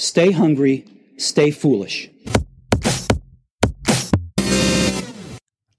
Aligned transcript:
Stay 0.00 0.30
hungry, 0.30 0.86
stay 1.18 1.50
foolish. 1.50 2.08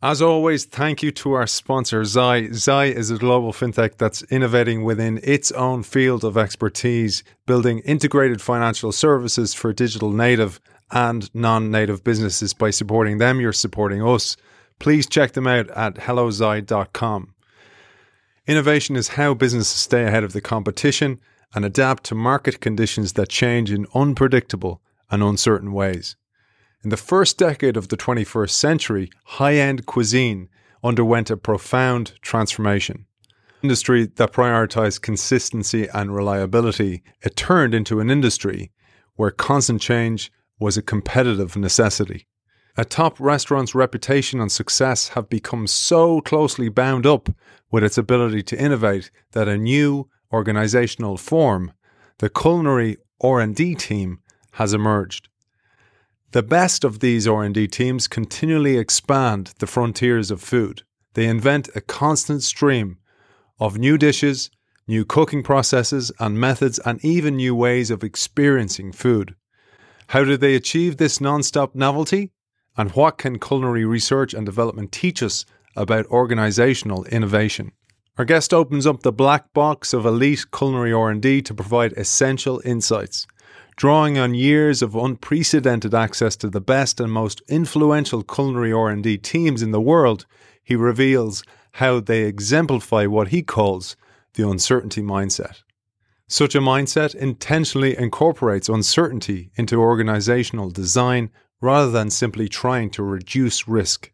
As 0.03 0.21
always, 0.21 0.65
thank 0.65 1.01
you 1.01 1.09
to 1.13 1.33
our 1.33 1.47
sponsor, 1.47 2.05
Zai. 2.05 2.51
Zai 2.51 2.85
is 2.85 3.09
a 3.09 3.17
global 3.17 3.51
fintech 3.51 3.97
that's 3.97 4.21
innovating 4.29 4.83
within 4.83 5.19
its 5.23 5.51
own 5.53 5.81
field 5.81 6.23
of 6.23 6.37
expertise, 6.37 7.23
building 7.47 7.79
integrated 7.79 8.43
financial 8.43 8.91
services 8.91 9.55
for 9.55 9.73
digital 9.73 10.11
native 10.11 10.61
and 10.91 11.33
non 11.33 11.71
native 11.71 12.03
businesses. 12.03 12.53
By 12.53 12.69
supporting 12.69 13.17
them, 13.17 13.41
you're 13.41 13.51
supporting 13.51 14.03
us. 14.03 14.37
Please 14.77 15.07
check 15.07 15.31
them 15.31 15.47
out 15.47 15.67
at 15.71 15.95
hellozai.com. 15.95 17.33
Innovation 18.45 18.95
is 18.95 19.07
how 19.07 19.33
businesses 19.33 19.79
stay 19.79 20.03
ahead 20.03 20.23
of 20.23 20.33
the 20.33 20.41
competition 20.41 21.19
and 21.53 21.65
adapt 21.65 22.03
to 22.05 22.15
market 22.15 22.61
conditions 22.61 23.13
that 23.13 23.29
change 23.29 23.71
in 23.71 23.87
unpredictable 23.93 24.81
and 25.09 25.21
uncertain 25.21 25.73
ways. 25.73 26.15
In 26.83 26.89
the 26.89 26.97
first 26.97 27.37
decade 27.37 27.77
of 27.77 27.89
the 27.89 27.97
21st 27.97 28.49
century, 28.49 29.11
high 29.25 29.55
end 29.55 29.85
cuisine 29.85 30.49
underwent 30.83 31.29
a 31.29 31.37
profound 31.37 32.13
transformation. 32.21 33.05
Industry 33.61 34.07
that 34.15 34.33
prioritized 34.33 35.01
consistency 35.01 35.87
and 35.93 36.15
reliability, 36.15 37.03
it 37.21 37.35
turned 37.35 37.75
into 37.75 37.99
an 37.99 38.09
industry 38.09 38.71
where 39.15 39.29
constant 39.29 39.81
change 39.81 40.31
was 40.59 40.77
a 40.77 40.81
competitive 40.81 41.55
necessity. 41.55 42.27
A 42.77 42.85
top 42.85 43.19
restaurant's 43.19 43.75
reputation 43.75 44.39
and 44.39 44.51
success 44.51 45.09
have 45.09 45.29
become 45.29 45.67
so 45.67 46.21
closely 46.21 46.69
bound 46.69 47.05
up 47.05 47.29
with 47.69 47.83
its 47.83 47.97
ability 47.97 48.41
to 48.43 48.59
innovate 48.59 49.11
that 49.33 49.47
a 49.47 49.57
new 49.57 50.09
organizational 50.31 51.17
form, 51.17 51.73
the 52.19 52.29
culinary 52.29 52.97
R&D 53.21 53.75
team, 53.75 54.19
has 54.53 54.73
emerged. 54.73 55.29
The 56.31 56.43
best 56.43 56.83
of 56.83 56.99
these 56.99 57.27
R&D 57.27 57.67
teams 57.67 58.07
continually 58.07 58.77
expand 58.77 59.53
the 59.59 59.67
frontiers 59.67 60.31
of 60.31 60.41
food. 60.41 60.83
They 61.13 61.25
invent 61.25 61.69
a 61.75 61.81
constant 61.81 62.43
stream 62.43 62.97
of 63.59 63.77
new 63.77 63.97
dishes, 63.97 64.49
new 64.87 65.05
cooking 65.05 65.43
processes 65.43 66.11
and 66.19 66.39
methods 66.39 66.79
and 66.79 67.03
even 67.03 67.35
new 67.35 67.53
ways 67.55 67.91
of 67.91 68.03
experiencing 68.03 68.91
food. 68.91 69.35
How 70.07 70.23
do 70.23 70.37
they 70.37 70.55
achieve 70.55 70.97
this 70.97 71.21
non-stop 71.21 71.75
novelty? 71.75 72.31
And 72.77 72.91
what 72.91 73.17
can 73.17 73.39
culinary 73.39 73.85
research 73.85 74.33
and 74.33 74.45
development 74.45 74.91
teach 74.91 75.21
us 75.21 75.45
about 75.75 76.05
organizational 76.07 77.03
innovation? 77.05 77.73
Our 78.21 78.25
guest 78.25 78.53
opens 78.53 78.85
up 78.85 79.01
the 79.01 79.11
black 79.11 79.51
box 79.51 79.93
of 79.93 80.05
elite 80.05 80.45
culinary 80.51 80.93
R&D 80.93 81.41
to 81.41 81.55
provide 81.55 81.93
essential 81.93 82.61
insights. 82.63 83.25
Drawing 83.77 84.19
on 84.19 84.35
years 84.35 84.83
of 84.83 84.93
unprecedented 84.95 85.95
access 85.95 86.35
to 86.35 86.47
the 86.47 86.61
best 86.61 86.99
and 86.99 87.11
most 87.11 87.41
influential 87.49 88.21
culinary 88.21 88.71
R&D 88.71 89.17
teams 89.17 89.63
in 89.63 89.71
the 89.71 89.81
world, 89.81 90.27
he 90.63 90.75
reveals 90.75 91.43
how 91.71 91.99
they 91.99 92.21
exemplify 92.21 93.07
what 93.07 93.29
he 93.29 93.41
calls 93.41 93.95
the 94.35 94.47
uncertainty 94.47 95.01
mindset. 95.01 95.63
Such 96.27 96.53
a 96.53 96.59
mindset 96.59 97.15
intentionally 97.15 97.97
incorporates 97.97 98.69
uncertainty 98.69 99.49
into 99.55 99.81
organizational 99.81 100.69
design 100.69 101.31
rather 101.59 101.89
than 101.89 102.11
simply 102.11 102.47
trying 102.47 102.91
to 102.91 103.01
reduce 103.01 103.67
risk. 103.67 104.11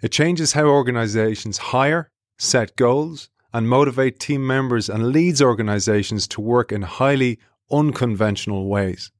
It 0.00 0.12
changes 0.12 0.52
how 0.52 0.66
organizations 0.66 1.58
hire, 1.58 2.12
set 2.40 2.74
goals, 2.76 3.28
and 3.52 3.68
motivate 3.68 4.18
team 4.18 4.46
members 4.46 4.88
and 4.88 5.12
leads 5.12 5.42
organizations 5.42 6.26
to 6.26 6.40
work 6.40 6.72
in 6.72 6.82
highly 6.82 7.38
unconventional 7.70 8.66
ways. 8.66 9.10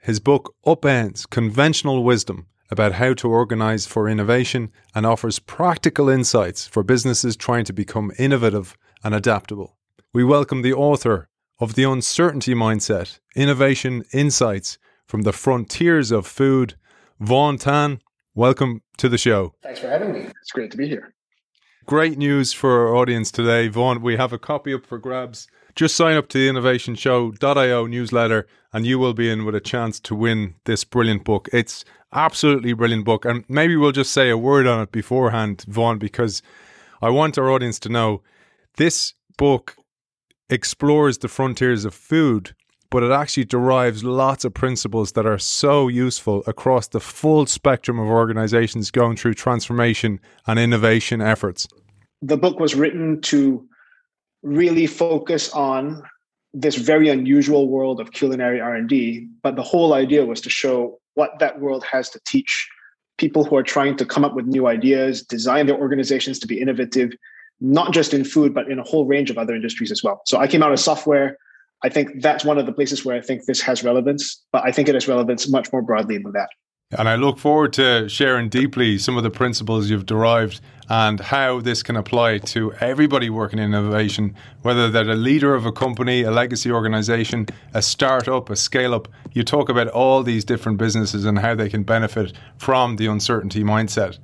His 0.00 0.18
book 0.18 0.54
upends 0.66 1.28
conventional 1.28 2.02
wisdom 2.02 2.46
about 2.70 2.92
how 2.92 3.14
to 3.14 3.28
organize 3.28 3.86
for 3.86 4.08
innovation 4.08 4.72
and 4.94 5.06
offers 5.06 5.38
practical 5.38 6.08
insights 6.08 6.66
for 6.66 6.82
businesses 6.82 7.36
trying 7.36 7.64
to 7.64 7.72
become 7.72 8.10
innovative 8.18 8.76
and 9.04 9.14
adaptable. 9.14 9.76
We 10.12 10.24
welcome 10.24 10.62
the 10.62 10.72
author 10.72 11.28
of 11.60 11.74
The 11.74 11.84
Uncertainty 11.84 12.54
Mindset 12.54 13.20
Innovation 13.36 14.02
Insights 14.12 14.78
from 15.06 15.22
the 15.22 15.32
Frontiers 15.32 16.10
of 16.10 16.26
Food, 16.26 16.74
Vaughn 17.20 17.58
Tan. 17.58 18.00
Welcome 18.34 18.82
to 18.98 19.08
the 19.08 19.18
show. 19.18 19.54
Thanks 19.62 19.78
for 19.80 19.88
having 19.88 20.12
me. 20.12 20.20
It's 20.42 20.50
great 20.52 20.72
to 20.72 20.76
be 20.76 20.88
here. 20.88 21.14
Great 21.86 22.18
news 22.18 22.52
for 22.52 22.86
our 22.88 22.94
audience 22.96 23.30
today, 23.30 23.68
Vaughn. 23.68 24.02
We 24.02 24.16
have 24.16 24.32
a 24.32 24.38
copy 24.38 24.74
up 24.74 24.84
for 24.84 24.98
grabs 24.98 25.48
just 25.76 25.94
sign 25.94 26.16
up 26.16 26.26
to 26.28 26.38
the 26.38 26.48
innovationshow.io 26.48 27.86
newsletter 27.86 28.46
and 28.72 28.86
you 28.86 28.98
will 28.98 29.12
be 29.12 29.30
in 29.30 29.44
with 29.44 29.54
a 29.54 29.60
chance 29.60 30.00
to 30.00 30.14
win 30.14 30.54
this 30.64 30.84
brilliant 30.84 31.22
book. 31.22 31.48
It's 31.52 31.84
absolutely 32.12 32.72
brilliant 32.72 33.04
book. 33.04 33.26
And 33.26 33.44
maybe 33.48 33.76
we'll 33.76 33.92
just 33.92 34.12
say 34.12 34.30
a 34.30 34.38
word 34.38 34.66
on 34.66 34.80
it 34.80 34.90
beforehand, 34.90 35.64
Vaughn, 35.68 35.98
because 35.98 36.42
I 37.02 37.10
want 37.10 37.36
our 37.36 37.50
audience 37.50 37.78
to 37.80 37.90
know 37.90 38.22
this 38.78 39.12
book 39.36 39.76
explores 40.48 41.18
the 41.18 41.28
frontiers 41.28 41.84
of 41.84 41.94
food, 41.94 42.54
but 42.90 43.02
it 43.02 43.10
actually 43.10 43.44
derives 43.44 44.04
lots 44.04 44.44
of 44.44 44.54
principles 44.54 45.12
that 45.12 45.26
are 45.26 45.38
so 45.38 45.88
useful 45.88 46.42
across 46.46 46.88
the 46.88 47.00
full 47.00 47.46
spectrum 47.46 47.98
of 47.98 48.08
organizations 48.08 48.90
going 48.90 49.16
through 49.16 49.34
transformation 49.34 50.20
and 50.46 50.58
innovation 50.58 51.20
efforts. 51.20 51.66
The 52.22 52.36
book 52.36 52.58
was 52.60 52.74
written 52.74 53.20
to 53.22 53.66
really 54.42 54.86
focus 54.86 55.52
on 55.52 56.02
this 56.54 56.76
very 56.76 57.08
unusual 57.08 57.68
world 57.68 58.00
of 58.00 58.12
culinary 58.12 58.60
r&d 58.60 59.28
but 59.42 59.56
the 59.56 59.62
whole 59.62 59.92
idea 59.92 60.24
was 60.24 60.40
to 60.40 60.48
show 60.48 60.98
what 61.14 61.38
that 61.38 61.60
world 61.60 61.84
has 61.84 62.08
to 62.08 62.20
teach 62.26 62.68
people 63.18 63.44
who 63.44 63.56
are 63.56 63.62
trying 63.62 63.96
to 63.96 64.06
come 64.06 64.24
up 64.24 64.34
with 64.34 64.46
new 64.46 64.66
ideas 64.66 65.22
design 65.22 65.66
their 65.66 65.76
organizations 65.76 66.38
to 66.38 66.46
be 66.46 66.60
innovative 66.60 67.10
not 67.60 67.92
just 67.92 68.14
in 68.14 68.24
food 68.24 68.54
but 68.54 68.70
in 68.70 68.78
a 68.78 68.82
whole 68.84 69.04
range 69.04 69.30
of 69.30 69.36
other 69.36 69.54
industries 69.54 69.90
as 69.90 70.02
well 70.02 70.22
so 70.26 70.38
i 70.38 70.46
came 70.46 70.62
out 70.62 70.72
of 70.72 70.80
software 70.80 71.36
i 71.84 71.88
think 71.88 72.20
that's 72.20 72.44
one 72.44 72.58
of 72.58 72.66
the 72.66 72.72
places 72.72 73.04
where 73.04 73.16
i 73.16 73.20
think 73.20 73.44
this 73.46 73.60
has 73.60 73.82
relevance 73.82 74.42
but 74.52 74.64
i 74.64 74.72
think 74.72 74.88
it 74.88 74.94
has 74.94 75.08
relevance 75.08 75.48
much 75.48 75.72
more 75.72 75.82
broadly 75.82 76.18
than 76.18 76.32
that 76.32 76.48
and 76.92 77.08
I 77.08 77.16
look 77.16 77.38
forward 77.38 77.72
to 77.74 78.08
sharing 78.08 78.48
deeply 78.48 78.96
some 78.96 79.16
of 79.16 79.24
the 79.24 79.30
principles 79.30 79.90
you've 79.90 80.06
derived 80.06 80.60
and 80.88 81.18
how 81.18 81.60
this 81.60 81.82
can 81.82 81.96
apply 81.96 82.38
to 82.38 82.72
everybody 82.74 83.28
working 83.28 83.58
in 83.58 83.74
innovation, 83.74 84.36
whether 84.62 84.88
they're 84.88 85.10
a 85.10 85.16
leader 85.16 85.56
of 85.56 85.66
a 85.66 85.72
company, 85.72 86.22
a 86.22 86.30
legacy 86.30 86.70
organization, 86.70 87.46
a 87.74 87.82
startup, 87.82 88.50
a 88.50 88.54
scale 88.54 88.94
up. 88.94 89.08
You 89.32 89.42
talk 89.42 89.68
about 89.68 89.88
all 89.88 90.22
these 90.22 90.44
different 90.44 90.78
businesses 90.78 91.24
and 91.24 91.40
how 91.40 91.56
they 91.56 91.68
can 91.68 91.82
benefit 91.82 92.34
from 92.56 92.94
the 92.96 93.06
uncertainty 93.06 93.64
mindset. 93.64 94.20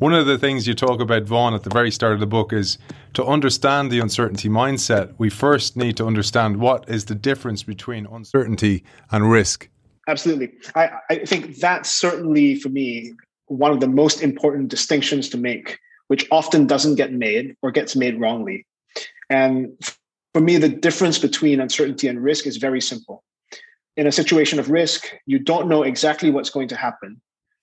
One 0.00 0.14
of 0.14 0.24
the 0.24 0.38
things 0.38 0.66
you 0.66 0.72
talk 0.72 0.98
about, 0.98 1.24
Vaughn, 1.24 1.52
at 1.52 1.62
the 1.62 1.68
very 1.68 1.90
start 1.90 2.14
of 2.14 2.20
the 2.20 2.26
book 2.26 2.54
is 2.54 2.78
to 3.12 3.22
understand 3.22 3.90
the 3.90 4.00
uncertainty 4.00 4.48
mindset, 4.48 5.12
we 5.18 5.28
first 5.28 5.76
need 5.76 5.98
to 5.98 6.06
understand 6.06 6.56
what 6.56 6.88
is 6.88 7.04
the 7.04 7.14
difference 7.14 7.62
between 7.62 8.06
uncertainty 8.06 8.82
and 9.10 9.30
risk. 9.30 9.68
Absolutely. 10.08 10.52
I, 10.74 10.88
I 11.10 11.16
think 11.26 11.56
that's 11.56 11.90
certainly 11.90 12.54
for 12.54 12.70
me 12.70 13.12
one 13.48 13.72
of 13.72 13.80
the 13.80 13.88
most 13.88 14.22
important 14.22 14.68
distinctions 14.68 15.28
to 15.28 15.36
make, 15.36 15.78
which 16.06 16.26
often 16.30 16.66
doesn't 16.66 16.94
get 16.94 17.12
made 17.12 17.54
or 17.60 17.70
gets 17.70 17.94
made 17.94 18.18
wrongly. 18.18 18.66
And 19.28 19.68
for 20.32 20.40
me, 20.40 20.56
the 20.56 20.70
difference 20.70 21.18
between 21.18 21.60
uncertainty 21.60 22.08
and 22.08 22.24
risk 22.24 22.46
is 22.46 22.56
very 22.56 22.80
simple. 22.80 23.22
In 23.98 24.06
a 24.06 24.12
situation 24.12 24.58
of 24.58 24.70
risk, 24.70 25.12
you 25.26 25.38
don't 25.38 25.68
know 25.68 25.82
exactly 25.82 26.30
what's 26.30 26.48
going 26.48 26.68
to 26.68 26.76
happen, 26.76 27.20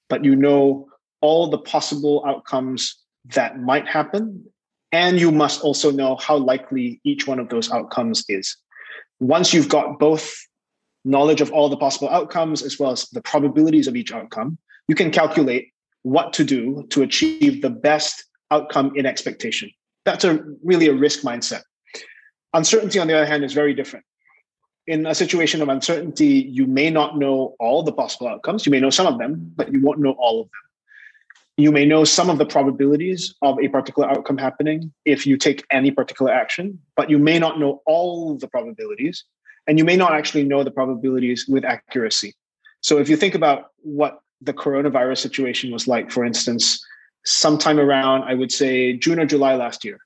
but 0.08 0.24
you 0.24 0.36
know 0.36 0.87
all 1.22 1.50
the 1.50 1.58
possible 1.58 2.24
outcomes 2.26 2.96
that 3.36 3.60
might 3.60 3.88
happen. 3.88 4.46
And 4.92 5.20
you 5.20 5.32
must 5.32 5.62
also 5.62 5.92
know 5.92 6.16
how 6.16 6.38
likely 6.38 7.02
each 7.04 7.28
one 7.28 7.40
of 7.40 7.50
those 7.50 7.72
outcomes 7.72 8.24
is. 8.30 8.56
Once 9.20 9.54
you've 9.54 9.70
got 9.70 10.00
both 10.00 10.36
knowledge 11.04 11.42
of 11.42 11.52
all 11.52 11.70
the 11.70 11.78
possible 11.78 12.10
outcomes 12.10 12.62
as 12.62 12.80
well 12.80 12.92
as 12.92 13.06
the 13.10 13.22
probabilities 13.22 13.88
of 13.88 13.96
each 13.96 14.14
outcome, 14.14 14.58
you 14.88 14.96
can 14.96 15.12
calculate 15.12 15.74
what 16.04 16.32
to 16.34 16.44
do 16.44 16.86
to 16.90 17.02
achieve 17.02 17.62
the 17.62 17.70
best 17.70 18.24
outcome 18.52 18.94
in 18.96 19.06
expectation. 19.06 19.70
That's 20.06 20.24
a 20.24 20.44
really 20.64 20.88
a 20.88 20.94
risk 20.94 21.22
mindset. 21.22 21.64
Uncertainty, 22.54 23.00
on 23.00 23.08
the 23.08 23.14
other 23.14 23.26
hand, 23.26 23.44
is 23.44 23.54
very 23.54 23.74
different. 23.74 24.06
In 24.88 25.06
a 25.06 25.14
situation 25.14 25.62
of 25.62 25.68
uncertainty, 25.68 26.48
you 26.50 26.66
may 26.66 26.90
not 26.90 27.18
know 27.18 27.56
all 27.60 27.84
the 27.84 27.92
possible 27.92 28.28
outcomes. 28.28 28.66
You 28.66 28.72
may 28.72 28.80
know 28.80 28.90
some 28.90 29.06
of 29.06 29.20
them, 29.20 29.52
but 29.58 29.74
you 29.74 29.82
won't 29.82 30.00
know 30.00 30.12
all 30.12 30.42
of 30.42 30.48
them. 30.48 30.67
You 31.58 31.72
may 31.72 31.86
know 31.86 32.04
some 32.04 32.30
of 32.30 32.38
the 32.38 32.46
probabilities 32.46 33.34
of 33.42 33.58
a 33.60 33.68
particular 33.68 34.08
outcome 34.08 34.38
happening 34.38 34.94
if 35.06 35.26
you 35.26 35.38
take 35.38 35.66
any 35.72 35.90
particular 35.90 36.32
action, 36.32 36.80
but 36.96 37.10
you 37.10 37.18
may 37.18 37.40
not 37.40 37.60
know 37.60 37.82
all 37.88 38.38
the 38.38 38.48
probabilities 38.48 39.24
and 39.66 39.80
you 39.80 39.84
may 39.84 39.96
not 39.96 40.14
actually 40.14 40.44
know 40.44 40.64
the 40.64 40.72
probabilities 40.72 41.48
with 41.48 41.66
accuracy. 41.66 42.36
So 42.82 43.00
if 43.00 43.10
you 43.10 43.18
think 43.18 43.34
about 43.34 43.72
what 43.78 44.20
the 44.40 44.54
coronavirus 44.54 45.18
situation 45.18 45.72
was 45.72 45.88
like, 45.88 46.12
for 46.12 46.24
instance, 46.24 46.80
sometime 47.26 47.80
around, 47.80 48.24
I 48.24 48.36
would 48.36 48.52
say 48.52 48.94
June 48.94 49.20
or 49.20 49.26
July 49.26 49.56
last 49.56 49.84
year, 49.84 49.98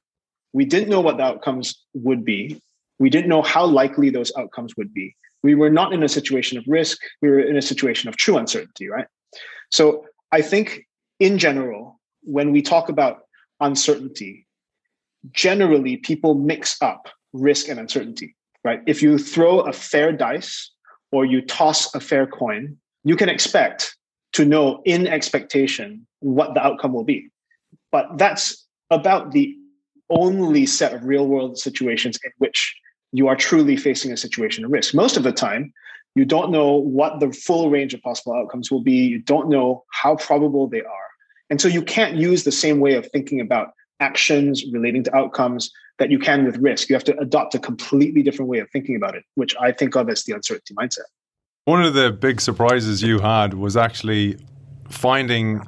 we 0.53 0.63
didn't 0.63 0.89
know 0.89 1.01
what 1.01 1.17
the 1.17 1.23
outcomes 1.23 1.75
would 1.93 2.23
be. 2.23 2.61
We 2.97 3.09
didn't 3.09 3.29
know 3.29 3.41
how 3.41 3.65
likely 3.65 4.09
those 4.09 4.31
outcomes 4.37 4.77
would 4.77 4.93
be. 4.93 5.15
We 5.43 5.55
were 5.55 5.69
not 5.69 5.91
in 5.91 6.01
a 6.01 6.09
situation 6.09 6.57
of 6.57 6.63
risk. 6.67 6.97
We 7.21 7.29
were 7.29 7.39
in 7.39 7.57
a 7.57 7.61
situation 7.61 8.07
of 8.07 8.15
true 8.15 8.37
uncertainty, 8.37 8.87
right? 8.87 9.07
So 9.69 10.05
I 10.31 10.41
think 10.41 10.85
in 11.21 11.37
general, 11.37 11.99
when 12.23 12.51
we 12.51 12.63
talk 12.63 12.89
about 12.89 13.19
uncertainty, 13.59 14.47
generally 15.31 15.97
people 15.97 16.33
mix 16.33 16.81
up 16.81 17.09
risk 17.31 17.69
and 17.69 17.79
uncertainty, 17.79 18.35
right? 18.63 18.81
If 18.87 19.03
you 19.03 19.19
throw 19.19 19.59
a 19.59 19.71
fair 19.71 20.11
dice 20.11 20.71
or 21.11 21.23
you 21.23 21.41
toss 21.45 21.93
a 21.93 21.99
fair 21.99 22.25
coin, 22.25 22.75
you 23.03 23.15
can 23.15 23.29
expect 23.29 23.95
to 24.33 24.45
know 24.45 24.81
in 24.83 25.05
expectation 25.05 26.07
what 26.21 26.55
the 26.55 26.65
outcome 26.65 26.91
will 26.91 27.03
be. 27.03 27.29
But 27.91 28.17
that's 28.17 28.65
about 28.89 29.31
the 29.31 29.55
only 30.09 30.65
set 30.65 30.91
of 30.91 31.05
real 31.05 31.27
world 31.27 31.59
situations 31.59 32.17
in 32.23 32.31
which 32.39 32.75
you 33.11 33.27
are 33.27 33.35
truly 33.35 33.77
facing 33.77 34.11
a 34.11 34.17
situation 34.17 34.65
of 34.65 34.71
risk. 34.71 34.95
Most 34.95 35.17
of 35.17 35.23
the 35.23 35.31
time, 35.31 35.71
you 36.15 36.25
don't 36.25 36.51
know 36.51 36.73
what 36.73 37.19
the 37.19 37.31
full 37.31 37.69
range 37.69 37.93
of 37.93 38.01
possible 38.01 38.33
outcomes 38.33 38.71
will 38.71 38.81
be. 38.81 39.05
You 39.05 39.19
don't 39.19 39.49
know 39.49 39.83
how 39.91 40.15
probable 40.15 40.67
they 40.67 40.81
are. 40.81 41.10
And 41.51 41.59
so 41.59 41.67
you 41.67 41.83
can't 41.83 42.15
use 42.15 42.45
the 42.45 42.51
same 42.51 42.79
way 42.79 42.95
of 42.95 43.05
thinking 43.11 43.41
about 43.41 43.73
actions 43.99 44.63
relating 44.71 45.03
to 45.03 45.15
outcomes 45.15 45.69
that 45.99 46.09
you 46.09 46.17
can 46.17 46.45
with 46.45 46.57
risk. 46.57 46.89
You 46.89 46.95
have 46.95 47.03
to 47.03 47.17
adopt 47.19 47.53
a 47.53 47.59
completely 47.59 48.23
different 48.23 48.49
way 48.49 48.59
of 48.59 48.69
thinking 48.71 48.95
about 48.95 49.15
it, 49.15 49.23
which 49.35 49.53
I 49.59 49.73
think 49.73 49.95
of 49.95 50.09
as 50.09 50.23
the 50.23 50.33
uncertainty 50.33 50.73
mindset. 50.73 51.05
One 51.65 51.83
of 51.83 51.93
the 51.93 52.09
big 52.09 52.39
surprises 52.39 53.03
you 53.03 53.19
had 53.19 53.53
was 53.53 53.75
actually 53.75 54.37
finding 54.89 55.61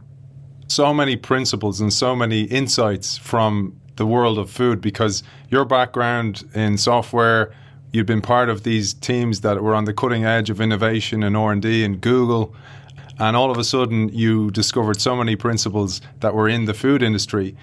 so 0.68 0.94
many 0.94 1.18
principles 1.18 1.82
and 1.82 1.92
so 1.92 2.16
many 2.16 2.44
insights 2.44 3.18
from 3.18 3.80
the 3.98 4.08
world 4.08 4.40
of 4.40 4.50
food 4.50 4.80
because 4.80 5.22
your 5.50 5.66
background 5.66 6.50
in 6.56 6.78
software 6.78 7.54
you've 7.92 8.08
been 8.08 8.22
part 8.22 8.50
of 8.50 8.64
these 8.64 8.94
teams 8.94 9.42
that 9.42 9.62
were 9.62 9.76
on 9.76 9.86
the 9.86 9.94
cutting 9.94 10.26
edge 10.26 10.50
of 10.50 10.60
innovation 10.60 11.24
and 11.24 11.38
R&D 11.38 11.84
and 11.84 12.02
Google 12.02 12.56
and 13.20 13.36
all 13.36 13.52
of 13.52 13.58
a 13.58 13.64
sudden 13.64 14.10
you 14.10 14.52
discovered 14.52 15.00
so 15.00 15.16
many 15.16 15.36
principles 15.36 16.02
that 16.20 16.34
were 16.34 16.50
in 16.50 16.66
the 16.66 16.74
food 16.74 17.02
industry 17.02 17.56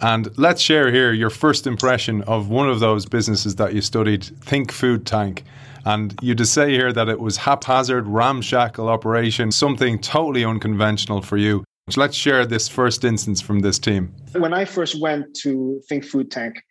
and 0.00 0.28
let's 0.38 0.62
share 0.62 0.92
here 0.92 1.12
your 1.12 1.30
first 1.30 1.66
impression 1.66 2.22
of 2.22 2.48
one 2.48 2.68
of 2.68 2.80
those 2.80 3.04
businesses 3.04 3.56
that 3.56 3.74
you 3.74 3.80
studied 3.80 4.24
Think 4.24 4.70
Food 4.72 5.06
Tank 5.06 5.44
and 5.84 6.18
you 6.22 6.34
just 6.34 6.52
say 6.52 6.70
here 6.70 6.92
that 6.92 7.08
it 7.08 7.20
was 7.20 7.36
haphazard 7.38 8.06
ramshackle 8.06 8.88
operation 8.88 9.50
something 9.50 9.98
totally 9.98 10.44
unconventional 10.44 11.22
for 11.22 11.36
you 11.36 11.64
so 11.90 12.02
let's 12.02 12.16
share 12.16 12.44
this 12.44 12.68
first 12.68 13.02
instance 13.02 13.40
from 13.40 13.60
this 13.60 13.78
team. 13.78 14.12
When 14.32 14.52
I 14.52 14.66
first 14.66 15.00
went 15.00 15.34
to 15.36 15.80
Think 15.88 16.04
Food 16.04 16.30
Tank, 16.30 16.62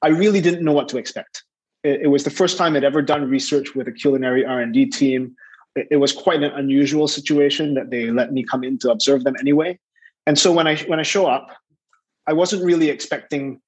I 0.00 0.08
really 0.08 0.40
didn't 0.40 0.64
know 0.64 0.72
what 0.72 0.88
to 0.88 0.96
expect. 0.96 1.44
It, 1.84 2.10
was 2.10 2.24
the 2.24 2.30
first 2.30 2.56
time 2.56 2.76
I'd 2.76 2.84
ever 2.84 3.02
done 3.02 3.28
research 3.28 3.74
with 3.74 3.88
a 3.88 3.92
culinary 3.92 4.44
R&D 4.44 4.86
team. 4.86 5.34
It, 5.80 5.88
it 5.90 5.96
was 5.96 6.12
quite 6.12 6.42
an 6.42 6.52
unusual 6.52 7.08
situation 7.08 7.74
that 7.74 7.90
they 7.90 8.10
let 8.10 8.32
me 8.32 8.44
come 8.44 8.62
in 8.64 8.78
to 8.80 8.90
observe 8.90 9.24
them 9.24 9.36
anyway. 9.38 9.78
And 10.26 10.38
so 10.38 10.52
when 10.52 10.66
I 10.66 10.76
when 10.90 11.00
I 11.00 11.02
show 11.02 11.26
up, 11.26 11.48
I 12.26 12.32
wasn't 12.32 12.64
really 12.64 12.90
expecting 12.90 13.60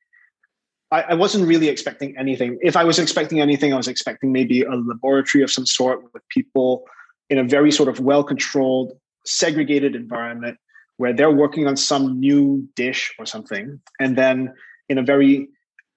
I, 0.92 1.14
wasn't 1.14 1.48
really 1.48 1.68
expecting 1.68 2.14
anything. 2.18 2.58
If 2.60 2.76
I 2.76 2.84
was 2.84 2.98
expecting 2.98 3.40
anything, 3.40 3.72
I 3.72 3.78
was 3.78 3.88
expecting 3.88 4.30
maybe 4.30 4.62
a 4.62 4.74
laboratory 4.74 5.42
of 5.42 5.50
some 5.50 5.64
sort 5.64 6.02
with 6.12 6.22
people 6.28 6.84
in 7.30 7.38
a 7.38 7.44
very 7.44 7.72
sort 7.72 7.88
of 7.88 8.00
well-controlled 8.00 8.92
segregated 9.24 9.96
environment 9.96 10.58
where 10.98 11.14
they're 11.14 11.30
working 11.30 11.66
on 11.66 11.78
some 11.78 12.20
new 12.20 12.68
dish 12.76 13.14
or 13.18 13.24
something 13.24 13.80
and 14.00 14.18
then 14.18 14.52
in 14.90 14.98
a 14.98 15.02
very 15.02 15.48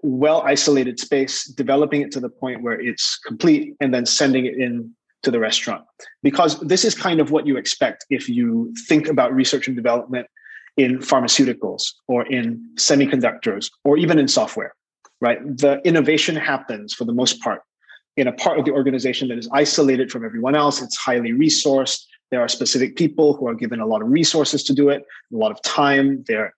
well 0.02 0.42
isolated 0.44 0.98
space 0.98 1.44
developing 1.44 2.02
it 2.02 2.12
to 2.12 2.22
the 2.22 2.30
point 2.30 2.62
where 2.62 2.80
it's 2.80 3.18
complete 3.18 3.76
and 3.82 3.94
then 3.94 4.06
sending 4.06 4.46
it 4.46 4.56
in 4.56 4.96
to 5.26 5.32
the 5.32 5.40
restaurant. 5.40 5.84
Because 6.24 6.60
this 6.62 6.86
is 6.86 6.96
kind 6.96 7.20
of 7.20 7.32
what 7.32 7.46
you 7.46 7.58
expect 7.58 8.06
if 8.10 8.30
you 8.30 8.74
think 8.88 9.08
about 9.08 9.34
research 9.34 9.68
and 9.68 9.76
development 9.76 10.28
in 10.78 11.00
pharmaceuticals 11.00 11.84
or 12.08 12.26
in 12.28 12.68
semiconductors 12.76 13.70
or 13.84 13.98
even 13.98 14.18
in 14.18 14.28
software 14.28 14.74
right? 15.22 15.40
The 15.58 15.82
innovation 15.84 16.36
happens 16.36 16.94
for 16.94 17.06
the 17.06 17.14
most 17.14 17.42
part 17.42 17.62
in 18.18 18.28
a 18.28 18.32
part 18.32 18.60
of 18.60 18.66
the 18.66 18.72
organization 18.72 19.28
that 19.30 19.38
is 19.38 19.50
isolated 19.52 20.12
from 20.12 20.26
everyone 20.26 20.56
else. 20.56 20.82
It's 20.82 20.96
highly 20.96 21.32
resourced. 21.32 22.04
There 22.32 22.42
are 22.42 22.48
specific 22.48 22.96
people 22.96 23.36
who 23.36 23.48
are 23.48 23.56
given 23.56 23.80
a 23.80 23.86
lot 23.86 24.02
of 24.02 24.10
resources 24.10 24.64
to 24.64 24.74
do 24.74 24.90
it, 24.90 25.04
a 25.34 25.38
lot 25.38 25.52
of 25.52 25.62
time. 25.64 26.24
There, 26.28 26.54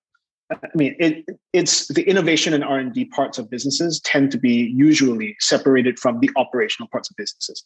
I 0.52 0.58
mean, 0.76 0.96
it, 0.98 1.26
it's 1.52 1.88
the 1.88 2.04
innovation 2.04 2.54
and 2.54 2.64
R 2.64 2.80
and 2.80 2.94
D 2.94 3.06
parts 3.06 3.38
of 3.38 3.50
businesses 3.50 4.00
tend 4.02 4.32
to 4.32 4.38
be 4.38 4.74
usually 4.76 5.36
separated 5.40 6.00
from 6.00 6.20
the 6.20 6.30
operational 6.36 6.88
parts 6.88 7.10
of 7.10 7.18
businesses. 7.18 7.64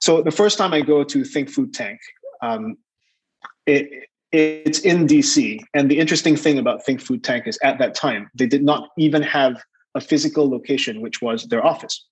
So 0.00 0.22
the 0.22 0.30
first 0.30 0.56
time 0.56 0.72
I 0.72 0.80
go 0.80 1.02
to 1.02 1.24
Think 1.24 1.50
Food 1.50 1.74
Tank, 1.74 1.98
um, 2.40 2.76
it, 3.66 4.08
it's 4.30 4.78
in 4.80 5.08
DC, 5.08 5.60
and 5.74 5.90
the 5.90 5.98
interesting 5.98 6.36
thing 6.36 6.58
about 6.58 6.84
Think 6.84 7.00
Food 7.00 7.24
Tank 7.24 7.48
is 7.48 7.58
at 7.64 7.78
that 7.80 7.94
time 7.94 8.30
they 8.34 8.46
did 8.46 8.62
not 8.62 8.90
even 8.96 9.22
have 9.22 9.60
a 9.96 10.00
physical 10.00 10.48
location, 10.48 11.00
which 11.00 11.20
was 11.20 11.46
their 11.46 11.66
office 11.66 12.04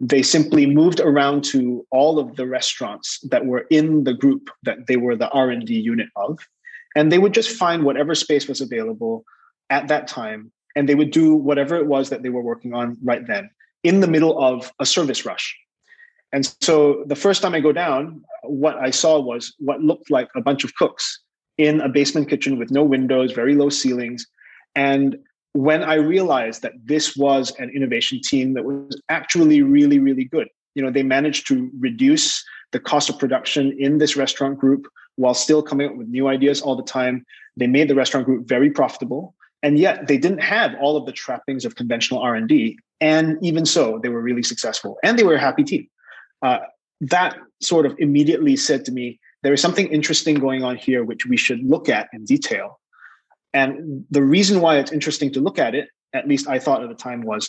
they 0.00 0.22
simply 0.22 0.66
moved 0.66 1.00
around 1.00 1.44
to 1.44 1.86
all 1.90 2.18
of 2.18 2.36
the 2.36 2.46
restaurants 2.46 3.20
that 3.30 3.46
were 3.46 3.64
in 3.70 4.04
the 4.04 4.12
group 4.12 4.50
that 4.64 4.86
they 4.86 4.96
were 4.96 5.16
the 5.16 5.28
r&d 5.30 5.72
unit 5.72 6.08
of 6.16 6.38
and 6.96 7.10
they 7.10 7.18
would 7.18 7.32
just 7.32 7.50
find 7.50 7.84
whatever 7.84 8.14
space 8.14 8.48
was 8.48 8.60
available 8.60 9.24
at 9.70 9.88
that 9.88 10.06
time 10.06 10.50
and 10.76 10.88
they 10.88 10.94
would 10.94 11.10
do 11.10 11.34
whatever 11.34 11.76
it 11.76 11.86
was 11.86 12.10
that 12.10 12.22
they 12.22 12.30
were 12.30 12.42
working 12.42 12.74
on 12.74 12.96
right 13.02 13.26
then 13.26 13.50
in 13.82 14.00
the 14.00 14.06
middle 14.06 14.42
of 14.42 14.72
a 14.80 14.86
service 14.86 15.24
rush 15.24 15.56
and 16.32 16.54
so 16.60 17.04
the 17.06 17.16
first 17.16 17.42
time 17.42 17.54
i 17.54 17.60
go 17.60 17.72
down 17.72 18.22
what 18.42 18.76
i 18.76 18.90
saw 18.90 19.20
was 19.20 19.54
what 19.58 19.80
looked 19.80 20.10
like 20.10 20.28
a 20.36 20.40
bunch 20.40 20.64
of 20.64 20.74
cooks 20.74 21.20
in 21.58 21.80
a 21.80 21.88
basement 21.88 22.28
kitchen 22.28 22.58
with 22.58 22.70
no 22.70 22.82
windows 22.82 23.32
very 23.32 23.54
low 23.54 23.68
ceilings 23.68 24.26
and 24.74 25.16
when 25.54 25.84
I 25.84 25.94
realized 25.94 26.62
that 26.62 26.72
this 26.84 27.16
was 27.16 27.52
an 27.58 27.70
innovation 27.70 28.20
team 28.22 28.54
that 28.54 28.64
was 28.64 29.00
actually 29.08 29.62
really, 29.62 30.00
really 30.00 30.24
good. 30.24 30.48
You 30.74 30.82
know, 30.82 30.90
they 30.90 31.04
managed 31.04 31.46
to 31.48 31.70
reduce 31.78 32.44
the 32.72 32.80
cost 32.80 33.08
of 33.08 33.20
production 33.20 33.74
in 33.78 33.98
this 33.98 34.16
restaurant 34.16 34.58
group 34.58 34.86
while 35.14 35.32
still 35.32 35.62
coming 35.62 35.88
up 35.88 35.96
with 35.96 36.08
new 36.08 36.26
ideas 36.26 36.60
all 36.60 36.74
the 36.74 36.82
time. 36.82 37.24
They 37.56 37.68
made 37.68 37.88
the 37.88 37.94
restaurant 37.94 38.26
group 38.26 38.48
very 38.48 38.68
profitable, 38.68 39.36
and 39.64 39.78
yet 39.78 40.06
they 40.06 40.18
didn't 40.18 40.38
have 40.38 40.76
all 40.80 40.96
of 40.96 41.06
the 41.06 41.12
trappings 41.12 41.64
of 41.64 41.74
conventional 41.74 42.20
R 42.20 42.36
and 42.36 42.48
D. 42.48 42.78
And 43.00 43.36
even 43.42 43.66
so, 43.66 43.98
they 44.00 44.08
were 44.08 44.20
really 44.20 44.44
successful, 44.44 44.98
and 45.02 45.18
they 45.18 45.24
were 45.24 45.34
a 45.34 45.40
happy 45.40 45.64
team. 45.64 45.88
Uh, 46.40 46.58
that 47.00 47.36
sort 47.60 47.84
of 47.84 47.96
immediately 47.98 48.54
said 48.56 48.84
to 48.84 48.92
me, 48.92 49.18
there 49.42 49.52
is 49.52 49.60
something 49.60 49.88
interesting 49.88 50.36
going 50.36 50.62
on 50.62 50.76
here, 50.76 51.02
which 51.02 51.26
we 51.26 51.36
should 51.36 51.62
look 51.64 51.88
at 51.88 52.08
in 52.12 52.24
detail 52.24 52.78
and 53.54 54.04
the 54.10 54.22
reason 54.22 54.60
why 54.60 54.78
it's 54.78 54.92
interesting 54.92 55.32
to 55.32 55.40
look 55.40 55.58
at 55.58 55.74
it, 55.74 55.88
at 56.12 56.28
least 56.28 56.48
I 56.48 56.58
thought 56.58 56.82
at 56.82 56.88
the 56.88 56.94
time, 56.94 57.22
was 57.22 57.48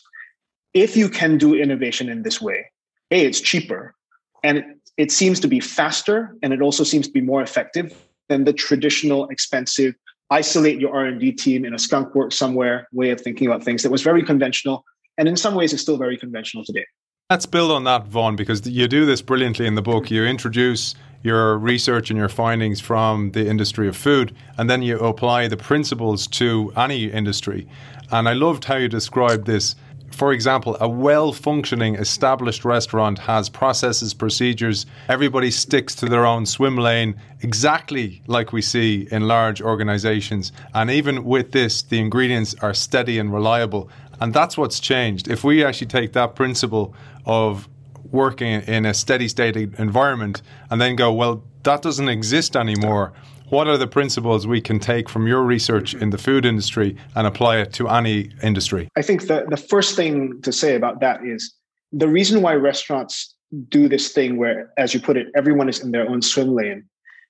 if 0.74 0.96
you 0.96 1.10
can 1.10 1.38
do 1.38 1.56
innovation 1.56 2.08
in 2.08 2.22
this 2.22 2.40
way, 2.40 2.68
A, 3.12 3.26
it's 3.26 3.42
cheaper 3.42 3.96
and 4.44 4.60
it, 4.60 4.66
it 4.98 5.12
seems 5.12 5.40
to 5.40 5.48
be 5.48 5.60
faster 5.60 6.38
and 6.44 6.54
it 6.54 6.62
also 6.62 6.84
seems 6.84 7.08
to 7.08 7.14
be 7.14 7.22
more 7.22 7.42
effective 7.42 7.94
than 8.30 8.44
the 8.44 8.54
traditional 8.54 9.28
expensive 9.30 9.96
isolate 10.32 10.80
your 10.80 10.94
r&d 10.94 11.32
team 11.34 11.66
in 11.66 11.74
a 11.74 11.80
skunk 11.80 12.14
work 12.16 12.32
somewhere 12.32 12.88
way 12.92 13.10
of 13.10 13.22
thinking 13.22 13.48
about 13.48 13.64
things 13.64 13.84
that 13.84 13.92
was 13.92 14.02
very 14.02 14.24
conventional 14.24 14.84
and 15.18 15.28
in 15.28 15.36
some 15.36 15.56
ways 15.56 15.74
is 15.74 15.82
still 15.82 15.98
very 15.98 16.18
conventional 16.18 16.64
today 16.64 16.86
Let's 17.32 17.48
build 17.48 17.72
on 17.72 17.86
that, 17.86 18.06
Vaughn, 18.06 18.36
because 18.36 18.68
you 18.68 18.88
do 18.88 19.04
this 19.08 19.24
brilliantly 19.24 19.66
in 19.66 19.74
the 19.74 19.82
book. 19.82 20.12
You 20.12 20.26
introduce 20.26 20.94
your 21.24 21.58
research 21.58 22.12
and 22.12 22.20
your 22.20 22.30
findings 22.30 22.80
from 22.80 23.32
the 23.32 23.50
industry 23.50 23.88
of 23.88 23.98
food, 23.98 24.36
and 24.60 24.70
then 24.70 24.84
you 24.84 25.00
apply 25.00 25.48
the 25.48 25.58
principles 25.58 26.28
to 26.28 26.72
any 26.78 27.06
industry. 27.06 27.68
And 28.12 28.30
I 28.30 28.34
loved 28.34 28.66
how 28.66 28.76
you 28.76 28.88
described 28.88 29.48
this. 29.48 29.76
For 30.16 30.32
example, 30.32 30.78
a 30.80 30.88
well 30.88 31.34
functioning 31.34 31.96
established 31.96 32.64
restaurant 32.64 33.20
has 33.20 33.50
processes, 33.50 34.14
procedures. 34.14 34.86
Everybody 35.10 35.52
sticks 35.52 35.94
to 35.96 36.06
their 36.06 36.26
own 36.26 36.46
swim 36.46 36.78
lane, 36.78 37.20
exactly 37.42 38.22
like 38.26 38.54
we 38.54 38.62
see 38.62 39.10
in 39.12 39.28
large 39.28 39.62
organizations. 39.62 40.54
And 40.74 40.90
even 40.90 41.26
with 41.26 41.52
this, 41.52 41.82
the 41.82 42.00
ingredients 42.00 42.56
are 42.62 42.74
steady 42.74 43.20
and 43.20 43.34
reliable. 43.34 43.90
And 44.22 44.34
that's 44.34 44.58
what's 44.58 44.80
changed. 44.80 45.28
If 45.28 45.44
we 45.44 45.66
actually 45.66 45.88
take 45.88 46.14
that 46.14 46.34
principle 46.34 46.96
of 47.26 47.68
working 48.10 48.62
in 48.62 48.86
a 48.86 48.94
steady 48.94 49.28
state 49.28 49.58
environment 49.58 50.42
and 50.70 50.80
then 50.80 50.96
go, 50.96 51.12
well, 51.12 51.44
that 51.64 51.82
doesn't 51.82 52.08
exist 52.08 52.56
anymore. 52.56 53.12
What 53.56 53.70
are 53.70 53.78
the 53.78 53.88
principles 53.88 54.46
we 54.46 54.60
can 54.60 54.82
take 54.82 55.08
from 55.08 55.28
your 55.28 55.44
research 55.44 55.94
in 55.94 56.10
the 56.10 56.18
food 56.18 56.46
industry 56.46 56.98
and 57.16 57.26
apply 57.26 57.60
it 57.60 57.72
to 57.76 57.88
any 57.88 58.32
industry? 58.44 58.90
I 58.98 59.02
think 59.02 59.28
the, 59.28 59.46
the 59.50 59.56
first 59.56 59.96
thing 59.96 60.42
to 60.42 60.52
say 60.52 60.76
about 60.76 61.00
that 61.00 61.24
is 61.24 61.54
the 61.94 62.10
reason 62.10 62.42
why 62.42 62.56
restaurants 62.56 63.34
do 63.70 63.88
this 63.88 64.12
thing 64.12 64.36
where, 64.36 64.74
as 64.78 64.94
you 64.94 65.00
put 65.00 65.16
it, 65.16 65.28
everyone 65.38 65.70
is 65.70 65.80
in 65.80 65.92
their 65.92 66.06
own 66.10 66.22
swim 66.22 66.54
lane 66.54 66.84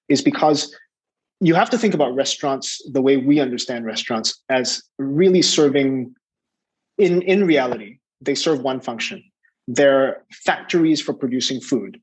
is 0.09 0.23
because 0.23 0.75
you 1.41 1.53
have 1.53 1.69
to 1.69 1.77
think 1.77 1.93
about 1.93 2.15
restaurants 2.15 2.81
the 2.91 3.03
way 3.03 3.17
we 3.17 3.39
understand 3.39 3.85
restaurants 3.85 4.41
as 4.49 4.81
really 4.97 5.43
serving 5.43 6.15
in 6.97 7.21
in 7.21 7.45
reality 7.45 7.99
they 8.21 8.33
serve 8.33 8.61
one 8.61 8.79
function 8.79 9.21
they're 9.67 10.23
factories 10.31 11.01
for 11.01 11.13
producing 11.13 11.59
food. 11.59 11.99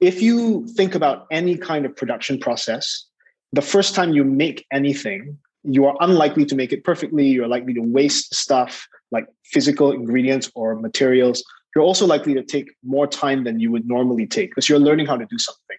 If 0.00 0.22
you 0.22 0.66
think 0.68 0.94
about 0.94 1.26
any 1.30 1.56
kind 1.56 1.84
of 1.84 1.96
production 1.96 2.38
process, 2.38 3.04
the 3.52 3.62
first 3.62 3.94
time 3.94 4.12
you 4.12 4.24
make 4.24 4.66
anything, 4.72 5.38
you 5.64 5.84
are 5.86 5.96
unlikely 6.00 6.44
to 6.46 6.54
make 6.54 6.72
it 6.72 6.84
perfectly. 6.84 7.26
You're 7.26 7.48
likely 7.48 7.74
to 7.74 7.80
waste 7.80 8.34
stuff 8.34 8.86
like 9.10 9.26
physical 9.44 9.90
ingredients 9.90 10.50
or 10.54 10.76
materials. 10.76 11.42
You're 11.74 11.84
also 11.84 12.06
likely 12.06 12.34
to 12.34 12.42
take 12.42 12.74
more 12.84 13.06
time 13.06 13.44
than 13.44 13.58
you 13.58 13.70
would 13.72 13.86
normally 13.86 14.26
take 14.26 14.50
because 14.50 14.68
you're 14.68 14.78
learning 14.78 15.06
how 15.06 15.16
to 15.16 15.26
do 15.26 15.38
something. 15.38 15.76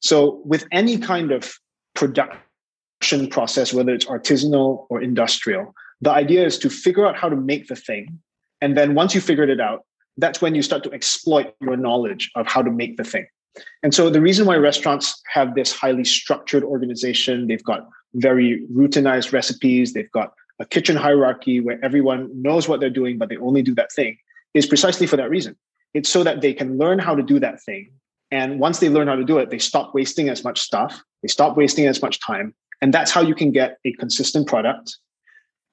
So, 0.00 0.40
with 0.44 0.66
any 0.70 0.96
kind 0.98 1.32
of 1.32 1.52
production 1.94 3.28
process, 3.30 3.74
whether 3.74 3.92
it's 3.92 4.06
artisanal 4.06 4.86
or 4.88 5.02
industrial, 5.02 5.74
the 6.00 6.10
idea 6.10 6.46
is 6.46 6.58
to 6.60 6.70
figure 6.70 7.06
out 7.06 7.16
how 7.16 7.28
to 7.28 7.36
make 7.36 7.66
the 7.66 7.76
thing. 7.76 8.20
And 8.60 8.76
then 8.76 8.94
once 8.94 9.14
you 9.14 9.20
figured 9.20 9.50
it 9.50 9.60
out, 9.60 9.84
that's 10.16 10.40
when 10.40 10.54
you 10.54 10.62
start 10.62 10.84
to 10.84 10.92
exploit 10.92 11.54
your 11.60 11.76
knowledge 11.76 12.30
of 12.36 12.46
how 12.46 12.62
to 12.62 12.70
make 12.70 12.96
the 12.96 13.04
thing. 13.04 13.26
And 13.82 13.94
so 13.94 14.10
the 14.10 14.20
reason 14.20 14.46
why 14.46 14.56
restaurants 14.56 15.20
have 15.32 15.54
this 15.54 15.72
highly 15.72 16.04
structured 16.04 16.64
organization, 16.64 17.46
they've 17.46 17.64
got 17.64 17.88
very 18.14 18.64
routinized 18.72 19.32
recipes, 19.32 19.92
they've 19.92 20.10
got 20.12 20.32
a 20.58 20.66
kitchen 20.66 20.96
hierarchy 20.96 21.60
where 21.60 21.82
everyone 21.84 22.30
knows 22.34 22.68
what 22.68 22.80
they're 22.80 22.90
doing, 22.90 23.18
but 23.18 23.28
they 23.28 23.36
only 23.36 23.62
do 23.62 23.74
that 23.74 23.92
thing, 23.92 24.16
is 24.54 24.66
precisely 24.66 25.06
for 25.06 25.16
that 25.16 25.30
reason. 25.30 25.56
It's 25.94 26.08
so 26.08 26.22
that 26.24 26.40
they 26.40 26.52
can 26.52 26.78
learn 26.78 26.98
how 26.98 27.14
to 27.14 27.22
do 27.22 27.38
that 27.40 27.62
thing. 27.62 27.90
And 28.30 28.60
once 28.60 28.78
they 28.78 28.88
learn 28.88 29.08
how 29.08 29.16
to 29.16 29.24
do 29.24 29.38
it, 29.38 29.50
they 29.50 29.58
stop 29.58 29.94
wasting 29.94 30.28
as 30.28 30.44
much 30.44 30.60
stuff, 30.60 31.00
they 31.22 31.28
stop 31.28 31.56
wasting 31.56 31.86
as 31.86 32.02
much 32.02 32.20
time. 32.20 32.54
And 32.80 32.92
that's 32.92 33.10
how 33.10 33.22
you 33.22 33.34
can 33.34 33.50
get 33.50 33.78
a 33.84 33.92
consistent 33.94 34.46
product. 34.46 34.96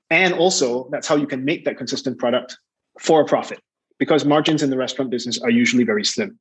And 0.10 0.34
also, 0.34 0.88
that's 0.91 1.08
how 1.08 1.15
you 1.15 1.27
can 1.27 1.44
make 1.44 1.65
that 1.65 1.77
consistent 1.77 2.17
product 2.17 2.58
for 3.00 3.22
a 3.22 3.25
profit 3.25 3.60
because 4.00 4.25
margins 4.25 4.63
in 4.63 4.70
the 4.70 4.77
restaurant 4.77 5.12
business 5.12 5.39
are 5.39 5.50
usually 5.50 5.84
very 5.84 6.03
slim. 6.03 6.39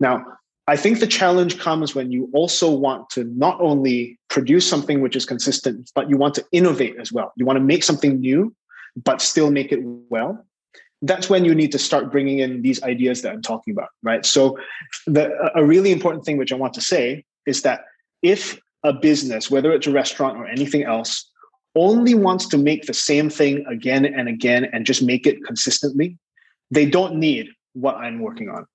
Now, 0.00 0.24
I 0.68 0.76
think 0.76 1.00
the 1.00 1.06
challenge 1.06 1.58
comes 1.58 1.94
when 1.94 2.12
you 2.12 2.28
also 2.34 2.70
want 2.70 3.08
to 3.10 3.24
not 3.24 3.58
only 3.58 4.18
produce 4.28 4.68
something 4.68 5.00
which 5.00 5.16
is 5.16 5.24
consistent, 5.24 5.90
but 5.94 6.10
you 6.10 6.18
want 6.18 6.34
to 6.34 6.44
innovate 6.52 6.96
as 7.00 7.10
well. 7.10 7.32
You 7.36 7.46
want 7.46 7.56
to 7.56 7.64
make 7.64 7.82
something 7.82 8.20
new, 8.20 8.54
but 9.02 9.22
still 9.22 9.50
make 9.50 9.72
it 9.72 9.80
well. 9.82 10.44
That's 11.00 11.30
when 11.30 11.46
you 11.46 11.54
need 11.54 11.72
to 11.72 11.78
start 11.78 12.12
bringing 12.12 12.40
in 12.40 12.60
these 12.60 12.82
ideas 12.82 13.22
that 13.22 13.32
I'm 13.32 13.40
talking 13.40 13.72
about, 13.72 13.88
right? 14.02 14.26
So, 14.26 14.58
the, 15.06 15.32
a 15.54 15.64
really 15.64 15.90
important 15.90 16.26
thing 16.26 16.36
which 16.36 16.52
I 16.52 16.56
want 16.56 16.74
to 16.74 16.82
say 16.82 17.24
is 17.46 17.62
that 17.62 17.84
if 18.20 18.60
a 18.84 18.92
business, 18.92 19.50
whether 19.50 19.72
it's 19.72 19.86
a 19.86 19.92
restaurant 19.92 20.36
or 20.36 20.46
anything 20.46 20.82
else, 20.82 21.30
only 21.76 22.14
wants 22.14 22.46
to 22.48 22.58
make 22.58 22.84
the 22.84 22.92
same 22.92 23.30
thing 23.30 23.64
again 23.70 24.04
and 24.04 24.28
again 24.28 24.66
and 24.66 24.84
just 24.84 25.02
make 25.02 25.26
it 25.26 25.42
consistently, 25.46 26.18
they 26.70 26.84
don't 26.84 27.14
need 27.14 27.48
what 27.72 27.94
I'm 27.94 28.18
working 28.18 28.50
on 28.50 28.66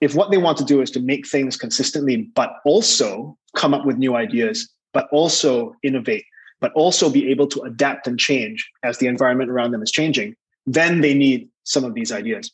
if 0.00 0.14
what 0.14 0.30
they 0.30 0.38
want 0.38 0.58
to 0.58 0.64
do 0.64 0.80
is 0.80 0.90
to 0.92 1.00
make 1.00 1.26
things 1.26 1.56
consistently, 1.56 2.30
but 2.34 2.56
also 2.64 3.36
come 3.56 3.74
up 3.74 3.84
with 3.84 3.96
new 3.96 4.14
ideas, 4.14 4.68
but 4.92 5.08
also 5.10 5.74
innovate, 5.82 6.24
but 6.60 6.72
also 6.72 7.10
be 7.10 7.30
able 7.30 7.46
to 7.48 7.60
adapt 7.62 8.06
and 8.06 8.18
change 8.18 8.68
as 8.82 8.98
the 8.98 9.06
environment 9.06 9.50
around 9.50 9.72
them 9.72 9.82
is 9.82 9.90
changing, 9.90 10.34
then 10.66 11.00
they 11.00 11.14
need 11.14 11.48
some 11.64 11.84
of 11.84 11.94
these 11.94 12.12
ideas. 12.12 12.50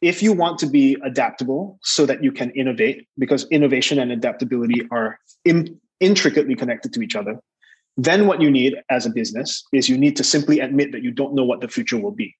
If 0.00 0.22
you 0.22 0.32
want 0.32 0.58
to 0.58 0.66
be 0.66 0.96
adaptable 1.04 1.78
so 1.82 2.06
that 2.06 2.24
you 2.24 2.32
can 2.32 2.50
innovate, 2.50 3.06
because 3.18 3.46
innovation 3.50 3.98
and 3.98 4.10
adaptability 4.10 4.86
are 4.90 5.18
in, 5.44 5.78
intricately 6.00 6.56
connected 6.56 6.92
to 6.94 7.02
each 7.02 7.14
other, 7.14 7.40
then 7.96 8.26
what 8.26 8.40
you 8.40 8.50
need 8.50 8.76
as 8.90 9.06
a 9.06 9.10
business 9.10 9.64
is 9.72 9.88
you 9.88 9.98
need 9.98 10.16
to 10.16 10.24
simply 10.24 10.60
admit 10.60 10.92
that 10.92 11.02
you 11.02 11.10
don't 11.10 11.34
know 11.34 11.44
what 11.44 11.60
the 11.60 11.68
future 11.68 11.98
will 11.98 12.10
be. 12.10 12.34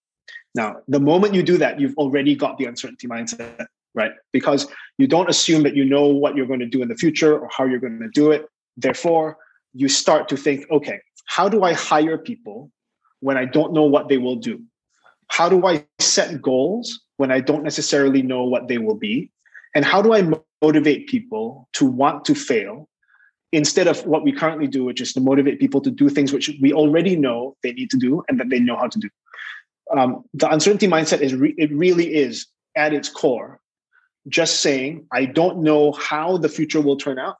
Now, 0.54 0.76
the 0.88 1.00
moment 1.00 1.34
you 1.34 1.42
do 1.42 1.56
that, 1.58 1.80
you've 1.80 1.96
already 1.96 2.34
got 2.34 2.58
the 2.58 2.66
uncertainty 2.66 3.08
mindset, 3.08 3.66
right? 3.94 4.12
Because 4.32 4.66
you 4.98 5.06
don't 5.06 5.30
assume 5.30 5.62
that 5.62 5.74
you 5.74 5.84
know 5.84 6.06
what 6.06 6.36
you're 6.36 6.46
going 6.46 6.60
to 6.60 6.66
do 6.66 6.82
in 6.82 6.88
the 6.88 6.94
future 6.94 7.38
or 7.38 7.48
how 7.50 7.64
you're 7.64 7.80
going 7.80 7.98
to 8.00 8.10
do 8.12 8.30
it. 8.30 8.46
Therefore, 8.76 9.38
you 9.72 9.88
start 9.88 10.28
to 10.28 10.36
think, 10.36 10.70
okay, 10.70 11.00
how 11.26 11.48
do 11.48 11.62
I 11.62 11.72
hire 11.72 12.18
people 12.18 12.70
when 13.20 13.38
I 13.38 13.46
don't 13.46 13.72
know 13.72 13.84
what 13.84 14.08
they 14.08 14.18
will 14.18 14.36
do? 14.36 14.62
How 15.28 15.48
do 15.48 15.66
I 15.66 15.86
set 15.98 16.42
goals 16.42 17.00
when 17.16 17.30
I 17.30 17.40
don't 17.40 17.62
necessarily 17.62 18.20
know 18.20 18.44
what 18.44 18.68
they 18.68 18.78
will 18.78 18.96
be? 18.96 19.30
And 19.74 19.84
how 19.84 20.02
do 20.02 20.12
I 20.12 20.30
motivate 20.62 21.08
people 21.08 21.68
to 21.74 21.86
want 21.86 22.26
to 22.26 22.34
fail 22.34 22.88
instead 23.52 23.86
of 23.86 24.04
what 24.06 24.24
we 24.24 24.32
currently 24.32 24.66
do, 24.66 24.84
which 24.84 25.00
is 25.00 25.14
to 25.14 25.20
motivate 25.20 25.58
people 25.58 25.80
to 25.80 25.90
do 25.90 26.10
things 26.10 26.32
which 26.32 26.50
we 26.60 26.72
already 26.74 27.16
know 27.16 27.56
they 27.62 27.72
need 27.72 27.90
to 27.90 27.96
do 27.96 28.22
and 28.28 28.38
that 28.38 28.50
they 28.50 28.60
know 28.60 28.76
how 28.76 28.88
to 28.88 28.98
do? 28.98 29.08
Um, 29.96 30.24
the 30.34 30.50
uncertainty 30.50 30.88
mindset 30.88 31.20
is 31.20 31.34
re- 31.34 31.54
it 31.58 31.72
really 31.72 32.14
is 32.14 32.46
at 32.76 32.92
its 32.92 33.08
core 33.08 33.60
just 34.28 34.60
saying 34.60 35.06
i 35.12 35.24
don't 35.24 35.58
know 35.58 35.92
how 35.92 36.36
the 36.36 36.48
future 36.48 36.80
will 36.80 36.96
turn 36.96 37.18
out. 37.18 37.36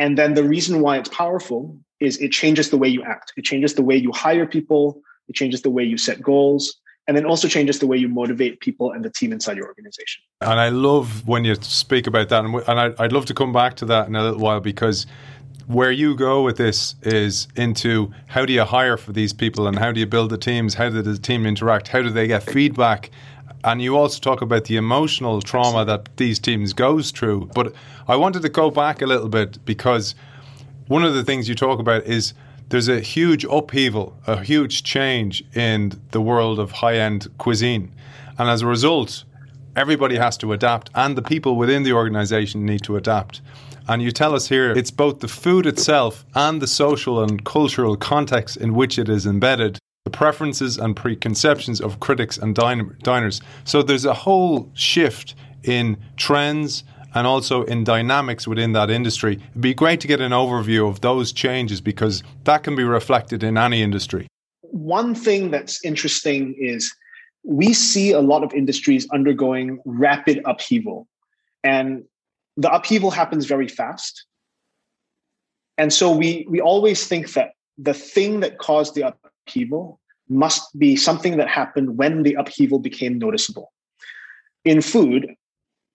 And 0.00 0.16
then 0.16 0.32
the 0.32 0.44
reason 0.44 0.80
why 0.80 0.96
it's 0.96 1.10
powerful 1.10 1.78
is 2.00 2.16
it 2.22 2.32
changes 2.32 2.70
the 2.70 2.78
way 2.78 2.88
you 2.88 3.02
act. 3.02 3.34
It 3.36 3.44
changes 3.44 3.74
the 3.74 3.82
way 3.82 3.96
you 3.96 4.12
hire 4.12 4.46
people. 4.46 5.02
It 5.28 5.34
changes 5.34 5.60
the 5.60 5.68
way 5.68 5.84
you 5.84 5.98
set 5.98 6.22
goals. 6.22 6.74
And 7.06 7.14
then 7.14 7.26
also 7.26 7.48
changes 7.48 7.80
the 7.80 7.86
way 7.86 7.98
you 7.98 8.08
motivate 8.08 8.60
people 8.60 8.92
and 8.92 9.04
the 9.04 9.10
team 9.10 9.30
inside 9.30 9.58
your 9.58 9.66
organization. 9.66 10.22
And 10.40 10.58
i 10.58 10.70
love 10.70 11.28
when 11.28 11.44
you 11.44 11.54
speak 11.56 12.06
about 12.06 12.30
that. 12.30 12.44
And, 12.44 12.80
I, 12.80 12.94
i'd 13.04 13.12
love 13.12 13.26
to 13.26 13.34
come 13.34 13.52
back 13.52 13.74
to 13.76 13.84
that 13.86 14.08
in 14.08 14.16
a 14.16 14.22
little 14.22 14.38
while 14.38 14.60
because 14.60 15.06
where 15.70 15.92
you 15.92 16.16
go 16.16 16.42
with 16.42 16.56
this 16.56 16.96
is 17.02 17.46
into 17.54 18.12
how 18.26 18.44
do 18.44 18.52
you 18.52 18.64
hire 18.64 18.96
for 18.96 19.12
these 19.12 19.32
people 19.32 19.68
and 19.68 19.78
how 19.78 19.92
do 19.92 20.00
you 20.00 20.06
build 20.06 20.30
the 20.30 20.36
teams? 20.36 20.74
How 20.74 20.88
do 20.88 21.00
the 21.00 21.16
team 21.16 21.46
interact? 21.46 21.86
How 21.86 22.02
do 22.02 22.10
they 22.10 22.26
get 22.26 22.42
feedback? 22.42 23.10
And 23.62 23.80
you 23.80 23.96
also 23.96 24.18
talk 24.18 24.42
about 24.42 24.64
the 24.64 24.76
emotional 24.76 25.40
trauma 25.40 25.84
that 25.84 26.16
these 26.16 26.40
teams 26.40 26.72
goes 26.72 27.12
through. 27.12 27.50
But 27.54 27.72
I 28.08 28.16
wanted 28.16 28.42
to 28.42 28.48
go 28.48 28.72
back 28.72 29.00
a 29.00 29.06
little 29.06 29.28
bit 29.28 29.64
because 29.64 30.16
one 30.88 31.04
of 31.04 31.14
the 31.14 31.22
things 31.22 31.48
you 31.48 31.54
talk 31.54 31.78
about 31.78 32.02
is 32.04 32.34
there's 32.70 32.88
a 32.88 32.98
huge 32.98 33.44
upheaval, 33.44 34.16
a 34.26 34.42
huge 34.42 34.82
change 34.82 35.44
in 35.54 35.92
the 36.10 36.20
world 36.20 36.58
of 36.58 36.72
high-end 36.72 37.28
cuisine. 37.38 37.92
And 38.38 38.48
as 38.48 38.62
a 38.62 38.66
result, 38.66 39.22
everybody 39.76 40.16
has 40.16 40.36
to 40.38 40.52
adapt 40.52 40.90
and 40.96 41.16
the 41.16 41.22
people 41.22 41.54
within 41.54 41.84
the 41.84 41.92
organization 41.92 42.66
need 42.66 42.82
to 42.82 42.96
adapt. 42.96 43.40
And 43.90 44.00
you 44.00 44.12
tell 44.12 44.36
us 44.36 44.48
here 44.48 44.70
it's 44.70 44.92
both 44.92 45.18
the 45.18 45.26
food 45.26 45.66
itself 45.66 46.24
and 46.36 46.62
the 46.62 46.68
social 46.68 47.24
and 47.24 47.44
cultural 47.44 47.96
context 47.96 48.56
in 48.56 48.72
which 48.74 49.00
it 49.00 49.08
is 49.08 49.26
embedded, 49.26 49.80
the 50.04 50.10
preferences 50.10 50.78
and 50.78 50.94
preconceptions 50.94 51.80
of 51.80 51.98
critics 51.98 52.38
and 52.38 52.54
diners. 52.54 53.40
So 53.64 53.82
there's 53.82 54.04
a 54.04 54.14
whole 54.14 54.70
shift 54.74 55.34
in 55.64 55.96
trends 56.16 56.84
and 57.16 57.26
also 57.26 57.64
in 57.64 57.82
dynamics 57.82 58.46
within 58.46 58.74
that 58.74 58.90
industry. 58.90 59.40
It'd 59.50 59.60
be 59.60 59.74
great 59.74 60.00
to 60.02 60.06
get 60.06 60.20
an 60.20 60.30
overview 60.30 60.88
of 60.88 61.00
those 61.00 61.32
changes 61.32 61.80
because 61.80 62.22
that 62.44 62.62
can 62.62 62.76
be 62.76 62.84
reflected 62.84 63.42
in 63.42 63.58
any 63.58 63.82
industry. 63.82 64.28
One 64.60 65.16
thing 65.16 65.50
that's 65.50 65.84
interesting 65.84 66.54
is 66.56 66.94
we 67.42 67.72
see 67.72 68.12
a 68.12 68.20
lot 68.20 68.44
of 68.44 68.54
industries 68.54 69.08
undergoing 69.10 69.80
rapid 69.84 70.42
upheaval. 70.44 71.08
And 71.64 72.04
the 72.60 72.70
upheaval 72.70 73.10
happens 73.10 73.46
very 73.46 73.68
fast. 73.68 74.26
And 75.78 75.90
so 75.90 76.14
we, 76.14 76.46
we 76.50 76.60
always 76.60 77.06
think 77.06 77.32
that 77.32 77.52
the 77.78 77.94
thing 77.94 78.40
that 78.40 78.58
caused 78.58 78.94
the 78.94 79.14
upheaval 79.46 79.98
must 80.28 80.78
be 80.78 80.94
something 80.94 81.38
that 81.38 81.48
happened 81.48 81.96
when 81.96 82.22
the 82.22 82.34
upheaval 82.34 82.78
became 82.78 83.18
noticeable. 83.18 83.72
In 84.66 84.82
food, 84.82 85.34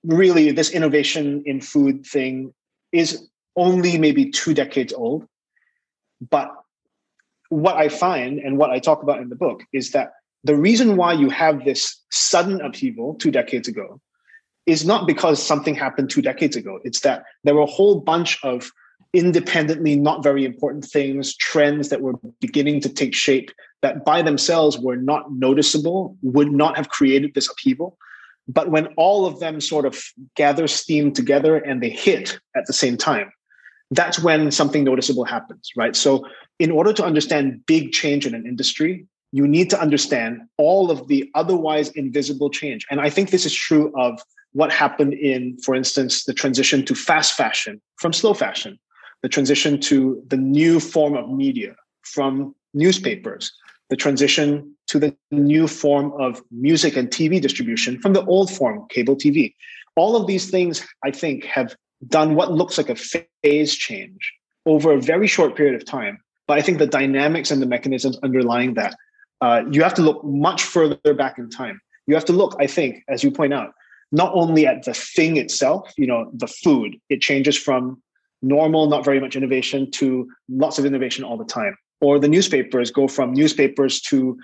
really, 0.03 0.51
this 0.51 0.71
innovation 0.71 1.43
in 1.45 1.61
food 1.61 2.03
thing 2.03 2.51
is 2.91 3.29
only 3.55 3.99
maybe 3.99 4.31
two 4.31 4.55
decades 4.55 4.91
old. 4.91 5.27
But 6.31 6.51
what 7.49 7.75
I 7.75 7.89
find 7.89 8.39
and 8.39 8.57
what 8.57 8.71
I 8.71 8.79
talk 8.79 9.03
about 9.03 9.21
in 9.21 9.29
the 9.29 9.35
book 9.35 9.61
is 9.71 9.91
that 9.91 10.13
the 10.43 10.55
reason 10.55 10.97
why 10.97 11.13
you 11.13 11.29
have 11.29 11.63
this 11.63 12.01
sudden 12.09 12.59
upheaval 12.59 13.13
two 13.15 13.29
decades 13.29 13.67
ago 13.67 14.01
is 14.65 14.85
not 14.85 15.07
because 15.07 15.41
something 15.41 15.75
happened 15.75 16.09
two 16.09 16.21
decades 16.21 16.55
ago. 16.55 16.79
It's 16.83 17.01
that 17.01 17.23
there 17.43 17.55
were 17.55 17.61
a 17.61 17.67
whole 17.67 17.99
bunch 17.99 18.43
of 18.43 18.71
independently 19.13 19.95
not 19.95 20.23
very 20.23 20.43
important 20.43 20.83
things, 20.83 21.35
trends 21.37 21.89
that 21.89 22.01
were 22.01 22.15
beginning 22.41 22.81
to 22.81 22.89
take 22.89 23.13
shape 23.13 23.51
that 23.81 24.03
by 24.03 24.21
themselves 24.21 24.77
were 24.77 24.97
not 24.97 25.31
noticeable, 25.31 26.17
would 26.21 26.51
not 26.51 26.75
have 26.75 26.89
created 26.89 27.33
this 27.33 27.49
upheaval. 27.49 27.97
But 28.47 28.69
when 28.69 28.87
all 28.97 29.25
of 29.25 29.39
them 29.39 29.61
sort 29.61 29.85
of 29.85 30.03
gather 30.35 30.67
steam 30.67 31.11
together 31.11 31.55
and 31.57 31.81
they 31.81 31.89
hit 31.89 32.39
at 32.55 32.65
the 32.65 32.73
same 32.73 32.97
time, 32.97 33.31
that's 33.91 34.19
when 34.19 34.51
something 34.51 34.83
noticeable 34.83 35.25
happens, 35.25 35.69
right? 35.77 35.95
So, 35.95 36.25
in 36.57 36.71
order 36.71 36.93
to 36.93 37.03
understand 37.03 37.65
big 37.65 37.91
change 37.91 38.25
in 38.25 38.33
an 38.33 38.45
industry, 38.45 39.05
you 39.31 39.47
need 39.47 39.69
to 39.69 39.79
understand 39.79 40.41
all 40.57 40.89
of 40.89 41.07
the 41.07 41.29
otherwise 41.35 41.89
invisible 41.89 42.49
change. 42.49 42.85
And 42.89 43.01
I 43.01 43.09
think 43.09 43.29
this 43.29 43.45
is 43.45 43.53
true 43.53 43.91
of 43.95 44.21
what 44.55 44.71
happened 44.71 45.13
in, 45.13 45.57
for 45.57 45.75
instance, 45.75 46.23
the 46.23 46.33
transition 46.33 46.83
to 46.85 46.95
fast 46.95 47.33
fashion 47.33 47.81
from 47.97 48.13
slow 48.13 48.33
fashion, 48.33 48.79
the 49.21 49.29
transition 49.29 49.79
to 49.81 50.21
the 50.27 50.37
new 50.37 50.79
form 50.79 51.15
of 51.15 51.29
media 51.29 51.75
from 52.03 52.55
newspapers 52.73 53.51
the 53.89 53.95
transition 53.95 54.75
to 54.87 54.99
the 54.99 55.15
new 55.31 55.67
form 55.67 56.11
of 56.19 56.41
music 56.51 56.95
and 56.95 57.09
TV 57.09 57.41
distribution 57.41 57.99
from 57.99 58.13
the 58.13 58.25
old 58.25 58.51
form, 58.51 58.85
cable 58.89 59.15
TV. 59.15 59.53
All 59.95 60.15
of 60.15 60.27
these 60.27 60.49
things, 60.49 60.85
I 61.03 61.11
think, 61.11 61.45
have 61.45 61.75
done 62.07 62.35
what 62.35 62.51
looks 62.51 62.77
like 62.77 62.89
a 62.89 62.95
phase 62.95 63.75
change 63.75 64.33
over 64.65 64.91
a 64.91 65.01
very 65.01 65.27
short 65.27 65.55
period 65.55 65.75
of 65.75 65.85
time. 65.85 66.19
But 66.47 66.57
I 66.57 66.61
think 66.61 66.79
the 66.79 66.87
dynamics 66.87 67.51
and 67.51 67.61
the 67.61 67.65
mechanisms 67.67 68.17
underlying 68.23 68.73
that, 68.75 68.95
uh, 69.41 69.63
you 69.71 69.83
have 69.83 69.93
to 69.95 70.01
look 70.01 70.23
much 70.23 70.63
further 70.63 71.13
back 71.13 71.37
in 71.37 71.49
time. 71.49 71.79
You 72.07 72.15
have 72.15 72.25
to 72.25 72.33
look, 72.33 72.55
I 72.59 72.67
think, 72.67 73.03
as 73.07 73.23
you 73.23 73.31
point 73.31 73.53
out, 73.53 73.73
not 74.11 74.31
only 74.33 74.65
at 74.67 74.83
the 74.83 74.93
thing 74.93 75.37
itself, 75.37 75.91
you 75.97 76.07
know, 76.07 76.29
the 76.33 76.47
food, 76.47 76.97
it 77.09 77.21
changes 77.21 77.57
from 77.57 78.01
normal, 78.41 78.87
not 78.87 79.03
very 79.03 79.19
much 79.19 79.35
innovation 79.35 79.89
to 79.91 80.29
lots 80.49 80.77
of 80.77 80.85
innovation 80.85 81.23
all 81.23 81.37
the 81.37 81.45
time. 81.45 81.75
Or 82.01 82.19
the 82.19 82.27
newspapers 82.27 82.91
go 82.91 83.07
from 83.07 83.33
newspapers 83.33 84.01
to 84.01 84.37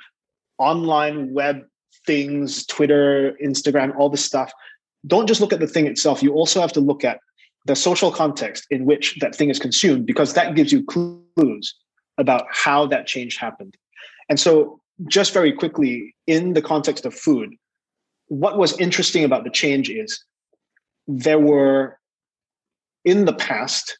online 0.58 1.34
web 1.34 1.62
things, 2.06 2.66
Twitter, 2.66 3.38
Instagram, 3.44 3.96
all 3.98 4.10
this 4.10 4.26
stuff. 4.26 4.52
Don't 5.06 5.28
just 5.28 5.42
look 5.42 5.54
at 5.54 5.60
the 5.60 5.68
thing 5.68 5.88
itself. 5.88 6.24
You 6.24 6.34
also 6.34 6.62
have 6.62 6.74
to 6.74 6.80
look 6.80 7.04
at 7.04 7.20
the 7.66 7.76
social 7.76 8.12
context 8.12 8.66
in 8.70 8.86
which 8.86 9.18
that 9.20 9.36
thing 9.36 9.50
is 9.50 9.60
consumed, 9.60 10.06
because 10.06 10.34
that 10.34 10.56
gives 10.56 10.72
you 10.72 10.84
clues 10.84 11.76
about 12.18 12.46
how 12.52 12.88
that 12.88 13.06
change 13.06 13.38
happened. 13.38 13.76
And 14.30 14.40
so, 14.40 14.80
just 15.08 15.34
very 15.34 15.52
quickly, 15.52 16.16
in 16.28 16.54
the 16.54 16.62
context 16.62 17.06
of 17.06 17.14
food, 17.14 17.56
what 18.32 18.58
was 18.58 18.80
interesting 18.80 19.26
about 19.26 19.44
the 19.44 19.50
change 19.50 19.90
is 19.90 20.24
there 21.06 21.38
were 21.38 22.00
in 23.04 23.26
the 23.26 23.34
past 23.34 23.98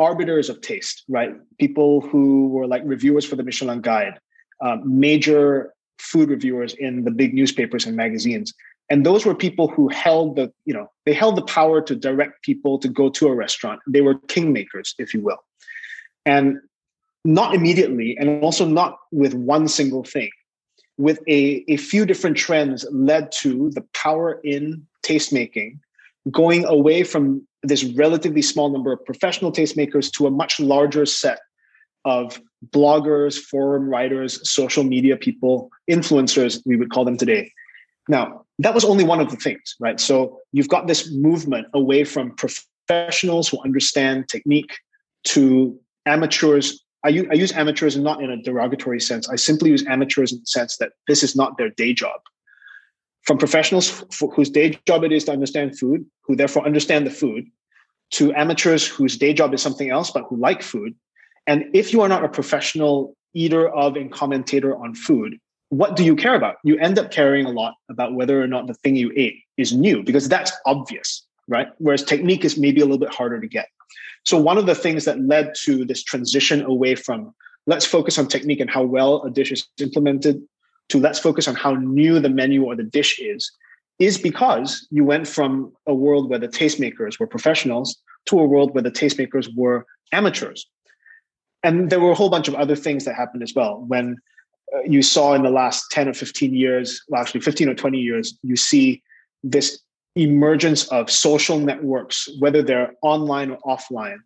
arbiters 0.00 0.48
of 0.48 0.60
taste, 0.60 1.04
right? 1.06 1.30
People 1.60 2.00
who 2.00 2.48
were 2.48 2.66
like 2.66 2.82
reviewers 2.84 3.24
for 3.24 3.36
the 3.36 3.44
Michelin 3.44 3.80
Guide, 3.80 4.18
uh, 4.60 4.78
major 4.84 5.72
food 6.00 6.30
reviewers 6.30 6.74
in 6.74 7.04
the 7.04 7.12
big 7.12 7.32
newspapers 7.32 7.86
and 7.86 7.94
magazines. 7.94 8.52
And 8.90 9.06
those 9.06 9.24
were 9.24 9.36
people 9.36 9.68
who 9.68 9.86
held 9.86 10.34
the, 10.34 10.52
you 10.64 10.74
know, 10.74 10.90
they 11.06 11.12
held 11.12 11.36
the 11.36 11.42
power 11.42 11.80
to 11.82 11.94
direct 11.94 12.42
people 12.42 12.76
to 12.80 12.88
go 12.88 13.08
to 13.08 13.28
a 13.28 13.34
restaurant. 13.36 13.80
They 13.86 14.00
were 14.00 14.16
kingmakers, 14.16 14.94
if 14.98 15.14
you 15.14 15.20
will. 15.20 15.38
And 16.26 16.58
not 17.24 17.54
immediately, 17.54 18.16
and 18.18 18.42
also 18.42 18.66
not 18.66 18.98
with 19.12 19.34
one 19.34 19.68
single 19.68 20.02
thing 20.02 20.30
with 20.98 21.20
a, 21.28 21.64
a 21.68 21.76
few 21.76 22.04
different 22.04 22.36
trends 22.36 22.84
led 22.90 23.32
to 23.40 23.70
the 23.70 23.84
power 23.94 24.40
in 24.44 24.86
tastemaking 25.02 25.78
going 26.30 26.64
away 26.66 27.04
from 27.04 27.46
this 27.62 27.84
relatively 27.84 28.42
small 28.42 28.68
number 28.68 28.92
of 28.92 29.04
professional 29.04 29.50
tastemakers 29.50 30.10
to 30.12 30.26
a 30.26 30.30
much 30.30 30.60
larger 30.60 31.06
set 31.06 31.40
of 32.04 32.40
bloggers, 32.70 33.38
forum 33.38 33.88
writers, 33.88 34.48
social 34.48 34.84
media 34.84 35.16
people, 35.16 35.70
influencers, 35.90 36.60
we 36.66 36.76
would 36.76 36.90
call 36.90 37.04
them 37.04 37.16
today. 37.16 37.50
Now, 38.08 38.44
that 38.58 38.74
was 38.74 38.84
only 38.84 39.04
one 39.04 39.20
of 39.20 39.30
the 39.30 39.36
things, 39.36 39.76
right? 39.80 40.00
So 40.00 40.40
you've 40.52 40.68
got 40.68 40.86
this 40.86 41.10
movement 41.12 41.66
away 41.74 42.04
from 42.04 42.34
professionals 42.36 43.48
who 43.48 43.62
understand 43.62 44.28
technique 44.28 44.78
to 45.24 45.78
amateurs 46.06 46.82
I 47.08 47.10
use, 47.10 47.26
use 47.32 47.52
amateurs 47.52 47.96
not 47.96 48.22
in 48.22 48.30
a 48.30 48.36
derogatory 48.36 49.00
sense. 49.00 49.30
I 49.30 49.36
simply 49.36 49.70
use 49.70 49.82
amateurs 49.86 50.30
in 50.30 50.40
the 50.40 50.46
sense 50.46 50.76
that 50.76 50.92
this 51.06 51.22
is 51.22 51.34
not 51.34 51.56
their 51.56 51.70
day 51.70 51.94
job. 51.94 52.20
From 53.22 53.38
professionals 53.38 54.04
whose 54.34 54.50
day 54.50 54.78
job 54.86 55.04
it 55.04 55.12
is 55.12 55.24
to 55.24 55.32
understand 55.32 55.78
food, 55.78 56.04
who 56.24 56.36
therefore 56.36 56.66
understand 56.66 57.06
the 57.06 57.10
food, 57.10 57.46
to 58.10 58.34
amateurs 58.34 58.86
whose 58.86 59.16
day 59.16 59.32
job 59.32 59.54
is 59.54 59.62
something 59.62 59.88
else 59.88 60.10
but 60.10 60.24
who 60.28 60.36
like 60.36 60.62
food. 60.62 60.94
And 61.46 61.64
if 61.72 61.94
you 61.94 62.02
are 62.02 62.10
not 62.10 62.24
a 62.24 62.28
professional 62.28 63.16
eater 63.32 63.70
of 63.70 63.96
and 63.96 64.12
commentator 64.12 64.76
on 64.76 64.94
food, 64.94 65.38
what 65.70 65.96
do 65.96 66.04
you 66.04 66.14
care 66.14 66.34
about? 66.34 66.56
You 66.62 66.76
end 66.76 66.98
up 66.98 67.10
caring 67.10 67.46
a 67.46 67.50
lot 67.50 67.72
about 67.88 68.12
whether 68.12 68.42
or 68.42 68.46
not 68.46 68.66
the 68.66 68.74
thing 68.74 68.96
you 68.96 69.12
ate 69.16 69.36
is 69.56 69.72
new 69.72 70.02
because 70.02 70.28
that's 70.28 70.52
obvious, 70.66 71.26
right? 71.48 71.68
Whereas 71.78 72.04
technique 72.04 72.44
is 72.44 72.56
maybe 72.56 72.80
a 72.80 72.84
little 72.84 72.98
bit 72.98 73.12
harder 73.12 73.40
to 73.40 73.48
get. 73.48 73.68
So 74.24 74.38
one 74.38 74.58
of 74.58 74.66
the 74.66 74.74
things 74.74 75.04
that 75.06 75.20
led 75.20 75.54
to 75.62 75.84
this 75.84 76.02
transition 76.02 76.62
away 76.62 76.94
from 76.94 77.34
let's 77.66 77.84
focus 77.84 78.18
on 78.18 78.26
technique 78.26 78.60
and 78.60 78.70
how 78.70 78.82
well 78.82 79.22
a 79.22 79.30
dish 79.30 79.52
is 79.52 79.66
implemented 79.78 80.42
to 80.88 80.98
let's 80.98 81.18
focus 81.18 81.46
on 81.46 81.54
how 81.54 81.74
new 81.74 82.18
the 82.18 82.30
menu 82.30 82.64
or 82.64 82.74
the 82.74 82.82
dish 82.82 83.18
is 83.18 83.50
is 83.98 84.16
because 84.16 84.86
you 84.90 85.04
went 85.04 85.26
from 85.26 85.72
a 85.86 85.94
world 85.94 86.30
where 86.30 86.38
the 86.38 86.48
tastemakers 86.48 87.18
were 87.18 87.26
professionals 87.26 88.00
to 88.26 88.38
a 88.38 88.46
world 88.46 88.74
where 88.74 88.82
the 88.82 88.90
tastemakers 88.90 89.48
were 89.56 89.84
amateurs. 90.12 90.66
And 91.62 91.90
there 91.90 92.00
were 92.00 92.12
a 92.12 92.14
whole 92.14 92.30
bunch 92.30 92.48
of 92.48 92.54
other 92.54 92.76
things 92.76 93.04
that 93.04 93.16
happened 93.16 93.42
as 93.42 93.54
well. 93.54 93.84
When 93.88 94.16
uh, 94.74 94.82
you 94.86 95.02
saw 95.02 95.34
in 95.34 95.42
the 95.42 95.50
last 95.50 95.90
10 95.90 96.08
or 96.08 96.14
15 96.14 96.54
years, 96.54 97.02
well, 97.08 97.20
actually 97.20 97.40
15 97.40 97.68
or 97.68 97.74
20 97.74 97.98
years, 97.98 98.38
you 98.42 98.56
see 98.56 99.02
this 99.42 99.80
emergence 100.18 100.86
of 100.88 101.10
social 101.10 101.58
networks, 101.58 102.28
whether 102.38 102.62
they're 102.62 102.92
online 103.02 103.50
or 103.50 103.58
offline, 103.76 104.18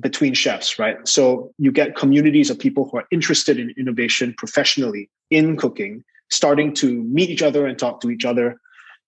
between 0.00 0.34
chefs, 0.34 0.78
right? 0.78 0.96
So 1.06 1.52
you 1.58 1.72
get 1.72 1.96
communities 1.96 2.50
of 2.50 2.58
people 2.58 2.88
who 2.88 2.98
are 2.98 3.06
interested 3.10 3.58
in 3.58 3.74
innovation 3.76 4.34
professionally 4.36 5.10
in 5.30 5.56
cooking, 5.56 6.04
starting 6.30 6.74
to 6.74 7.02
meet 7.04 7.30
each 7.30 7.42
other 7.42 7.66
and 7.66 7.78
talk 7.78 8.00
to 8.02 8.10
each 8.10 8.24
other. 8.24 8.60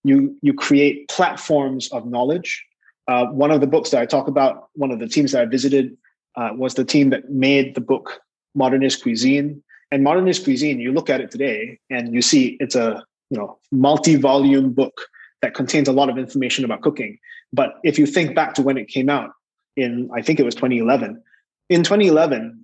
You 0.05 0.37
you 0.43 0.55
create 0.55 1.09
platforms 1.09 1.89
of 1.93 2.07
knowledge. 2.07 2.65
Uh, 3.07 3.27
one 3.27 3.51
of 3.51 3.61
the 3.61 3.67
books 3.67 3.91
that 3.91 4.01
I 4.01 4.07
talk 4.07 4.29
about, 4.29 4.69
one 4.75 4.91
of 4.91 4.99
the 4.99 5.09
teams 5.09 5.33
that 5.33 5.43
I 5.43 5.47
visited, 5.47 5.97
uh, 6.37 6.51
was 6.55 6.75
the 6.75 6.85
team 6.85 7.11
that 7.11 7.31
made 7.31 7.75
the 7.75 7.81
book 7.81 8.21
Modernist 8.55 9.03
Cuisine. 9.03 9.63
And 9.93 10.05
Modernist 10.05 10.45
Cuisine, 10.45 10.79
you 10.81 10.93
look 10.93 11.11
at 11.11 11.21
it 11.21 11.31
today 11.31 11.79
and 11.91 12.15
you 12.15 12.23
see 12.23 12.57
it's 12.61 12.75
a 12.75 13.05
you 13.31 13.39
know 13.39 13.59
multi-volume 13.71 14.73
book 14.73 15.01
that 15.43 15.55
contains 15.55 15.89
a 15.89 15.93
lot 15.93 16.09
of 16.11 16.19
information 16.19 16.65
about 16.65 16.83
cooking. 16.83 17.19
But 17.53 17.75
if 17.83 17.99
you 17.99 18.07
think 18.07 18.35
back 18.35 18.55
to 18.55 18.63
when 18.63 18.77
it 18.77 18.89
came 18.89 19.09
out 19.09 19.31
in, 19.77 20.11
I 20.15 20.23
think 20.23 20.39
it 20.39 20.45
was 20.45 20.55
2011, 20.55 21.23
in 21.69 21.83
2011, 21.83 22.61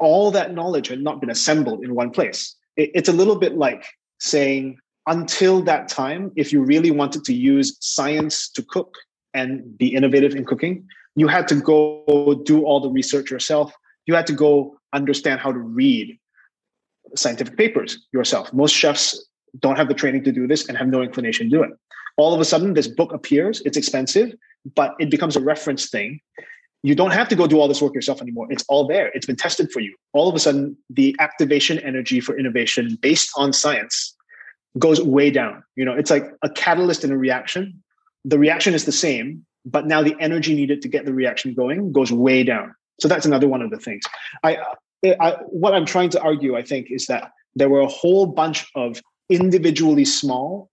all 0.00 0.30
that 0.30 0.54
knowledge 0.54 0.88
had 0.88 1.00
not 1.00 1.20
been 1.20 1.30
assembled 1.30 1.82
in 1.82 1.94
one 1.94 2.10
place. 2.10 2.54
It, 2.76 2.90
it's 2.94 3.08
a 3.08 3.12
little 3.12 3.36
bit 3.36 3.56
like 3.56 3.84
saying, 4.20 4.78
until 5.06 5.62
that 5.62 5.88
time, 5.88 6.30
if 6.36 6.52
you 6.52 6.62
really 6.62 6.90
wanted 6.90 7.24
to 7.24 7.34
use 7.34 7.76
science 7.80 8.48
to 8.50 8.62
cook 8.62 8.94
and 9.32 9.76
be 9.78 9.94
innovative 9.94 10.34
in 10.34 10.44
cooking, 10.44 10.86
you 11.16 11.26
had 11.26 11.48
to 11.48 11.56
go 11.56 12.42
do 12.44 12.64
all 12.64 12.80
the 12.80 12.90
research 12.90 13.30
yourself. 13.30 13.72
You 14.06 14.14
had 14.14 14.26
to 14.26 14.32
go 14.32 14.76
understand 14.92 15.40
how 15.40 15.52
to 15.52 15.58
read 15.58 16.18
scientific 17.16 17.56
papers 17.56 18.06
yourself. 18.12 18.52
Most 18.52 18.72
chefs 18.72 19.27
don't 19.60 19.76
have 19.76 19.88
the 19.88 19.94
training 19.94 20.24
to 20.24 20.32
do 20.32 20.46
this 20.46 20.68
and 20.68 20.76
have 20.76 20.88
no 20.88 21.02
inclination 21.02 21.50
to 21.50 21.56
do 21.56 21.62
it. 21.62 21.70
All 22.16 22.34
of 22.34 22.40
a 22.40 22.44
sudden, 22.44 22.74
this 22.74 22.88
book 22.88 23.12
appears, 23.12 23.62
it's 23.64 23.76
expensive, 23.76 24.34
but 24.74 24.94
it 24.98 25.10
becomes 25.10 25.36
a 25.36 25.40
reference 25.40 25.88
thing. 25.88 26.20
You 26.82 26.94
don't 26.94 27.12
have 27.12 27.28
to 27.28 27.36
go 27.36 27.46
do 27.46 27.58
all 27.60 27.68
this 27.68 27.82
work 27.82 27.94
yourself 27.94 28.20
anymore. 28.22 28.46
It's 28.50 28.64
all 28.68 28.86
there. 28.86 29.08
It's 29.08 29.26
been 29.26 29.36
tested 29.36 29.70
for 29.72 29.80
you. 29.80 29.94
All 30.12 30.28
of 30.28 30.34
a 30.34 30.38
sudden, 30.38 30.76
the 30.90 31.14
activation 31.18 31.78
energy 31.80 32.20
for 32.20 32.38
innovation 32.38 32.98
based 33.00 33.30
on 33.36 33.52
science 33.52 34.14
goes 34.78 35.00
way 35.00 35.30
down. 35.30 35.62
You 35.76 35.84
know, 35.84 35.92
it's 35.92 36.10
like 36.10 36.24
a 36.42 36.50
catalyst 36.50 37.04
and 37.04 37.12
a 37.12 37.16
reaction. 37.16 37.82
The 38.24 38.38
reaction 38.38 38.74
is 38.74 38.84
the 38.84 38.92
same, 38.92 39.44
but 39.64 39.86
now 39.86 40.02
the 40.02 40.16
energy 40.20 40.54
needed 40.54 40.82
to 40.82 40.88
get 40.88 41.04
the 41.04 41.14
reaction 41.14 41.54
going 41.54 41.92
goes 41.92 42.12
way 42.12 42.44
down. 42.44 42.74
So 43.00 43.08
that's 43.08 43.26
another 43.26 43.48
one 43.48 43.62
of 43.62 43.70
the 43.70 43.78
things. 43.78 44.04
I, 44.42 44.58
I 45.04 45.36
what 45.46 45.74
I'm 45.74 45.86
trying 45.86 46.10
to 46.10 46.20
argue, 46.20 46.56
I 46.56 46.62
think, 46.62 46.88
is 46.90 47.06
that 47.06 47.32
there 47.54 47.68
were 47.68 47.80
a 47.80 47.88
whole 47.88 48.26
bunch 48.26 48.66
of 48.74 49.00
individually 49.28 50.04
small, 50.04 50.70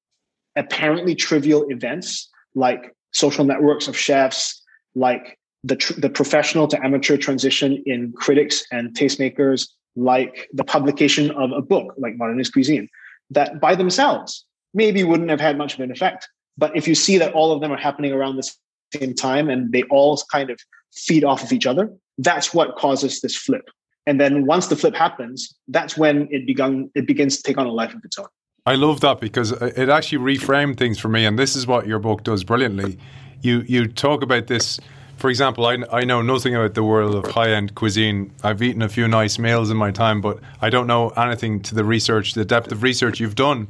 apparently 0.56 1.16
trivial 1.16 1.66
events 1.70 2.30
like 2.54 2.96
social 3.12 3.46
networks 3.46 3.88
of 3.88 3.98
chefs, 3.98 4.62
like 4.96 5.38
the, 5.64 5.76
tr- 5.76 6.00
the 6.00 6.10
professional 6.10 6.68
to 6.68 6.84
amateur 6.84 7.18
transition 7.18 7.82
in 7.86 8.14
critics 8.14 8.64
and 8.72 8.96
tastemakers, 8.96 9.68
like 9.96 10.50
the 10.54 10.64
publication 10.64 11.32
of 11.32 11.52
a 11.52 11.62
book 11.62 11.94
like 11.98 12.16
Modernist 12.18 12.54
Cuisine, 12.54 12.88
that 13.30 13.60
by 13.60 13.76
themselves 13.76 14.46
maybe 14.74 15.04
wouldn't 15.04 15.30
have 15.30 15.40
had 15.42 15.58
much 15.58 15.74
of 15.74 15.80
an 15.80 15.92
effect. 15.92 16.28
But 16.58 16.76
if 16.76 16.88
you 16.88 16.96
see 16.96 17.18
that 17.18 17.34
all 17.34 17.52
of 17.52 17.62
them 17.62 17.72
are 17.72 17.78
happening 17.78 18.14
around 18.14 18.38
the 18.38 18.50
same 18.98 19.14
time 19.14 19.50
and 19.50 19.72
they 19.72 19.84
all 19.84 20.22
kind 20.32 20.50
of 20.50 20.60
feed 20.94 21.24
off 21.24 21.44
of 21.44 21.52
each 21.52 21.66
other, 21.66 21.92
that's 22.18 22.54
what 22.54 22.76
causes 22.78 23.22
this 23.22 23.36
flip. 23.36 23.70
And 24.06 24.20
then 24.22 24.46
once 24.46 24.68
the 24.68 24.76
flip 24.76 24.96
happens, 24.96 25.54
that's 25.68 25.98
when 25.98 26.28
it 26.32 26.46
begun 26.46 26.92
it 26.96 27.08
begins 27.08 27.38
to 27.38 27.44
take 27.44 27.58
on 27.58 27.66
a 27.66 27.72
life 27.72 27.94
of 27.94 28.04
its 28.06 28.18
own. 28.20 28.28
I 28.68 28.74
love 28.74 29.02
that 29.02 29.20
because 29.20 29.52
it 29.52 29.90
actually 29.90 30.38
reframed 30.38 30.78
things 30.78 30.98
for 30.98 31.08
me, 31.08 31.24
and 31.28 31.38
this 31.38 31.56
is 31.56 31.68
what 31.68 31.86
your 31.86 32.00
book 32.00 32.24
does 32.24 32.44
brilliantly. 32.44 32.98
You 33.44 33.60
you 33.68 33.88
talk 33.88 34.24
about 34.24 34.48
this. 34.48 34.80
For 35.18 35.30
example, 35.30 35.68
I, 35.68 35.78
I 35.92 36.04
know 36.04 36.24
nothing 36.24 36.56
about 36.56 36.74
the 36.74 36.84
world 36.84 37.14
of 37.14 37.32
high 37.32 37.52
end 37.52 37.76
cuisine. 37.76 38.32
I've 38.44 38.64
eaten 38.64 38.82
a 38.82 38.90
few 38.90 39.08
nice 39.08 39.38
meals 39.38 39.70
in 39.70 39.78
my 39.78 39.92
time, 39.92 40.20
but 40.20 40.40
I 40.62 40.72
don't 40.72 40.88
know 40.88 41.10
anything 41.10 41.62
to 41.62 41.76
the 41.76 41.86
research, 41.86 42.34
the 42.34 42.44
depth 42.44 42.72
of 42.72 42.82
research 42.82 43.20
you've 43.20 43.36
done. 43.36 43.68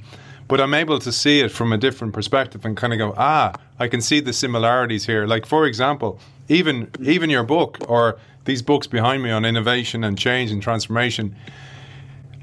But 0.47 0.61
I'm 0.61 0.73
able 0.73 0.99
to 0.99 1.11
see 1.11 1.41
it 1.41 1.51
from 1.51 1.73
a 1.73 1.77
different 1.77 2.13
perspective 2.13 2.63
and 2.63 2.77
kind 2.77 2.93
of 2.93 2.99
go, 2.99 3.13
ah, 3.17 3.51
I 3.77 3.89
can 3.89 3.99
see 3.99 4.21
the 4.21 4.31
similarities 4.31 5.05
here. 5.05 5.27
Like 5.27 5.45
for 5.45 5.65
example, 5.65 6.21
even 6.47 6.89
even 7.01 7.29
your 7.29 7.43
book 7.43 7.79
or 7.89 8.17
these 8.45 8.61
books 8.61 8.87
behind 8.87 9.23
me 9.23 9.29
on 9.29 9.43
innovation 9.43 10.05
and 10.05 10.17
change 10.17 10.51
and 10.51 10.63
transformation 10.63 11.35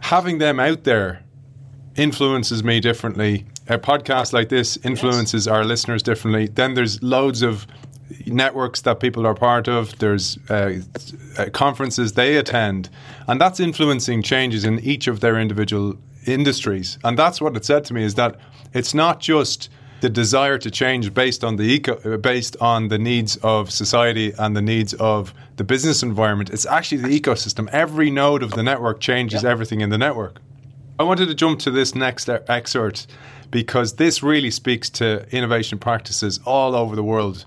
having 0.00 0.38
them 0.38 0.58
out 0.60 0.84
there 0.84 1.21
influences 1.96 2.64
me 2.64 2.80
differently. 2.80 3.44
A 3.68 3.78
podcast 3.78 4.32
like 4.32 4.48
this 4.48 4.76
influences 4.78 5.46
yes. 5.46 5.52
our 5.52 5.64
listeners 5.64 6.02
differently. 6.02 6.48
Then 6.48 6.74
there's 6.74 7.02
loads 7.02 7.42
of 7.42 7.66
networks 8.26 8.82
that 8.82 9.00
people 9.00 9.26
are 9.26 9.34
part 9.34 9.68
of. 9.68 9.98
There's 9.98 10.38
uh, 10.50 10.80
uh, 11.38 11.50
conferences 11.50 12.12
they 12.12 12.36
attend, 12.36 12.90
and 13.28 13.40
that's 13.40 13.60
influencing 13.60 14.22
changes 14.22 14.64
in 14.64 14.78
each 14.80 15.06
of 15.06 15.20
their 15.20 15.38
individual 15.38 15.96
industries. 16.26 16.98
And 17.04 17.18
that's 17.18 17.40
what 17.40 17.56
it 17.56 17.64
said 17.64 17.84
to 17.86 17.94
me 17.94 18.04
is 18.04 18.14
that 18.14 18.36
it's 18.72 18.94
not 18.94 19.20
just 19.20 19.68
the 20.00 20.10
desire 20.10 20.58
to 20.58 20.70
change 20.70 21.14
based 21.14 21.44
on 21.44 21.56
the 21.56 21.62
eco, 21.62 22.18
based 22.18 22.56
on 22.60 22.88
the 22.88 22.98
needs 22.98 23.36
of 23.36 23.70
society 23.70 24.32
and 24.38 24.56
the 24.56 24.62
needs 24.62 24.94
of 24.94 25.32
the 25.56 25.64
business 25.64 26.02
environment. 26.02 26.50
It's 26.50 26.66
actually 26.66 27.02
the 27.02 27.20
ecosystem. 27.20 27.68
Every 27.70 28.10
node 28.10 28.42
of 28.42 28.50
the 28.52 28.62
network 28.64 29.00
changes 29.00 29.44
everything 29.44 29.80
in 29.80 29.90
the 29.90 29.98
network. 29.98 30.40
I 30.98 31.04
wanted 31.04 31.26
to 31.26 31.34
jump 31.34 31.58
to 31.60 31.70
this 31.70 31.94
next 31.94 32.28
excerpt 32.28 33.06
because 33.50 33.94
this 33.94 34.22
really 34.22 34.50
speaks 34.50 34.90
to 34.90 35.26
innovation 35.34 35.78
practices 35.78 36.38
all 36.44 36.74
over 36.74 36.94
the 36.96 37.02
world. 37.02 37.44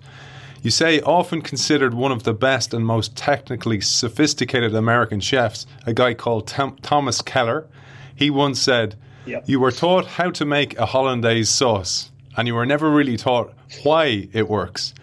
You 0.62 0.72
say, 0.72 1.00
often 1.02 1.42
considered 1.42 1.94
one 1.94 2.12
of 2.12 2.24
the 2.24 2.34
best 2.34 2.74
and 2.74 2.86
most 2.86 3.16
technically 3.16 3.82
sophisticated 3.82 4.74
American 4.74 5.20
chefs, 5.20 5.68
a 5.86 5.94
guy 5.94 6.16
called 6.16 6.48
Tom- 6.48 6.78
Thomas 6.82 7.22
Keller. 7.22 7.68
He 8.16 8.30
once 8.30 8.60
said, 8.62 8.96
yep. 9.26 9.44
You 9.46 9.60
were 9.60 9.72
taught 9.72 10.06
how 10.06 10.32
to 10.32 10.46
make 10.46 10.78
a 10.80 10.88
hollandaise 10.88 11.50
sauce, 11.50 12.12
and 12.36 12.48
you 12.48 12.56
were 12.56 12.66
never 12.66 12.90
really 12.90 13.18
taught 13.18 13.54
why 13.84 14.28
it 14.34 14.50
works. 14.50 14.94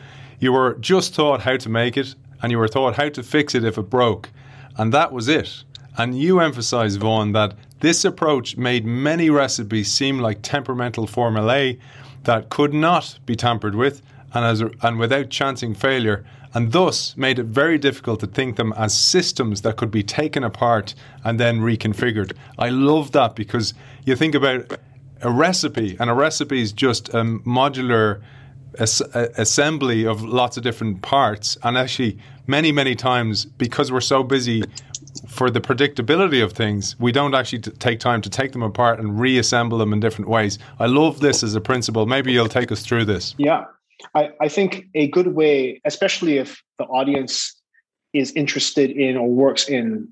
You 0.41 0.53
were 0.53 0.75
just 0.81 1.15
taught 1.15 1.43
how 1.43 1.57
to 1.59 1.69
make 1.69 1.97
it, 1.97 2.17
and 2.43 2.51
you 2.51 2.59
were 2.59 2.69
taught 2.69 2.97
how 2.97 3.09
to 3.11 3.23
fix 3.23 3.55
it 3.55 3.65
if 3.65 3.79
it 3.79 3.89
broke. 3.89 4.31
And 4.77 4.93
that 4.93 5.13
was 5.13 5.29
it. 5.29 5.63
And 5.97 6.19
you 6.19 6.41
emphasize, 6.41 6.97
Vaughn, 6.97 7.33
that 7.33 7.55
this 7.83 8.05
approach 8.05 8.57
made 8.57 8.87
many 8.87 9.29
recipes 9.29 9.93
seem 9.93 10.21
like 10.21 10.41
temperamental 10.41 11.07
formulae 11.09 11.79
that 12.23 12.49
could 12.49 12.73
not 12.73 13.19
be 13.27 13.35
tampered 13.35 13.75
with 13.75 14.03
and, 14.33 14.45
as 14.45 14.63
and 14.83 15.01
without 15.01 15.31
chancing 15.31 15.75
failure, 15.75 16.25
and 16.55 16.71
thus 16.71 17.17
made 17.17 17.41
it 17.41 17.47
very 17.47 17.79
difficult 17.79 18.21
to 18.21 18.27
think 18.29 18.55
them 18.55 18.73
as 18.77 18.97
systems 18.97 19.63
that 19.63 19.77
could 19.77 19.91
be 19.91 20.05
taken 20.05 20.45
apart 20.45 20.95
and 21.25 21.41
then 21.41 21.59
reconfigured. 21.59 22.33
I 22.57 22.69
love 22.69 23.11
that 23.13 23.35
because 23.35 23.75
you 24.05 24.15
think 24.15 24.37
about 24.37 24.79
a 25.21 25.31
recipe, 25.31 25.97
and 25.99 26.09
a 26.09 26.15
recipe 26.15 26.63
is 26.63 26.73
just 26.73 27.09
a 27.09 27.23
modular 27.23 28.23
as- 28.79 29.03
assembly 29.13 30.07
of 30.07 30.23
lots 30.23 30.57
of 30.57 30.63
different 30.63 31.03
parts. 31.03 31.59
And 31.65 31.77
actually, 31.77 32.19
many, 32.47 32.71
many 32.71 32.95
times, 32.95 33.45
because 33.45 33.91
we're 33.91 34.01
so 34.01 34.23
busy 34.23 34.63
for 35.29 35.51
the 35.51 35.61
predictability 35.61 36.43
of 36.43 36.53
things, 36.53 36.99
we 36.99 37.13
don't 37.13 37.35
actually 37.35 37.61
t- 37.61 37.71
take 37.73 38.01
time 38.01 38.23
to 38.23 38.31
take 38.31 38.53
them 38.53 38.63
apart 38.63 38.99
and 38.99 39.19
reassemble 39.19 39.79
them 39.79 39.93
in 39.93 40.01
different 40.01 40.29
ways. 40.29 40.59
I 40.79 40.87
love 40.87 41.21
this 41.21 41.43
as 41.43 41.55
a 41.55 41.61
principle. 41.61 42.07
Maybe 42.07 42.33
you'll 42.33 42.49
take 42.49 42.73
us 42.73 42.83
through 42.83 43.05
this. 43.05 43.35
Yeah. 43.39 43.65
I, 44.15 44.31
I 44.41 44.49
think 44.49 44.87
a 44.95 45.09
good 45.09 45.29
way, 45.29 45.81
especially 45.85 46.39
if 46.39 46.63
the 46.79 46.85
audience 46.85 47.61
is 48.13 48.33
interested 48.33 48.91
in 48.91 49.17
or 49.17 49.29
works 49.29 49.69
in 49.69 50.09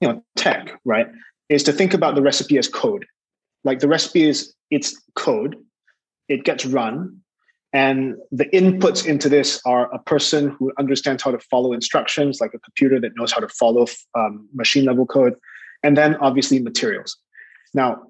you 0.00 0.08
know 0.08 0.24
tech, 0.36 0.80
right, 0.84 1.06
is 1.48 1.62
to 1.64 1.72
think 1.72 1.94
about 1.94 2.14
the 2.14 2.22
recipe 2.22 2.58
as 2.58 2.68
code. 2.68 3.06
Like 3.64 3.80
the 3.80 3.88
recipe 3.88 4.28
is 4.28 4.54
it's 4.70 5.00
code, 5.14 5.56
it 6.28 6.44
gets 6.44 6.66
run, 6.66 7.20
and 7.72 8.16
the 8.30 8.46
inputs 8.46 9.06
into 9.06 9.28
this 9.28 9.60
are 9.66 9.92
a 9.92 9.98
person 9.98 10.48
who 10.48 10.72
understands 10.78 11.22
how 11.22 11.30
to 11.30 11.38
follow 11.38 11.72
instructions, 11.72 12.40
like 12.40 12.54
a 12.54 12.58
computer 12.58 13.00
that 13.00 13.12
knows 13.16 13.32
how 13.32 13.40
to 13.40 13.48
follow 13.48 13.86
um, 14.14 14.48
machine 14.54 14.84
level 14.84 15.06
code, 15.06 15.34
and 15.82 15.96
then 15.96 16.16
obviously 16.16 16.58
materials. 16.58 17.16
Now, 17.74 18.02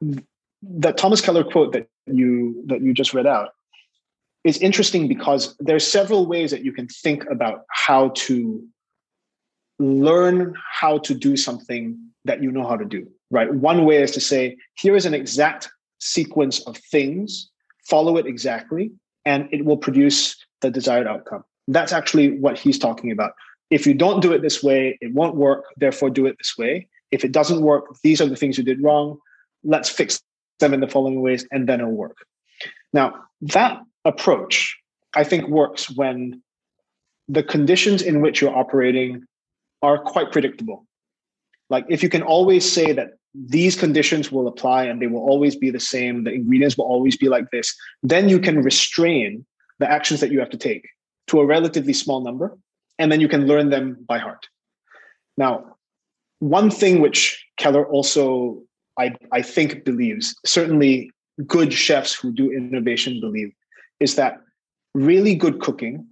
the 0.00 0.92
Thomas 0.92 1.20
Keller 1.20 1.44
quote 1.44 1.72
that 1.72 1.88
you 2.06 2.62
that 2.66 2.82
you 2.82 2.92
just 2.92 3.14
read 3.14 3.26
out 3.26 3.50
is 4.44 4.58
interesting 4.58 5.08
because 5.08 5.56
there's 5.58 5.86
several 5.86 6.26
ways 6.26 6.50
that 6.50 6.64
you 6.64 6.72
can 6.72 6.86
think 6.88 7.24
about 7.30 7.62
how 7.70 8.10
to 8.10 8.64
learn 9.78 10.54
how 10.72 10.98
to 10.98 11.14
do 11.14 11.36
something 11.36 11.98
that 12.24 12.42
you 12.42 12.50
know 12.50 12.66
how 12.66 12.76
to 12.76 12.84
do 12.84 13.06
right 13.30 13.52
one 13.54 13.84
way 13.84 14.02
is 14.02 14.10
to 14.12 14.20
say 14.20 14.56
here 14.74 14.96
is 14.96 15.04
an 15.04 15.12
exact 15.12 15.68
sequence 15.98 16.60
of 16.66 16.76
things 16.76 17.50
follow 17.88 18.16
it 18.16 18.26
exactly 18.26 18.90
and 19.24 19.48
it 19.52 19.64
will 19.64 19.76
produce 19.76 20.36
the 20.60 20.70
desired 20.70 21.06
outcome. 21.06 21.44
That's 21.68 21.92
actually 21.92 22.38
what 22.38 22.58
he's 22.58 22.78
talking 22.78 23.10
about. 23.10 23.32
If 23.70 23.86
you 23.86 23.94
don't 23.94 24.20
do 24.20 24.32
it 24.32 24.42
this 24.42 24.62
way 24.62 24.98
it 25.00 25.12
won't 25.12 25.36
work 25.36 25.64
therefore 25.76 26.10
do 26.10 26.26
it 26.26 26.36
this 26.38 26.54
way. 26.56 26.88
If 27.10 27.24
it 27.24 27.32
doesn't 27.32 27.60
work 27.60 27.84
these 28.02 28.20
are 28.20 28.26
the 28.26 28.36
things 28.36 28.58
you 28.58 28.64
did 28.64 28.82
wrong 28.82 29.18
let's 29.64 29.88
fix 29.88 30.22
them 30.60 30.72
in 30.72 30.80
the 30.80 30.88
following 30.88 31.20
ways 31.20 31.46
and 31.50 31.68
then 31.68 31.80
it'll 31.80 31.92
work. 31.92 32.16
Now 32.92 33.24
that 33.42 33.80
approach, 34.04 34.76
I 35.14 35.24
think, 35.24 35.48
works 35.48 35.90
when 35.90 36.42
the 37.28 37.42
conditions 37.42 38.02
in 38.02 38.20
which 38.20 38.40
you're 38.40 38.56
operating 38.56 39.24
are 39.82 39.98
quite 39.98 40.32
predictable. 40.32 40.86
Like 41.68 41.84
if 41.88 42.02
you 42.02 42.08
can 42.08 42.22
always 42.22 42.70
say 42.70 42.92
that 42.92 43.10
these 43.44 43.76
conditions 43.76 44.32
will 44.32 44.48
apply 44.48 44.84
and 44.84 45.00
they 45.00 45.06
will 45.06 45.20
always 45.20 45.56
be 45.56 45.70
the 45.70 45.80
same, 45.80 46.24
the 46.24 46.32
ingredients 46.32 46.78
will 46.78 46.86
always 46.86 47.16
be 47.16 47.28
like 47.28 47.50
this, 47.50 47.74
then 48.02 48.28
you 48.28 48.38
can 48.38 48.62
restrain 48.62 49.44
the 49.78 49.90
actions 49.90 50.20
that 50.20 50.30
you 50.30 50.40
have 50.40 50.50
to 50.50 50.56
take 50.56 50.88
to 51.26 51.40
a 51.40 51.46
relatively 51.46 51.92
small 51.92 52.22
number, 52.22 52.56
and 52.98 53.12
then 53.12 53.20
you 53.20 53.28
can 53.28 53.46
learn 53.46 53.70
them 53.70 53.96
by 54.08 54.18
heart. 54.18 54.46
Now, 55.36 55.76
one 56.38 56.70
thing 56.70 57.00
which 57.00 57.44
Keller 57.58 57.86
also, 57.86 58.62
I, 58.98 59.14
I 59.32 59.42
think, 59.42 59.84
believes, 59.84 60.34
certainly 60.46 61.10
good 61.46 61.72
chefs 61.72 62.14
who 62.14 62.32
do 62.32 62.50
innovation 62.50 63.20
believe, 63.20 63.52
is 64.00 64.14
that 64.14 64.38
really 64.94 65.34
good 65.34 65.60
cooking 65.60 66.06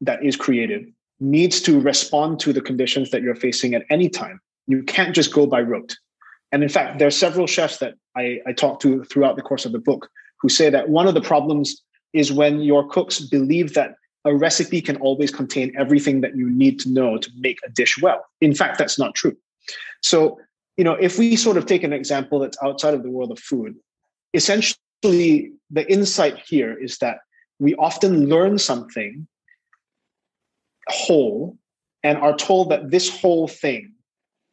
that 0.00 0.24
is 0.24 0.36
creative 0.36 0.84
needs 1.18 1.60
to 1.62 1.80
respond 1.80 2.40
to 2.40 2.52
the 2.52 2.62
conditions 2.62 3.10
that 3.10 3.22
you're 3.22 3.34
facing 3.34 3.74
at 3.74 3.84
any 3.90 4.08
time. 4.08 4.40
You 4.66 4.82
can't 4.82 5.14
just 5.14 5.32
go 5.32 5.46
by 5.46 5.60
rote. 5.60 5.96
And 6.52 6.62
in 6.62 6.68
fact, 6.68 6.98
there 6.98 7.08
are 7.08 7.12
several 7.12 7.46
chefs 7.46 7.78
that 7.78 7.94
I, 8.16 8.40
I 8.46 8.52
talked 8.52 8.82
to 8.82 9.04
throughout 9.04 9.36
the 9.36 9.42
course 9.42 9.64
of 9.64 9.72
the 9.72 9.78
book 9.78 10.08
who 10.40 10.48
say 10.48 10.70
that 10.70 10.88
one 10.88 11.06
of 11.06 11.14
the 11.14 11.20
problems 11.20 11.82
is 12.12 12.32
when 12.32 12.60
your 12.60 12.88
cooks 12.88 13.20
believe 13.20 13.74
that 13.74 13.94
a 14.24 14.34
recipe 14.34 14.80
can 14.80 14.96
always 14.96 15.30
contain 15.30 15.72
everything 15.78 16.20
that 16.20 16.36
you 16.36 16.50
need 16.50 16.78
to 16.80 16.90
know 16.90 17.16
to 17.18 17.30
make 17.38 17.58
a 17.64 17.70
dish 17.70 18.00
well. 18.02 18.24
In 18.40 18.54
fact, 18.54 18.78
that's 18.78 18.98
not 18.98 19.14
true. 19.14 19.36
So, 20.02 20.38
you 20.76 20.84
know, 20.84 20.94
if 20.94 21.18
we 21.18 21.36
sort 21.36 21.56
of 21.56 21.66
take 21.66 21.84
an 21.84 21.92
example 21.92 22.38
that's 22.38 22.58
outside 22.62 22.94
of 22.94 23.02
the 23.02 23.10
world 23.10 23.30
of 23.30 23.38
food, 23.38 23.76
essentially 24.34 25.52
the 25.70 25.90
insight 25.90 26.38
here 26.46 26.76
is 26.76 26.98
that 26.98 27.18
we 27.58 27.74
often 27.76 28.28
learn 28.28 28.58
something 28.58 29.26
whole 30.88 31.56
and 32.02 32.18
are 32.18 32.36
told 32.36 32.70
that 32.70 32.90
this 32.90 33.20
whole 33.20 33.46
thing 33.46 33.92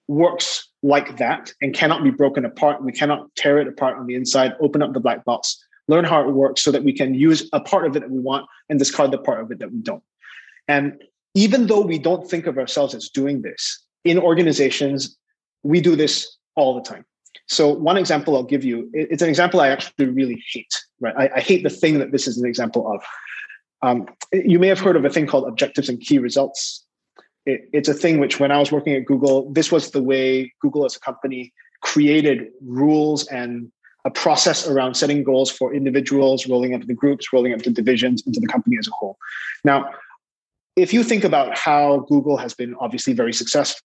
works 0.08 0.70
like 0.84 1.18
that 1.18 1.52
and 1.62 1.74
cannot 1.74 2.04
be 2.04 2.12
broken 2.12 2.46
apart. 2.46 2.84
We 2.84 2.92
cannot 2.92 3.34
tear 3.36 3.60
it 3.60 3.68
apart 3.68 3.98
on 3.98 4.08
the 4.08 4.16
inside, 4.16 4.54
open 4.62 4.82
up 4.82 4.94
the 4.94 5.00
black 5.00 5.26
box, 5.26 5.58
learn 5.88 6.06
how 6.06 6.28
it 6.28 6.34
works 6.34 6.64
so 6.64 6.72
that 6.72 6.84
we 6.84 6.94
can 6.94 7.14
use 7.14 7.50
a 7.54 7.60
part 7.60 7.86
of 7.86 7.96
it 7.96 8.02
that 8.02 8.12
we 8.12 8.20
want 8.20 8.46
and 8.70 8.80
discard 8.80 9.12
the 9.12 9.18
part 9.18 9.42
of 9.42 9.52
it 9.52 9.60
that 9.60 9.72
we 9.72 9.80
don't. 9.80 10.04
And 10.68 11.02
even 11.34 11.68
though 11.68 11.82
we 11.82 12.00
don't 12.00 12.30
think 12.30 12.48
of 12.48 12.58
ourselves 12.58 12.96
as 12.96 13.10
doing 13.10 13.42
this 13.42 13.84
in 14.04 14.18
organizations, 14.18 15.18
we 15.64 15.82
do 15.82 15.96
this 15.96 16.38
all 16.56 16.76
the 16.76 16.82
time. 16.82 17.06
So 17.48 17.70
one 17.70 17.98
example 17.98 18.36
I'll 18.36 18.44
give 18.44 18.66
you, 18.66 18.90
it's 18.94 19.22
an 19.22 19.30
example 19.30 19.62
I 19.62 19.70
actually 19.70 20.08
really 20.08 20.44
hate, 20.52 20.74
right? 21.00 21.16
I, 21.18 21.38
I 21.38 21.40
hate 21.40 21.64
the 21.64 21.70
thing 21.70 22.00
that 22.00 22.12
this 22.12 22.28
is 22.28 22.38
an 22.38 22.46
example 22.46 22.92
of. 22.92 23.04
Um, 23.84 24.08
you 24.34 24.58
may 24.58 24.68
have 24.68 24.80
heard 24.80 24.96
of 24.96 25.06
a 25.06 25.10
thing 25.10 25.28
called 25.28 25.48
objectives 25.48 25.88
and 25.88 26.02
key 26.02 26.18
results. 26.18 26.84
It, 27.48 27.70
it's 27.74 27.90
a 27.90 27.94
thing 27.94 28.20
which 28.20 28.40
when 28.40 28.52
I 28.52 28.60
was 28.60 28.72
working 28.72 28.94
at 28.94 29.06
Google, 29.06 29.52
this 29.52 29.72
was 29.72 29.92
the 29.92 30.04
way 30.04 30.54
Google 30.62 30.86
as 30.86 30.96
a 30.96 31.00
company 31.00 31.52
created 31.82 32.50
rules 32.62 33.26
and 33.28 33.72
a 34.06 34.12
process 34.12 34.68
around 34.68 34.94
setting 34.94 35.24
goals 35.24 35.50
for 35.50 35.74
individuals, 35.74 36.48
rolling 36.48 36.76
up 36.76 36.82
the 36.86 36.94
groups, 36.94 37.34
rolling 37.34 37.54
up 37.54 37.62
the 37.64 37.72
divisions 37.72 38.22
into 38.28 38.40
the 38.40 38.48
company 38.48 38.78
as 38.78 38.88
a 38.88 38.92
whole. 38.92 39.18
Now, 39.64 39.90
if 40.76 40.94
you 40.94 41.04
think 41.04 41.24
about 41.24 41.58
how 41.58 42.06
Google 42.08 42.38
has 42.38 42.54
been 42.54 42.76
obviously 42.80 43.14
very 43.14 43.34
successful 43.34 43.82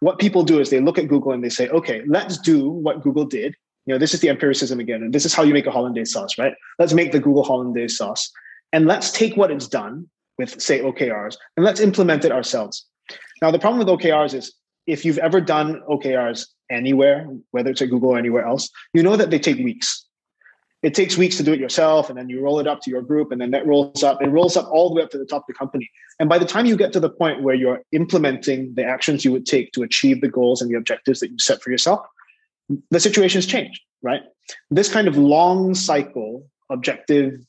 what 0.00 0.18
people 0.18 0.42
do 0.42 0.60
is 0.60 0.70
they 0.70 0.80
look 0.80 0.98
at 0.98 1.08
Google 1.08 1.32
and 1.32 1.42
they 1.42 1.48
say, 1.48 1.68
okay, 1.68 2.02
let's 2.06 2.38
do 2.38 2.68
what 2.68 3.02
Google 3.02 3.24
did. 3.24 3.54
You 3.86 3.94
know, 3.94 3.98
this 3.98 4.14
is 4.14 4.20
the 4.20 4.28
empiricism 4.28 4.80
again, 4.80 5.02
and 5.02 5.12
this 5.12 5.24
is 5.24 5.32
how 5.32 5.42
you 5.42 5.54
make 5.54 5.66
a 5.66 5.70
hollandaise 5.70 6.12
sauce, 6.12 6.36
right? 6.38 6.54
Let's 6.78 6.92
make 6.92 7.12
the 7.12 7.20
Google 7.20 7.44
hollandaise 7.44 7.96
sauce, 7.96 8.30
and 8.72 8.86
let's 8.86 9.12
take 9.12 9.36
what 9.36 9.50
it's 9.50 9.68
done 9.68 10.08
with, 10.38 10.60
say, 10.60 10.80
OKRs, 10.80 11.36
and 11.56 11.64
let's 11.64 11.80
implement 11.80 12.24
it 12.24 12.32
ourselves. 12.32 12.84
Now, 13.42 13.50
the 13.50 13.58
problem 13.58 13.78
with 13.78 13.88
OKRs 13.88 14.34
is 14.34 14.52
if 14.86 15.04
you've 15.04 15.18
ever 15.18 15.40
done 15.40 15.82
OKRs 15.88 16.46
anywhere, 16.70 17.26
whether 17.50 17.70
it's 17.70 17.82
at 17.82 17.90
Google 17.90 18.10
or 18.10 18.18
anywhere 18.18 18.44
else, 18.44 18.70
you 18.92 19.02
know 19.02 19.16
that 19.16 19.30
they 19.30 19.38
take 19.38 19.58
weeks. 19.58 20.06
it 20.82 20.94
takes 20.94 21.16
weeks 21.16 21.36
to 21.36 21.42
do 21.42 21.52
it 21.52 21.58
yourself 21.58 22.08
and 22.08 22.18
then 22.18 22.28
you 22.28 22.40
roll 22.40 22.60
it 22.60 22.66
up 22.66 22.80
to 22.80 22.90
your 22.90 23.02
group 23.02 23.32
and 23.32 23.40
then 23.40 23.50
that 23.50 23.66
rolls 23.66 24.02
up 24.04 24.22
it 24.22 24.28
rolls 24.28 24.56
up 24.56 24.68
all 24.70 24.88
the 24.88 24.94
way 24.94 25.02
up 25.02 25.10
to 25.10 25.18
the 25.18 25.24
top 25.24 25.42
of 25.42 25.46
the 25.48 25.54
company 25.54 25.90
and 26.20 26.28
by 26.28 26.38
the 26.38 26.44
time 26.44 26.66
you 26.66 26.76
get 26.76 26.92
to 26.92 27.00
the 27.00 27.10
point 27.10 27.42
where 27.42 27.54
you're 27.54 27.82
implementing 27.92 28.72
the 28.74 28.84
actions 28.84 29.24
you 29.24 29.32
would 29.32 29.46
take 29.46 29.72
to 29.72 29.82
achieve 29.82 30.20
the 30.20 30.28
goals 30.28 30.62
and 30.62 30.70
the 30.70 30.76
objectives 30.76 31.18
that 31.20 31.30
you 31.30 31.38
set 31.38 31.60
for 31.62 31.70
yourself 31.70 32.06
the 32.90 33.00
situation 33.00 33.38
has 33.38 33.46
changed 33.46 33.80
right 34.02 34.22
this 34.70 34.92
kind 34.92 35.08
of 35.08 35.16
long 35.16 35.74
cycle 35.74 36.46
objective 36.70 37.40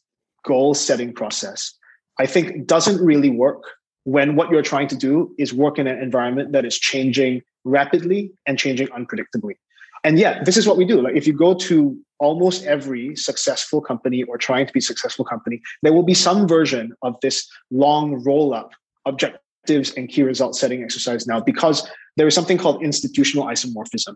goal 0.43 0.73
setting 0.73 1.13
process 1.13 1.77
i 2.20 2.26
think 2.26 2.68
doesn't 2.68 3.04
really 3.04 3.30
work 3.30 3.64
when 4.04 4.36
what 4.36 4.50
you're 4.50 4.62
trying 4.62 4.88
to 4.88 4.96
do 4.96 5.34
is 5.38 5.54
work 5.54 5.78
in 5.78 5.88
an 5.88 6.02
environment 6.02 6.52
that 6.52 6.66
is 6.66 6.78
changing 6.78 7.42
rapidly 7.66 8.32
and 8.46 8.58
changing 8.58 8.88
unpredictably 8.88 9.56
and 10.04 10.18
yet 10.20 10.46
this 10.46 10.58
is 10.58 10.68
what 10.68 10.78
we 10.78 10.86
do 10.86 11.02
like 11.02 11.16
if 11.16 11.28
you 11.28 11.34
go 11.34 11.54
to 11.54 11.98
almost 12.20 12.66
every 12.66 13.16
successful 13.16 13.82
company 13.82 14.24
or 14.24 14.38
trying 14.38 14.66
to 14.66 14.74
be 14.74 14.82
successful 14.82 15.26
company, 15.26 15.62
there 15.84 15.94
will 15.94 16.04
be 16.04 16.14
some 16.14 16.48
version 16.48 16.94
of 17.02 17.16
this 17.22 17.48
long 17.72 18.24
roll 18.24 18.54
up 18.54 18.72
objectives 19.06 19.92
and 19.96 20.10
key 20.10 20.24
result 20.24 20.56
setting 20.56 20.84
exercise 20.84 21.28
now 21.28 21.40
because 21.40 21.88
there 22.16 22.28
is 22.28 22.34
something 22.34 22.58
called 22.58 22.84
institutional 22.84 23.46
isomorphism. 23.46 24.16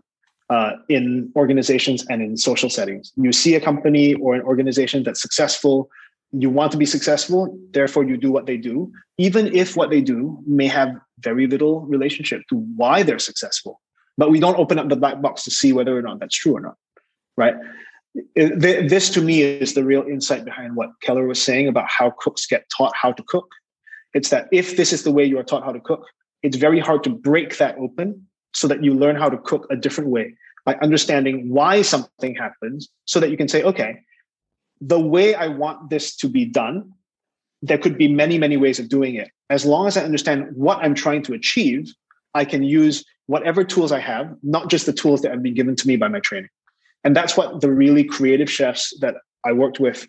Uh, 0.50 0.72
in 0.90 1.32
organizations 1.34 2.04
and 2.10 2.20
in 2.20 2.36
social 2.36 2.68
settings. 2.68 3.10
You 3.16 3.32
see 3.32 3.54
a 3.54 3.60
company 3.60 4.12
or 4.14 4.34
an 4.34 4.42
organization 4.42 5.02
that's 5.02 5.22
successful, 5.22 5.88
you 6.32 6.48
want 6.48 6.72
to 6.72 6.78
be 6.78 6.86
successful, 6.86 7.56
therefore 7.70 8.04
you 8.04 8.16
do 8.16 8.32
what 8.32 8.46
they 8.46 8.56
do, 8.56 8.90
even 9.18 9.54
if 9.54 9.76
what 9.76 9.90
they 9.90 10.00
do 10.00 10.38
may 10.46 10.66
have 10.66 10.94
very 11.20 11.46
little 11.46 11.80
relationship 11.82 12.42
to 12.48 12.56
why 12.76 13.02
they're 13.02 13.18
successful. 13.18 13.80
But 14.16 14.30
we 14.30 14.40
don't 14.40 14.58
open 14.58 14.78
up 14.78 14.88
the 14.88 14.96
black 14.96 15.20
box 15.20 15.44
to 15.44 15.50
see 15.50 15.72
whether 15.72 15.96
or 15.96 16.02
not 16.02 16.20
that's 16.20 16.36
true 16.36 16.56
or 16.56 16.60
not, 16.60 16.76
right? 17.36 17.54
this 18.34 19.08
to 19.08 19.22
me 19.22 19.40
is 19.40 19.72
the 19.72 19.84
real 19.84 20.02
insight 20.02 20.44
behind 20.44 20.76
what 20.76 20.90
Keller 21.00 21.26
was 21.26 21.42
saying 21.42 21.66
about 21.66 21.86
how 21.88 22.12
cooks 22.18 22.44
get 22.44 22.66
taught 22.76 22.94
how 22.94 23.12
to 23.12 23.22
cook. 23.22 23.48
It's 24.12 24.28
that 24.28 24.48
if 24.52 24.76
this 24.76 24.92
is 24.92 25.02
the 25.02 25.10
way 25.10 25.24
you 25.24 25.38
are 25.38 25.42
taught 25.42 25.64
how 25.64 25.72
to 25.72 25.80
cook, 25.80 26.04
it's 26.42 26.58
very 26.58 26.78
hard 26.78 27.02
to 27.04 27.10
break 27.10 27.56
that 27.56 27.76
open 27.78 28.26
so 28.52 28.68
that 28.68 28.84
you 28.84 28.92
learn 28.92 29.16
how 29.16 29.30
to 29.30 29.38
cook 29.38 29.66
a 29.70 29.76
different 29.76 30.10
way 30.10 30.34
by 30.66 30.74
understanding 30.82 31.48
why 31.48 31.82
something 31.82 32.34
happens 32.34 32.88
so 33.06 33.18
that 33.18 33.30
you 33.30 33.36
can 33.36 33.48
say, 33.48 33.62
okay, 33.62 33.96
the 34.84 34.98
way 34.98 35.34
I 35.34 35.46
want 35.46 35.90
this 35.90 36.16
to 36.16 36.28
be 36.28 36.44
done, 36.44 36.92
there 37.62 37.78
could 37.78 37.96
be 37.96 38.08
many, 38.08 38.36
many 38.36 38.56
ways 38.56 38.80
of 38.80 38.88
doing 38.88 39.14
it. 39.14 39.30
As 39.48 39.64
long 39.64 39.86
as 39.86 39.96
I 39.96 40.02
understand 40.02 40.48
what 40.54 40.78
I'm 40.78 40.94
trying 40.94 41.22
to 41.24 41.34
achieve, 41.34 41.92
I 42.34 42.44
can 42.44 42.64
use 42.64 43.04
whatever 43.26 43.62
tools 43.62 43.92
I 43.92 44.00
have, 44.00 44.34
not 44.42 44.68
just 44.68 44.86
the 44.86 44.92
tools 44.92 45.22
that 45.22 45.30
have 45.30 45.42
been 45.42 45.54
given 45.54 45.76
to 45.76 45.86
me 45.86 45.96
by 45.96 46.08
my 46.08 46.18
training. 46.20 46.50
And 47.04 47.14
that's 47.14 47.36
what 47.36 47.60
the 47.60 47.70
really 47.70 48.02
creative 48.02 48.50
chefs 48.50 48.92
that 49.00 49.16
I 49.44 49.52
worked 49.52 49.78
with 49.78 50.08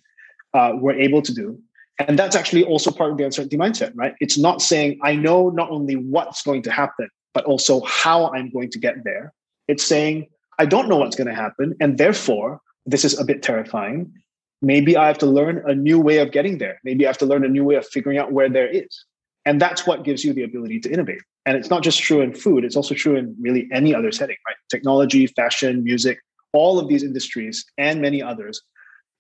uh, 0.54 0.74
were 0.76 0.94
able 0.94 1.22
to 1.22 1.34
do. 1.34 1.60
And 2.00 2.18
that's 2.18 2.36
actually 2.36 2.64
also 2.64 2.90
part 2.90 3.12
of 3.12 3.18
the 3.18 3.26
uncertainty 3.26 3.58
mindset, 3.58 3.92
right? 3.96 4.16
It's 4.20 4.38
not 4.38 4.62
saying 4.62 5.00
I 5.04 5.16
know 5.16 5.50
not 5.50 5.70
only 5.70 5.96
what's 5.96 6.42
going 6.42 6.64
to 6.64 6.72
happen, 6.72 7.10
but 7.36 7.46
also 7.46 7.82
how 7.82 8.32
I'm 8.32 8.50
going 8.50 8.72
to 8.72 8.80
get 8.80 9.04
there. 9.04 9.34
It's 9.68 9.84
saying 9.84 10.28
I 10.58 10.66
don't 10.66 10.90
know 10.90 10.98
what's 10.98 11.16
going 11.16 11.28
to 11.28 11.36
happen. 11.36 11.76
And 11.80 11.98
therefore, 11.98 12.62
this 12.86 13.06
is 13.06 13.20
a 13.20 13.24
bit 13.24 13.44
terrifying. 13.44 14.12
Maybe 14.64 14.98
I 14.98 15.08
have 15.08 15.18
to 15.20 15.26
learn 15.26 15.62
a 15.68 15.76
new 15.76 16.00
way 16.00 16.18
of 16.18 16.32
getting 16.32 16.58
there. 16.58 16.80
Maybe 16.84 17.06
I 17.06 17.10
have 17.10 17.18
to 17.20 17.26
learn 17.26 17.44
a 17.44 17.50
new 17.50 17.64
way 17.64 17.76
of 17.76 17.86
figuring 17.86 18.18
out 18.18 18.32
where 18.32 18.50
there 18.50 18.68
is. 18.68 19.06
And 19.46 19.62
that's 19.62 19.86
what 19.86 20.04
gives 20.04 20.24
you 20.24 20.34
the 20.34 20.44
ability 20.44 20.80
to 20.80 20.90
innovate. 20.90 21.22
And 21.46 21.58
it's 21.58 21.70
not 21.70 21.84
just 21.84 22.02
true 22.02 22.22
in 22.22 22.34
food, 22.34 22.64
it's 22.64 22.78
also 22.78 22.96
true 22.96 23.18
in 23.18 23.36
really 23.40 23.68
any 23.74 23.94
other 23.94 24.12
setting, 24.12 24.38
right? 24.48 24.56
Technology, 24.72 25.28
fashion, 25.28 25.84
music, 25.84 26.18
all 26.54 26.80
of 26.80 26.88
these 26.88 27.04
industries 27.04 27.66
and 27.78 28.02
many 28.02 28.24
others, 28.24 28.62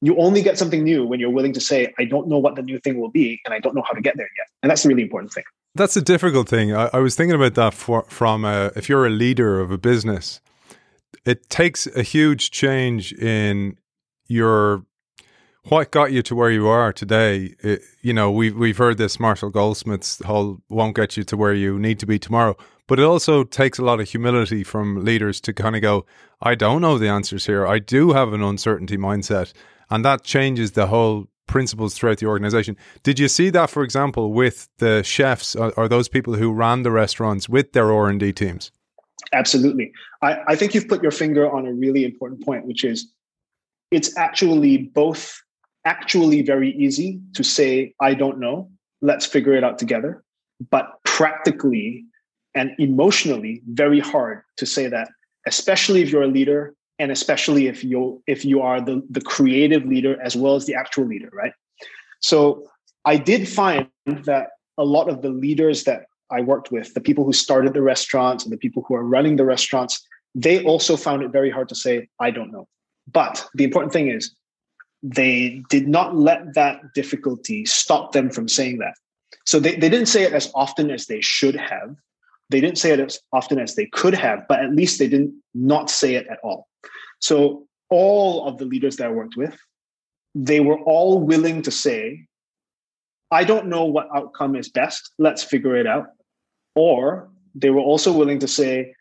you 0.01 0.15
only 0.17 0.41
get 0.41 0.57
something 0.57 0.83
new 0.83 1.05
when 1.05 1.19
you're 1.19 1.29
willing 1.29 1.53
to 1.53 1.59
say, 1.59 1.93
I 1.99 2.05
don't 2.05 2.27
know 2.27 2.37
what 2.37 2.55
the 2.55 2.61
new 2.61 2.79
thing 2.79 2.99
will 2.99 3.11
be, 3.11 3.41
and 3.45 3.53
I 3.53 3.59
don't 3.59 3.75
know 3.75 3.83
how 3.85 3.93
to 3.93 4.01
get 4.01 4.15
there 4.15 4.29
yet. 4.37 4.47
And 4.61 4.69
that's 4.69 4.83
the 4.83 4.89
really 4.89 5.03
important 5.03 5.33
thing. 5.33 5.43
That's 5.75 5.97
a 5.97 6.01
difficult 6.01 6.47
thing. 6.47 6.73
I, 6.73 6.89
I 6.93 6.99
was 6.99 7.15
thinking 7.15 7.35
about 7.35 7.55
that 7.55 7.73
for, 7.73 8.03
from 8.03 8.45
a, 8.45 8.71
if 8.75 8.87
you're 8.87 9.05
a 9.05 9.09
leader 9.09 9.59
of 9.59 9.71
a 9.71 9.77
business, 9.77 10.39
it 11.25 11.49
takes 11.49 11.87
a 11.87 12.03
huge 12.03 12.51
change 12.51 13.11
in 13.13 13.77
your 14.27 14.85
what 15.63 15.91
got 15.91 16.11
you 16.11 16.21
to 16.23 16.35
where 16.35 16.51
you 16.51 16.67
are 16.67 16.91
today. 16.91 17.55
It, 17.59 17.81
you 18.01 18.13
know, 18.13 18.31
we've 18.31 18.55
we've 18.55 18.77
heard 18.77 18.97
this 18.97 19.19
Marshall 19.19 19.49
Goldsmith's 19.49 20.21
whole 20.23 20.61
won't 20.69 20.95
get 20.95 21.17
you 21.17 21.23
to 21.23 21.37
where 21.37 21.53
you 21.53 21.79
need 21.79 21.99
to 21.99 22.05
be 22.05 22.19
tomorrow. 22.19 22.55
But 22.87 22.99
it 22.99 23.03
also 23.03 23.43
takes 23.43 23.79
a 23.79 23.83
lot 23.83 24.01
of 24.01 24.09
humility 24.09 24.63
from 24.63 25.05
leaders 25.05 25.39
to 25.41 25.53
kind 25.53 25.75
of 25.75 25.81
go, 25.81 26.05
I 26.41 26.55
don't 26.55 26.81
know 26.81 26.97
the 26.97 27.07
answers 27.07 27.45
here. 27.45 27.65
I 27.65 27.79
do 27.79 28.11
have 28.11 28.33
an 28.33 28.43
uncertainty 28.43 28.97
mindset. 28.97 29.53
And 29.89 30.03
that 30.03 30.23
changes 30.23 30.73
the 30.73 30.87
whole 30.87 31.27
principles 31.47 31.93
throughout 31.93 32.17
the 32.17 32.25
organization. 32.25 32.75
Did 33.03 33.19
you 33.19 33.27
see 33.27 33.49
that, 33.51 33.69
for 33.69 33.83
example, 33.83 34.33
with 34.33 34.67
the 34.79 35.01
chefs 35.03 35.55
or, 35.55 35.71
or 35.73 35.87
those 35.87 36.09
people 36.09 36.33
who 36.33 36.51
ran 36.51 36.83
the 36.83 36.91
restaurants 36.91 37.47
with 37.47 37.71
their 37.71 37.91
R&D 37.91 38.33
teams? 38.33 38.71
Absolutely. 39.31 39.91
I, 40.21 40.39
I 40.47 40.55
think 40.55 40.73
you've 40.73 40.87
put 40.87 41.01
your 41.01 41.11
finger 41.11 41.49
on 41.49 41.65
a 41.65 41.73
really 41.73 42.03
important 42.03 42.43
point, 42.43 42.65
which 42.65 42.83
is 42.83 43.11
it's 43.91 44.15
actually 44.17 44.77
both 44.77 45.41
actually 45.85 46.41
very 46.41 46.71
easy 46.71 47.19
to 47.33 47.43
say, 47.43 47.93
I 47.99 48.13
don't 48.13 48.39
know, 48.39 48.69
let's 49.01 49.25
figure 49.25 49.53
it 49.53 49.63
out 49.63 49.77
together. 49.77 50.23
But 50.69 50.91
practically, 51.03 52.05
and 52.55 52.71
emotionally 52.77 53.61
very 53.67 53.99
hard 53.99 54.41
to 54.57 54.65
say 54.65 54.87
that 54.87 55.09
especially 55.47 56.01
if 56.01 56.09
you're 56.11 56.23
a 56.23 56.27
leader 56.27 56.73
and 56.99 57.11
especially 57.11 57.67
if 57.67 57.83
you 57.83 58.21
if 58.27 58.45
you 58.45 58.61
are 58.61 58.79
the 58.79 59.01
the 59.09 59.21
creative 59.21 59.85
leader 59.85 60.21
as 60.21 60.35
well 60.35 60.55
as 60.55 60.65
the 60.65 60.75
actual 60.75 61.05
leader 61.05 61.29
right? 61.33 61.53
So 62.19 62.67
i 63.05 63.17
did 63.17 63.47
find 63.47 63.87
that 64.05 64.49
a 64.77 64.85
lot 64.85 65.09
of 65.09 65.21
the 65.21 65.29
leaders 65.29 65.83
that 65.83 66.05
i 66.31 66.41
worked 66.41 66.71
with 66.71 66.93
the 66.93 67.01
people 67.01 67.25
who 67.25 67.33
started 67.33 67.73
the 67.73 67.81
restaurants 67.81 68.43
and 68.43 68.53
the 68.53 68.57
people 68.57 68.83
who 68.87 68.95
are 68.95 69.03
running 69.03 69.35
the 69.35 69.45
restaurants 69.45 70.05
they 70.35 70.63
also 70.63 70.95
found 70.95 71.21
it 71.21 71.31
very 71.31 71.49
hard 71.49 71.69
to 71.69 71.75
say 71.75 72.07
i 72.19 72.31
don't 72.31 72.51
know. 72.51 72.67
But 73.11 73.45
the 73.55 73.65
important 73.65 73.91
thing 73.91 74.07
is 74.07 74.33
they 75.03 75.61
did 75.69 75.87
not 75.87 76.15
let 76.15 76.53
that 76.55 76.81
difficulty 76.93 77.65
stop 77.65 78.13
them 78.13 78.29
from 78.29 78.47
saying 78.47 78.77
that 78.77 78.93
so 79.45 79.59
they, 79.59 79.75
they 79.75 79.89
didn't 79.89 80.07
say 80.07 80.23
it 80.23 80.33
as 80.33 80.49
often 80.55 80.89
as 80.89 81.07
they 81.07 81.21
should 81.21 81.55
have 81.55 81.95
they 82.53 82.61
didn't 82.61 82.77
say 82.77 82.91
it 82.91 82.99
as 82.99 83.19
often 83.31 83.59
as 83.59 83.73
they 83.73 83.87
could 83.87 84.13
have, 84.13 84.47
but 84.47 84.59
at 84.59 84.75
least 84.75 84.99
they 84.99 85.07
didn't 85.07 85.33
not 85.55 85.89
say 85.89 86.13
it 86.13 86.27
at 86.27 86.37
all. 86.43 86.67
So 87.19 87.65
all 87.89 88.47
of 88.47 88.59
the 88.59 88.65
leaders 88.65 88.97
that 88.97 89.07
I 89.07 89.09
worked 89.09 89.35
with, 89.35 89.57
they 90.35 90.59
were 90.59 90.79
all 90.81 91.19
willing 91.19 91.63
to 91.63 91.71
say, 91.71 92.25
I 93.31 93.43
don't 93.43 93.67
know 93.67 93.85
what 93.85 94.07
outcome 94.15 94.55
is 94.55 94.69
best. 94.69 95.13
Let's 95.17 95.43
figure 95.43 95.75
it 95.75 95.87
out. 95.87 96.07
Or 96.75 97.29
they 97.55 97.71
were 97.71 97.81
also 97.81 98.11
willing 98.11 98.37
to 98.37 98.47
say, 98.47 98.93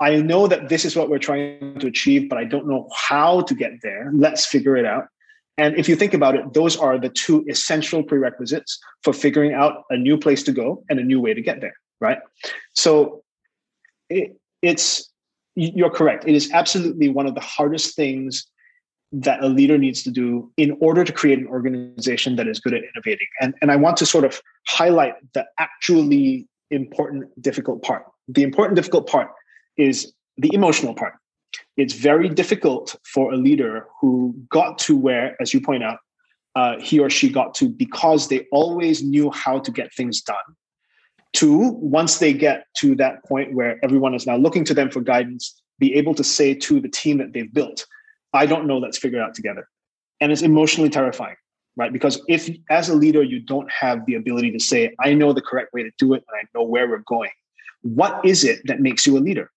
I 0.00 0.16
know 0.16 0.46
that 0.46 0.68
this 0.68 0.84
is 0.84 0.94
what 0.94 1.08
we're 1.08 1.18
trying 1.18 1.78
to 1.78 1.86
achieve, 1.86 2.28
but 2.28 2.38
I 2.38 2.44
don't 2.44 2.66
know 2.66 2.88
how 2.94 3.42
to 3.42 3.54
get 3.54 3.72
there. 3.82 4.10
Let's 4.12 4.46
figure 4.46 4.76
it 4.76 4.84
out. 4.84 5.06
And 5.58 5.76
if 5.76 5.88
you 5.88 5.96
think 5.96 6.14
about 6.14 6.34
it, 6.34 6.54
those 6.54 6.76
are 6.76 6.98
the 6.98 7.10
two 7.10 7.44
essential 7.48 8.02
prerequisites 8.02 8.78
for 9.02 9.12
figuring 9.12 9.52
out 9.52 9.84
a 9.90 9.96
new 9.96 10.16
place 10.16 10.42
to 10.44 10.52
go 10.52 10.82
and 10.88 10.98
a 10.98 11.04
new 11.04 11.20
way 11.20 11.34
to 11.34 11.42
get 11.42 11.60
there 11.60 11.74
right? 12.00 12.18
So 12.74 13.22
it, 14.08 14.36
it's 14.62 15.08
you're 15.54 15.90
correct. 15.90 16.24
It 16.26 16.34
is 16.34 16.50
absolutely 16.52 17.08
one 17.08 17.26
of 17.26 17.34
the 17.34 17.40
hardest 17.40 17.94
things 17.94 18.46
that 19.12 19.42
a 19.42 19.48
leader 19.48 19.76
needs 19.76 20.02
to 20.04 20.10
do 20.10 20.50
in 20.56 20.76
order 20.80 21.04
to 21.04 21.12
create 21.12 21.38
an 21.38 21.48
organization 21.48 22.36
that 22.36 22.46
is 22.46 22.60
good 22.60 22.72
at 22.72 22.82
innovating. 22.94 23.26
And, 23.40 23.54
and 23.60 23.72
I 23.72 23.76
want 23.76 23.96
to 23.98 24.06
sort 24.06 24.24
of 24.24 24.40
highlight 24.68 25.14
the 25.34 25.44
actually 25.58 26.46
important, 26.70 27.28
difficult 27.42 27.82
part. 27.82 28.04
The 28.28 28.44
important, 28.44 28.76
difficult 28.76 29.08
part 29.08 29.28
is 29.76 30.12
the 30.38 30.54
emotional 30.54 30.94
part. 30.94 31.14
It's 31.76 31.94
very 31.94 32.28
difficult 32.28 32.96
for 33.04 33.32
a 33.32 33.36
leader 33.36 33.86
who 34.00 34.34
got 34.50 34.78
to 34.80 34.96
where, 34.96 35.36
as 35.40 35.52
you 35.54 35.60
point 35.60 35.82
out, 35.82 35.98
uh, 36.54 36.78
he 36.80 36.98
or 36.98 37.08
she 37.08 37.28
got 37.30 37.54
to 37.54 37.68
because 37.68 38.28
they 38.28 38.46
always 38.50 39.02
knew 39.02 39.30
how 39.30 39.58
to 39.60 39.70
get 39.70 39.94
things 39.94 40.20
done 40.20 40.36
To 41.34 41.70
once 41.80 42.18
they 42.18 42.32
get 42.32 42.66
to 42.78 42.96
that 42.96 43.24
point 43.24 43.54
where 43.54 43.78
everyone 43.84 44.14
is 44.14 44.26
now 44.26 44.36
looking 44.36 44.64
to 44.64 44.74
them 44.74 44.90
for 44.90 45.00
guidance, 45.00 45.62
be 45.78 45.94
able 45.94 46.14
to 46.14 46.24
say 46.24 46.54
to 46.54 46.80
the 46.80 46.88
team 46.88 47.18
that 47.18 47.32
they've 47.32 47.52
built, 47.52 47.86
I 48.32 48.46
don't 48.46 48.66
know, 48.66 48.78
let's 48.78 48.98
figure 48.98 49.20
it 49.20 49.22
out 49.22 49.34
together. 49.34 49.68
And 50.20 50.32
it's 50.32 50.42
emotionally 50.42 50.90
terrifying, 50.90 51.36
right? 51.76 51.92
Because 51.92 52.20
if, 52.28 52.50
as 52.68 52.88
a 52.88 52.94
leader, 52.94 53.22
you 53.22 53.40
don't 53.40 53.70
have 53.70 54.04
the 54.06 54.16
ability 54.16 54.50
to 54.52 54.58
say, 54.58 54.92
I 55.00 55.14
know 55.14 55.32
the 55.32 55.40
correct 55.40 55.72
way 55.72 55.84
to 55.84 55.90
do 55.98 56.14
it 56.14 56.24
and 56.28 56.36
I 56.36 56.42
know 56.54 56.64
where 56.64 56.88
we're 56.88 56.98
going, 57.06 57.30
what 57.82 58.24
is 58.24 58.44
it 58.44 58.60
that 58.64 58.80
makes 58.80 59.06
you 59.06 59.16
a 59.16 59.20
leader? 59.20 59.50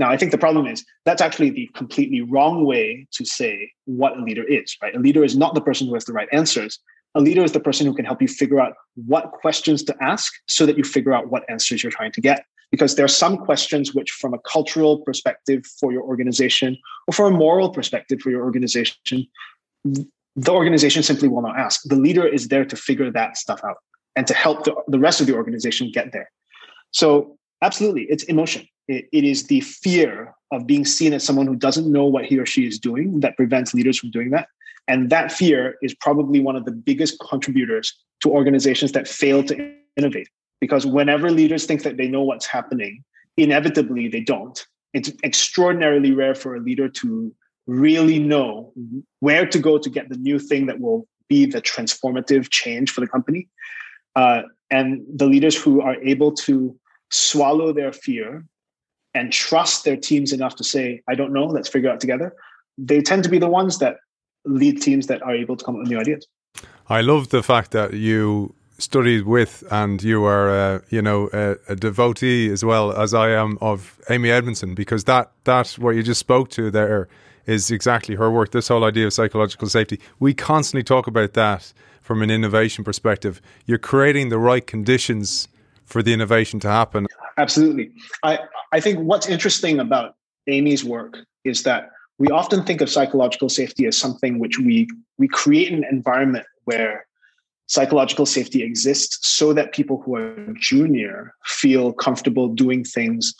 Now, 0.00 0.10
I 0.10 0.16
think 0.16 0.32
the 0.32 0.38
problem 0.38 0.66
is 0.66 0.84
that's 1.04 1.20
actually 1.20 1.50
the 1.50 1.68
completely 1.74 2.22
wrong 2.22 2.64
way 2.64 3.06
to 3.12 3.24
say 3.26 3.70
what 3.84 4.16
a 4.16 4.22
leader 4.22 4.42
is, 4.42 4.74
right? 4.82 4.96
A 4.96 4.98
leader 4.98 5.22
is 5.22 5.36
not 5.36 5.54
the 5.54 5.60
person 5.60 5.86
who 5.86 5.92
has 5.92 6.06
the 6.06 6.14
right 6.14 6.28
answers. 6.32 6.78
A 7.14 7.20
leader 7.20 7.44
is 7.44 7.52
the 7.52 7.60
person 7.60 7.86
who 7.86 7.94
can 7.94 8.06
help 8.06 8.22
you 8.22 8.28
figure 8.28 8.58
out 8.58 8.72
what 8.94 9.30
questions 9.32 9.82
to 9.84 9.94
ask 10.00 10.32
so 10.46 10.64
that 10.64 10.78
you 10.78 10.84
figure 10.84 11.12
out 11.12 11.30
what 11.30 11.44
answers 11.50 11.82
you're 11.82 11.92
trying 11.92 12.12
to 12.12 12.20
get. 12.22 12.46
Because 12.70 12.94
there 12.94 13.04
are 13.04 13.08
some 13.08 13.36
questions 13.36 13.94
which, 13.94 14.10
from 14.10 14.32
a 14.32 14.38
cultural 14.38 15.00
perspective 15.00 15.66
for 15.78 15.92
your 15.92 16.02
organization 16.02 16.78
or 17.06 17.12
for 17.12 17.26
a 17.26 17.30
moral 17.30 17.68
perspective 17.68 18.20
for 18.22 18.30
your 18.30 18.42
organization, 18.42 19.26
the 19.84 20.52
organization 20.52 21.02
simply 21.02 21.28
will 21.28 21.42
not 21.42 21.58
ask. 21.58 21.82
The 21.84 21.96
leader 21.96 22.26
is 22.26 22.48
there 22.48 22.64
to 22.64 22.76
figure 22.76 23.10
that 23.10 23.36
stuff 23.36 23.60
out 23.64 23.78
and 24.16 24.26
to 24.28 24.34
help 24.34 24.64
the, 24.64 24.74
the 24.88 24.98
rest 24.98 25.20
of 25.20 25.26
the 25.26 25.34
organization 25.34 25.90
get 25.92 26.12
there. 26.12 26.30
So, 26.92 27.36
absolutely, 27.60 28.06
it's 28.08 28.24
emotion. 28.24 28.66
It, 28.90 29.24
is 29.24 29.46
the 29.46 29.60
fear 29.60 30.34
of 30.50 30.66
being 30.66 30.84
seen 30.84 31.12
as 31.12 31.22
someone 31.22 31.46
who 31.46 31.54
doesn't 31.54 31.90
know 31.90 32.04
what 32.04 32.24
he 32.24 32.38
or 32.38 32.46
she 32.46 32.66
is 32.66 32.76
doing 32.78 33.20
that 33.20 33.36
prevents 33.36 33.72
leaders 33.72 33.98
from 33.98 34.10
doing 34.10 34.30
that. 34.30 34.48
And 34.88 35.10
that 35.10 35.30
fear 35.30 35.76
is 35.80 35.94
probably 35.94 36.40
one 36.40 36.56
of 36.56 36.64
the 36.64 36.72
biggest 36.72 37.16
contributors 37.20 37.94
to 38.22 38.30
organizations 38.30 38.90
that 38.92 39.06
fail 39.06 39.44
to 39.44 39.72
innovate. 39.96 40.28
Because 40.60 40.84
whenever 40.86 41.30
leaders 41.30 41.66
think 41.66 41.84
that 41.84 41.98
they 41.98 42.08
know 42.08 42.22
what's 42.22 42.46
happening, 42.46 43.04
inevitably 43.36 44.08
they 44.08 44.20
don't. 44.20 44.66
It's 44.92 45.12
extraordinarily 45.22 46.12
rare 46.12 46.34
for 46.34 46.56
a 46.56 46.60
leader 46.60 46.88
to 46.88 47.32
really 47.68 48.18
know 48.18 48.72
where 49.20 49.46
to 49.46 49.58
go 49.60 49.78
to 49.78 49.88
get 49.88 50.08
the 50.08 50.16
new 50.16 50.40
thing 50.40 50.66
that 50.66 50.80
will 50.80 51.06
be 51.28 51.46
the 51.46 51.62
transformative 51.62 52.50
change 52.50 52.90
for 52.90 53.00
the 53.00 53.06
company. 53.06 53.48
Uh, 54.16 54.42
and 54.70 55.02
the 55.14 55.26
leaders 55.26 55.56
who 55.56 55.80
are 55.80 55.94
able 56.02 56.32
to 56.32 56.76
swallow 57.10 57.72
their 57.72 57.92
fear 57.92 58.44
and 59.14 59.32
trust 59.32 59.84
their 59.84 59.96
teams 59.96 60.32
enough 60.32 60.56
to 60.56 60.64
say, 60.64 61.02
I 61.08 61.14
don't 61.14 61.32
know, 61.32 61.46
let's 61.46 61.68
figure 61.68 61.90
out 61.90 62.00
together, 62.00 62.34
they 62.78 63.00
tend 63.00 63.24
to 63.24 63.28
be 63.28 63.38
the 63.38 63.48
ones 63.48 63.78
that 63.78 63.96
lead 64.44 64.80
teams 64.80 65.06
that 65.08 65.22
are 65.22 65.34
able 65.34 65.56
to 65.56 65.64
come 65.64 65.74
up 65.74 65.80
with 65.80 65.88
new 65.88 65.98
ideas. 65.98 66.26
I 66.88 67.02
love 67.02 67.28
the 67.28 67.42
fact 67.42 67.72
that 67.72 67.94
you 67.94 68.54
studied 68.78 69.26
with 69.26 69.62
and 69.70 70.02
you 70.02 70.24
are, 70.24 70.50
uh, 70.50 70.80
you 70.88 71.02
know, 71.02 71.28
a, 71.32 71.56
a, 71.68 71.76
devotee 71.76 72.50
as 72.50 72.64
well 72.64 72.92
as 72.92 73.12
I 73.12 73.30
am 73.30 73.58
of 73.60 74.00
Amy 74.08 74.30
Edmondson 74.30 74.74
because 74.74 75.04
that 75.04 75.30
that 75.44 75.72
what 75.72 75.94
you 75.96 76.02
just 76.02 76.20
spoke 76.20 76.48
to 76.50 76.70
there 76.70 77.08
is 77.46 77.70
exactly 77.70 78.14
her 78.14 78.30
work. 78.30 78.52
This 78.52 78.68
whole 78.68 78.84
idea 78.84 79.06
of 79.06 79.12
psychological 79.12 79.68
safety, 79.68 80.00
we 80.18 80.34
constantly 80.34 80.82
talk 80.82 81.06
about 81.06 81.34
that 81.34 81.72
from 82.00 82.22
an 82.22 82.30
innovation 82.30 82.82
perspective. 82.84 83.40
You're 83.66 83.78
creating 83.78 84.30
the 84.30 84.38
right 84.38 84.66
conditions 84.66 85.48
for 85.84 86.02
the 86.02 86.12
innovation 86.12 86.60
to 86.60 86.68
happen. 86.68 87.06
Absolutely, 87.40 87.90
I 88.22 88.38
I 88.72 88.80
think 88.80 88.98
what's 89.00 89.28
interesting 89.28 89.80
about 89.80 90.14
Amy's 90.46 90.84
work 90.84 91.16
is 91.44 91.62
that 91.62 91.90
we 92.18 92.28
often 92.28 92.64
think 92.64 92.82
of 92.82 92.90
psychological 92.90 93.48
safety 93.48 93.86
as 93.86 93.96
something 93.96 94.38
which 94.38 94.58
we 94.58 94.86
we 95.18 95.26
create 95.26 95.72
an 95.72 95.84
environment 95.90 96.46
where 96.64 97.06
psychological 97.66 98.26
safety 98.26 98.62
exists 98.62 99.26
so 99.26 99.54
that 99.54 99.72
people 99.72 100.02
who 100.02 100.16
are 100.16 100.54
junior 100.58 101.34
feel 101.46 101.92
comfortable 101.92 102.48
doing 102.48 102.84
things 102.84 103.32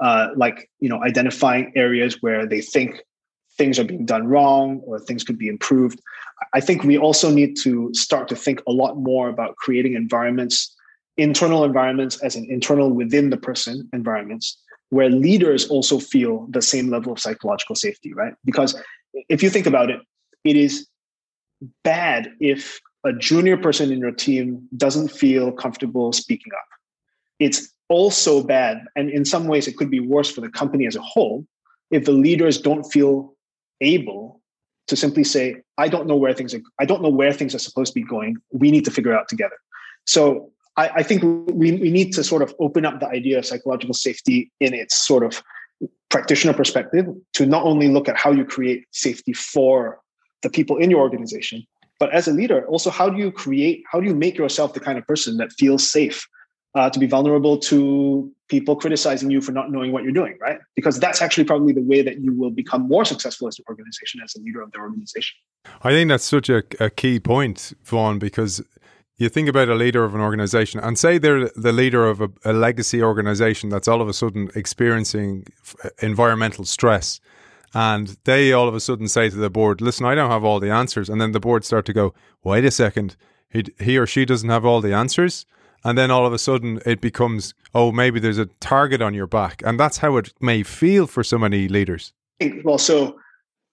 uh, 0.00 0.28
like 0.36 0.70
you 0.78 0.88
know 0.88 1.02
identifying 1.02 1.72
areas 1.74 2.22
where 2.22 2.46
they 2.46 2.60
think 2.60 3.02
things 3.58 3.80
are 3.80 3.84
being 3.84 4.06
done 4.06 4.28
wrong 4.28 4.80
or 4.86 5.00
things 5.00 5.24
could 5.24 5.38
be 5.38 5.48
improved. 5.48 6.00
I 6.54 6.60
think 6.60 6.84
we 6.84 6.96
also 6.96 7.30
need 7.30 7.56
to 7.64 7.90
start 7.94 8.28
to 8.28 8.36
think 8.36 8.62
a 8.68 8.72
lot 8.72 8.96
more 8.96 9.28
about 9.28 9.56
creating 9.56 9.94
environments 9.94 10.74
internal 11.16 11.64
environments 11.64 12.20
as 12.22 12.36
an 12.36 12.46
internal 12.50 12.90
within 12.90 13.30
the 13.30 13.36
person 13.36 13.88
environments 13.92 14.58
where 14.90 15.08
leaders 15.08 15.68
also 15.68 15.98
feel 15.98 16.46
the 16.50 16.62
same 16.62 16.88
level 16.88 17.12
of 17.12 17.18
psychological 17.18 17.76
safety, 17.76 18.12
right? 18.12 18.34
Because 18.44 18.80
if 19.28 19.42
you 19.42 19.50
think 19.50 19.66
about 19.66 19.90
it, 19.90 20.00
it 20.44 20.56
is 20.56 20.88
bad 21.84 22.32
if 22.40 22.80
a 23.04 23.12
junior 23.12 23.56
person 23.56 23.92
in 23.92 23.98
your 23.98 24.12
team 24.12 24.68
doesn't 24.76 25.08
feel 25.08 25.52
comfortable 25.52 26.12
speaking 26.12 26.52
up. 26.52 26.68
It's 27.38 27.72
also 27.88 28.42
bad, 28.42 28.84
and 28.94 29.10
in 29.10 29.24
some 29.24 29.46
ways, 29.46 29.66
it 29.66 29.76
could 29.76 29.90
be 29.90 30.00
worse 30.00 30.30
for 30.30 30.40
the 30.40 30.48
company 30.50 30.86
as 30.86 30.96
a 30.96 31.00
whole 31.00 31.46
if 31.90 32.04
the 32.04 32.12
leaders 32.12 32.60
don't 32.60 32.84
feel 32.84 33.34
able 33.80 34.40
to 34.86 34.96
simply 34.96 35.24
say, 35.24 35.56
"I 35.78 35.88
don't 35.88 36.06
know 36.06 36.16
where 36.16 36.34
things 36.34 36.54
are. 36.54 36.60
I 36.78 36.84
don't 36.84 37.02
know 37.02 37.08
where 37.08 37.32
things 37.32 37.54
are 37.54 37.58
supposed 37.58 37.92
to 37.92 38.00
be 38.00 38.06
going. 38.06 38.36
We 38.52 38.70
need 38.70 38.84
to 38.84 38.90
figure 38.90 39.16
out 39.16 39.28
together." 39.28 39.56
So 40.06 40.52
I, 40.76 40.88
I 40.96 41.02
think 41.02 41.22
we, 41.22 41.72
we 41.72 41.90
need 41.90 42.12
to 42.14 42.24
sort 42.24 42.42
of 42.42 42.54
open 42.60 42.84
up 42.84 43.00
the 43.00 43.08
idea 43.08 43.38
of 43.38 43.46
psychological 43.46 43.94
safety 43.94 44.50
in 44.60 44.74
its 44.74 44.96
sort 44.96 45.24
of 45.24 45.42
practitioner 46.08 46.52
perspective 46.52 47.06
to 47.34 47.46
not 47.46 47.64
only 47.64 47.88
look 47.88 48.08
at 48.08 48.16
how 48.16 48.30
you 48.32 48.44
create 48.44 48.86
safety 48.90 49.32
for 49.32 50.00
the 50.42 50.50
people 50.50 50.76
in 50.76 50.90
your 50.90 51.00
organization, 51.00 51.64
but 51.98 52.12
as 52.12 52.26
a 52.26 52.32
leader, 52.32 52.66
also 52.66 52.90
how 52.90 53.10
do 53.10 53.18
you 53.18 53.30
create, 53.30 53.84
how 53.90 54.00
do 54.00 54.06
you 54.06 54.14
make 54.14 54.36
yourself 54.36 54.72
the 54.74 54.80
kind 54.80 54.98
of 54.98 55.06
person 55.06 55.36
that 55.36 55.52
feels 55.52 55.88
safe 55.88 56.26
uh, 56.74 56.88
to 56.88 56.98
be 56.98 57.06
vulnerable 57.06 57.58
to 57.58 58.32
people 58.48 58.76
criticizing 58.76 59.30
you 59.30 59.40
for 59.40 59.52
not 59.52 59.70
knowing 59.70 59.92
what 59.92 60.02
you're 60.02 60.12
doing, 60.12 60.36
right? 60.40 60.58
Because 60.76 60.98
that's 60.98 61.20
actually 61.20 61.44
probably 61.44 61.72
the 61.72 61.82
way 61.82 62.00
that 62.02 62.20
you 62.20 62.32
will 62.32 62.50
become 62.50 62.88
more 62.88 63.04
successful 63.04 63.48
as 63.48 63.58
an 63.58 63.64
organization, 63.68 64.20
as 64.24 64.34
a 64.36 64.40
leader 64.40 64.62
of 64.62 64.70
the 64.72 64.78
organization. 64.78 65.36
I 65.82 65.90
think 65.90 66.08
that's 66.08 66.24
such 66.24 66.48
a, 66.48 66.62
a 66.78 66.90
key 66.90 67.20
point, 67.20 67.72
Vaughn, 67.84 68.18
because 68.18 68.62
you 69.20 69.28
think 69.28 69.48
about 69.48 69.68
a 69.68 69.74
leader 69.74 70.04
of 70.04 70.14
an 70.14 70.20
organization 70.20 70.80
and 70.80 70.98
say 70.98 71.18
they're 71.18 71.48
the 71.50 71.72
leader 71.72 72.08
of 72.08 72.20
a, 72.20 72.30
a 72.44 72.52
legacy 72.52 73.02
organization 73.02 73.68
that's 73.68 73.86
all 73.86 74.00
of 74.00 74.08
a 74.08 74.12
sudden 74.12 74.50
experiencing 74.54 75.46
f- 75.62 75.76
environmental 76.02 76.64
stress 76.64 77.20
and 77.74 78.16
they 78.24 78.52
all 78.52 78.66
of 78.66 78.74
a 78.74 78.80
sudden 78.80 79.06
say 79.06 79.28
to 79.30 79.36
the 79.36 79.50
board 79.50 79.80
listen 79.80 80.06
i 80.06 80.14
don't 80.14 80.30
have 80.30 80.44
all 80.44 80.58
the 80.58 80.70
answers. 80.70 81.08
And 81.08 81.20
then 81.20 81.32
the 81.32 81.40
board 81.40 81.64
start 81.64 81.84
to 81.86 81.92
go 81.92 82.14
wait 82.42 82.64
a 82.64 82.70
second. 82.70 83.16
He, 83.48 83.64
he 83.78 83.98
or 83.98 84.06
she 84.06 84.24
doesn't 84.24 84.48
have 84.48 84.64
all 84.64 84.80
the 84.80 84.94
answers. 84.94 85.46
And 85.82 85.96
then 85.96 86.10
all 86.10 86.26
of 86.26 86.32
a 86.32 86.38
sudden 86.38 86.80
it 86.84 87.00
becomes 87.00 87.54
oh 87.74 87.92
maybe 87.92 88.20
there's 88.20 88.38
a 88.38 88.46
target 88.60 89.02
on 89.02 89.14
your 89.14 89.26
back. 89.26 89.62
And 89.64 89.78
that's 89.78 89.98
how 89.98 90.16
it 90.16 90.32
may 90.40 90.62
feel 90.62 91.06
for 91.06 91.22
so 91.22 91.38
many 91.38 91.68
leaders. 91.68 92.12
Well 92.64 92.78
so 92.78 93.18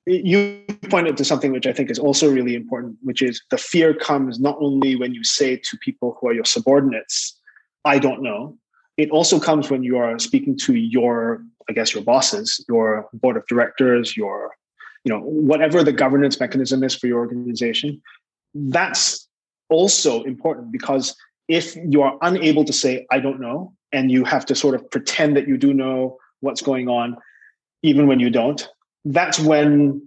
you 0.08 0.64
pointed 0.90 1.18
to 1.18 1.26
something 1.26 1.52
which 1.52 1.68
I 1.68 1.74
think 1.74 1.92
is 1.92 2.00
also 2.00 2.32
really 2.32 2.56
important, 2.56 2.98
which 3.02 3.22
is 3.22 3.42
the 3.52 3.58
fear 3.58 3.94
comes 3.94 4.40
not 4.40 4.58
only 4.60 4.96
when 4.96 5.14
you 5.14 5.24
say 5.24 5.58
to 5.58 5.78
people 5.78 6.18
who 6.20 6.30
are 6.30 6.34
your 6.34 6.46
subordinates, 6.46 7.38
I 7.84 8.00
don't 8.00 8.24
know. 8.24 8.58
It 8.96 9.12
also 9.12 9.40
comes 9.40 9.70
when 9.70 9.84
you 9.84 9.98
are 9.98 10.18
speaking 10.18 10.58
to 10.60 10.76
your, 10.76 11.44
I 11.70 11.74
guess, 11.74 11.94
your 11.94 12.04
bosses, 12.04 12.64
your 12.70 13.10
board 13.14 13.36
of 13.36 13.46
directors, 13.48 14.16
your, 14.16 14.56
you 15.04 15.12
know, 15.12 15.20
whatever 15.20 15.84
the 15.84 15.92
governance 15.92 16.40
mechanism 16.40 16.84
is 16.84 16.96
for 16.96 17.08
your 17.08 17.20
organization. 17.20 18.02
That's 18.56 19.28
also 19.70 20.24
important 20.24 20.72
because 20.72 21.16
if 21.50 21.76
you 21.76 22.02
are 22.02 22.18
unable 22.22 22.64
to 22.64 22.74
say, 22.74 23.06
I 23.12 23.20
don't 23.20 23.42
know, 23.42 23.74
and 23.92 24.10
you 24.10 24.24
have 24.24 24.46
to 24.46 24.56
sort 24.56 24.74
of 24.74 24.90
pretend 24.90 25.36
that 25.36 25.48
you 25.48 25.58
do 25.58 25.74
know 25.74 26.18
what's 26.40 26.62
going 26.62 26.88
on, 26.88 27.18
even 27.84 28.08
when 28.08 28.20
you 28.20 28.30
don't, 28.30 28.68
that's 29.14 29.40
when, 29.40 30.02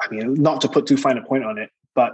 I 0.00 0.08
mean, 0.08 0.34
not 0.34 0.60
to 0.62 0.68
put 0.68 0.86
too 0.86 0.96
fine 0.96 1.18
a 1.18 1.22
point 1.22 1.44
on 1.44 1.58
it, 1.58 1.70
but 1.94 2.12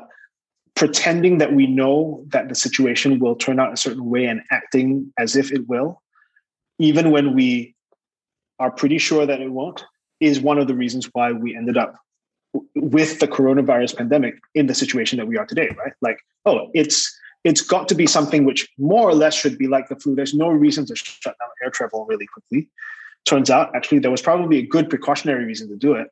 pretending 0.75 1.39
that 1.39 1.53
we 1.53 1.67
know 1.67 2.25
that 2.29 2.49
the 2.49 2.55
situation 2.55 3.19
will 3.19 3.37
turn 3.37 3.61
out 3.61 3.73
a 3.73 3.77
certain 3.77 4.09
way 4.09 4.27
and 4.27 4.43
acting 4.51 5.13
as 5.19 5.37
if 5.37 5.53
it 5.53 5.69
will, 5.69 6.03
even 6.79 7.11
when 7.11 7.35
we 7.35 7.75
are 8.59 8.71
pretty 8.71 8.99
sure 8.99 9.27
that 9.27 9.41
it 9.41 9.51
won't, 9.51 9.85
is 10.21 10.41
one 10.41 10.59
of 10.59 10.67
the 10.67 10.75
reasons 10.75 11.09
why 11.13 11.33
we 11.33 11.57
ended 11.57 11.77
up 11.77 11.97
with 12.75 13.19
the 13.19 13.29
coronavirus 13.29 13.97
pandemic 13.97 14.37
in 14.55 14.67
the 14.67 14.75
situation 14.75 15.19
that 15.19 15.27
we 15.27 15.37
are 15.37 15.47
today, 15.47 15.69
right? 15.77 15.93
Like, 16.01 16.19
oh, 16.47 16.71
it's 16.75 17.17
it's 17.43 17.61
got 17.61 17.89
to 17.89 17.95
be 17.95 18.07
something 18.07 18.45
which 18.45 18.69
more 18.79 19.09
or 19.09 19.15
less 19.15 19.35
should 19.35 19.59
be 19.59 19.67
like 19.67 19.89
the 19.89 19.97
flu. 19.97 20.15
There's 20.15 20.33
no 20.33 20.49
reason 20.49 20.87
to 20.87 20.97
shut 20.97 21.37
down 21.39 21.49
air 21.63 21.71
travel 21.71 22.07
really 22.07 22.27
quickly. 22.27 22.71
Turns 23.25 23.51
out, 23.51 23.75
actually, 23.75 24.01
there 24.01 24.11
was 24.11 24.23
probably 24.23 24.59
a 24.59 24.67
good 24.67 24.91
precautionary 24.91 25.45
reason 25.45 25.69
to 25.69 25.77
do 25.77 25.95
it. 25.95 26.09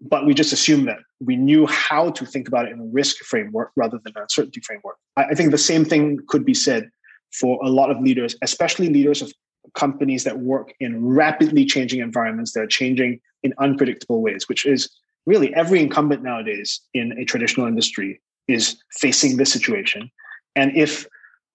But 0.00 0.26
we 0.26 0.34
just 0.34 0.52
assumed 0.52 0.88
that 0.88 0.98
we 1.20 1.36
knew 1.36 1.66
how 1.66 2.10
to 2.10 2.26
think 2.26 2.48
about 2.48 2.66
it 2.66 2.72
in 2.72 2.80
a 2.80 2.84
risk 2.86 3.18
framework 3.18 3.70
rather 3.76 3.98
than 4.02 4.12
an 4.16 4.22
uncertainty 4.22 4.60
framework. 4.60 4.96
I 5.16 5.34
think 5.34 5.52
the 5.52 5.58
same 5.58 5.84
thing 5.84 6.18
could 6.26 6.44
be 6.44 6.54
said 6.54 6.90
for 7.32 7.58
a 7.62 7.68
lot 7.68 7.90
of 7.90 8.00
leaders, 8.00 8.34
especially 8.42 8.88
leaders 8.88 9.22
of 9.22 9.32
companies 9.74 10.24
that 10.24 10.40
work 10.40 10.74
in 10.80 11.04
rapidly 11.04 11.64
changing 11.64 12.00
environments 12.00 12.52
that 12.52 12.60
are 12.60 12.66
changing 12.66 13.20
in 13.44 13.54
unpredictable 13.58 14.20
ways, 14.20 14.48
which 14.48 14.66
is 14.66 14.90
really 15.24 15.54
every 15.54 15.80
incumbent 15.80 16.22
nowadays 16.22 16.80
in 16.94 17.12
a 17.18 17.24
traditional 17.24 17.66
industry 17.66 18.20
is 18.48 18.82
facing 18.98 19.36
this 19.36 19.52
situation. 19.52 20.10
And 20.56 20.76
if 20.76 21.06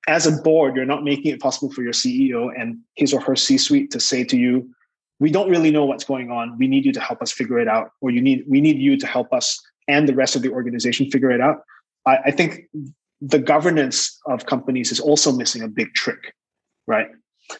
as 0.07 0.25
a 0.25 0.31
board, 0.31 0.75
you're 0.75 0.85
not 0.85 1.03
making 1.03 1.33
it 1.33 1.41
possible 1.41 1.71
for 1.71 1.83
your 1.83 1.93
CEO 1.93 2.49
and 2.57 2.79
his 2.95 3.13
or 3.13 3.21
her 3.21 3.35
C 3.35 3.57
suite 3.57 3.91
to 3.91 3.99
say 3.99 4.23
to 4.23 4.37
you, 4.37 4.69
we 5.19 5.31
don't 5.31 5.49
really 5.49 5.71
know 5.71 5.85
what's 5.85 6.03
going 6.03 6.31
on. 6.31 6.57
We 6.57 6.67
need 6.67 6.85
you 6.85 6.93
to 6.93 7.01
help 7.01 7.21
us 7.21 7.31
figure 7.31 7.59
it 7.59 7.67
out, 7.67 7.91
or 8.01 8.11
you 8.11 8.21
need 8.21 8.45
we 8.47 8.61
need 8.61 8.77
you 8.77 8.97
to 8.97 9.07
help 9.07 9.33
us 9.33 9.59
and 9.87 10.07
the 10.07 10.13
rest 10.13 10.35
of 10.35 10.41
the 10.41 10.51
organization 10.51 11.09
figure 11.09 11.31
it 11.31 11.41
out. 11.41 11.61
I, 12.05 12.17
I 12.25 12.31
think 12.31 12.69
the 13.21 13.39
governance 13.39 14.19
of 14.27 14.45
companies 14.45 14.91
is 14.91 14.99
also 14.99 15.31
missing 15.31 15.63
a 15.63 15.67
big 15.67 15.93
trick, 15.93 16.33
right? 16.85 17.07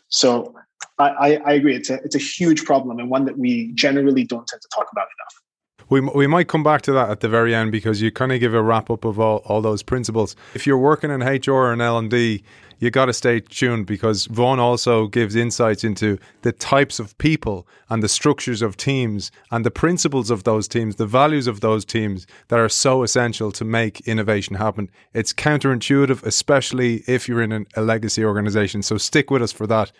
So 0.09 0.53
I, 0.99 1.37
I, 1.45 1.53
agree. 1.53 1.75
It's 1.75 1.89
a 1.89 1.95
it's 2.03 2.15
a 2.15 2.19
huge 2.19 2.65
problem 2.65 2.99
and 2.99 3.09
one 3.09 3.25
that 3.25 3.37
we 3.37 3.71
generally 3.73 4.23
don't 4.23 4.47
tend 4.47 4.61
to 4.61 4.67
talk 4.73 4.87
about 4.91 5.07
enough. 5.07 5.41
We, 5.89 6.01
we 6.01 6.27
might 6.27 6.47
come 6.47 6.63
back 6.63 6.81
to 6.83 6.91
that 6.93 7.09
at 7.09 7.21
the 7.21 7.29
very 7.29 7.55
end 7.55 7.71
because 7.71 8.01
you 8.01 8.11
kind 8.11 8.31
of 8.31 8.39
give 8.39 8.53
a 8.53 8.61
wrap 8.61 8.89
up 8.89 9.05
of 9.05 9.19
all, 9.19 9.37
all 9.45 9.61
those 9.61 9.83
principles. 9.83 10.35
If 10.53 10.67
you're 10.67 10.77
working 10.77 11.11
in 11.11 11.21
HR 11.21 11.71
in 11.71 11.81
L&D, 11.81 12.43
you 12.79 12.91
got 12.91 13.05
to 13.05 13.13
stay 13.13 13.39
tuned 13.39 13.87
because 13.87 14.25
Vaughn 14.27 14.59
also 14.59 15.07
gives 15.07 15.35
insights 15.35 15.83
into 15.83 16.19
the 16.43 16.51
types 16.51 16.99
of 16.99 17.17
people 17.17 17.67
and 17.89 18.03
the 18.03 18.09
structures 18.09 18.61
of 18.61 18.77
teams 18.77 19.31
and 19.49 19.65
the 19.65 19.71
principles 19.71 20.29
of 20.29 20.43
those 20.43 20.67
teams, 20.67 20.97
the 20.97 21.07
values 21.07 21.47
of 21.47 21.61
those 21.61 21.85
teams 21.85 22.27
that 22.49 22.59
are 22.59 22.69
so 22.69 23.03
essential 23.03 23.51
to 23.53 23.65
make 23.65 24.01
innovation 24.01 24.55
happen. 24.55 24.91
It's 25.13 25.33
counterintuitive, 25.33 26.23
especially 26.23 27.03
if 27.07 27.27
you're 27.27 27.41
in 27.41 27.51
an, 27.51 27.65
a 27.75 27.81
legacy 27.81 28.23
organization. 28.23 28.83
So 28.83 28.97
stick 28.97 29.31
with 29.31 29.41
us 29.41 29.51
for 29.51 29.65
that. 29.67 29.91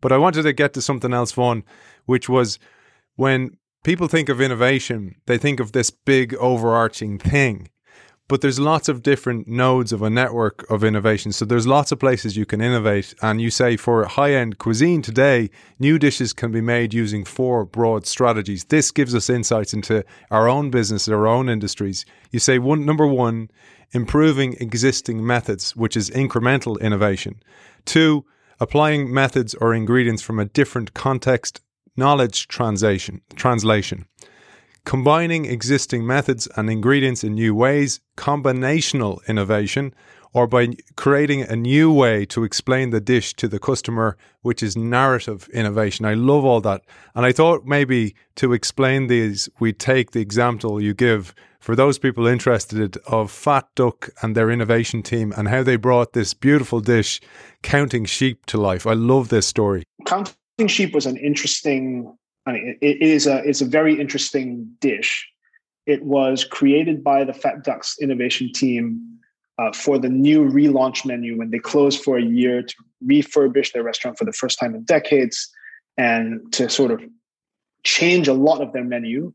But 0.00 0.12
I 0.12 0.18
wanted 0.18 0.42
to 0.42 0.52
get 0.52 0.72
to 0.74 0.82
something 0.82 1.12
else, 1.12 1.32
Vaughn, 1.32 1.64
which 2.06 2.28
was 2.28 2.58
when 3.16 3.56
people 3.84 4.08
think 4.08 4.28
of 4.28 4.40
innovation, 4.40 5.16
they 5.26 5.38
think 5.38 5.60
of 5.60 5.72
this 5.72 5.90
big 5.90 6.34
overarching 6.34 7.18
thing 7.18 7.68
but 8.30 8.42
there's 8.42 8.60
lots 8.60 8.88
of 8.88 9.02
different 9.02 9.48
nodes 9.48 9.92
of 9.92 10.02
a 10.02 10.08
network 10.08 10.64
of 10.70 10.84
innovation. 10.84 11.32
So 11.32 11.44
there's 11.44 11.66
lots 11.66 11.90
of 11.90 11.98
places 11.98 12.36
you 12.36 12.46
can 12.46 12.60
innovate. 12.60 13.12
And 13.20 13.40
you 13.40 13.50
say 13.50 13.76
for 13.76 14.04
high 14.04 14.34
end 14.34 14.56
cuisine 14.58 15.02
today, 15.02 15.50
new 15.80 15.98
dishes 15.98 16.32
can 16.32 16.52
be 16.52 16.60
made 16.60 16.94
using 16.94 17.24
four 17.24 17.64
broad 17.64 18.06
strategies. 18.06 18.66
This 18.66 18.92
gives 18.92 19.16
us 19.16 19.28
insights 19.28 19.74
into 19.74 20.04
our 20.30 20.48
own 20.48 20.70
business, 20.70 21.08
our 21.08 21.26
own 21.26 21.48
industries. 21.48 22.06
You 22.30 22.38
say 22.38 22.60
one 22.60 22.86
number 22.86 23.04
one, 23.04 23.50
improving 23.90 24.52
existing 24.60 25.26
methods, 25.26 25.74
which 25.74 25.96
is 25.96 26.08
incremental 26.10 26.80
innovation. 26.80 27.42
Two, 27.84 28.24
applying 28.60 29.12
methods 29.12 29.56
or 29.56 29.74
ingredients 29.74 30.22
from 30.22 30.38
a 30.38 30.44
different 30.44 30.94
context, 30.94 31.62
knowledge 31.96 32.48
translation. 32.48 33.20
Translation 33.36 34.06
combining 34.84 35.44
existing 35.44 36.06
methods 36.06 36.48
and 36.56 36.70
ingredients 36.70 37.22
in 37.22 37.34
new 37.34 37.54
ways, 37.54 38.00
combinational 38.16 39.18
innovation, 39.28 39.94
or 40.32 40.46
by 40.46 40.68
creating 40.96 41.42
a 41.42 41.56
new 41.56 41.92
way 41.92 42.24
to 42.24 42.44
explain 42.44 42.90
the 42.90 43.00
dish 43.00 43.34
to 43.34 43.48
the 43.48 43.58
customer, 43.58 44.16
which 44.42 44.62
is 44.62 44.76
narrative 44.76 45.48
innovation. 45.52 46.06
I 46.06 46.14
love 46.14 46.44
all 46.44 46.60
that. 46.60 46.82
And 47.14 47.26
I 47.26 47.32
thought 47.32 47.64
maybe 47.64 48.14
to 48.36 48.52
explain 48.52 49.08
these, 49.08 49.48
we 49.58 49.72
take 49.72 50.12
the 50.12 50.20
example 50.20 50.80
you 50.80 50.94
give 50.94 51.34
for 51.58 51.74
those 51.76 51.98
people 51.98 52.26
interested 52.26 52.96
of 53.06 53.30
Fat 53.30 53.66
Duck 53.74 54.08
and 54.22 54.34
their 54.34 54.50
innovation 54.50 55.02
team 55.02 55.32
and 55.36 55.48
how 55.48 55.62
they 55.62 55.76
brought 55.76 56.12
this 56.12 56.32
beautiful 56.32 56.80
dish, 56.80 57.20
counting 57.62 58.04
sheep, 58.04 58.46
to 58.46 58.58
life. 58.58 58.86
I 58.86 58.94
love 58.94 59.28
this 59.28 59.46
story. 59.46 59.82
Counting 60.06 60.34
sheep 60.68 60.94
was 60.94 61.06
an 61.06 61.16
interesting 61.16 62.16
I 62.46 62.52
mean, 62.52 62.78
it 62.80 63.02
is 63.02 63.26
a 63.26 63.38
it's 63.48 63.60
a 63.60 63.66
very 63.66 64.00
interesting 64.00 64.68
dish. 64.80 65.28
It 65.86 66.04
was 66.04 66.44
created 66.44 67.04
by 67.04 67.24
the 67.24 67.32
Fat 67.32 67.64
Ducks 67.64 67.96
innovation 68.00 68.50
team 68.52 69.18
uh, 69.58 69.72
for 69.72 69.98
the 69.98 70.08
new 70.08 70.44
relaunch 70.44 71.04
menu 71.04 71.36
when 71.36 71.50
they 71.50 71.58
closed 71.58 72.02
for 72.02 72.16
a 72.16 72.22
year 72.22 72.62
to 72.62 72.74
refurbish 73.06 73.72
their 73.72 73.82
restaurant 73.82 74.18
for 74.18 74.24
the 74.24 74.32
first 74.32 74.58
time 74.58 74.74
in 74.74 74.82
decades 74.84 75.50
and 75.98 76.40
to 76.52 76.68
sort 76.70 76.90
of 76.90 77.02
change 77.84 78.28
a 78.28 78.32
lot 78.32 78.62
of 78.62 78.72
their 78.72 78.84
menu 78.84 79.32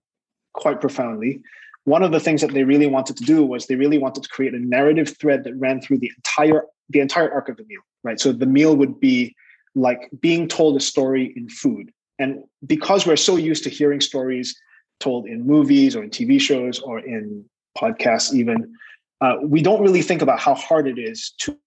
quite 0.54 0.82
profoundly. 0.82 1.42
One 1.84 2.02
of 2.02 2.12
the 2.12 2.20
things 2.20 2.42
that 2.42 2.54
they 2.54 2.64
really 2.64 2.88
wanted 2.88 3.18
to 3.18 3.24
do 3.24 3.46
was 3.46 3.68
they 3.68 3.76
really 3.76 4.00
wanted 4.00 4.24
to 4.24 4.30
create 4.30 4.56
a 4.56 4.60
narrative 4.60 5.16
thread 5.20 5.44
that 5.44 5.56
ran 5.58 5.82
through 5.82 6.00
the 6.00 6.12
entire 6.18 6.66
the 6.90 7.00
entire 7.00 7.32
arc 7.32 7.50
of 7.50 7.58
the 7.58 7.66
meal, 7.66 7.82
right? 8.04 8.20
So 8.20 8.32
the 8.32 8.46
meal 8.46 8.76
would 8.76 9.00
be 9.00 9.36
like 9.76 10.10
being 10.20 10.48
told 10.48 10.76
a 10.78 10.80
story 10.80 11.34
in 11.36 11.50
food 11.50 11.92
and 12.20 12.44
because 12.66 13.06
we're 13.06 13.16
so 13.18 13.36
used 13.36 13.64
to 13.66 13.70
hearing 13.70 14.02
stories 14.02 14.56
told 15.00 15.28
in 15.28 15.46
movies 15.46 15.96
or 15.96 16.04
in 16.04 16.10
TV 16.10 16.40
shows 16.40 16.80
or 16.80 17.00
in 17.00 17.46
podcasts, 17.78 18.34
even, 18.34 18.74
uh, 19.22 19.36
we 19.44 19.62
don't 19.62 19.82
really 19.82 20.02
think 20.02 20.22
about 20.22 20.40
how 20.40 20.56
hard 20.56 20.88
it 20.88 20.98
is 20.98 21.34
to, 21.42 21.58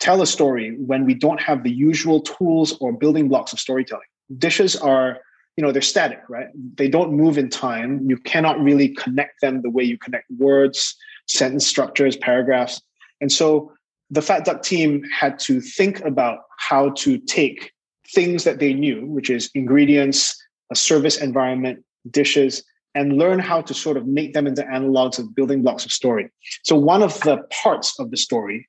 tell 0.00 0.22
a 0.22 0.26
story 0.26 0.74
when 0.78 1.04
we 1.04 1.12
don't 1.12 1.38
have 1.38 1.64
the 1.64 1.70
usual 1.70 2.18
tools 2.22 2.78
or 2.80 2.94
building 2.94 3.28
blocks 3.28 3.52
of 3.52 3.60
storytelling. 3.60 4.06
Dishes 4.38 4.74
are, 4.74 5.18
you 5.58 5.62
know, 5.62 5.70
they're 5.70 5.82
static, 5.82 6.22
right? 6.30 6.46
They 6.76 6.88
don't 6.88 7.12
move 7.12 7.36
in 7.36 7.50
time. 7.50 8.08
You 8.08 8.16
cannot 8.16 8.58
really 8.58 8.88
connect 8.88 9.42
them 9.42 9.60
the 9.60 9.68
way 9.68 9.84
you 9.84 9.98
connect 9.98 10.30
words, 10.38 10.96
sentence 11.28 11.66
structures, 11.66 12.16
paragraphs. 12.16 12.80
And 13.20 13.30
so 13.30 13.70
the 14.10 14.22
Fat 14.22 14.44
Duck 14.44 14.62
team 14.62 15.02
had 15.04 15.38
to 15.40 15.60
think 15.60 16.00
about 16.00 16.40
how 16.58 16.90
to 16.90 17.18
take 17.18 17.72
things 18.14 18.44
that 18.44 18.58
they 18.58 18.72
knew, 18.72 19.06
which 19.06 19.30
is 19.30 19.50
ingredients, 19.54 20.36
a 20.70 20.76
service 20.76 21.16
environment, 21.16 21.84
dishes, 22.10 22.62
and 22.94 23.18
learn 23.18 23.38
how 23.38 23.60
to 23.60 23.74
sort 23.74 23.96
of 23.96 24.06
make 24.06 24.34
them 24.34 24.46
into 24.46 24.62
analogs 24.62 25.18
of 25.18 25.34
building 25.34 25.62
blocks 25.62 25.84
of 25.84 25.92
story. 25.92 26.30
So 26.62 26.76
one 26.76 27.02
of 27.02 27.18
the 27.20 27.38
parts 27.62 27.98
of 27.98 28.10
the 28.10 28.16
story 28.16 28.68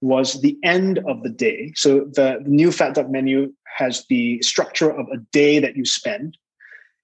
was 0.00 0.40
the 0.42 0.56
end 0.62 0.98
of 1.08 1.22
the 1.22 1.30
day. 1.30 1.72
So 1.74 2.00
the 2.12 2.38
new 2.46 2.70
Fat 2.70 2.94
Duck 2.94 3.10
menu 3.10 3.52
has 3.76 4.04
the 4.08 4.40
structure 4.42 4.90
of 4.90 5.08
a 5.08 5.16
day 5.32 5.58
that 5.58 5.76
you 5.76 5.84
spend 5.84 6.36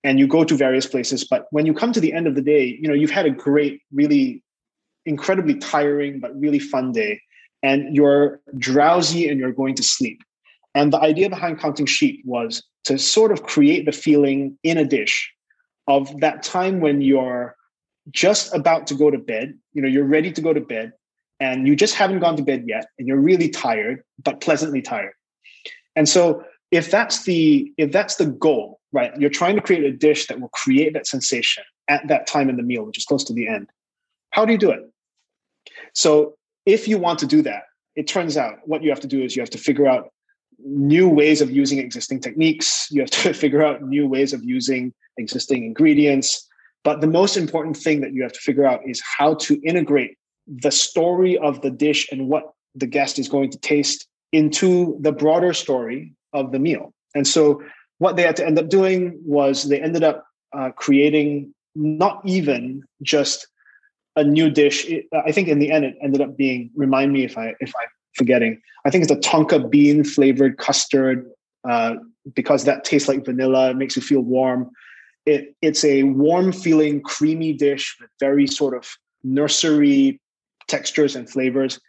and 0.05 0.19
you 0.19 0.27
go 0.27 0.45
to 0.45 0.55
various 0.55 0.87
places. 0.87 1.25
But 1.25 1.47
when 1.51 1.67
you 1.67 1.75
come 1.75 1.93
to 1.93 2.01
the 2.01 2.13
end 2.13 2.27
of 2.27 2.35
the 2.35 2.43
day, 2.43 2.79
you 2.81 2.89
know, 2.89 2.95
you've 2.95 3.11
had 3.11 3.27
a 3.27 3.31
great, 3.31 3.83
really 3.93 4.43
incredibly 5.07 5.55
tiring, 5.57 6.21
but 6.21 6.39
really 6.39 6.59
fun 6.59 6.93
day. 6.93 7.21
And 7.63 7.95
you're 7.95 8.41
drowsy 8.59 9.29
and 9.29 9.39
you're 9.39 9.53
going 9.53 9.75
to 9.75 9.83
sleep. 9.83 10.23
And 10.75 10.93
the 10.93 11.01
idea 11.01 11.29
behind 11.29 11.59
counting 11.59 11.87
sheep 11.87 12.23
was 12.25 12.63
to 12.85 12.99
sort 12.99 13.33
of 13.33 13.43
create 13.43 13.85
the 13.87 13.93
feeling 13.93 14.59
in 14.63 14.79
a 14.79 14.85
dish 14.85 15.33
of 15.89 16.21
that 16.21 16.43
time 16.43 16.81
when 16.81 17.01
you're 17.01 17.57
just 18.11 18.55
about 18.55 18.87
to 18.87 18.95
go 18.95 19.11
to 19.11 19.19
bed, 19.19 19.59
you 19.73 19.83
know, 19.83 19.89
you're 19.89 20.05
ready 20.05 20.33
to 20.33 20.41
go 20.41 20.53
to 20.53 20.61
bed 20.61 20.93
and 21.39 21.67
you 21.67 21.77
just 21.77 21.95
haven't 21.95 22.21
gone 22.21 22.37
to 22.37 22.43
bed 22.43 22.65
yet 22.67 22.87
and 22.99 23.07
you're 23.07 23.21
really 23.21 23.49
tired, 23.49 24.03
but 24.23 24.41
pleasantly 24.41 24.81
tired. 24.81 25.13
And 25.97 26.09
so 26.09 26.45
if 26.71 26.91
that's 26.91 27.25
the 27.25 27.73
if 27.77 27.93
that's 27.93 28.17
the 28.17 28.27
goal, 28.27 28.81
right? 28.93 29.13
You're 29.19 29.31
trying 29.31 29.57
to 29.57 29.63
create 29.63 29.85
a 29.85 29.93
dish 29.93 30.27
that 30.29 30.41
will 30.41 30.49
create 30.51 30.93
that 30.95 31.07
sensation 31.07 31.65
at 31.89 32.07
that 32.09 32.27
time 32.27 32.49
in 32.49 32.57
the 32.57 32.63
meal, 32.63 32.85
which 32.85 32.99
is 32.99 33.05
close 33.05 33.25
to 33.25 33.33
the 33.33 33.49
end. 33.49 33.69
How 34.31 34.45
do 34.45 34.53
you 34.53 34.59
do 34.59 34.71
it? 34.71 34.81
So 35.95 36.37
if 36.73 36.87
you 36.89 36.99
want 36.99 37.19
to 37.21 37.27
do 37.27 37.43
that, 37.43 37.65
it 37.97 38.07
turns 38.07 38.37
out 38.37 38.59
what 38.65 38.83
you 38.83 38.91
have 38.91 39.01
to 39.01 39.07
do 39.07 39.23
is 39.23 39.37
you 39.37 39.43
have 39.43 39.51
to 39.51 39.59
figure 39.59 39.87
out 39.87 40.11
new 40.59 41.09
ways 41.09 41.41
of 41.41 41.51
using 41.51 41.79
existing 41.79 42.21
techniques. 42.21 42.87
You 42.91 43.01
have 43.01 43.11
to 43.11 43.33
figure 43.45 43.63
out 43.63 43.83
new 43.83 44.07
ways 44.07 44.33
of 44.33 44.45
using 44.45 44.93
existing 45.17 45.65
ingredients. 45.65 46.47
But 46.83 47.01
the 47.01 47.07
most 47.07 47.37
important 47.37 47.77
thing 47.77 48.01
that 48.01 48.13
you 48.13 48.23
have 48.23 48.33
to 48.33 48.41
figure 48.41 48.67
out 48.67 48.81
is 48.87 49.03
how 49.19 49.35
to 49.35 49.61
integrate 49.63 50.17
the 50.47 50.71
story 50.71 51.37
of 51.39 51.61
the 51.61 51.71
dish 51.71 52.09
and 52.11 52.29
what 52.29 52.45
the 52.75 52.87
guest 52.87 53.19
is 53.19 53.29
going 53.29 53.51
to 53.51 53.59
taste 53.59 54.07
into 54.33 54.97
the 55.01 55.13
broader 55.13 55.53
story 55.53 56.13
of 56.33 56.53
the 56.53 56.59
meal. 56.59 56.93
And 57.15 57.27
so, 57.27 57.63
what 57.99 58.17
they 58.17 58.23
had 58.23 58.37
to 58.37 58.47
end 58.47 58.59
up 58.59 58.69
doing 58.69 59.21
was 59.25 59.69
they 59.69 59.81
ended 59.81 60.03
up 60.03 60.25
uh, 60.57 60.71
creating 60.71 61.53
not 61.75 62.23
even 62.25 62.83
just 63.03 63.47
a 64.21 64.25
new 64.25 64.51
dish. 64.51 64.87
I 65.27 65.33
think 65.33 65.49
in 65.49 65.59
the 65.59 65.71
end, 65.73 65.85
it 65.85 65.97
ended 66.03 66.21
up 66.21 66.37
being. 66.37 66.71
Remind 66.77 67.13
me 67.13 67.25
if 67.25 67.37
I 67.37 67.55
if 67.61 67.73
I'm 67.81 67.89
forgetting. 68.15 68.61
I 68.85 68.91
think 68.91 69.03
it's 69.03 69.13
a 69.13 69.17
tonka 69.17 69.71
bean 69.71 70.05
flavored 70.05 70.59
custard 70.59 71.29
uh, 71.69 71.95
because 72.35 72.65
that 72.65 72.85
tastes 72.85 73.09
like 73.09 73.25
vanilla. 73.25 73.71
It 73.71 73.77
makes 73.77 73.97
you 73.97 74.03
feel 74.03 74.21
warm. 74.21 74.71
It, 75.27 75.55
it's 75.63 75.85
a 75.85 76.05
warm 76.05 76.53
feeling, 76.53 77.03
creamy 77.03 77.53
dish 77.53 77.97
with 78.01 78.11
very 78.21 78.47
sort 78.47 78.77
of 78.77 78.89
nursery 79.23 80.21
textures 80.67 81.17
and 81.17 81.29
flavors, 81.29 81.81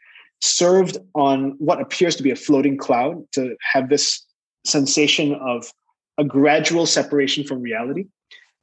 served 0.41 0.97
on 1.15 1.55
what 1.59 1.81
appears 1.81 2.15
to 2.17 2.23
be 2.23 2.31
a 2.31 2.35
floating 2.35 2.77
cloud 2.77 3.23
to 3.33 3.55
have 3.73 3.89
this 3.89 4.25
sensation 4.65 5.33
of 5.35 5.71
a 6.17 6.23
gradual 6.23 6.85
separation 6.85 7.43
from 7.43 7.61
reality. 7.61 8.05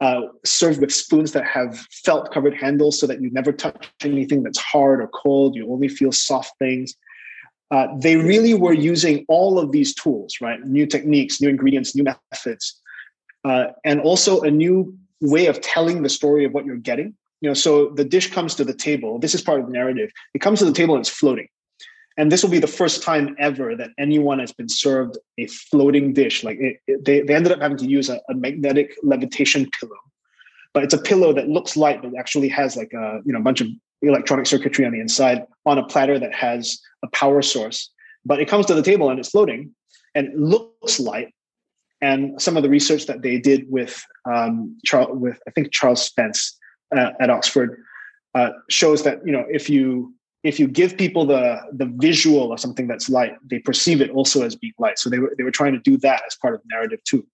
Uh, 0.01 0.21
served 0.45 0.79
with 0.79 0.93
spoons 0.93 1.33
that 1.33 1.45
have 1.45 1.77
felt 2.05 2.31
covered 2.31 2.55
handles 2.55 2.97
so 2.97 3.05
that 3.05 3.21
you 3.21 3.29
never 3.31 3.51
touch 3.51 3.91
anything 4.01 4.43
that's 4.43 4.57
hard 4.57 5.01
or 5.01 5.07
cold. 5.09 5.57
You 5.57 5.69
only 5.69 5.89
feel 5.89 6.13
soft 6.13 6.57
things 6.57 6.95
uh, 7.71 7.87
they 7.97 8.17
really 8.17 8.53
were 8.53 8.73
using 8.73 9.25
all 9.27 9.59
of 9.59 9.71
these 9.71 9.93
tools, 9.93 10.35
right? 10.41 10.59
New 10.65 10.85
techniques, 10.85 11.39
new 11.39 11.49
ingredients, 11.49 11.95
new 11.95 12.03
methods, 12.03 12.79
uh, 13.45 13.67
and 13.85 14.01
also 14.01 14.41
a 14.41 14.49
new 14.49 14.97
way 15.21 15.45
of 15.45 15.61
telling 15.61 16.01
the 16.01 16.09
story 16.09 16.45
of 16.45 16.53
what 16.53 16.65
you're 16.65 16.77
getting. 16.77 17.13
You 17.41 17.49
know, 17.49 17.53
so 17.53 17.89
the 17.89 18.03
dish 18.03 18.31
comes 18.31 18.55
to 18.55 18.65
the 18.65 18.73
table. 18.73 19.19
This 19.19 19.35
is 19.35 19.41
part 19.41 19.59
of 19.59 19.67
the 19.67 19.71
narrative. 19.71 20.11
It 20.33 20.39
comes 20.39 20.59
to 20.59 20.65
the 20.65 20.73
table 20.73 20.95
and 20.95 21.01
it's 21.01 21.09
floating. 21.09 21.47
And 22.19 22.29
this 22.29 22.43
will 22.43 22.49
be 22.49 22.59
the 22.59 22.67
first 22.67 23.01
time 23.01 23.33
ever 23.39 23.77
that 23.77 23.91
anyone 23.97 24.39
has 24.39 24.51
been 24.51 24.67
served 24.67 25.17
a 25.37 25.47
floating 25.47 26.11
dish. 26.11 26.43
Like 26.43 26.57
it, 26.59 26.81
it, 26.85 27.05
they, 27.05 27.21
they 27.21 27.33
ended 27.33 27.53
up 27.53 27.61
having 27.61 27.77
to 27.77 27.85
use 27.85 28.09
a, 28.09 28.19
a 28.29 28.33
magnetic 28.33 28.93
levitation 29.03 29.69
pillow, 29.79 29.95
but 30.73 30.83
it's 30.83 30.93
a 30.93 30.97
pillow 30.97 31.31
that 31.31 31.47
looks 31.47 31.77
light, 31.77 32.01
but 32.01 32.11
actually 32.19 32.49
has 32.49 32.75
like 32.75 32.91
a 32.91 33.21
you 33.25 33.31
know 33.31 33.39
a 33.39 33.41
bunch 33.41 33.61
of 33.61 33.67
electronic 34.01 34.47
circuitry 34.47 34.85
on 34.85 34.91
the 34.91 34.99
inside 34.99 35.45
on 35.65 35.77
a 35.77 35.85
platter 35.87 36.19
that 36.19 36.35
has 36.35 36.77
a 37.03 37.07
power 37.11 37.41
source. 37.41 37.89
But 38.25 38.41
it 38.41 38.49
comes 38.49 38.65
to 38.65 38.73
the 38.73 38.83
table 38.83 39.09
and 39.09 39.17
it's 39.17 39.29
floating 39.29 39.73
and 40.13 40.27
it 40.27 40.37
looks 40.37 40.99
light. 40.99 41.33
And 42.01 42.41
some 42.41 42.57
of 42.57 42.63
the 42.63 42.69
research 42.69 43.05
that 43.05 43.21
they 43.21 43.39
did 43.39 43.65
with 43.71 44.03
um, 44.29 44.77
Charles, 44.83 45.17
with 45.17 45.39
I 45.47 45.51
think 45.51 45.71
Charles 45.71 46.01
Spence 46.01 46.57
uh, 46.93 47.11
at 47.21 47.29
Oxford 47.29 47.81
uh, 48.35 48.49
shows 48.69 49.03
that 49.03 49.25
you 49.25 49.31
know 49.31 49.45
if 49.49 49.69
you 49.69 50.13
if 50.43 50.59
you 50.59 50.67
give 50.67 50.97
people 50.97 51.25
the 51.25 51.59
the 51.73 51.85
visual 51.97 52.51
of 52.53 52.59
something 52.59 52.87
that's 52.87 53.09
light, 53.09 53.35
they 53.49 53.59
perceive 53.59 54.01
it 54.01 54.09
also 54.11 54.43
as 54.43 54.55
being 54.55 54.73
light. 54.79 54.97
So 54.99 55.09
they 55.09 55.19
were 55.19 55.33
they 55.37 55.43
were 55.43 55.51
trying 55.51 55.73
to 55.73 55.79
do 55.79 55.97
that 55.97 56.23
as 56.27 56.35
part 56.35 56.53
of 56.55 56.61
narrative 56.71 57.03
too. 57.03 57.25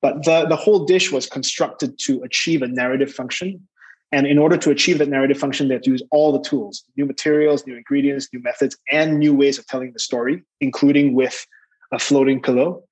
But 0.00 0.24
the 0.24 0.46
the 0.46 0.56
whole 0.56 0.84
dish 0.84 1.10
was 1.10 1.26
constructed 1.26 1.98
to 2.00 2.22
achieve 2.22 2.62
a 2.62 2.68
narrative 2.68 3.12
function. 3.12 3.66
And 4.14 4.26
in 4.26 4.36
order 4.36 4.58
to 4.58 4.70
achieve 4.70 4.98
that 4.98 5.08
narrative 5.08 5.38
function, 5.38 5.68
they 5.68 5.74
had 5.74 5.84
to 5.84 5.90
use 5.90 6.02
all 6.10 6.32
the 6.32 6.42
tools, 6.42 6.84
new 6.98 7.06
materials, 7.06 7.66
new 7.66 7.76
ingredients, 7.76 8.28
new 8.30 8.42
methods, 8.42 8.76
and 8.90 9.18
new 9.18 9.34
ways 9.34 9.58
of 9.58 9.66
telling 9.66 9.94
the 9.94 9.98
story, 9.98 10.42
including 10.60 11.14
with 11.14 11.46
a 11.92 11.98
floating 11.98 12.42
pillow, 12.42 12.82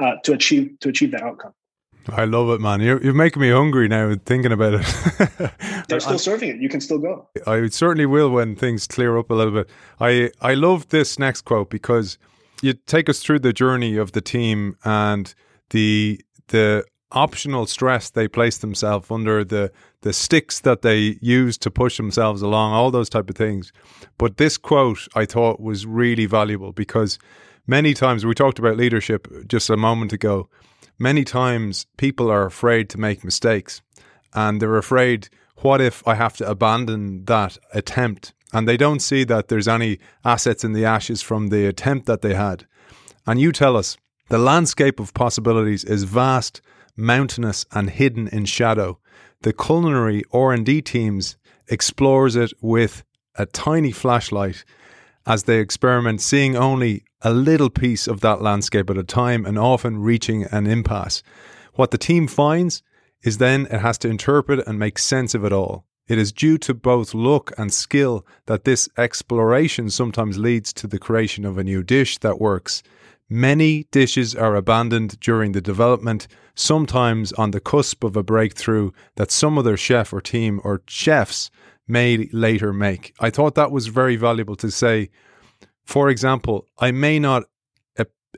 uh, 0.00 0.12
to 0.22 0.32
achieve 0.32 0.78
to 0.80 0.88
achieve 0.88 1.10
that 1.10 1.22
outcome. 1.22 1.52
I 2.10 2.24
love 2.24 2.50
it, 2.50 2.60
man. 2.60 2.80
You're, 2.80 3.02
you're 3.02 3.14
making 3.14 3.42
me 3.42 3.50
hungry 3.50 3.88
now 3.88 4.14
thinking 4.24 4.52
about 4.52 4.74
it. 4.74 5.52
They're 5.88 6.00
still 6.00 6.18
serving 6.18 6.50
it. 6.50 6.56
You 6.60 6.68
can 6.68 6.80
still 6.80 6.98
go. 6.98 7.28
I 7.46 7.66
certainly 7.68 8.06
will 8.06 8.30
when 8.30 8.56
things 8.56 8.86
clear 8.86 9.18
up 9.18 9.30
a 9.30 9.34
little 9.34 9.52
bit. 9.52 9.70
I, 10.00 10.30
I 10.40 10.54
love 10.54 10.88
this 10.88 11.18
next 11.18 11.42
quote 11.42 11.70
because 11.70 12.18
you 12.62 12.74
take 12.74 13.08
us 13.08 13.20
through 13.20 13.40
the 13.40 13.52
journey 13.52 13.96
of 13.96 14.12
the 14.12 14.20
team 14.20 14.76
and 14.84 15.34
the 15.70 16.20
the 16.48 16.84
optional 17.12 17.66
stress 17.66 18.10
they 18.10 18.28
place 18.28 18.58
themselves 18.58 19.10
under, 19.10 19.44
the 19.44 19.72
the 20.02 20.12
sticks 20.12 20.60
that 20.60 20.82
they 20.82 21.18
use 21.20 21.58
to 21.58 21.70
push 21.70 21.96
themselves 21.96 22.42
along, 22.42 22.72
all 22.72 22.90
those 22.90 23.08
type 23.08 23.28
of 23.28 23.36
things. 23.36 23.72
But 24.16 24.36
this 24.36 24.56
quote 24.56 25.08
I 25.14 25.24
thought 25.24 25.60
was 25.60 25.86
really 25.86 26.26
valuable 26.26 26.72
because 26.72 27.18
many 27.66 27.94
times 27.94 28.24
we 28.24 28.34
talked 28.34 28.58
about 28.58 28.76
leadership 28.76 29.28
just 29.46 29.70
a 29.70 29.76
moment 29.76 30.12
ago 30.12 30.48
many 30.98 31.24
times 31.24 31.86
people 31.96 32.30
are 32.30 32.46
afraid 32.46 32.88
to 32.90 33.00
make 33.00 33.24
mistakes 33.24 33.80
and 34.34 34.60
they're 34.60 34.76
afraid, 34.76 35.28
what 35.58 35.80
if 35.80 36.06
I 36.06 36.14
have 36.14 36.36
to 36.38 36.48
abandon 36.48 37.24
that 37.24 37.58
attempt? 37.72 38.32
And 38.52 38.66
they 38.66 38.76
don't 38.76 39.00
see 39.00 39.24
that 39.24 39.48
there's 39.48 39.68
any 39.68 39.98
assets 40.24 40.64
in 40.64 40.72
the 40.72 40.84
ashes 40.84 41.22
from 41.22 41.48
the 41.48 41.66
attempt 41.66 42.06
that 42.06 42.22
they 42.22 42.34
had. 42.34 42.66
And 43.26 43.40
you 43.40 43.52
tell 43.52 43.76
us 43.76 43.96
the 44.28 44.38
landscape 44.38 45.00
of 45.00 45.14
possibilities 45.14 45.84
is 45.84 46.04
vast, 46.04 46.60
mountainous, 46.96 47.66
and 47.72 47.90
hidden 47.90 48.28
in 48.28 48.44
shadow. 48.44 48.98
The 49.42 49.52
culinary 49.52 50.22
R&D 50.32 50.82
teams 50.82 51.36
explores 51.68 52.36
it 52.36 52.52
with 52.60 53.04
a 53.36 53.46
tiny 53.46 53.92
flashlight 53.92 54.64
as 55.26 55.44
they 55.44 55.60
experiment, 55.60 56.20
seeing 56.20 56.56
only 56.56 57.04
a 57.22 57.32
little 57.32 57.70
piece 57.70 58.06
of 58.06 58.20
that 58.20 58.40
landscape 58.40 58.88
at 58.90 58.98
a 58.98 59.02
time 59.02 59.44
and 59.44 59.58
often 59.58 59.98
reaching 59.98 60.44
an 60.44 60.66
impasse. 60.66 61.22
What 61.74 61.90
the 61.90 61.98
team 61.98 62.26
finds 62.26 62.82
is 63.22 63.38
then 63.38 63.66
it 63.66 63.80
has 63.80 63.98
to 63.98 64.08
interpret 64.08 64.66
and 64.66 64.78
make 64.78 64.98
sense 64.98 65.34
of 65.34 65.44
it 65.44 65.52
all. 65.52 65.84
It 66.06 66.18
is 66.18 66.32
due 66.32 66.56
to 66.58 66.72
both 66.72 67.12
luck 67.12 67.52
and 67.58 67.72
skill 67.72 68.24
that 68.46 68.64
this 68.64 68.88
exploration 68.96 69.90
sometimes 69.90 70.38
leads 70.38 70.72
to 70.74 70.86
the 70.86 70.98
creation 70.98 71.44
of 71.44 71.58
a 71.58 71.64
new 71.64 71.82
dish 71.82 72.18
that 72.18 72.40
works. 72.40 72.82
Many 73.28 73.84
dishes 73.90 74.34
are 74.34 74.56
abandoned 74.56 75.20
during 75.20 75.52
the 75.52 75.60
development, 75.60 76.26
sometimes 76.54 77.32
on 77.34 77.50
the 77.50 77.60
cusp 77.60 78.04
of 78.04 78.16
a 78.16 78.22
breakthrough 78.22 78.90
that 79.16 79.30
some 79.30 79.58
other 79.58 79.76
chef 79.76 80.12
or 80.12 80.22
team 80.22 80.62
or 80.64 80.80
chefs 80.86 81.50
may 81.86 82.28
later 82.32 82.72
make. 82.72 83.12
I 83.20 83.28
thought 83.28 83.54
that 83.56 83.70
was 83.70 83.88
very 83.88 84.16
valuable 84.16 84.56
to 84.56 84.70
say 84.70 85.10
for 85.88 86.10
example, 86.10 86.66
I 86.78 86.92
may 86.92 87.18
not 87.18 87.44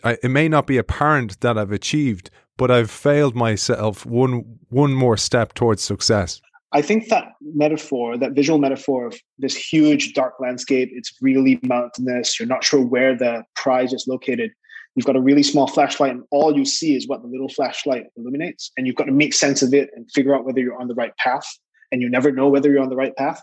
it 0.04 0.30
may 0.30 0.48
not 0.48 0.66
be 0.66 0.78
apparent 0.78 1.40
that 1.40 1.58
I've 1.58 1.72
achieved, 1.72 2.30
but 2.56 2.70
I've 2.70 2.90
failed 2.90 3.34
myself 3.34 4.06
one 4.06 4.58
one 4.68 4.94
more 4.94 5.16
step 5.16 5.52
towards 5.54 5.82
success. 5.82 6.40
I 6.72 6.80
think 6.80 7.08
that 7.08 7.32
metaphor, 7.42 8.16
that 8.16 8.32
visual 8.32 8.60
metaphor 8.60 9.08
of 9.08 9.18
this 9.38 9.56
huge 9.56 10.14
dark 10.14 10.34
landscape, 10.38 10.90
it's 10.92 11.12
really 11.20 11.58
mountainous. 11.64 12.38
You're 12.38 12.46
not 12.46 12.62
sure 12.62 12.80
where 12.80 13.16
the 13.16 13.42
prize 13.56 13.92
is 13.92 14.06
located. 14.06 14.52
You've 14.94 15.06
got 15.06 15.16
a 15.16 15.20
really 15.20 15.42
small 15.42 15.66
flashlight, 15.66 16.12
and 16.12 16.22
all 16.30 16.56
you 16.56 16.64
see 16.64 16.94
is 16.94 17.08
what 17.08 17.20
the 17.20 17.28
little 17.28 17.48
flashlight 17.48 18.04
illuminates. 18.16 18.70
And 18.76 18.86
you've 18.86 18.96
got 18.96 19.06
to 19.06 19.12
make 19.12 19.34
sense 19.34 19.60
of 19.60 19.74
it 19.74 19.90
and 19.96 20.08
figure 20.12 20.36
out 20.36 20.44
whether 20.44 20.60
you're 20.60 20.80
on 20.80 20.86
the 20.86 20.94
right 20.94 21.16
path. 21.16 21.46
And 21.90 22.00
you 22.00 22.08
never 22.08 22.30
know 22.30 22.48
whether 22.48 22.70
you're 22.70 22.82
on 22.82 22.90
the 22.90 22.96
right 22.96 23.16
path. 23.16 23.42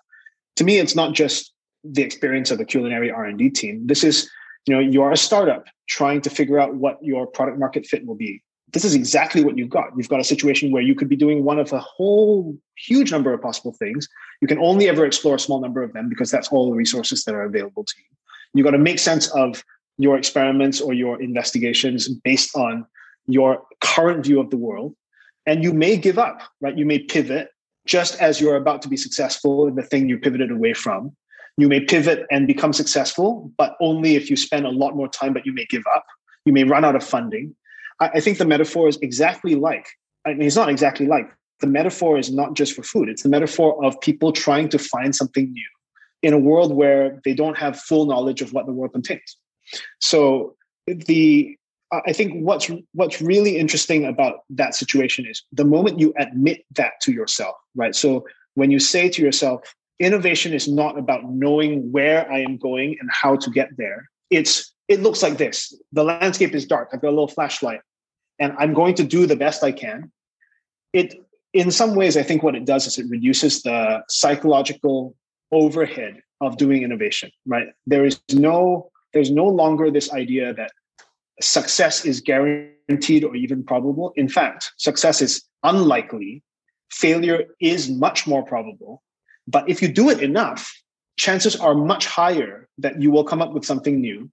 To 0.55 0.63
me, 0.63 0.79
it's 0.79 0.95
not 0.95 1.13
just 1.13 1.51
the 1.83 2.01
experience 2.01 2.51
of 2.51 2.59
a 2.59 2.65
culinary 2.65 3.11
R&D 3.11 3.49
team. 3.51 3.85
This 3.87 4.03
is, 4.03 4.29
you 4.65 4.73
know, 4.73 4.79
you 4.79 5.01
are 5.01 5.11
a 5.11 5.17
startup 5.17 5.65
trying 5.87 6.21
to 6.21 6.29
figure 6.29 6.59
out 6.59 6.75
what 6.75 6.97
your 7.01 7.27
product 7.27 7.59
market 7.59 7.85
fit 7.85 8.05
will 8.05 8.15
be. 8.15 8.41
This 8.73 8.83
is 8.83 8.95
exactly 8.95 9.43
what 9.43 9.57
you've 9.57 9.69
got. 9.69 9.91
You've 9.95 10.09
got 10.09 10.19
a 10.19 10.25
situation 10.25 10.71
where 10.71 10.81
you 10.81 10.93
could 10.93 11.07
be 11.07 11.15
doing 11.15 11.45
one 11.45 11.57
of 11.57 11.71
a 11.71 11.79
whole 11.79 12.57
huge 12.75 13.11
number 13.11 13.33
of 13.33 13.41
possible 13.41 13.71
things. 13.71 14.09
You 14.41 14.47
can 14.47 14.59
only 14.59 14.89
ever 14.89 15.05
explore 15.05 15.35
a 15.35 15.39
small 15.39 15.61
number 15.61 15.81
of 15.81 15.93
them 15.93 16.09
because 16.09 16.29
that's 16.29 16.49
all 16.49 16.69
the 16.69 16.75
resources 16.75 17.23
that 17.23 17.33
are 17.33 17.43
available 17.43 17.85
to 17.85 17.93
you. 17.97 18.17
You've 18.53 18.65
got 18.65 18.71
to 18.71 18.77
make 18.77 18.99
sense 18.99 19.29
of 19.29 19.63
your 19.97 20.17
experiments 20.17 20.81
or 20.81 20.93
your 20.93 21.21
investigations 21.21 22.09
based 22.09 22.55
on 22.55 22.85
your 23.27 23.63
current 23.79 24.25
view 24.25 24.39
of 24.39 24.49
the 24.49 24.57
world. 24.57 24.95
And 25.45 25.63
you 25.63 25.71
may 25.71 25.95
give 25.95 26.19
up, 26.19 26.41
right? 26.59 26.77
You 26.77 26.85
may 26.85 26.99
pivot 26.99 27.49
just 27.85 28.21
as 28.21 28.41
you're 28.41 28.57
about 28.57 28.81
to 28.81 28.89
be 28.89 28.97
successful 28.97 29.65
in 29.67 29.75
the 29.75 29.81
thing 29.81 30.09
you 30.09 30.17
pivoted 30.17 30.51
away 30.51 30.73
from 30.73 31.15
you 31.57 31.67
may 31.67 31.79
pivot 31.79 32.25
and 32.31 32.47
become 32.47 32.71
successful, 32.71 33.51
but 33.57 33.75
only 33.81 34.15
if 34.15 34.29
you 34.29 34.35
spend 34.35 34.65
a 34.65 34.69
lot 34.69 34.95
more 34.95 35.07
time, 35.07 35.33
but 35.33 35.45
you 35.45 35.53
may 35.53 35.65
give 35.65 35.83
up. 35.93 36.05
You 36.45 36.53
may 36.53 36.63
run 36.63 36.85
out 36.85 36.95
of 36.95 37.03
funding. 37.03 37.55
I, 37.99 38.09
I 38.15 38.19
think 38.19 38.37
the 38.37 38.45
metaphor 38.45 38.87
is 38.87 38.97
exactly 39.01 39.55
like, 39.55 39.87
I 40.25 40.33
mean, 40.33 40.47
it's 40.47 40.55
not 40.55 40.69
exactly 40.69 41.07
like, 41.07 41.29
the 41.59 41.67
metaphor 41.67 42.19
is 42.19 42.31
not 42.31 42.53
just 42.53 42.73
for 42.73 42.83
food, 42.83 43.09
it's 43.09 43.23
the 43.23 43.29
metaphor 43.29 43.83
of 43.83 43.99
people 44.01 44.31
trying 44.31 44.69
to 44.69 44.77
find 44.77 45.15
something 45.15 45.51
new 45.51 45.69
in 46.21 46.33
a 46.33 46.39
world 46.39 46.75
where 46.75 47.19
they 47.25 47.33
don't 47.33 47.57
have 47.57 47.79
full 47.79 48.05
knowledge 48.05 48.41
of 48.41 48.53
what 48.53 48.65
the 48.67 48.71
world 48.71 48.93
contains. 48.93 49.37
So 49.99 50.55
the 50.85 51.57
I 51.91 52.11
think 52.11 52.43
what's 52.45 52.69
what's 52.93 53.21
really 53.21 53.57
interesting 53.57 54.05
about 54.05 54.39
that 54.49 54.75
situation 54.75 55.25
is 55.25 55.43
the 55.53 55.63
moment 55.63 55.99
you 55.99 56.13
admit 56.19 56.65
that 56.75 56.93
to 57.03 57.13
yourself, 57.13 57.55
right? 57.75 57.95
So 57.95 58.25
when 58.55 58.71
you 58.71 58.79
say 58.79 59.09
to 59.09 59.21
yourself, 59.21 59.61
innovation 59.99 60.53
is 60.53 60.67
not 60.67 60.97
about 60.97 61.29
knowing 61.29 61.91
where 61.91 62.31
I 62.31 62.39
am 62.39 62.57
going 62.57 62.97
and 62.99 63.09
how 63.11 63.35
to 63.37 63.49
get 63.49 63.69
there. 63.77 64.09
It's 64.29 64.73
it 64.87 65.01
looks 65.01 65.21
like 65.21 65.37
this. 65.37 65.73
The 65.91 66.03
landscape 66.03 66.55
is 66.55 66.65
dark. 66.65 66.89
I've 66.93 67.01
got 67.01 67.09
a 67.09 67.17
little 67.17 67.27
flashlight, 67.27 67.81
and 68.39 68.53
I'm 68.57 68.73
going 68.73 68.95
to 68.95 69.03
do 69.03 69.25
the 69.25 69.35
best 69.35 69.63
I 69.63 69.71
can. 69.71 70.11
It 70.93 71.15
in 71.53 71.71
some 71.71 71.95
ways, 71.95 72.17
I 72.17 72.23
think 72.23 72.43
what 72.43 72.55
it 72.55 72.65
does 72.65 72.87
is 72.87 72.97
it 72.97 73.07
reduces 73.09 73.63
the 73.63 74.03
psychological 74.09 75.15
overhead 75.51 76.21
of 76.41 76.57
doing 76.57 76.83
innovation. 76.83 77.31
Right? 77.45 77.67
There 77.85 78.05
is 78.05 78.19
no 78.31 78.91
there's 79.13 79.31
no 79.31 79.45
longer 79.45 79.89
this 79.89 80.11
idea 80.13 80.53
that 80.53 80.71
success 81.41 82.05
is 82.05 82.21
guaranteed 82.21 83.23
or 83.23 83.35
even 83.35 83.63
probable. 83.63 84.13
In 84.15 84.27
fact, 84.27 84.71
success 84.77 85.21
is 85.21 85.43
unlikely. 85.63 86.43
Failure 86.89 87.45
is 87.59 87.89
much 87.89 88.25
more 88.27 88.43
probable 88.43 89.01
but 89.47 89.69
if 89.69 89.81
you 89.81 89.87
do 89.87 90.09
it 90.09 90.21
enough, 90.21 90.71
chances 91.17 91.55
are 91.55 91.73
much 91.73 92.05
higher 92.05 92.67
that 92.77 93.01
you 93.01 93.11
will 93.11 93.23
come 93.23 93.41
up 93.41 93.53
with 93.53 93.65
something 93.65 93.99
new. 93.99 94.29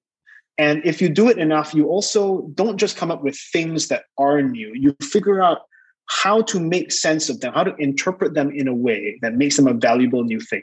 And 0.58 0.82
if 0.84 1.00
you 1.00 1.08
do 1.08 1.28
it 1.28 1.38
enough, 1.38 1.74
you 1.74 1.88
also 1.88 2.42
don't 2.54 2.76
just 2.76 2.96
come 2.96 3.10
up 3.10 3.22
with 3.22 3.38
things 3.52 3.88
that 3.88 4.04
are 4.18 4.42
new. 4.42 4.72
You 4.74 4.94
figure 5.02 5.42
out 5.42 5.62
how 6.06 6.42
to 6.42 6.60
make 6.60 6.92
sense 6.92 7.28
of 7.28 7.40
them, 7.40 7.52
how 7.54 7.64
to 7.64 7.74
interpret 7.76 8.34
them 8.34 8.50
in 8.50 8.68
a 8.68 8.74
way 8.74 9.18
that 9.22 9.34
makes 9.34 9.56
them 9.56 9.66
a 9.66 9.72
valuable 9.72 10.22
new 10.22 10.40
thing. 10.40 10.62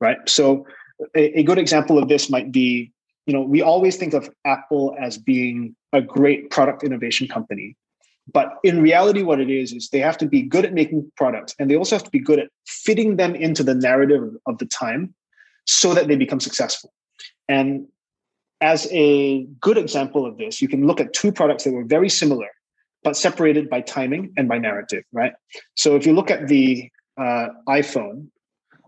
Right. 0.00 0.18
So 0.28 0.66
a, 1.16 1.40
a 1.40 1.42
good 1.42 1.58
example 1.58 1.98
of 1.98 2.08
this 2.08 2.30
might 2.30 2.52
be, 2.52 2.92
you 3.26 3.32
know, 3.32 3.42
we 3.42 3.62
always 3.62 3.96
think 3.96 4.14
of 4.14 4.30
Apple 4.44 4.94
as 5.00 5.18
being 5.18 5.74
a 5.92 6.00
great 6.00 6.50
product 6.50 6.84
innovation 6.84 7.26
company. 7.26 7.76
But 8.32 8.54
in 8.62 8.82
reality, 8.82 9.22
what 9.22 9.40
it 9.40 9.50
is, 9.50 9.72
is 9.72 9.88
they 9.88 10.00
have 10.00 10.18
to 10.18 10.26
be 10.26 10.42
good 10.42 10.64
at 10.64 10.74
making 10.74 11.10
products 11.16 11.54
and 11.58 11.70
they 11.70 11.76
also 11.76 11.96
have 11.96 12.04
to 12.04 12.10
be 12.10 12.18
good 12.18 12.38
at 12.38 12.48
fitting 12.66 13.16
them 13.16 13.34
into 13.34 13.62
the 13.62 13.74
narrative 13.74 14.22
of 14.46 14.58
the 14.58 14.66
time 14.66 15.14
so 15.66 15.94
that 15.94 16.08
they 16.08 16.16
become 16.16 16.40
successful. 16.40 16.92
And 17.48 17.86
as 18.60 18.88
a 18.90 19.44
good 19.60 19.78
example 19.78 20.26
of 20.26 20.36
this, 20.36 20.60
you 20.60 20.68
can 20.68 20.86
look 20.86 21.00
at 21.00 21.12
two 21.12 21.32
products 21.32 21.64
that 21.64 21.72
were 21.72 21.84
very 21.84 22.08
similar, 22.08 22.48
but 23.02 23.16
separated 23.16 23.70
by 23.70 23.80
timing 23.80 24.32
and 24.36 24.48
by 24.48 24.58
narrative, 24.58 25.04
right? 25.12 25.32
So 25.76 25.96
if 25.96 26.04
you 26.04 26.12
look 26.12 26.30
at 26.30 26.48
the 26.48 26.90
uh, 27.16 27.48
iPhone, 27.68 28.28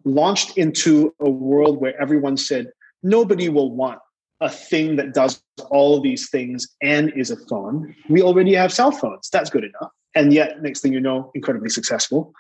launched 0.05 0.57
into 0.57 1.15
a 1.21 1.31
world 1.31 1.81
where 1.81 2.01
everyone 2.01 2.37
said, 2.37 2.71
nobody 3.03 3.49
will 3.49 3.75
want 3.75 4.01
a 4.41 4.49
thing 4.49 4.97
that 4.97 5.13
does 5.13 5.43
all 5.71 6.01
these 6.01 6.31
things 6.31 6.69
and 6.83 7.13
is 7.15 7.31
a 7.31 7.37
phone. 7.37 7.95
We 8.09 8.23
already 8.23 8.55
have 8.55 8.73
cell 8.73 8.91
phones. 8.91 9.29
That's 9.31 9.51
good 9.51 9.65
enough. 9.65 9.91
And 10.15 10.33
yet, 10.33 10.63
next 10.63 10.81
thing 10.81 10.93
you 10.93 11.01
know, 11.01 11.31
incredibly 11.35 11.71
successful. 11.71 12.33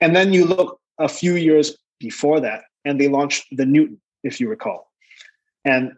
And 0.00 0.16
then 0.16 0.32
you 0.32 0.44
look 0.44 0.80
a 0.98 1.08
few 1.08 1.36
years 1.36 1.76
before 2.00 2.40
that, 2.40 2.62
and 2.84 3.00
they 3.00 3.08
launched 3.08 3.46
the 3.52 3.66
Newton, 3.66 4.00
if 4.22 4.40
you 4.40 4.48
recall. 4.48 4.90
And 5.64 5.92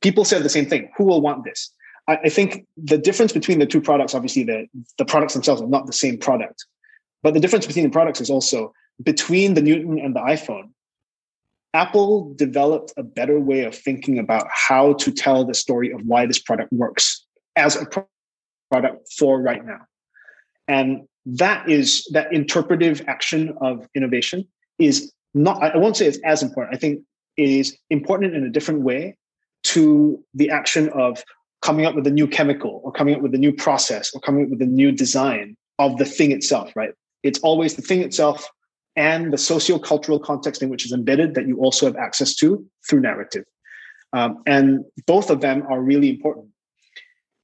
people 0.00 0.24
said 0.24 0.42
the 0.42 0.48
same 0.48 0.66
thing 0.66 0.90
who 0.96 1.04
will 1.04 1.20
want 1.20 1.44
this? 1.44 1.70
I, 2.08 2.16
I 2.24 2.28
think 2.28 2.66
the 2.76 2.98
difference 2.98 3.32
between 3.32 3.58
the 3.58 3.66
two 3.66 3.80
products, 3.80 4.14
obviously, 4.14 4.44
the, 4.44 4.66
the 4.98 5.04
products 5.04 5.34
themselves 5.34 5.60
are 5.60 5.68
not 5.68 5.86
the 5.86 5.92
same 5.92 6.18
product. 6.18 6.64
But 7.22 7.34
the 7.34 7.40
difference 7.40 7.66
between 7.66 7.84
the 7.84 7.90
products 7.90 8.20
is 8.20 8.30
also 8.30 8.72
between 9.02 9.54
the 9.54 9.62
Newton 9.62 9.98
and 9.98 10.14
the 10.14 10.20
iPhone, 10.20 10.70
Apple 11.74 12.34
developed 12.34 12.92
a 12.96 13.02
better 13.02 13.40
way 13.40 13.64
of 13.64 13.74
thinking 13.74 14.18
about 14.18 14.46
how 14.50 14.92
to 14.94 15.10
tell 15.10 15.44
the 15.44 15.54
story 15.54 15.90
of 15.90 16.02
why 16.04 16.26
this 16.26 16.38
product 16.38 16.72
works 16.72 17.24
as 17.56 17.76
a 17.76 17.86
product 18.70 19.12
for 19.18 19.40
right 19.40 19.64
now. 19.64 19.80
And 20.68 21.02
that 21.24 21.68
is 21.68 22.06
that 22.12 22.32
interpretive 22.32 23.02
action 23.06 23.56
of 23.60 23.88
innovation 23.94 24.46
is 24.78 25.12
not, 25.34 25.62
I 25.62 25.76
won't 25.76 25.96
say 25.96 26.06
it's 26.06 26.18
as 26.24 26.42
important. 26.42 26.74
I 26.74 26.78
think 26.78 27.00
it 27.36 27.48
is 27.48 27.76
important 27.90 28.34
in 28.34 28.44
a 28.44 28.50
different 28.50 28.80
way 28.80 29.16
to 29.64 30.22
the 30.34 30.50
action 30.50 30.90
of 30.90 31.22
coming 31.62 31.86
up 31.86 31.94
with 31.94 32.06
a 32.06 32.10
new 32.10 32.26
chemical 32.26 32.80
or 32.84 32.92
coming 32.92 33.14
up 33.14 33.22
with 33.22 33.34
a 33.34 33.38
new 33.38 33.52
process 33.52 34.12
or 34.14 34.20
coming 34.20 34.44
up 34.44 34.50
with 34.50 34.60
a 34.60 34.66
new 34.66 34.92
design 34.92 35.56
of 35.78 35.96
the 35.96 36.04
thing 36.04 36.32
itself, 36.32 36.72
right? 36.74 36.92
It's 37.22 37.38
always 37.40 37.76
the 37.76 37.82
thing 37.82 38.00
itself 38.00 38.48
and 38.96 39.32
the 39.32 39.38
socio-cultural 39.38 40.18
context 40.18 40.62
in 40.62 40.68
which 40.68 40.84
it's 40.84 40.92
embedded 40.92 41.34
that 41.34 41.46
you 41.46 41.58
also 41.58 41.86
have 41.86 41.96
access 41.96 42.34
to 42.36 42.64
through 42.88 43.00
narrative. 43.00 43.44
Um, 44.12 44.42
and 44.46 44.84
both 45.06 45.30
of 45.30 45.40
them 45.40 45.64
are 45.68 45.80
really 45.80 46.10
important. 46.10 46.48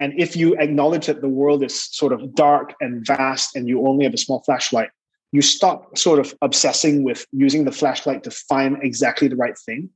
And 0.01 0.13
if 0.17 0.37
you 0.37 0.55
acknowledge 0.57 1.07
that 1.07 1.23
the 1.23 1.29
world 1.29 1.63
is 1.63 1.83
sort 1.83 2.13
of 2.13 2.35
dark 2.35 2.75
and 2.81 3.05
vast 3.05 3.57
and 3.57 3.67
you 3.67 3.87
only 3.87 4.05
have 4.05 4.15
a 4.15 4.19
small 4.19 4.43
flashlight, 4.45 4.91
you 5.33 5.43
stop 5.43 5.99
sort 5.99 6.19
of 6.19 6.35
obsessing 6.41 7.03
with 7.03 7.27
using 7.33 7.65
the 7.65 7.73
flashlight 7.73 8.23
to 8.25 8.31
find 8.31 8.77
exactly 8.83 9.29
the 9.29 9.37
right 9.37 9.59
thing. 9.59 9.91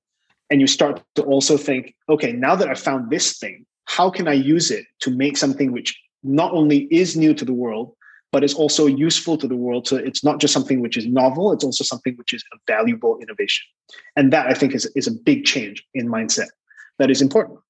And 0.50 0.60
you 0.60 0.66
start 0.66 1.02
to 1.14 1.22
also 1.22 1.56
think, 1.56 1.94
okay, 2.08 2.32
now 2.32 2.54
that 2.56 2.68
I've 2.68 2.80
found 2.80 3.10
this 3.10 3.38
thing, 3.38 3.64
how 3.86 4.10
can 4.10 4.28
I 4.28 4.34
use 4.34 4.70
it 4.70 4.84
to 5.00 5.10
make 5.10 5.36
something 5.36 5.72
which 5.72 5.98
not 6.22 6.52
only 6.52 6.88
is 6.90 7.16
new 7.16 7.34
to 7.34 7.44
the 7.44 7.54
world, 7.54 7.94
but 8.32 8.42
it's 8.42 8.54
also 8.54 8.86
useful 8.86 9.36
to 9.36 9.46
the 9.46 9.54
world. 9.54 9.86
So 9.86 9.96
it's 9.96 10.24
not 10.24 10.40
just 10.40 10.52
something 10.52 10.80
which 10.80 10.96
is 10.96 11.06
novel, 11.06 11.52
it's 11.52 11.62
also 11.62 11.84
something 11.84 12.14
which 12.16 12.32
is 12.32 12.42
a 12.52 12.56
valuable 12.66 13.18
innovation. 13.20 13.64
And 14.16 14.32
that 14.32 14.46
I 14.46 14.54
think 14.54 14.74
is, 14.74 14.90
is 14.96 15.06
a 15.06 15.12
big 15.12 15.44
change 15.44 15.86
in 15.94 16.08
mindset 16.08 16.48
that 16.98 17.10
is 17.10 17.22
important 17.22 17.60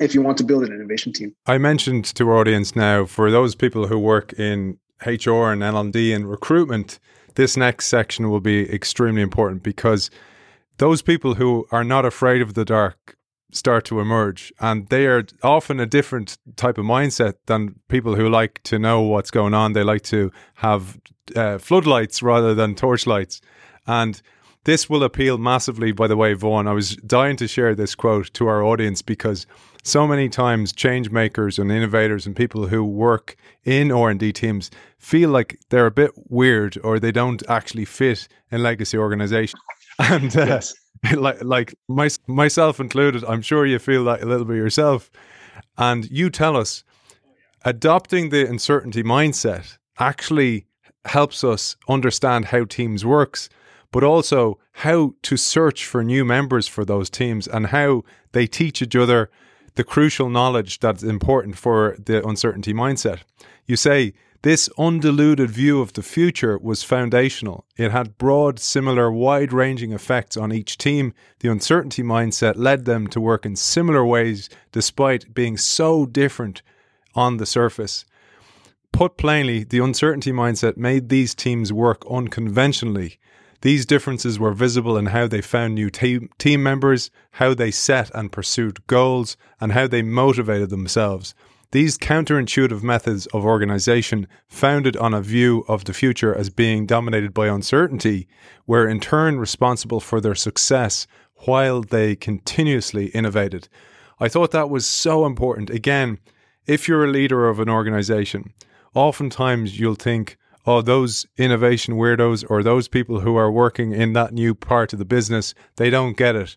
if 0.00 0.14
you 0.14 0.22
want 0.22 0.38
to 0.38 0.44
build 0.44 0.64
an 0.64 0.72
innovation 0.72 1.12
team. 1.12 1.34
I 1.46 1.58
mentioned 1.58 2.04
to 2.06 2.28
our 2.30 2.38
audience 2.38 2.74
now, 2.74 3.04
for 3.04 3.30
those 3.30 3.54
people 3.54 3.88
who 3.88 3.98
work 3.98 4.32
in 4.34 4.78
HR 5.04 5.50
and 5.52 5.62
L&D 5.62 6.12
and 6.12 6.30
recruitment, 6.30 6.98
this 7.34 7.56
next 7.56 7.86
section 7.86 8.30
will 8.30 8.40
be 8.40 8.72
extremely 8.72 9.22
important 9.22 9.62
because 9.62 10.10
those 10.78 11.02
people 11.02 11.34
who 11.34 11.66
are 11.70 11.84
not 11.84 12.04
afraid 12.04 12.40
of 12.40 12.54
the 12.54 12.64
dark 12.64 13.16
start 13.54 13.84
to 13.86 14.00
emerge. 14.00 14.52
And 14.60 14.88
they 14.88 15.06
are 15.06 15.24
often 15.42 15.80
a 15.80 15.86
different 15.86 16.38
type 16.56 16.78
of 16.78 16.84
mindset 16.84 17.34
than 17.46 17.76
people 17.88 18.16
who 18.16 18.28
like 18.28 18.62
to 18.64 18.78
know 18.78 19.00
what's 19.00 19.30
going 19.30 19.54
on. 19.54 19.72
They 19.72 19.84
like 19.84 20.02
to 20.02 20.30
have 20.56 20.98
uh, 21.34 21.58
floodlights 21.58 22.22
rather 22.22 22.54
than 22.54 22.74
torchlights. 22.74 23.40
And 23.86 24.20
this 24.64 24.88
will 24.88 25.02
appeal 25.02 25.38
massively 25.38 25.92
by 25.92 26.06
the 26.06 26.16
way 26.16 26.32
Vaughn. 26.34 26.66
I 26.66 26.72
was 26.72 26.96
dying 26.96 27.36
to 27.36 27.48
share 27.48 27.74
this 27.74 27.94
quote 27.94 28.32
to 28.34 28.48
our 28.48 28.62
audience 28.62 29.02
because 29.02 29.46
so 29.82 30.06
many 30.06 30.30
times 30.30 30.72
change 30.72 31.10
makers 31.10 31.58
and 31.58 31.70
innovators 31.70 32.26
and 32.26 32.34
people 32.34 32.68
who 32.68 32.82
work 32.82 33.36
in 33.64 33.92
R&D 33.92 34.32
teams 34.32 34.70
feel 34.98 35.28
like 35.28 35.60
they're 35.68 35.86
a 35.86 35.90
bit 35.90 36.12
weird 36.30 36.78
or 36.82 36.98
they 36.98 37.12
don't 37.12 37.42
actually 37.48 37.84
fit 37.84 38.26
in 38.50 38.62
legacy 38.62 38.96
organizations 38.96 39.60
and 39.98 40.34
uh, 40.36 40.46
yes. 40.46 40.74
like 41.16 41.42
like 41.42 41.74
my, 41.88 42.08
myself 42.26 42.80
included 42.80 43.24
i'm 43.24 43.42
sure 43.42 43.66
you 43.66 43.78
feel 43.78 44.04
that 44.04 44.22
a 44.22 44.26
little 44.26 44.44
bit 44.44 44.56
yourself 44.56 45.10
and 45.76 46.10
you 46.10 46.30
tell 46.30 46.56
us 46.56 46.84
adopting 47.64 48.30
the 48.30 48.48
uncertainty 48.48 49.02
mindset 49.02 49.78
actually 49.98 50.66
helps 51.04 51.44
us 51.44 51.76
understand 51.88 52.46
how 52.46 52.64
teams 52.64 53.04
works 53.04 53.48
but 53.94 54.02
also 54.02 54.58
how 54.72 55.14
to 55.22 55.36
search 55.36 55.86
for 55.86 56.02
new 56.02 56.24
members 56.24 56.66
for 56.66 56.84
those 56.84 57.08
teams 57.08 57.46
and 57.46 57.68
how 57.68 58.02
they 58.32 58.46
teach 58.46 58.82
each 58.82 58.96
other 58.96 59.30
the 59.74 59.84
crucial 59.84 60.28
knowledge 60.28 60.80
that's 60.80 61.02
important 61.02 61.56
for 61.56 61.96
the 62.04 62.26
uncertainty 62.26 62.72
mindset. 62.72 63.20
You 63.66 63.76
say 63.76 64.14
this 64.44 64.68
undiluted 64.78 65.50
view 65.50 65.80
of 65.80 65.94
the 65.94 66.02
future 66.02 66.58
was 66.58 66.82
foundational. 66.82 67.64
It 67.78 67.92
had 67.92 68.18
broad, 68.18 68.58
similar, 68.58 69.10
wide 69.10 69.54
ranging 69.54 69.92
effects 69.92 70.36
on 70.36 70.52
each 70.52 70.76
team. 70.76 71.14
The 71.40 71.50
uncertainty 71.50 72.02
mindset 72.02 72.54
led 72.56 72.84
them 72.84 73.06
to 73.08 73.22
work 73.22 73.46
in 73.46 73.56
similar 73.56 74.04
ways 74.04 74.50
despite 74.70 75.32
being 75.32 75.56
so 75.56 76.04
different 76.04 76.60
on 77.14 77.38
the 77.38 77.46
surface. 77.46 78.04
Put 78.92 79.16
plainly, 79.16 79.64
the 79.64 79.82
uncertainty 79.82 80.30
mindset 80.30 80.76
made 80.76 81.08
these 81.08 81.34
teams 81.34 81.72
work 81.72 82.04
unconventionally 82.10 83.18
these 83.64 83.86
differences 83.86 84.38
were 84.38 84.52
visible 84.52 84.98
in 84.98 85.06
how 85.06 85.26
they 85.26 85.40
found 85.40 85.74
new 85.74 85.88
team, 85.88 86.28
team 86.36 86.62
members, 86.62 87.10
how 87.30 87.54
they 87.54 87.70
set 87.70 88.10
and 88.14 88.30
pursued 88.30 88.86
goals, 88.86 89.38
and 89.58 89.72
how 89.72 89.86
they 89.86 90.02
motivated 90.02 90.68
themselves. 90.68 91.34
These 91.74 91.98
counterintuitive 91.98 92.84
methods 92.84 93.26
of 93.34 93.44
organization, 93.44 94.28
founded 94.46 94.96
on 94.96 95.12
a 95.12 95.20
view 95.20 95.64
of 95.66 95.86
the 95.86 95.92
future 95.92 96.32
as 96.32 96.48
being 96.48 96.86
dominated 96.86 97.34
by 97.34 97.48
uncertainty, 97.48 98.28
were 98.64 98.86
in 98.86 99.00
turn 99.00 99.40
responsible 99.40 99.98
for 99.98 100.20
their 100.20 100.36
success 100.36 101.08
while 101.46 101.80
they 101.80 102.14
continuously 102.14 103.06
innovated. 103.06 103.68
I 104.20 104.28
thought 104.28 104.52
that 104.52 104.70
was 104.70 104.86
so 104.86 105.26
important. 105.26 105.68
Again, 105.68 106.20
if 106.64 106.86
you're 106.86 107.06
a 107.06 107.10
leader 107.10 107.48
of 107.48 107.58
an 107.58 107.68
organization, 107.68 108.52
oftentimes 108.94 109.80
you'll 109.80 109.96
think, 109.96 110.36
oh, 110.64 110.80
those 110.80 111.26
innovation 111.38 111.94
weirdos 111.94 112.44
or 112.48 112.62
those 112.62 112.86
people 112.86 113.18
who 113.18 113.34
are 113.34 113.50
working 113.50 113.90
in 113.90 114.12
that 114.12 114.32
new 114.32 114.54
part 114.54 114.92
of 114.92 115.00
the 115.00 115.04
business, 115.04 115.54
they 115.74 115.90
don't 115.90 116.16
get 116.16 116.36
it. 116.36 116.56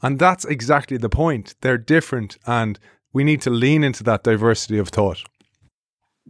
And 0.00 0.18
that's 0.18 0.46
exactly 0.46 0.96
the 0.96 1.10
point. 1.10 1.54
They're 1.60 1.76
different, 1.76 2.38
and 2.46 2.78
we 3.14 3.24
need 3.24 3.40
to 3.42 3.50
lean 3.50 3.82
into 3.82 4.02
that 4.04 4.22
diversity 4.22 4.76
of 4.78 4.88
thought. 4.90 5.22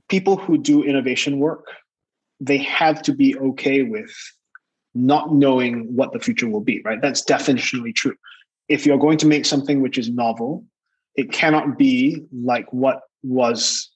People 0.09 0.37
who 0.37 0.57
do 0.57 0.85
innovation 0.85 1.41
work, 1.41 1.66
they 2.39 2.59
have 2.59 3.03
to 3.03 3.12
be 3.12 3.37
okay 3.39 3.82
with 3.82 4.14
not 4.95 5.35
knowing 5.35 5.97
what 5.97 6.12
the 6.12 6.20
future 6.20 6.49
will 6.49 6.61
be, 6.61 6.80
right? 6.85 7.01
That's 7.03 7.24
definitionally 7.24 7.93
true. 7.93 8.14
If 8.68 8.87
you're 8.87 8.99
going 8.99 9.18
to 9.18 9.26
make 9.26 9.45
something 9.45 9.82
which 9.82 9.99
is 9.99 10.09
novel, 10.09 10.64
it 11.16 11.32
cannot 11.32 11.76
be 11.76 12.22
like 12.32 12.72
what 12.72 13.01
was 13.22 13.91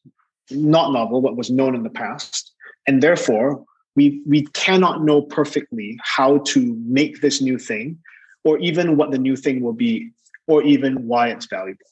not 0.50 0.92
novel, 0.92 1.20
what 1.20 1.36
was 1.36 1.50
known 1.50 1.76
in 1.76 1.84
the 1.84 1.90
past 1.90 2.52
and 2.88 3.02
therefore 3.02 3.64
we 3.94 4.22
we 4.26 4.42
cannot 4.54 5.04
know 5.04 5.22
perfectly 5.22 5.96
how 6.02 6.38
to 6.38 6.74
make 6.86 7.20
this 7.20 7.40
new 7.40 7.58
thing 7.58 7.98
or 8.44 8.58
even 8.58 8.96
what 8.96 9.12
the 9.12 9.18
new 9.18 9.36
thing 9.36 9.60
will 9.60 9.74
be 9.74 10.10
or 10.48 10.62
even 10.62 11.06
why 11.06 11.28
it's 11.28 11.46
valuable 11.46 11.86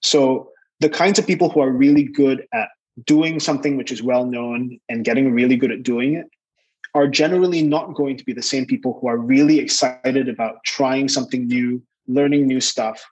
so 0.00 0.48
the 0.80 0.88
kinds 0.88 1.18
of 1.18 1.26
people 1.26 1.50
who 1.50 1.60
are 1.60 1.70
really 1.70 2.04
good 2.04 2.46
at 2.52 2.68
doing 3.04 3.40
something 3.40 3.76
which 3.76 3.92
is 3.92 4.02
well 4.02 4.26
known 4.26 4.78
and 4.88 5.04
getting 5.04 5.32
really 5.32 5.56
good 5.56 5.70
at 5.70 5.82
doing 5.82 6.14
it 6.14 6.26
are 6.94 7.06
generally 7.06 7.62
not 7.62 7.94
going 7.94 8.16
to 8.16 8.24
be 8.24 8.32
the 8.32 8.42
same 8.42 8.66
people 8.66 8.98
who 9.00 9.08
are 9.08 9.16
really 9.16 9.58
excited 9.58 10.28
about 10.28 10.56
trying 10.64 11.08
something 11.08 11.46
new 11.46 11.82
learning 12.08 12.46
new 12.46 12.60
stuff 12.60 13.04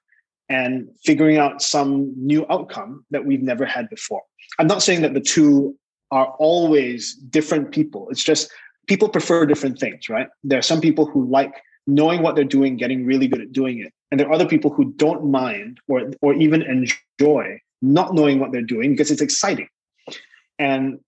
and 0.49 0.89
figuring 1.05 1.37
out 1.37 1.63
some 1.63 2.13
new 2.17 2.45
outcome 2.51 3.05
that 3.11 3.25
we've 3.25 3.43
never 3.43 3.65
had 3.65 3.89
before 3.89 4.23
i'm 4.59 4.67
not 4.67 4.83
saying 4.83 5.03
that 5.03 5.15
the 5.15 5.21
two 5.21 5.77
are 6.11 6.29
always 6.39 7.15
different 7.15 7.73
people. 7.73 8.09
It's 8.11 8.23
just 8.23 8.51
people 8.87 9.09
prefer 9.09 9.47
different 9.47 9.79
things, 9.79 10.09
right? 10.09 10.29
There 10.43 10.59
are 10.59 10.63
some 10.63 10.81
people 10.81 11.07
who 11.07 11.27
like 11.27 11.55
knowing 11.87 12.23
what 12.23 12.35
they're 12.35 12.45
doing, 12.45 12.77
getting 12.77 13.05
really 13.05 13.29
good 13.29 13.41
at 13.41 13.53
doing 13.53 13.81
it. 13.81 13.93
And 14.11 14.19
there 14.19 14.29
are 14.29 14.33
other 14.33 14.47
people 14.47 14.73
who 14.73 14.93
don't 14.93 15.31
mind 15.31 15.81
or 15.89 16.11
or 16.23 16.35
even 16.35 16.63
enjoy 16.63 17.61
not 17.83 18.15
knowing 18.15 18.41
what 18.41 18.53
they're 18.53 18.63
doing 18.63 18.93
because 18.93 19.11
it's 19.11 19.23
exciting. 19.23 19.69
And 20.59 20.99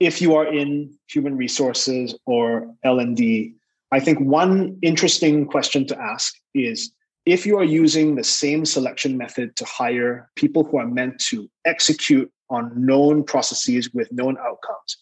if 0.00 0.22
you 0.22 0.34
are 0.34 0.46
in 0.46 0.96
human 1.08 1.36
resources 1.36 2.14
or 2.26 2.74
L&D, 2.84 3.54
I 3.92 4.00
think 4.00 4.20
one 4.20 4.78
interesting 4.82 5.46
question 5.46 5.86
to 5.88 5.98
ask 6.00 6.34
is 6.54 6.92
if 7.24 7.44
you 7.44 7.58
are 7.58 7.64
using 7.64 8.14
the 8.14 8.24
same 8.24 8.64
selection 8.64 9.16
method 9.16 9.56
to 9.56 9.64
hire 9.64 10.30
people 10.36 10.64
who 10.64 10.78
are 10.78 10.86
meant 10.86 11.18
to 11.30 11.50
execute 11.64 12.30
on 12.50 12.72
known 12.74 13.24
processes 13.24 13.92
with 13.92 14.10
known 14.12 14.36
outcomes 14.38 14.96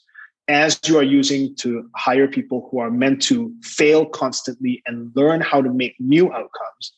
as 0.48 0.78
you 0.86 0.98
are 0.98 1.02
using 1.04 1.54
to 1.56 1.88
hire 1.96 2.28
people 2.28 2.68
who 2.70 2.78
are 2.78 2.90
meant 2.90 3.22
to 3.22 3.52
fail 3.62 4.04
constantly 4.04 4.82
and 4.86 5.10
learn 5.14 5.40
how 5.40 5.62
to 5.62 5.70
make 5.70 5.94
new 5.98 6.32
outcomes, 6.32 6.92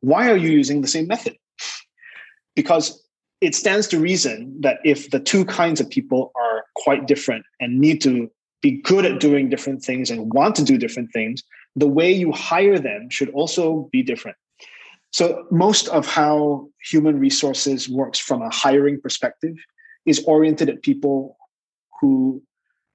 why 0.00 0.30
are 0.30 0.36
you 0.36 0.50
using 0.50 0.82
the 0.82 0.88
same 0.88 1.06
method? 1.06 1.36
Because 2.54 3.02
it 3.40 3.54
stands 3.54 3.88
to 3.88 3.98
reason 3.98 4.54
that 4.60 4.78
if 4.84 5.10
the 5.10 5.20
two 5.20 5.44
kinds 5.44 5.80
of 5.80 5.88
people 5.88 6.32
are 6.36 6.64
quite 6.76 7.06
different 7.06 7.44
and 7.60 7.78
need 7.78 8.00
to 8.02 8.30
be 8.60 8.80
good 8.82 9.04
at 9.04 9.20
doing 9.20 9.48
different 9.48 9.82
things 9.82 10.10
and 10.10 10.32
want 10.32 10.54
to 10.56 10.64
do 10.64 10.78
different 10.78 11.10
things, 11.12 11.42
the 11.74 11.88
way 11.88 12.12
you 12.12 12.30
hire 12.30 12.78
them 12.78 13.08
should 13.10 13.30
also 13.30 13.88
be 13.90 14.02
different. 14.02 14.36
So, 15.10 15.44
most 15.50 15.88
of 15.88 16.06
how 16.06 16.68
human 16.82 17.18
resources 17.18 17.88
works 17.88 18.18
from 18.18 18.40
a 18.40 18.54
hiring 18.54 19.00
perspective 19.00 19.56
is 20.06 20.24
oriented 20.24 20.68
at 20.68 20.82
people 20.82 21.36
who 22.00 22.42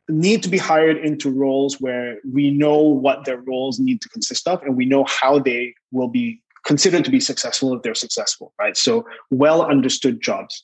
need 0.10 0.42
to 0.44 0.50
be 0.50 0.58
hired 0.58 0.98
into 0.98 1.30
roles 1.30 1.80
where 1.82 2.20
we 2.32 2.50
know 2.50 2.78
what 2.78 3.26
their 3.26 3.42
roles 3.42 3.80
need 3.80 4.02
to 4.02 4.10
consist 4.10 4.48
of 4.48 4.62
and 4.64 4.78
we 4.78 4.86
know 4.86 5.04
how 5.06 5.40
they 5.40 5.74
will 5.92 6.08
be 6.08 6.42
considered 6.66 7.06
to 7.06 7.12
be 7.12 7.20
successful 7.20 7.74
if 7.74 7.82
they're 7.82 7.96
successful, 7.96 8.54
right? 8.60 8.76
So 8.76 9.06
well 9.32 9.66
understood 9.66 10.22
jobs. 10.22 10.64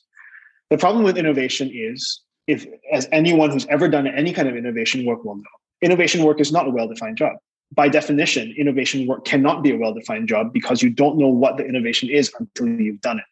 The 0.70 0.78
problem 0.78 1.04
with 1.04 1.16
innovation 1.16 1.70
is 1.72 2.20
if 2.46 2.66
as 2.92 3.08
anyone 3.12 3.50
who's 3.50 3.66
ever 3.66 3.88
done 3.88 4.06
any 4.06 4.32
kind 4.32 4.48
of 4.48 4.56
innovation 4.56 5.04
work 5.06 5.24
will 5.24 5.36
know, 5.36 5.42
innovation 5.80 6.22
work 6.22 6.40
is 6.40 6.52
not 6.52 6.66
a 6.66 6.70
well-defined 6.70 7.16
job. 7.16 7.36
By 7.72 7.88
definition, 7.88 8.54
innovation 8.56 9.06
work 9.06 9.24
cannot 9.24 9.62
be 9.62 9.72
a 9.72 9.76
well-defined 9.76 10.28
job 10.28 10.52
because 10.52 10.82
you 10.82 10.90
don't 10.90 11.18
know 11.18 11.28
what 11.28 11.56
the 11.56 11.64
innovation 11.64 12.08
is 12.10 12.32
until 12.38 12.68
you've 12.68 13.00
done 13.00 13.18
it. 13.18 13.24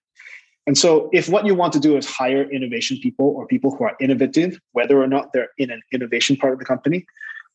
And 0.67 0.79
so, 0.79 1.11
if 1.13 1.29
what 1.29 1.45
you 1.45 1.55
want 1.55 1.73
to 1.73 1.81
do 1.81 1.97
is 1.97 2.07
hire 2.07 2.49
innovation 2.51 2.99
people 3.03 3.27
or 3.27 3.47
people 3.47 3.75
who 3.75 3.85
are 3.85 3.97
innovative, 4.01 4.61
whether 4.73 5.03
or 5.03 5.09
not 5.09 5.33
they're 5.33 5.49
in 5.59 5.71
an 5.71 5.83
innovation 5.93 6.37
part 6.37 6.53
of 6.53 6.59
the 6.61 6.65
company, 6.65 7.05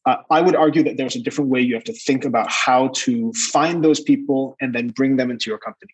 uh, 0.05 0.17
I 0.29 0.41
would 0.41 0.55
argue 0.55 0.83
that 0.83 0.97
there's 0.97 1.15
a 1.15 1.21
different 1.21 1.49
way 1.49 1.59
you 1.61 1.73
have 1.73 1.83
to 1.85 1.93
think 1.93 2.23
about 2.23 2.49
how 2.49 2.89
to 2.89 3.33
find 3.33 3.83
those 3.83 3.99
people 3.99 4.55
and 4.61 4.73
then 4.73 4.87
bring 4.87 5.17
them 5.17 5.29
into 5.29 5.49
your 5.49 5.57
company. 5.57 5.91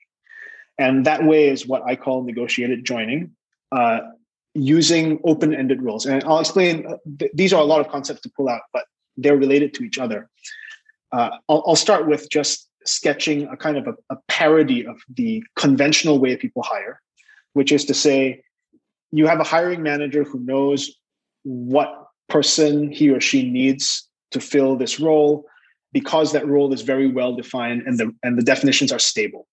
And 0.78 1.06
that 1.06 1.24
way 1.24 1.50
is 1.50 1.68
what 1.68 1.84
I 1.84 1.96
call 1.96 2.24
negotiated 2.24 2.86
joining, 2.86 3.32
uh, 3.72 4.00
using 4.54 5.20
open 5.24 5.54
ended 5.54 5.82
roles. 5.82 6.06
And 6.06 6.24
I'll 6.26 6.40
explain, 6.40 6.86
uh, 6.86 6.98
th- 7.20 7.32
these 7.34 7.54
are 7.54 7.62
a 7.62 7.66
lot 7.66 7.80
of 7.80 7.90
concepts 7.90 8.22
to 8.22 8.32
pull 8.36 8.50
out, 8.50 8.62
but 8.72 8.86
they're 9.18 9.38
related 9.38 9.74
to 9.76 9.84
each 9.84 9.98
other. 9.98 10.30
Uh, 11.12 11.32
I'll, 11.50 11.64
I'll, 11.68 11.76
start 11.76 12.08
with 12.08 12.28
just 12.32 12.70
sketching 12.86 13.48
a 13.48 13.58
kind 13.58 13.78
of 13.78 13.88
a, 13.88 13.96
a 14.10 14.18
parody 14.28 14.86
of 14.86 14.98
the 15.16 15.44
conventional 15.56 16.20
way 16.20 16.36
people 16.36 16.64
hire, 16.64 17.02
which 17.54 17.72
is 17.72 17.86
to 17.86 17.94
say, 17.94 18.44
you 19.12 19.28
have 19.28 19.40
a 19.40 19.44
hiring 19.44 19.82
manager 19.82 20.24
who 20.24 20.40
knows 20.40 20.92
what 21.44 22.08
person 22.30 22.92
he 22.92 23.10
or 23.10 23.22
she 23.22 23.50
needs 23.50 24.08
to 24.32 24.40
fill 24.40 24.76
this 24.76 25.00
role 25.00 25.46
because 25.92 26.32
that 26.32 26.48
role 26.48 26.74
is 26.74 26.82
very 26.82 27.08
well 27.08 27.36
defined 27.36 27.84
and 27.86 28.00
the 28.00 28.12
and 28.24 28.38
the 28.38 28.44
definitions 28.44 28.92
are 28.92 29.00
stable. 29.00 29.48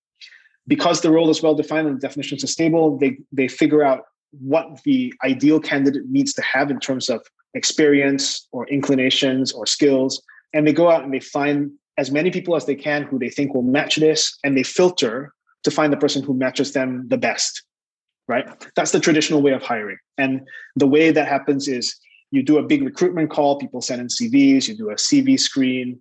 Because 0.66 1.02
the 1.02 1.10
role 1.10 1.30
is 1.30 1.42
well 1.42 1.54
defined 1.54 1.86
and 1.88 1.96
the 1.96 2.00
definitions 2.00 2.42
are 2.42 2.48
stable 2.48 2.96
they 2.98 3.18
they 3.32 3.48
figure 3.48 3.84
out 3.84 4.04
what 4.32 4.82
the 4.84 5.12
ideal 5.24 5.60
candidate 5.60 6.04
needs 6.08 6.32
to 6.34 6.42
have 6.42 6.70
in 6.70 6.78
terms 6.80 7.10
of 7.10 7.20
experience 7.54 8.46
or 8.52 8.66
inclinations 8.68 9.52
or 9.52 9.66
skills 9.66 10.22
and 10.54 10.66
they 10.66 10.72
go 10.72 10.88
out 10.88 11.02
and 11.02 11.12
they 11.12 11.20
find 11.20 11.70
as 11.98 12.10
many 12.10 12.30
people 12.30 12.54
as 12.54 12.64
they 12.64 12.76
can 12.76 13.02
who 13.02 13.18
they 13.18 13.28
think 13.28 13.52
will 13.52 13.62
match 13.62 13.96
this 13.96 14.38
and 14.44 14.56
they 14.56 14.62
filter 14.62 15.34
to 15.64 15.70
find 15.70 15.92
the 15.92 15.96
person 15.96 16.22
who 16.22 16.32
matches 16.32 16.72
them 16.72 17.04
the 17.08 17.18
best 17.18 17.64
right? 18.30 18.48
That's 18.76 18.92
the 18.92 19.00
traditional 19.00 19.42
way 19.42 19.52
of 19.52 19.62
hiring. 19.62 19.98
And 20.16 20.46
the 20.76 20.86
way 20.86 21.10
that 21.10 21.26
happens 21.26 21.66
is 21.66 21.98
you 22.30 22.44
do 22.44 22.58
a 22.58 22.62
big 22.62 22.82
recruitment 22.82 23.28
call 23.28 23.58
people 23.58 23.80
send 23.80 24.00
in 24.00 24.06
cvs 24.06 24.68
you 24.68 24.76
do 24.76 24.90
a 24.90 24.94
cv 24.94 25.38
screen 25.38 25.98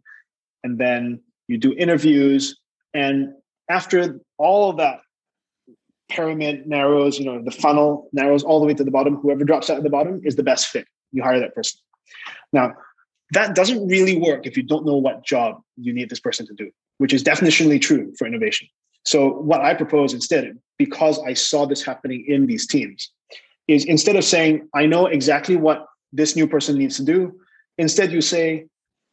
and 0.63 0.77
then 0.77 1.19
you 1.47 1.57
do 1.57 1.73
interviews. 1.73 2.55
And 2.93 3.34
after 3.67 4.19
all 4.38 4.69
of 4.69 4.77
that 4.77 4.99
pyramid 6.07 6.67
narrows 6.67 7.19
you 7.19 7.25
know 7.25 7.41
the 7.43 7.51
funnel 7.51 8.09
narrows 8.13 8.43
all 8.43 8.59
the 8.59 8.65
way 8.65 8.73
to 8.73 8.84
the 8.84 8.91
bottom 8.91 9.15
whoever 9.17 9.43
drops 9.43 9.69
out 9.69 9.77
at 9.77 9.84
the 9.84 9.89
bottom 9.89 10.21
is 10.23 10.36
the 10.36 10.43
best 10.43 10.67
fit. 10.67 10.86
You 11.11 11.23
hire 11.23 11.39
that 11.39 11.55
person. 11.55 11.80
Now 12.53 12.73
that 13.32 13.55
doesn't 13.55 13.88
really 13.88 14.17
work 14.17 14.45
if 14.45 14.55
you 14.55 14.63
don't 14.63 14.86
know 14.86 14.97
what 14.97 15.25
job 15.25 15.61
you 15.77 15.93
need 15.93 16.09
this 16.11 16.19
person 16.19 16.45
to 16.45 16.53
do 16.53 16.69
which 16.99 17.13
is 17.13 17.23
definitionally 17.23 17.82
true 17.82 18.13
for 18.17 18.27
innovation. 18.27 18.67
So 19.03 19.30
what 19.30 19.61
i 19.61 19.73
propose 19.73 20.13
instead 20.13 20.43
because 20.80 21.19
i 21.27 21.34
saw 21.34 21.65
this 21.65 21.84
happening 21.84 22.25
in 22.27 22.47
these 22.47 22.65
teams 22.65 23.11
is 23.67 23.86
instead 23.86 24.15
of 24.15 24.23
saying 24.23 24.67
i 24.73 24.86
know 24.86 25.05
exactly 25.05 25.55
what 25.55 25.86
this 26.11 26.36
new 26.36 26.47
person 26.47 26.75
needs 26.75 26.97
to 26.97 27.03
do 27.03 27.39
instead 27.77 28.11
you 28.11 28.21
say 28.21 28.65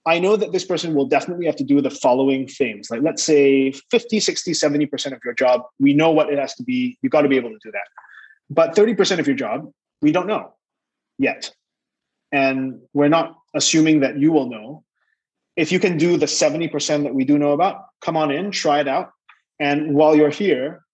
I 0.07 0.21
know 0.21 0.37
that 0.37 0.53
this 0.53 0.65
person 0.65 0.95
will 0.95 1.07
definitely 1.07 1.47
have 1.47 1.57
to 1.57 1.65
do 1.65 1.81
the 1.81 1.91
following 1.91 2.47
things. 2.47 2.91
Like 2.91 3.03
let's 3.03 3.25
say 3.25 3.73
50, 3.91 4.21
60, 4.21 4.53
70% 4.53 5.13
of 5.13 5.19
your 5.25 5.35
job, 5.35 5.63
we 5.81 5.95
know 5.95 6.13
what 6.13 6.33
it 6.33 6.39
has 6.39 6.55
to 6.55 6.63
be. 6.63 6.97
You've 7.03 7.11
got 7.11 7.23
to 7.23 7.29
be 7.29 7.37
able 7.37 7.51
to 7.51 7.59
do 7.63 7.73
that. 7.73 7.89
But 8.49 8.77
30% 8.77 9.19
of 9.19 9.27
your 9.27 9.35
job, 9.35 9.69
we 10.01 10.13
don't 10.13 10.29
know 10.29 10.55
yet. 11.19 11.53
And 12.31 12.81
we're 12.93 13.09
not 13.09 13.37
assuming 13.53 14.01
that 14.01 14.17
you 14.17 14.31
will 14.31 14.49
know. 14.49 14.85
If 15.57 15.73
you 15.73 15.81
can 15.81 15.97
do 15.97 16.17
the 16.17 16.27
70% 16.27 17.03
that 17.03 17.15
we 17.15 17.25
do 17.25 17.37
know 17.37 17.53
about, 17.53 17.87
come 18.01 18.17
on 18.17 18.31
in, 18.31 18.53
try 18.53 18.81
it 18.81 18.87
out. 18.87 19.11
And 19.59 19.95
while 19.95 20.15
you're 20.15 20.31
here, 20.31 20.85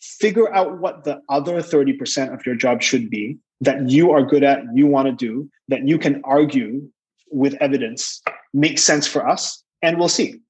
figure 0.00 0.52
out 0.54 0.78
what 0.78 1.04
the 1.04 1.20
other 1.28 1.60
30% 1.60 2.32
of 2.32 2.44
your 2.46 2.54
job 2.54 2.82
should 2.82 3.10
be 3.10 3.38
that 3.60 3.88
you 3.90 4.12
are 4.12 4.22
good 4.22 4.44
at, 4.44 4.62
you 4.74 4.86
want 4.86 5.06
to 5.06 5.12
do, 5.12 5.50
that 5.68 5.86
you 5.86 5.98
can 5.98 6.20
argue 6.24 6.88
with 7.30 7.54
evidence 7.60 8.22
makes 8.54 8.82
sense 8.82 9.06
for 9.06 9.28
us, 9.28 9.62
and 9.82 9.98
we'll 9.98 10.08
see. 10.08 10.40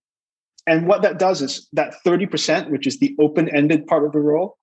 And 0.67 0.87
what 0.87 1.03
that 1.03 1.19
does 1.19 1.41
is 1.41 1.67
that 1.73 1.95
30%, 2.05 2.71
which 2.71 2.87
is 2.87 2.99
the 2.99 3.17
open 3.19 3.49
ended 3.55 3.87
part 3.87 4.05
of 4.05 4.13
the 4.13 4.21
role, 4.21 4.59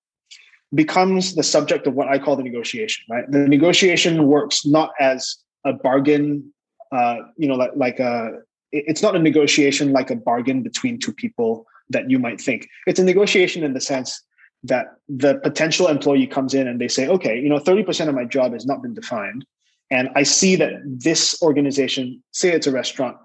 becomes 0.74 1.34
the 1.34 1.42
subject 1.42 1.86
of 1.86 1.94
what 1.94 2.08
I 2.08 2.18
call 2.18 2.36
the 2.36 2.42
negotiation, 2.42 3.04
right? 3.10 3.24
The 3.28 3.48
negotiation 3.48 4.26
works 4.26 4.64
not 4.64 4.90
as 5.00 5.36
a 5.64 5.72
bargain, 5.72 6.52
uh, 6.92 7.16
you 7.36 7.48
know, 7.48 7.54
like, 7.54 7.72
like 7.74 7.98
a, 7.98 8.38
it's 8.72 9.02
not 9.02 9.16
a 9.16 9.18
negotiation 9.18 9.92
like 9.92 10.10
a 10.10 10.16
bargain 10.16 10.62
between 10.62 10.98
two 10.98 11.12
people 11.12 11.66
that 11.90 12.10
you 12.10 12.18
might 12.18 12.40
think. 12.40 12.68
It's 12.86 13.00
a 13.00 13.04
negotiation 13.04 13.64
in 13.64 13.74
the 13.74 13.80
sense 13.80 14.22
that 14.68 14.96
the 15.08 15.36
potential 15.36 15.88
employee 15.88 16.26
comes 16.26 16.54
in 16.54 16.66
and 16.68 16.80
they 16.80 16.88
say, 16.88 17.08
okay, 17.08 17.38
you 17.38 17.48
know, 17.48 17.58
30% 17.58 18.08
of 18.08 18.14
my 18.14 18.24
job 18.24 18.52
has 18.52 18.66
not 18.66 18.82
been 18.82 18.94
defined. 18.94 19.44
And 19.90 20.08
I 20.16 20.24
see 20.24 20.56
that 20.56 20.72
this 20.84 21.40
organization, 21.42 22.22
say 22.32 22.52
it's 22.52 22.66
a 22.66 22.72
restaurant, 22.72 23.16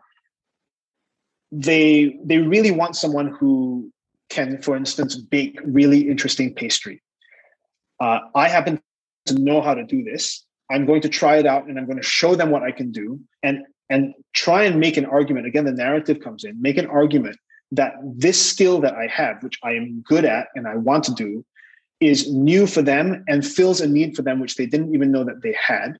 they 1.51 2.17
they 2.23 2.37
really 2.37 2.71
want 2.71 2.95
someone 2.95 3.27
who 3.27 3.91
can, 4.29 4.61
for 4.61 4.75
instance, 4.77 5.15
bake 5.15 5.59
really 5.65 6.07
interesting 6.09 6.53
pastry. 6.53 7.01
Uh, 7.99 8.19
I 8.35 8.47
happen 8.47 8.81
to 9.25 9.33
know 9.33 9.61
how 9.61 9.73
to 9.73 9.83
do 9.83 10.03
this. 10.03 10.45
I'm 10.69 10.85
going 10.85 11.01
to 11.01 11.09
try 11.09 11.37
it 11.37 11.45
out 11.45 11.65
and 11.67 11.77
I'm 11.77 11.85
going 11.85 11.97
to 11.97 12.03
show 12.03 12.35
them 12.35 12.49
what 12.51 12.63
I 12.63 12.71
can 12.71 12.91
do 12.91 13.19
and 13.43 13.65
and 13.89 14.13
try 14.33 14.63
and 14.63 14.79
make 14.79 14.95
an 14.95 15.05
argument. 15.05 15.47
Again, 15.47 15.65
the 15.65 15.73
narrative 15.73 16.21
comes 16.21 16.45
in. 16.45 16.61
Make 16.61 16.77
an 16.77 16.87
argument 16.87 17.37
that 17.71 17.93
this 18.03 18.43
skill 18.43 18.81
that 18.81 18.95
I 18.95 19.07
have, 19.07 19.41
which 19.43 19.59
I 19.63 19.71
am 19.71 20.01
good 20.01 20.25
at 20.25 20.47
and 20.55 20.67
I 20.67 20.75
want 20.75 21.03
to 21.05 21.13
do, 21.13 21.45
is 21.99 22.31
new 22.31 22.67
for 22.67 22.81
them 22.81 23.23
and 23.27 23.45
fills 23.45 23.79
a 23.79 23.87
need 23.87 24.15
for 24.15 24.23
them 24.23 24.39
which 24.39 24.55
they 24.55 24.65
didn't 24.65 24.93
even 24.93 25.11
know 25.11 25.23
that 25.23 25.41
they 25.41 25.55
had 25.61 25.97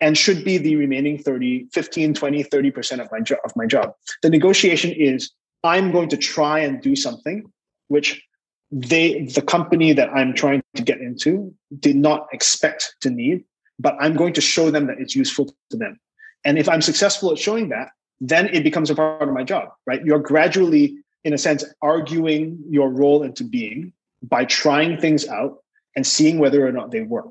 and 0.00 0.18
should 0.18 0.44
be 0.44 0.58
the 0.58 0.76
remaining 0.76 1.18
30 1.18 1.68
15 1.72 2.14
20 2.14 2.44
30% 2.44 3.00
of 3.00 3.08
my 3.10 3.20
job 3.20 3.38
of 3.44 3.52
my 3.56 3.66
job. 3.66 3.94
The 4.22 4.30
negotiation 4.30 4.92
is 4.92 5.30
i'm 5.62 5.90
going 5.90 6.10
to 6.10 6.16
try 6.16 6.58
and 6.58 6.80
do 6.82 6.94
something 6.94 7.50
which 7.88 8.22
they 8.70 9.24
the 9.34 9.42
company 9.42 9.92
that 9.94 10.10
i'm 10.10 10.34
trying 10.34 10.62
to 10.74 10.82
get 10.82 10.98
into 11.00 11.54
did 11.80 11.96
not 11.96 12.26
expect 12.32 12.94
to 13.00 13.10
need 13.10 13.44
but 13.78 13.96
i'm 13.98 14.14
going 14.14 14.34
to 14.34 14.40
show 14.40 14.70
them 14.70 14.86
that 14.86 14.98
it's 15.00 15.16
useful 15.16 15.46
to 15.70 15.76
them. 15.76 15.98
And 16.44 16.58
if 16.58 16.68
i'm 16.68 16.82
successful 16.82 17.32
at 17.32 17.38
showing 17.38 17.70
that 17.70 17.88
then 18.28 18.48
it 18.48 18.62
becomes 18.62 18.90
a 18.90 18.94
part 18.94 19.22
of 19.22 19.34
my 19.34 19.44
job 19.44 19.68
right 19.86 20.04
you're 20.04 20.18
gradually 20.18 20.96
in 21.24 21.32
a 21.32 21.38
sense 21.38 21.64
arguing 21.82 22.58
your 22.68 22.88
role 22.90 23.22
into 23.22 23.44
being 23.44 23.92
by 24.22 24.44
trying 24.44 24.98
things 24.98 25.26
out 25.28 25.58
and 25.96 26.06
seeing 26.06 26.38
whether 26.38 26.66
or 26.66 26.72
not 26.72 26.90
they 26.90 27.02
work 27.02 27.30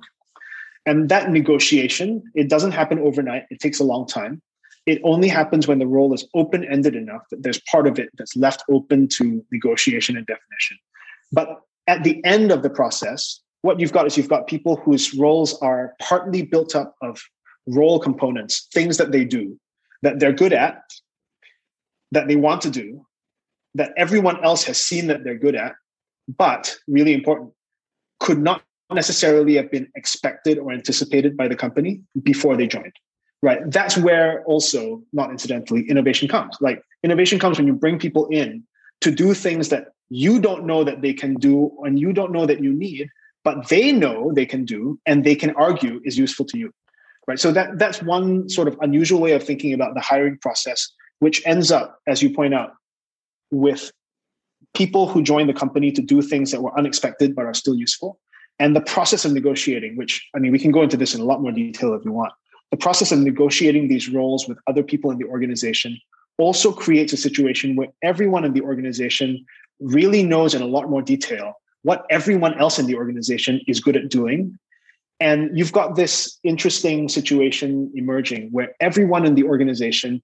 and 0.85 1.09
that 1.09 1.31
negotiation, 1.31 2.23
it 2.35 2.49
doesn't 2.49 2.71
happen 2.71 2.99
overnight. 2.99 3.45
It 3.49 3.59
takes 3.59 3.79
a 3.79 3.83
long 3.83 4.05
time. 4.05 4.41
It 4.85 4.99
only 5.03 5.29
happens 5.29 5.67
when 5.67 5.79
the 5.79 5.87
role 5.87 6.13
is 6.13 6.27
open 6.33 6.65
ended 6.65 6.95
enough 6.95 7.21
that 7.31 7.41
there's 7.41 7.61
part 7.71 7.87
of 7.87 7.97
it 7.99 8.09
that's 8.17 8.35
left 8.35 8.63
open 8.69 9.07
to 9.17 9.45
negotiation 9.51 10.17
and 10.17 10.25
definition. 10.25 10.77
But 11.31 11.61
at 11.87 12.03
the 12.03 12.23
end 12.25 12.51
of 12.51 12.63
the 12.63 12.69
process, 12.69 13.39
what 13.61 13.79
you've 13.79 13.93
got 13.93 14.07
is 14.07 14.17
you've 14.17 14.27
got 14.27 14.47
people 14.47 14.75
whose 14.75 15.13
roles 15.13 15.57
are 15.61 15.93
partly 16.01 16.41
built 16.41 16.75
up 16.75 16.95
of 17.01 17.21
role 17.65 17.97
components, 17.97 18.67
things 18.73 18.97
that 18.97 19.13
they 19.13 19.23
do, 19.23 19.57
that 20.03 20.19
they're 20.19 20.33
good 20.33 20.53
at, 20.53 20.81
that 22.11 22.27
they 22.27 22.35
want 22.35 22.61
to 22.61 22.69
do, 22.69 23.05
that 23.75 23.91
everyone 23.97 24.43
else 24.43 24.63
has 24.63 24.77
seen 24.77 25.07
that 25.07 25.23
they're 25.23 25.37
good 25.37 25.55
at, 25.55 25.73
but 26.37 26.75
really 26.87 27.13
important, 27.13 27.51
could 28.19 28.39
not 28.39 28.61
necessarily 28.91 29.55
have 29.55 29.71
been 29.71 29.89
expected 29.95 30.59
or 30.59 30.71
anticipated 30.71 31.35
by 31.35 31.47
the 31.47 31.55
company 31.55 32.01
before 32.21 32.55
they 32.55 32.67
joined 32.67 32.93
right? 33.43 33.59
That's 33.69 33.97
where 33.97 34.41
also 34.45 35.03
not 35.11 35.29
incidentally 35.29 35.87
innovation 35.89 36.29
comes. 36.29 36.55
Like 36.61 36.81
innovation 37.03 37.39
comes 37.39 37.57
when 37.57 37.67
you 37.67 37.73
bring 37.73 37.99
people 37.99 38.25
in 38.27 38.63
to 39.01 39.11
do 39.11 39.33
things 39.33 39.67
that 39.67 39.89
you 40.09 40.39
don't 40.39 40.65
know 40.65 40.85
that 40.85 41.01
they 41.01 41.13
can 41.13 41.35
do 41.35 41.69
and 41.83 41.99
you 41.99 42.13
don't 42.13 42.31
know 42.31 42.45
that 42.45 42.63
you 42.63 42.71
need 42.73 43.09
but 43.43 43.67
they 43.67 43.91
know 43.91 44.31
they 44.31 44.45
can 44.45 44.63
do 44.63 44.97
and 45.05 45.25
they 45.25 45.35
can 45.35 45.51
argue 45.55 45.99
is 46.05 46.17
useful 46.17 46.45
to 46.45 46.57
you 46.57 46.73
right 47.27 47.39
so 47.39 47.51
that 47.51 47.77
that's 47.77 48.01
one 48.01 48.47
sort 48.49 48.67
of 48.67 48.77
unusual 48.81 49.19
way 49.19 49.31
of 49.31 49.43
thinking 49.43 49.73
about 49.73 49.93
the 49.93 50.01
hiring 50.01 50.37
process 50.37 50.89
which 51.19 51.41
ends 51.45 51.71
up 51.71 51.99
as 52.07 52.21
you 52.21 52.29
point 52.29 52.53
out 52.53 52.73
with 53.51 53.91
people 54.73 55.07
who 55.07 55.21
join 55.21 55.47
the 55.47 55.53
company 55.53 55.91
to 55.91 56.01
do 56.01 56.21
things 56.21 56.51
that 56.51 56.61
were 56.61 56.77
unexpected 56.77 57.35
but 57.35 57.45
are 57.45 57.53
still 57.53 57.75
useful 57.75 58.19
and 58.59 58.75
the 58.75 58.81
process 58.81 59.25
of 59.25 59.33
negotiating, 59.33 59.95
which 59.95 60.27
I 60.35 60.39
mean, 60.39 60.51
we 60.51 60.59
can 60.59 60.71
go 60.71 60.81
into 60.83 60.97
this 60.97 61.15
in 61.15 61.21
a 61.21 61.25
lot 61.25 61.41
more 61.41 61.51
detail 61.51 61.93
if 61.95 62.05
you 62.05 62.11
want. 62.11 62.33
the 62.71 62.77
process 62.77 63.11
of 63.11 63.19
negotiating 63.19 63.87
these 63.87 64.09
roles 64.09 64.47
with 64.47 64.57
other 64.67 64.81
people 64.81 65.11
in 65.11 65.17
the 65.19 65.25
organization 65.25 65.95
also 66.39 66.71
creates 66.71 67.13
a 67.13 67.17
situation 67.17 67.75
where 67.75 67.89
everyone 68.01 68.43
in 68.43 68.53
the 68.53 68.61
organization 68.61 69.45
really 69.79 70.23
knows 70.23 70.55
in 70.55 70.61
a 70.61 70.65
lot 70.65 70.89
more 70.89 71.03
detail 71.03 71.53
what 71.83 72.05
everyone 72.09 72.53
else 72.63 72.79
in 72.79 72.87
the 72.87 72.95
organization 72.95 73.61
is 73.67 73.79
good 73.79 73.95
at 73.95 74.09
doing. 74.09 74.57
And 75.19 75.57
you've 75.57 75.71
got 75.71 75.95
this 75.95 76.39
interesting 76.43 77.07
situation 77.07 77.91
emerging 77.95 78.49
where 78.51 78.75
everyone 78.79 79.25
in 79.25 79.35
the 79.35 79.43
organization 79.43 80.21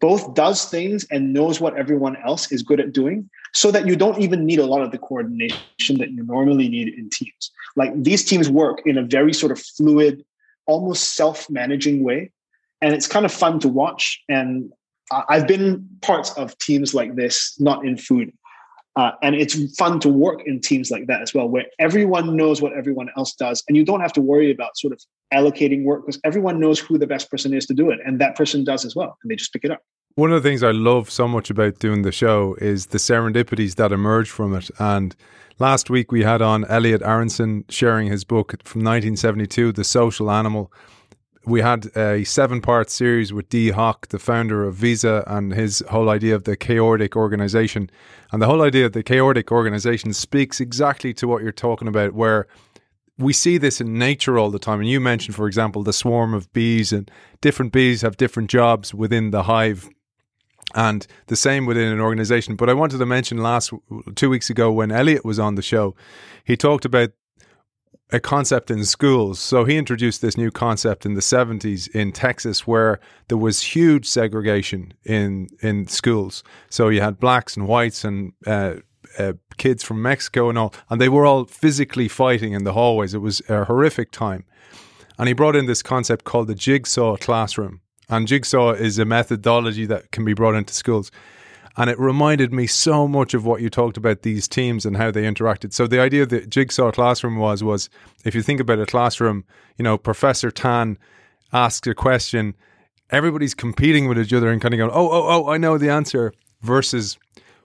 both 0.00 0.34
does 0.34 0.64
things 0.66 1.06
and 1.10 1.32
knows 1.32 1.60
what 1.60 1.76
everyone 1.76 2.16
else 2.24 2.50
is 2.52 2.62
good 2.62 2.80
at 2.80 2.92
doing 2.92 3.28
so 3.52 3.70
that 3.70 3.86
you 3.86 3.96
don't 3.96 4.20
even 4.20 4.46
need 4.46 4.58
a 4.58 4.66
lot 4.66 4.80
of 4.80 4.90
the 4.90 4.98
coordination 4.98 5.98
that 5.98 6.10
you 6.10 6.24
normally 6.24 6.68
need 6.68 6.88
in 6.88 7.10
teams. 7.10 7.50
Like 7.76 7.90
these 8.02 8.24
teams 8.24 8.48
work 8.48 8.82
in 8.86 8.96
a 8.96 9.02
very 9.02 9.32
sort 9.32 9.52
of 9.52 9.60
fluid, 9.60 10.24
almost 10.66 11.14
self 11.14 11.50
managing 11.50 12.02
way. 12.02 12.30
And 12.80 12.94
it's 12.94 13.06
kind 13.06 13.24
of 13.24 13.32
fun 13.32 13.60
to 13.60 13.68
watch. 13.68 14.20
And 14.28 14.72
I've 15.28 15.46
been 15.46 15.86
parts 16.00 16.32
of 16.32 16.56
teams 16.58 16.94
like 16.94 17.16
this, 17.16 17.54
not 17.60 17.84
in 17.84 17.96
food. 17.96 18.32
Uh, 18.94 19.12
and 19.22 19.34
it's 19.34 19.74
fun 19.76 19.98
to 20.00 20.08
work 20.08 20.42
in 20.44 20.60
teams 20.60 20.90
like 20.90 21.06
that 21.06 21.22
as 21.22 21.32
well, 21.32 21.48
where 21.48 21.64
everyone 21.78 22.36
knows 22.36 22.60
what 22.60 22.72
everyone 22.74 23.08
else 23.16 23.32
does. 23.34 23.64
And 23.66 23.76
you 23.76 23.84
don't 23.84 24.00
have 24.00 24.12
to 24.14 24.20
worry 24.20 24.50
about 24.50 24.76
sort 24.76 24.92
of 24.92 25.00
allocating 25.32 25.84
work 25.84 26.04
because 26.04 26.20
everyone 26.24 26.60
knows 26.60 26.78
who 26.78 26.98
the 26.98 27.06
best 27.06 27.30
person 27.30 27.54
is 27.54 27.64
to 27.66 27.74
do 27.74 27.90
it. 27.90 28.00
And 28.04 28.20
that 28.20 28.36
person 28.36 28.64
does 28.64 28.84
as 28.84 28.94
well. 28.94 29.16
And 29.22 29.30
they 29.30 29.36
just 29.36 29.52
pick 29.52 29.64
it 29.64 29.70
up. 29.70 29.80
One 30.14 30.30
of 30.30 30.42
the 30.42 30.46
things 30.46 30.62
I 30.62 30.72
love 30.72 31.10
so 31.10 31.26
much 31.26 31.48
about 31.48 31.78
doing 31.78 32.02
the 32.02 32.12
show 32.12 32.54
is 32.60 32.86
the 32.86 32.98
serendipities 32.98 33.76
that 33.76 33.92
emerge 33.92 34.28
from 34.28 34.54
it. 34.54 34.70
And 34.78 35.16
last 35.58 35.88
week 35.88 36.12
we 36.12 36.22
had 36.22 36.42
on 36.42 36.66
Elliot 36.66 37.00
Aronson 37.00 37.64
sharing 37.70 38.08
his 38.08 38.24
book 38.24 38.50
from 38.62 38.80
1972, 38.80 39.72
The 39.72 39.84
Social 39.84 40.30
Animal 40.30 40.70
we 41.44 41.60
had 41.60 41.94
a 41.96 42.24
seven 42.24 42.60
part 42.60 42.90
series 42.90 43.32
with 43.32 43.48
Dee 43.48 43.70
Hock, 43.70 44.08
the 44.08 44.18
founder 44.18 44.64
of 44.64 44.74
Visa, 44.74 45.24
and 45.26 45.52
his 45.52 45.82
whole 45.90 46.08
idea 46.08 46.34
of 46.34 46.44
the 46.44 46.56
chaotic 46.56 47.16
organization. 47.16 47.90
And 48.30 48.40
the 48.40 48.46
whole 48.46 48.62
idea 48.62 48.86
of 48.86 48.92
the 48.92 49.02
chaotic 49.02 49.50
organization 49.50 50.12
speaks 50.12 50.60
exactly 50.60 51.12
to 51.14 51.26
what 51.26 51.42
you're 51.42 51.52
talking 51.52 51.88
about, 51.88 52.14
where 52.14 52.46
we 53.18 53.32
see 53.32 53.58
this 53.58 53.80
in 53.80 53.98
nature 53.98 54.38
all 54.38 54.50
the 54.50 54.58
time. 54.58 54.80
And 54.80 54.88
you 54.88 55.00
mentioned, 55.00 55.34
for 55.34 55.46
example, 55.46 55.82
the 55.82 55.92
swarm 55.92 56.32
of 56.32 56.52
bees, 56.52 56.92
and 56.92 57.10
different 57.40 57.72
bees 57.72 58.02
have 58.02 58.16
different 58.16 58.48
jobs 58.48 58.94
within 58.94 59.30
the 59.30 59.44
hive. 59.44 59.88
And 60.74 61.06
the 61.26 61.36
same 61.36 61.66
within 61.66 61.92
an 61.92 62.00
organization. 62.00 62.56
But 62.56 62.70
I 62.70 62.72
wanted 62.72 62.98
to 62.98 63.04
mention 63.04 63.38
last 63.38 63.72
two 64.14 64.30
weeks 64.30 64.48
ago 64.48 64.72
when 64.72 64.90
Elliot 64.90 65.24
was 65.24 65.38
on 65.38 65.56
the 65.56 65.62
show, 65.62 65.94
he 66.44 66.56
talked 66.56 66.86
about 66.86 67.10
a 68.12 68.20
concept 68.20 68.70
in 68.70 68.84
schools. 68.84 69.40
So 69.40 69.64
he 69.64 69.76
introduced 69.76 70.20
this 70.20 70.36
new 70.36 70.50
concept 70.50 71.06
in 71.06 71.14
the 71.14 71.20
70s 71.20 71.88
in 71.94 72.12
Texas 72.12 72.66
where 72.66 73.00
there 73.28 73.38
was 73.38 73.62
huge 73.62 74.06
segregation 74.06 74.92
in 75.04 75.48
in 75.62 75.86
schools. 75.86 76.44
So 76.68 76.88
you 76.88 77.00
had 77.00 77.18
blacks 77.18 77.56
and 77.56 77.66
whites 77.66 78.04
and 78.04 78.34
uh, 78.46 78.74
uh, 79.18 79.32
kids 79.56 79.82
from 79.82 80.02
Mexico 80.02 80.48
and 80.48 80.58
all, 80.58 80.74
and 80.90 81.00
they 81.00 81.08
were 81.08 81.26
all 81.26 81.46
physically 81.46 82.08
fighting 82.08 82.52
in 82.52 82.64
the 82.64 82.74
hallways. 82.74 83.14
It 83.14 83.18
was 83.18 83.42
a 83.48 83.64
horrific 83.64 84.10
time. 84.10 84.44
And 85.18 85.28
he 85.28 85.34
brought 85.34 85.56
in 85.56 85.66
this 85.66 85.82
concept 85.82 86.24
called 86.24 86.48
the 86.48 86.54
jigsaw 86.54 87.16
classroom. 87.16 87.80
And 88.08 88.26
jigsaw 88.26 88.72
is 88.72 88.98
a 88.98 89.04
methodology 89.04 89.86
that 89.86 90.10
can 90.10 90.24
be 90.24 90.34
brought 90.34 90.54
into 90.54 90.74
schools 90.74 91.10
and 91.76 91.88
it 91.88 91.98
reminded 91.98 92.52
me 92.52 92.66
so 92.66 93.08
much 93.08 93.34
of 93.34 93.44
what 93.44 93.62
you 93.62 93.70
talked 93.70 93.96
about 93.96 94.22
these 94.22 94.46
teams 94.46 94.84
and 94.84 94.96
how 94.96 95.10
they 95.10 95.22
interacted. 95.22 95.72
So 95.72 95.86
the 95.86 96.00
idea 96.00 96.26
the 96.26 96.46
jigsaw 96.46 96.90
classroom 96.90 97.36
was 97.36 97.64
was 97.64 97.88
if 98.24 98.34
you 98.34 98.42
think 98.42 98.60
about 98.60 98.80
a 98.80 98.86
classroom, 98.86 99.44
you 99.76 99.82
know, 99.82 99.96
Professor 99.96 100.50
Tan 100.50 100.98
asks 101.52 101.86
a 101.86 101.94
question, 101.94 102.54
everybody's 103.10 103.54
competing 103.54 104.08
with 104.08 104.18
each 104.18 104.32
other 104.32 104.50
and 104.50 104.60
kind 104.60 104.74
of 104.74 104.78
going, 104.78 104.90
"Oh, 104.92 105.10
oh, 105.10 105.44
oh, 105.46 105.50
I 105.50 105.58
know 105.58 105.78
the 105.78 105.90
answer," 105.90 106.32
versus 106.60 107.18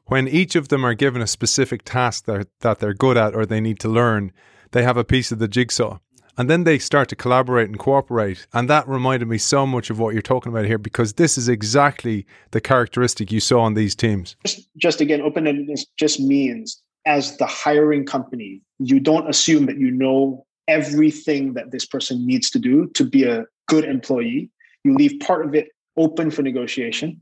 when 0.05 0.27
each 0.27 0.55
of 0.55 0.69
them 0.69 0.85
are 0.85 0.93
given 0.93 1.21
a 1.21 1.27
specific 1.27 1.83
task 1.83 2.25
that 2.25 2.47
that 2.61 2.79
they're 2.79 2.93
good 2.93 3.17
at 3.17 3.35
or 3.35 3.45
they 3.45 3.61
need 3.61 3.79
to 3.81 3.89
learn, 3.89 4.31
they 4.71 4.83
have 4.83 4.97
a 4.97 5.03
piece 5.03 5.31
of 5.31 5.39
the 5.39 5.47
jigsaw. 5.47 5.99
And 6.37 6.49
then 6.49 6.63
they 6.63 6.77
start 6.77 7.09
to 7.09 7.15
collaborate 7.15 7.67
and 7.67 7.79
cooperate. 7.79 8.45
And 8.53 8.69
that 8.69 8.87
reminded 8.87 9.27
me 9.27 9.39
so 9.39 9.65
much 9.65 9.89
of 9.89 9.99
what 9.99 10.13
you're 10.13 10.21
talking 10.21 10.51
about 10.51 10.65
here 10.65 10.77
because 10.77 11.13
this 11.13 11.37
is 11.37 11.49
exactly 11.49 12.25
the 12.51 12.61
characteristic 12.61 13.31
you 13.31 13.39
saw 13.39 13.61
on 13.61 13.73
these 13.73 13.95
teams. 13.95 14.35
Just, 14.45 14.69
just 14.77 15.01
again, 15.01 15.21
open 15.21 15.45
endedness 15.45 15.81
just 15.97 16.19
means 16.19 16.81
as 17.05 17.37
the 17.37 17.47
hiring 17.47 18.05
company, 18.05 18.61
you 18.79 18.99
don't 18.99 19.29
assume 19.29 19.65
that 19.65 19.79
you 19.79 19.89
know 19.89 20.45
everything 20.67 21.53
that 21.53 21.71
this 21.71 21.85
person 21.85 22.25
needs 22.27 22.49
to 22.51 22.59
do 22.59 22.87
to 22.93 23.03
be 23.03 23.23
a 23.23 23.45
good 23.67 23.85
employee. 23.85 24.51
You 24.83 24.93
leave 24.93 25.19
part 25.21 25.45
of 25.45 25.55
it 25.55 25.69
open 25.95 26.29
for 26.29 26.41
negotiation. 26.43 27.21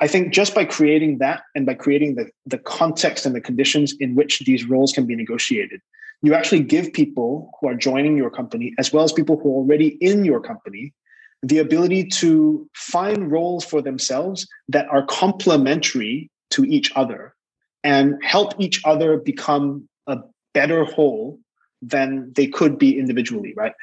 I 0.00 0.08
think 0.08 0.34
just 0.34 0.54
by 0.54 0.64
creating 0.64 1.18
that 1.18 1.42
and 1.54 1.64
by 1.64 1.74
creating 1.74 2.16
the, 2.16 2.28
the 2.44 2.58
context 2.58 3.24
and 3.24 3.34
the 3.34 3.40
conditions 3.40 3.94
in 4.00 4.16
which 4.16 4.40
these 4.40 4.66
roles 4.66 4.92
can 4.92 5.06
be 5.06 5.14
negotiated, 5.14 5.80
you 6.24 6.32
actually 6.32 6.60
give 6.60 6.90
people 6.94 7.50
who 7.60 7.68
are 7.68 7.74
joining 7.74 8.16
your 8.16 8.30
company, 8.30 8.72
as 8.78 8.92
well 8.92 9.04
as 9.04 9.12
people 9.12 9.38
who 9.38 9.50
are 9.50 9.56
already 9.56 9.98
in 10.00 10.24
your 10.24 10.40
company, 10.40 10.94
the 11.42 11.58
ability 11.58 12.02
to 12.04 12.66
find 12.74 13.30
roles 13.30 13.62
for 13.62 13.82
themselves 13.82 14.48
that 14.68 14.88
are 14.88 15.04
complementary 15.04 16.30
to 16.48 16.64
each 16.64 16.90
other 16.96 17.34
and 17.82 18.14
help 18.24 18.54
each 18.58 18.80
other 18.86 19.18
become 19.18 19.86
a 20.06 20.18
better 20.54 20.84
whole 20.84 21.38
than 21.82 22.32
they 22.34 22.46
could 22.46 22.78
be 22.78 22.98
individually, 22.98 23.52
right? 23.54 23.74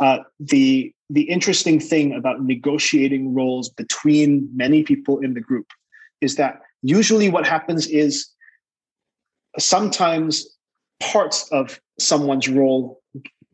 Uh, 0.00 0.18
the 0.40 0.92
the 1.10 1.22
interesting 1.22 1.78
thing 1.78 2.12
about 2.12 2.42
negotiating 2.42 3.32
roles 3.34 3.68
between 3.68 4.48
many 4.52 4.82
people 4.82 5.20
in 5.20 5.34
the 5.34 5.40
group 5.40 5.66
is 6.20 6.34
that 6.34 6.60
usually 6.82 7.28
what 7.28 7.46
happens 7.46 7.86
is 7.86 8.28
sometimes 9.58 10.53
parts 11.12 11.48
of 11.52 11.80
someone's 11.98 12.48
role 12.48 13.00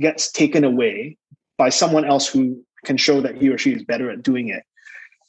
gets 0.01 0.31
taken 0.31 0.65
away 0.65 1.17
by 1.59 1.69
someone 1.69 2.05
else 2.05 2.27
who 2.27 2.63
can 2.85 2.97
show 2.97 3.21
that 3.21 3.37
he 3.37 3.49
or 3.49 3.59
she 3.59 3.73
is 3.73 3.85
better 3.85 4.11
at 4.11 4.23
doing 4.23 4.49
it. 4.49 4.63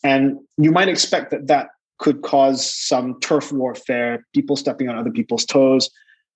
And 0.04 0.40
you 0.58 0.72
might 0.72 0.88
expect 0.88 1.32
that 1.32 1.48
that 1.48 1.68
could 2.00 2.22
cause 2.22 2.74
some 2.74 3.20
turf 3.20 3.52
warfare, 3.52 4.26
people 4.34 4.56
stepping 4.56 4.90
on 4.90 4.98
other 4.98 5.12
people's 5.12 5.46
toes. 5.46 5.90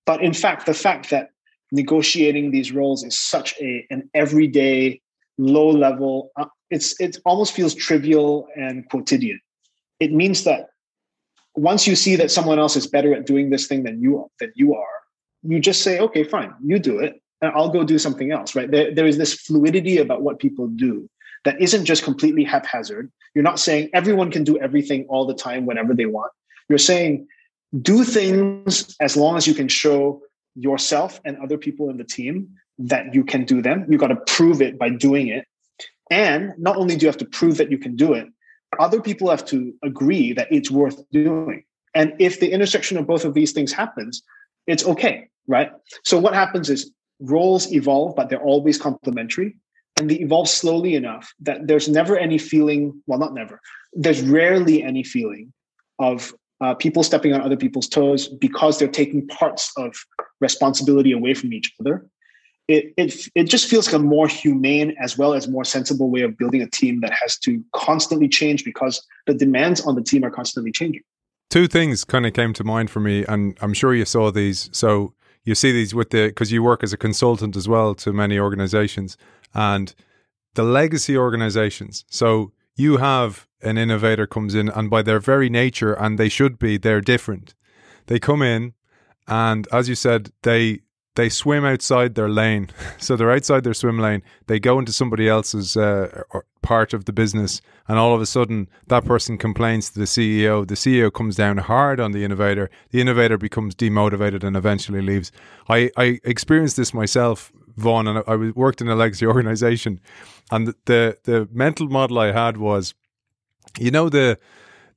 But 0.04 0.22
in 0.22 0.32
fact, 0.32 0.66
the 0.66 0.74
fact 0.74 1.10
that 1.10 1.30
negotiating 1.72 2.52
these 2.52 2.70
roles 2.72 3.02
is 3.02 3.18
such 3.18 3.54
a 3.60 3.84
an 3.90 4.08
everyday, 4.14 5.00
low 5.38 5.68
level, 5.68 6.30
uh, 6.36 6.46
it's 6.70 6.98
it 7.00 7.18
almost 7.24 7.52
feels 7.52 7.74
trivial 7.74 8.46
and 8.56 8.88
quotidian. 8.90 9.40
It 9.98 10.12
means 10.12 10.44
that 10.44 10.68
once 11.56 11.86
you 11.86 11.96
see 11.96 12.16
that 12.16 12.30
someone 12.30 12.58
else 12.58 12.76
is 12.76 12.86
better 12.86 13.14
at 13.14 13.26
doing 13.26 13.50
this 13.50 13.66
thing 13.66 13.82
than 13.82 14.00
you 14.00 14.30
than 14.38 14.52
you 14.54 14.74
are, 14.74 14.95
you 15.46 15.60
just 15.60 15.82
say, 15.82 15.98
okay, 16.00 16.24
fine, 16.24 16.54
you 16.64 16.78
do 16.78 16.98
it, 16.98 17.20
and 17.40 17.52
I'll 17.54 17.68
go 17.68 17.84
do 17.84 17.98
something 17.98 18.32
else, 18.32 18.54
right? 18.54 18.70
There, 18.70 18.94
there 18.94 19.06
is 19.06 19.18
this 19.18 19.34
fluidity 19.34 19.98
about 19.98 20.22
what 20.22 20.38
people 20.38 20.66
do 20.68 21.08
that 21.44 21.60
isn't 21.60 21.84
just 21.84 22.02
completely 22.02 22.44
haphazard. 22.44 23.10
You're 23.34 23.44
not 23.44 23.60
saying 23.60 23.90
everyone 23.92 24.30
can 24.30 24.44
do 24.44 24.58
everything 24.58 25.06
all 25.08 25.26
the 25.26 25.34
time 25.34 25.66
whenever 25.66 25.94
they 25.94 26.06
want. 26.06 26.32
You're 26.68 26.78
saying 26.78 27.28
do 27.82 28.04
things 28.04 28.96
as 29.00 29.16
long 29.16 29.36
as 29.36 29.46
you 29.46 29.54
can 29.54 29.68
show 29.68 30.22
yourself 30.54 31.20
and 31.24 31.36
other 31.38 31.58
people 31.58 31.90
in 31.90 31.98
the 31.98 32.04
team 32.04 32.48
that 32.78 33.14
you 33.14 33.24
can 33.24 33.44
do 33.44 33.60
them. 33.62 33.86
You 33.88 33.98
got 33.98 34.08
to 34.08 34.16
prove 34.16 34.62
it 34.62 34.78
by 34.78 34.90
doing 34.90 35.28
it. 35.28 35.46
And 36.10 36.52
not 36.58 36.76
only 36.76 36.96
do 36.96 37.04
you 37.04 37.08
have 37.08 37.18
to 37.18 37.24
prove 37.26 37.58
that 37.58 37.70
you 37.70 37.78
can 37.78 37.96
do 37.96 38.14
it, 38.14 38.26
other 38.78 39.00
people 39.00 39.30
have 39.30 39.44
to 39.46 39.74
agree 39.82 40.32
that 40.32 40.48
it's 40.50 40.70
worth 40.70 41.00
doing. 41.10 41.64
And 41.94 42.14
if 42.18 42.40
the 42.40 42.50
intersection 42.50 42.98
of 42.98 43.06
both 43.06 43.24
of 43.24 43.34
these 43.34 43.52
things 43.52 43.72
happens, 43.72 44.22
it's 44.66 44.84
okay 44.84 45.28
right? 45.46 45.70
So 46.04 46.18
what 46.18 46.34
happens 46.34 46.70
is 46.70 46.92
roles 47.20 47.72
evolve, 47.72 48.14
but 48.16 48.28
they're 48.28 48.42
always 48.42 48.78
complementary. 48.78 49.56
And 49.98 50.10
they 50.10 50.16
evolve 50.16 50.48
slowly 50.48 50.94
enough 50.94 51.32
that 51.40 51.66
there's 51.66 51.88
never 51.88 52.18
any 52.18 52.36
feeling, 52.36 53.02
well, 53.06 53.18
not 53.18 53.32
never, 53.32 53.60
there's 53.94 54.20
rarely 54.20 54.82
any 54.82 55.02
feeling 55.02 55.52
of 55.98 56.34
uh, 56.60 56.74
people 56.74 57.02
stepping 57.02 57.32
on 57.32 57.40
other 57.40 57.56
people's 57.56 57.88
toes 57.88 58.28
because 58.28 58.78
they're 58.78 58.88
taking 58.88 59.26
parts 59.28 59.72
of 59.78 59.94
responsibility 60.40 61.12
away 61.12 61.32
from 61.32 61.52
each 61.52 61.72
other. 61.80 62.06
It, 62.68 62.92
it, 62.98 63.28
it 63.34 63.44
just 63.44 63.68
feels 63.68 63.86
like 63.86 63.94
a 63.94 63.98
more 64.00 64.28
humane 64.28 64.94
as 65.00 65.16
well 65.16 65.32
as 65.32 65.48
more 65.48 65.64
sensible 65.64 66.10
way 66.10 66.22
of 66.22 66.36
building 66.36 66.60
a 66.60 66.68
team 66.68 67.00
that 67.00 67.12
has 67.12 67.38
to 67.38 67.64
constantly 67.72 68.28
change 68.28 68.64
because 68.64 69.00
the 69.26 69.34
demands 69.34 69.80
on 69.82 69.94
the 69.94 70.02
team 70.02 70.24
are 70.24 70.30
constantly 70.30 70.72
changing. 70.72 71.02
Two 71.48 71.68
things 71.68 72.04
kind 72.04 72.26
of 72.26 72.32
came 72.32 72.52
to 72.54 72.64
mind 72.64 72.90
for 72.90 73.00
me, 73.00 73.24
and 73.24 73.56
I'm 73.60 73.72
sure 73.72 73.94
you 73.94 74.04
saw 74.04 74.30
these. 74.30 74.68
So 74.72 75.14
you 75.44 75.54
see 75.54 75.72
these 75.72 75.94
with 75.94 76.10
the 76.10 76.26
because 76.26 76.52
you 76.52 76.62
work 76.62 76.82
as 76.82 76.92
a 76.92 76.98
consultant 76.98 77.56
as 77.56 77.68
well 77.68 77.94
to 77.94 78.12
many 78.12 78.38
organizations 78.38 79.16
and 79.54 79.94
the 80.54 80.64
legacy 80.64 81.16
organizations. 81.16 82.04
So 82.10 82.52
you 82.74 82.98
have 82.98 83.46
an 83.62 83.78
innovator 83.78 84.26
comes 84.26 84.54
in 84.54 84.68
and 84.68 84.90
by 84.90 85.02
their 85.02 85.20
very 85.20 85.48
nature 85.48 85.94
and 85.94 86.18
they 86.18 86.28
should 86.28 86.58
be 86.58 86.76
they're 86.76 87.00
different. 87.00 87.54
They 88.06 88.18
come 88.18 88.42
in 88.42 88.74
and 89.28 89.66
as 89.72 89.88
you 89.88 89.94
said 89.94 90.32
they 90.42 90.80
they 91.16 91.28
swim 91.28 91.64
outside 91.64 92.14
their 92.14 92.28
lane. 92.28 92.70
So 92.98 93.14
they're 93.14 93.30
outside 93.30 93.62
their 93.62 93.74
swim 93.74 93.98
lane. 93.98 94.22
They 94.46 94.58
go 94.58 94.78
into 94.78 94.92
somebody 94.92 95.28
else's 95.28 95.76
uh, 95.76 96.24
part 96.62 96.92
of 96.94 97.04
the 97.04 97.12
business, 97.12 97.60
and 97.88 97.98
all 97.98 98.14
of 98.14 98.20
a 98.20 98.26
sudden, 98.26 98.68
that 98.88 99.04
person 99.04 99.38
complains 99.38 99.90
to 99.90 99.98
the 99.98 100.06
CEO. 100.06 100.66
The 100.66 100.74
CEO 100.74 101.12
comes 101.12 101.36
down 101.36 101.58
hard 101.58 102.00
on 102.00 102.12
the 102.12 102.24
innovator. 102.24 102.70
The 102.90 103.00
innovator 103.00 103.38
becomes 103.38 103.74
demotivated 103.74 104.42
and 104.42 104.56
eventually 104.56 105.02
leaves. 105.02 105.30
I, 105.68 105.90
I 105.96 106.20
experienced 106.24 106.76
this 106.76 106.92
myself, 106.94 107.52
Vaughn, 107.76 108.08
and 108.08 108.18
I, 108.18 108.22
I 108.26 108.36
worked 108.36 108.80
in 108.80 108.88
a 108.88 108.96
legacy 108.96 109.26
organization, 109.34 110.00
and 110.50 110.68
the, 110.68 110.74
the 110.86 111.18
the 111.24 111.48
mental 111.52 111.88
model 111.88 112.18
I 112.18 112.32
had 112.32 112.56
was, 112.56 112.94
you 113.78 113.90
know 113.90 114.08
the 114.08 114.38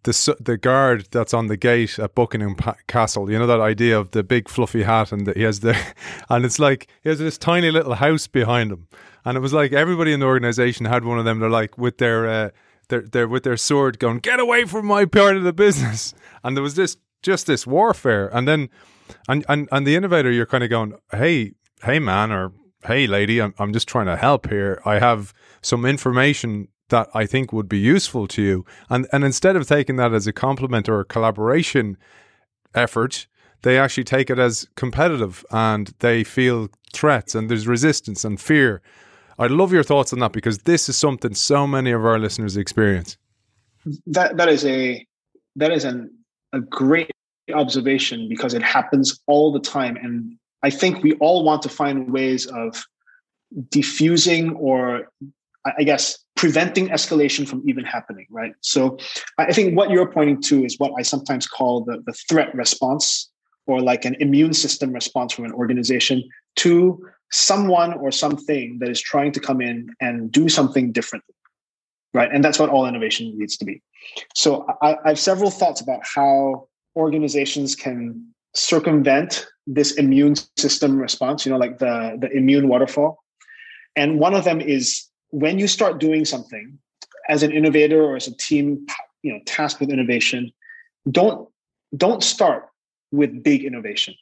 the 0.04 0.38
the 0.40 0.58
guard 0.58 1.08
that's 1.12 1.34
on 1.34 1.48
the 1.48 1.58
gate 1.58 2.00
at 2.00 2.16
Buckingham 2.16 2.56
Castle. 2.88 3.30
You 3.30 3.40
know 3.40 3.48
that 3.48 3.60
idea 3.60 4.00
of 4.00 4.12
the 4.12 4.24
big 4.24 4.48
fluffy 4.48 4.84
hat 4.84 5.12
and 5.12 5.28
the, 5.28 5.34
he 5.34 5.44
has 5.44 5.60
the 5.60 5.78
and 6.30 6.46
it's 6.46 6.60
like 6.60 6.88
he 7.04 7.10
has 7.10 7.20
this 7.20 7.38
tiny 7.38 7.72
little 7.72 7.96
house 7.96 8.28
behind 8.28 8.72
him, 8.72 8.88
and 9.26 9.38
it 9.38 9.42
was 9.42 9.54
like 9.54 9.74
everybody 9.74 10.14
in 10.14 10.20
the 10.20 10.26
organization 10.26 10.86
had 10.86 11.04
one 11.04 11.20
of 11.20 11.26
them. 11.26 11.40
They're 11.40 11.50
like 11.50 11.78
with 11.78 11.98
their 11.98 12.28
uh, 12.28 12.50
they're, 12.88 13.02
they're 13.02 13.28
with 13.28 13.44
their 13.44 13.58
sword 13.58 14.00
going, 14.00 14.20
get 14.20 14.40
away 14.40 14.66
from 14.66 14.86
my 14.86 15.06
part 15.06 15.36
of 15.36 15.44
the 15.44 15.54
business, 15.54 16.14
and 16.44 16.56
there 16.56 16.64
was 16.64 16.76
this 16.76 16.98
just 17.22 17.48
this 17.48 17.68
warfare, 17.68 18.30
and 18.34 18.48
then 18.48 18.70
and 19.28 19.46
and 19.50 19.68
and 19.72 19.86
the 19.86 19.96
innovator, 19.96 20.32
you're 20.32 20.46
kind 20.46 20.64
of 20.64 20.70
going, 20.70 20.94
hey 21.12 21.54
hey 21.84 22.00
man 22.00 22.32
or 22.32 22.54
hey 22.86 23.06
lady, 23.06 23.42
I'm 23.42 23.54
I'm 23.60 23.74
just 23.74 23.88
trying 23.88 24.06
to 24.06 24.16
help 24.16 24.50
here. 24.50 24.82
I 24.86 25.00
have 25.00 25.34
some 25.62 25.86
information 25.86 26.70
that 26.90 27.10
I 27.14 27.26
think 27.26 27.52
would 27.54 27.70
be 27.70 27.80
useful 27.80 28.28
to 28.28 28.42
you. 28.42 28.66
And 28.90 29.08
and 29.12 29.24
instead 29.24 29.56
of 29.56 29.68
taking 29.68 29.96
that 29.98 30.14
as 30.14 30.28
a 30.28 30.34
compliment 30.34 30.90
or 30.90 31.00
a 31.00 31.06
collaboration 31.06 31.98
effort, 32.76 33.28
they 33.62 33.78
actually 33.78 34.04
take 34.04 34.30
it 34.30 34.40
as 34.40 34.68
competitive 34.76 35.46
and 35.52 35.94
they 36.00 36.24
feel 36.24 36.70
threats 36.94 37.36
and 37.36 37.50
there's 37.50 37.68
resistance 37.68 38.24
and 38.24 38.40
fear. 38.40 38.82
I'd 39.38 39.52
love 39.52 39.72
your 39.72 39.84
thoughts 39.84 40.12
on 40.12 40.20
that 40.20 40.34
because 40.34 40.60
this 40.60 40.90
is 40.90 40.98
something 40.98 41.34
so 41.34 41.66
many 41.66 41.92
of 41.92 42.06
our 42.06 42.20
listeners 42.20 42.58
experience. 42.58 43.18
That 44.06 44.38
that 44.38 44.50
is 44.50 44.66
a 44.66 45.06
that 45.56 45.72
is 45.72 45.86
an 45.86 46.12
a 46.54 46.60
great 46.60 47.12
observation 47.54 48.28
because 48.30 48.54
it 48.54 48.62
happens 48.62 49.20
all 49.28 49.52
the 49.52 49.60
time 49.60 49.98
and 49.98 50.38
I 50.62 50.70
think 50.70 51.04
we 51.04 51.14
all 51.14 51.44
want 51.44 51.62
to 51.64 51.70
find 51.70 52.12
ways 52.12 52.46
of 52.48 52.84
diffusing 53.70 54.56
or 54.56 55.08
I 55.78 55.84
guess 55.84 56.18
preventing 56.36 56.88
escalation 56.90 57.48
from 57.48 57.62
even 57.68 57.84
happening, 57.84 58.26
right? 58.30 58.54
So 58.62 58.98
I 59.38 59.52
think 59.52 59.76
what 59.76 59.90
you're 59.90 60.10
pointing 60.10 60.42
to 60.44 60.64
is 60.64 60.80
what 60.80 60.94
I 60.98 61.02
sometimes 61.02 61.48
call 61.48 61.84
the, 61.84 62.02
the 62.06 62.14
threat 62.14 62.54
response 62.56 63.30
or 63.68 63.82
like 63.82 64.06
an 64.06 64.16
immune 64.20 64.54
system 64.54 64.94
response 64.94 65.34
from 65.34 65.46
an 65.46 65.52
organization 65.52 66.24
to 66.58 67.06
someone 67.32 67.94
or 67.94 68.12
something 68.12 68.80
that 68.80 68.90
is 68.90 69.02
trying 69.02 69.32
to 69.34 69.40
come 69.40 69.62
in 69.62 69.94
and 70.00 70.32
do 70.32 70.50
something 70.50 70.92
differently, 70.92 71.36
right? 72.14 72.32
And 72.34 72.44
that's 72.44 72.58
what 72.58 72.70
all 72.70 72.88
innovation 72.88 73.38
needs 73.38 73.58
to 73.58 73.66
be. 73.66 73.82
So 74.34 74.66
I, 74.82 74.96
I 75.06 75.10
have 75.10 75.20
several 75.20 75.52
thoughts 75.52 75.82
about 75.82 76.02
how 76.04 76.68
organizations 76.96 77.76
can 77.76 78.26
circumvent 78.56 79.46
this 79.68 79.92
immune 79.94 80.36
system 80.58 80.98
response, 80.98 81.46
you 81.46 81.52
know, 81.52 81.58
like 81.58 81.78
the, 81.78 82.18
the 82.20 82.32
immune 82.32 82.68
waterfall. 82.68 83.24
And 83.96 84.20
one 84.20 84.34
of 84.34 84.44
them 84.44 84.62
is 84.62 85.09
when 85.32 85.60
you 85.60 85.68
start 85.68 86.00
doing 86.00 86.26
something 86.26 86.78
as 87.28 87.44
an 87.44 87.52
innovator 87.52 88.04
or 88.04 88.16
as 88.16 88.28
a 88.28 88.36
team 88.38 88.86
you 89.22 89.32
know 89.32 89.40
tasked 89.46 89.80
with 89.80 89.90
innovation 89.90 90.52
don't 91.10 91.48
don't 91.96 92.24
start 92.24 92.70
with 93.12 93.44
big 93.44 93.64
innovation. 93.64 94.14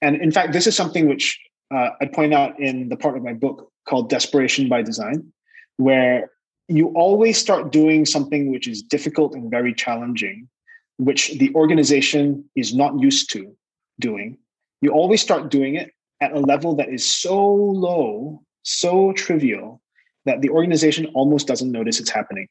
And 0.00 0.16
in 0.16 0.30
fact 0.30 0.52
this 0.52 0.66
is 0.66 0.76
something 0.76 1.08
which 1.08 1.38
uh, 1.74 1.90
i 2.00 2.06
point 2.06 2.34
out 2.34 2.58
in 2.60 2.88
the 2.88 2.96
part 2.96 3.16
of 3.16 3.22
my 3.22 3.32
book 3.32 3.70
called 3.88 4.08
desperation 4.10 4.68
by 4.68 4.82
design 4.82 5.32
where 5.76 6.30
you 6.68 6.88
always 6.88 7.36
start 7.36 7.72
doing 7.72 8.06
something 8.06 8.52
which 8.52 8.68
is 8.68 8.82
difficult 8.82 9.34
and 9.34 9.50
very 9.50 9.74
challenging 9.74 10.48
which 10.98 11.32
the 11.38 11.52
organization 11.54 12.44
is 12.54 12.74
not 12.74 12.98
used 13.00 13.32
to 13.32 13.56
doing. 13.98 14.38
You 14.80 14.90
always 14.90 15.20
start 15.20 15.50
doing 15.50 15.74
it 15.74 15.90
at 16.20 16.32
a 16.32 16.38
level 16.38 16.76
that 16.76 16.88
is 16.88 17.04
so 17.04 17.52
low 17.52 18.42
so 18.62 19.12
trivial 19.12 19.81
that 20.24 20.40
the 20.40 20.50
organization 20.50 21.06
almost 21.14 21.46
doesn't 21.46 21.70
notice 21.70 22.00
it's 22.00 22.10
happening. 22.10 22.48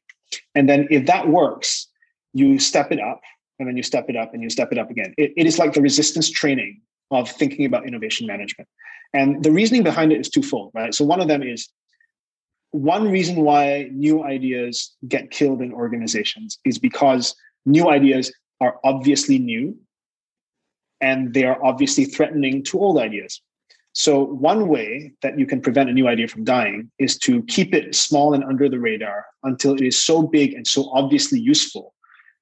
And 0.54 0.68
then 0.68 0.86
if 0.90 1.06
that 1.06 1.28
works, 1.28 1.88
you 2.32 2.58
step 2.58 2.92
it 2.92 3.00
up 3.00 3.20
and 3.58 3.68
then 3.68 3.76
you 3.76 3.82
step 3.82 4.06
it 4.08 4.16
up 4.16 4.34
and 4.34 4.42
you 4.42 4.50
step 4.50 4.72
it 4.72 4.78
up 4.78 4.90
again. 4.90 5.14
it, 5.16 5.32
it 5.36 5.46
is 5.46 5.58
like 5.58 5.72
the 5.72 5.82
resistance 5.82 6.30
training 6.30 6.80
of 7.10 7.30
thinking 7.30 7.66
about 7.66 7.86
innovation 7.86 8.26
management. 8.26 8.68
And 9.12 9.42
the 9.44 9.52
reasoning 9.52 9.82
behind 9.82 10.12
it 10.12 10.20
is 10.20 10.30
twofold, 10.30 10.72
right? 10.74 10.94
So 10.94 11.04
one 11.04 11.20
of 11.20 11.28
them 11.28 11.42
is 11.42 11.68
one 12.70 13.10
reason 13.10 13.42
why 13.42 13.90
new 13.92 14.24
ideas 14.24 14.92
get 15.06 15.30
killed 15.30 15.60
in 15.60 15.72
organizations 15.72 16.58
is 16.64 16.78
because 16.78 17.34
new 17.66 17.90
ideas 17.90 18.32
are 18.60 18.78
obviously 18.82 19.38
new 19.38 19.76
and 21.00 21.34
they 21.34 21.44
are 21.44 21.62
obviously 21.62 22.06
threatening 22.06 22.62
to 22.64 22.78
old 22.78 22.98
ideas. 22.98 23.42
So, 23.94 24.24
one 24.24 24.68
way 24.68 25.12
that 25.20 25.38
you 25.38 25.46
can 25.46 25.60
prevent 25.60 25.90
a 25.90 25.92
new 25.92 26.08
idea 26.08 26.26
from 26.26 26.44
dying 26.44 26.90
is 26.98 27.18
to 27.18 27.42
keep 27.42 27.74
it 27.74 27.94
small 27.94 28.32
and 28.32 28.42
under 28.42 28.68
the 28.68 28.78
radar 28.78 29.26
until 29.42 29.74
it 29.74 29.82
is 29.82 30.02
so 30.02 30.22
big 30.22 30.54
and 30.54 30.66
so 30.66 30.90
obviously 30.94 31.38
useful 31.38 31.94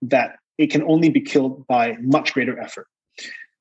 that 0.03 0.37
it 0.59 0.69
can 0.69 0.83
only 0.85 1.09
be 1.09 1.21
killed 1.21 1.67
by 1.67 1.97
much 2.03 2.35
greater 2.35 2.59
effort. 2.61 2.87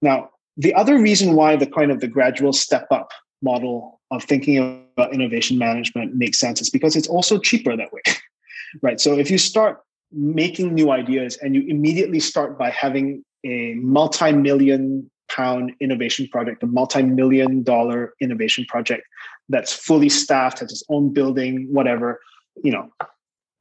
Now, 0.01 0.29
the 0.55 0.73
other 0.75 0.99
reason 0.99 1.35
why 1.35 1.55
the 1.55 1.65
kind 1.65 1.91
of 1.91 1.99
the 1.99 2.07
gradual 2.07 2.53
step 2.53 2.85
up 2.91 3.11
model 3.41 3.99
of 4.11 4.23
thinking 4.23 4.85
about 4.95 5.13
innovation 5.13 5.57
management 5.57 6.15
makes 6.15 6.37
sense 6.37 6.61
is 6.61 6.69
because 6.69 6.95
it's 6.95 7.07
also 7.07 7.39
cheaper 7.39 7.75
that 7.75 7.91
way. 7.91 8.01
right? 8.83 9.01
So, 9.01 9.17
if 9.17 9.31
you 9.31 9.39
start 9.39 9.79
making 10.11 10.75
new 10.75 10.91
ideas 10.91 11.37
and 11.37 11.55
you 11.55 11.63
immediately 11.67 12.19
start 12.19 12.57
by 12.57 12.69
having 12.69 13.23
a 13.43 13.73
multi-million 13.75 15.09
pound 15.29 15.71
innovation 15.79 16.27
project, 16.27 16.63
a 16.63 16.67
multi-million 16.67 17.63
dollar 17.63 18.13
innovation 18.19 18.65
project 18.65 19.03
that's 19.49 19.73
fully 19.73 20.09
staffed, 20.09 20.59
has 20.59 20.71
its 20.71 20.83
own 20.89 21.11
building, 21.13 21.67
whatever, 21.71 22.19
you 22.63 22.71
know, 22.71 22.89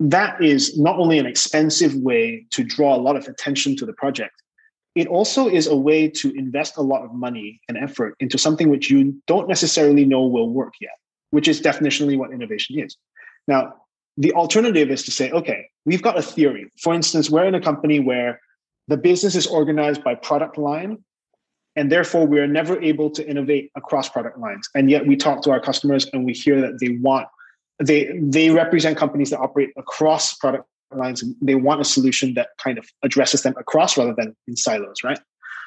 that 0.01 0.43
is 0.43 0.79
not 0.79 0.99
only 0.99 1.19
an 1.19 1.27
expensive 1.27 1.95
way 1.95 2.47
to 2.51 2.63
draw 2.63 2.95
a 2.95 3.01
lot 3.01 3.17
of 3.17 3.27
attention 3.27 3.77
to 3.77 3.87
the 3.87 3.93
project, 3.93 4.35
it 4.95 5.07
also 5.09 5.49
is 5.49 5.67
a 5.67 5.77
way 5.77 6.09
to 6.09 6.33
invest 6.33 6.77
a 6.77 6.83
lot 6.83 7.05
of 7.05 7.13
money 7.13 7.61
and 7.69 7.77
effort 7.79 8.15
into 8.21 8.39
something 8.39 8.69
which 8.69 8.91
you 8.91 9.21
don't 9.27 9.49
necessarily 9.49 10.05
know 10.05 10.27
will 10.27 10.51
work 10.51 10.75
yet, 10.81 10.91
which 11.31 11.49
is 11.49 11.61
definitionally 11.61 12.17
what 12.17 12.33
innovation 12.33 12.79
is. 12.79 12.97
Now, 13.47 13.75
the 14.17 14.33
alternative 14.33 14.91
is 14.91 15.05
to 15.05 15.11
say, 15.13 15.31
okay, 15.31 15.69
we've 15.85 16.03
got 16.03 16.19
a 16.19 16.23
theory. 16.23 16.71
For 16.81 16.93
instance, 16.95 17.31
we're 17.31 17.47
in 17.47 17.55
a 17.55 17.61
company 17.61 18.01
where 18.01 18.41
the 18.89 18.97
business 18.97 19.37
is 19.37 19.47
organized 19.47 20.03
by 20.03 20.17
product 20.17 20.59
line 20.59 20.99
and 21.79 21.93
therefore 21.93 22.27
we 22.27 22.41
are 22.41 22.47
never 22.49 22.81
able 22.83 23.09
to 23.09 23.27
innovate 23.27 23.71
across 23.77 24.09
product 24.09 24.37
lines. 24.37 24.69
And 24.75 24.91
yet 24.91 25.07
we 25.07 25.17
talk 25.17 25.43
to 25.43 25.53
our 25.53 25.61
customers 25.61 26.11
and 26.13 26.25
we 26.25 26.33
hear 26.33 26.61
that 26.61 26.81
they 26.81 26.99
want 27.01 27.29
they 27.79 28.19
they 28.21 28.51
represent 28.51 28.99
companies 28.99 29.31
that 29.31 29.39
operate 29.39 29.71
across 29.77 30.35
product 30.35 30.65
lines 30.91 31.23
and 31.23 31.37
they 31.41 31.55
want 31.55 31.81
a 31.81 31.85
solution 31.85 32.35
that 32.35 32.49
kind 32.63 32.79
of 32.79 32.85
addresses 33.05 33.43
them 33.43 33.55
across 33.57 33.97
rather 33.97 34.13
than 34.13 34.35
in 34.49 34.57
silos 34.57 35.05
right? 35.05 35.21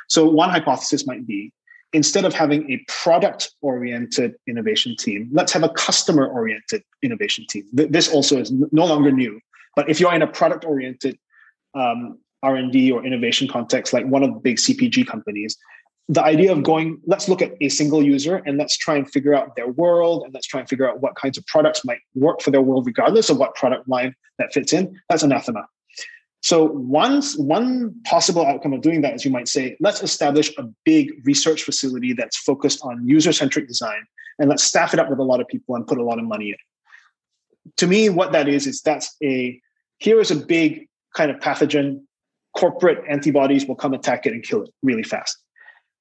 So 0.09 0.30
one 0.30 0.49
hypothesis 0.49 1.07
might 1.07 1.26
be 1.26 1.53
instead 1.93 2.26
of 2.26 2.34
having 2.34 2.70
a 2.70 2.84
product 2.89 3.53
oriented 3.62 4.36
innovation 4.47 4.97
team 4.97 5.30
let's 5.32 5.53
have 5.53 5.64
a 5.64 5.70
customer 5.70 6.28
oriented 6.28 6.84
innovation 7.01 7.45
team. 7.49 7.64
This 7.72 8.09
also 8.09 8.38
is 8.38 8.51
no 8.51 8.86
longer 8.86 9.14
new. 9.14 9.39
But 9.78 9.89
if 9.89 10.01
you're 10.01 10.14
in 10.14 10.22
a 10.22 10.28
product 10.28 10.66
oriented 10.66 11.18
um, 11.74 12.20
r&d 12.43 12.91
or 12.91 13.05
innovation 13.05 13.47
context 13.47 13.93
like 13.93 14.05
one 14.07 14.24
of 14.24 14.34
the 14.34 14.39
big 14.39 14.57
cpg 14.57 15.07
companies 15.07 15.55
the 16.09 16.23
idea 16.23 16.51
of 16.51 16.63
going, 16.63 16.99
let's 17.05 17.29
look 17.29 17.41
at 17.41 17.53
a 17.61 17.69
single 17.69 18.03
user 18.03 18.37
and 18.45 18.57
let's 18.57 18.77
try 18.77 18.95
and 18.95 19.09
figure 19.09 19.33
out 19.33 19.55
their 19.55 19.69
world 19.69 20.23
and 20.23 20.33
let's 20.33 20.47
try 20.47 20.59
and 20.59 20.67
figure 20.67 20.89
out 20.89 21.01
what 21.01 21.15
kinds 21.15 21.37
of 21.37 21.45
products 21.47 21.85
might 21.85 21.99
work 22.15 22.41
for 22.41 22.51
their 22.51 22.61
world, 22.61 22.85
regardless 22.85 23.29
of 23.29 23.37
what 23.37 23.55
product 23.55 23.87
line 23.87 24.13
that 24.37 24.51
fits 24.53 24.73
in, 24.73 24.99
that's 25.09 25.23
anathema. 25.23 25.65
So 26.41 26.65
once 26.65 27.37
one 27.37 27.95
possible 28.03 28.45
outcome 28.45 28.73
of 28.73 28.81
doing 28.81 29.01
that 29.01 29.13
is 29.13 29.23
you 29.23 29.31
might 29.31 29.47
say, 29.47 29.77
let's 29.79 30.01
establish 30.01 30.51
a 30.57 30.63
big 30.83 31.13
research 31.23 31.63
facility 31.63 32.13
that's 32.13 32.35
focused 32.35 32.81
on 32.83 33.07
user-centric 33.07 33.67
design 33.67 34.05
and 34.39 34.49
let's 34.49 34.63
staff 34.63 34.93
it 34.93 34.99
up 34.99 35.09
with 35.09 35.19
a 35.19 35.23
lot 35.23 35.39
of 35.39 35.47
people 35.47 35.75
and 35.75 35.85
put 35.85 35.99
a 35.99 36.03
lot 36.03 36.17
of 36.17 36.25
money 36.25 36.49
in. 36.49 36.57
To 37.77 37.87
me, 37.87 38.09
what 38.09 38.31
that 38.31 38.49
is, 38.49 38.65
is 38.65 38.81
that's 38.81 39.15
a, 39.23 39.61
here 39.99 40.19
is 40.19 40.31
a 40.31 40.35
big 40.35 40.89
kind 41.15 41.29
of 41.29 41.37
pathogen, 41.37 42.01
corporate 42.57 43.03
antibodies 43.07 43.67
will 43.67 43.75
come 43.75 43.93
attack 43.93 44.25
it 44.25 44.33
and 44.33 44.43
kill 44.43 44.63
it 44.63 44.69
really 44.81 45.03
fast 45.03 45.37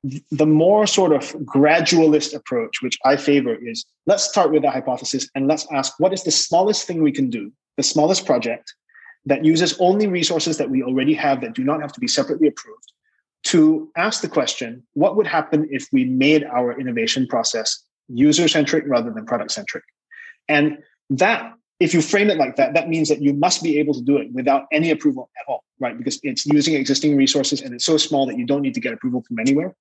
the 0.02 0.46
more 0.46 0.86
sort 0.86 1.12
of 1.12 1.32
gradualist 1.44 2.34
approach, 2.34 2.80
which 2.82 2.98
I 3.04 3.16
favor, 3.16 3.54
is 3.54 3.84
let's 4.06 4.24
start 4.24 4.50
with 4.50 4.64
a 4.64 4.70
hypothesis 4.70 5.28
and 5.34 5.46
let's 5.46 5.66
ask 5.72 5.98
what 5.98 6.12
is 6.12 6.24
the 6.24 6.30
smallest 6.30 6.86
thing 6.86 7.02
we 7.02 7.12
can 7.12 7.28
do, 7.28 7.52
the 7.76 7.82
smallest 7.82 8.24
project 8.24 8.74
that 9.26 9.44
uses 9.44 9.76
only 9.78 10.06
resources 10.06 10.56
that 10.56 10.70
we 10.70 10.82
already 10.82 11.14
have 11.14 11.42
that 11.42 11.54
do 11.54 11.62
not 11.62 11.82
have 11.82 11.92
to 11.92 12.00
be 12.00 12.08
separately 12.08 12.48
approved 12.48 12.92
to 13.42 13.90
ask 13.96 14.22
the 14.22 14.28
question 14.28 14.82
what 14.94 15.16
would 15.16 15.26
happen 15.26 15.68
if 15.70 15.86
we 15.92 16.04
made 16.04 16.44
our 16.44 16.78
innovation 16.78 17.26
process 17.26 17.84
user 18.08 18.48
centric 18.48 18.84
rather 18.86 19.10
than 19.10 19.26
product 19.26 19.50
centric? 19.50 19.84
And 20.48 20.78
that, 21.10 21.54
if 21.80 21.94
you 21.94 22.02
frame 22.02 22.28
it 22.28 22.36
like 22.36 22.56
that, 22.56 22.74
that 22.74 22.88
means 22.88 23.08
that 23.08 23.22
you 23.22 23.32
must 23.32 23.62
be 23.62 23.78
able 23.78 23.94
to 23.94 24.02
do 24.02 24.18
it 24.18 24.30
without 24.32 24.66
any 24.70 24.90
approval 24.90 25.30
at 25.40 25.50
all, 25.50 25.64
right? 25.78 25.96
Because 25.96 26.20
it's 26.22 26.44
using 26.46 26.74
existing 26.74 27.16
resources 27.16 27.62
and 27.62 27.74
it's 27.74 27.86
so 27.86 27.96
small 27.96 28.26
that 28.26 28.36
you 28.36 28.46
don't 28.46 28.60
need 28.60 28.74
to 28.74 28.80
get 28.80 28.92
approval 28.92 29.24
from 29.26 29.38
anywhere. 29.38 29.74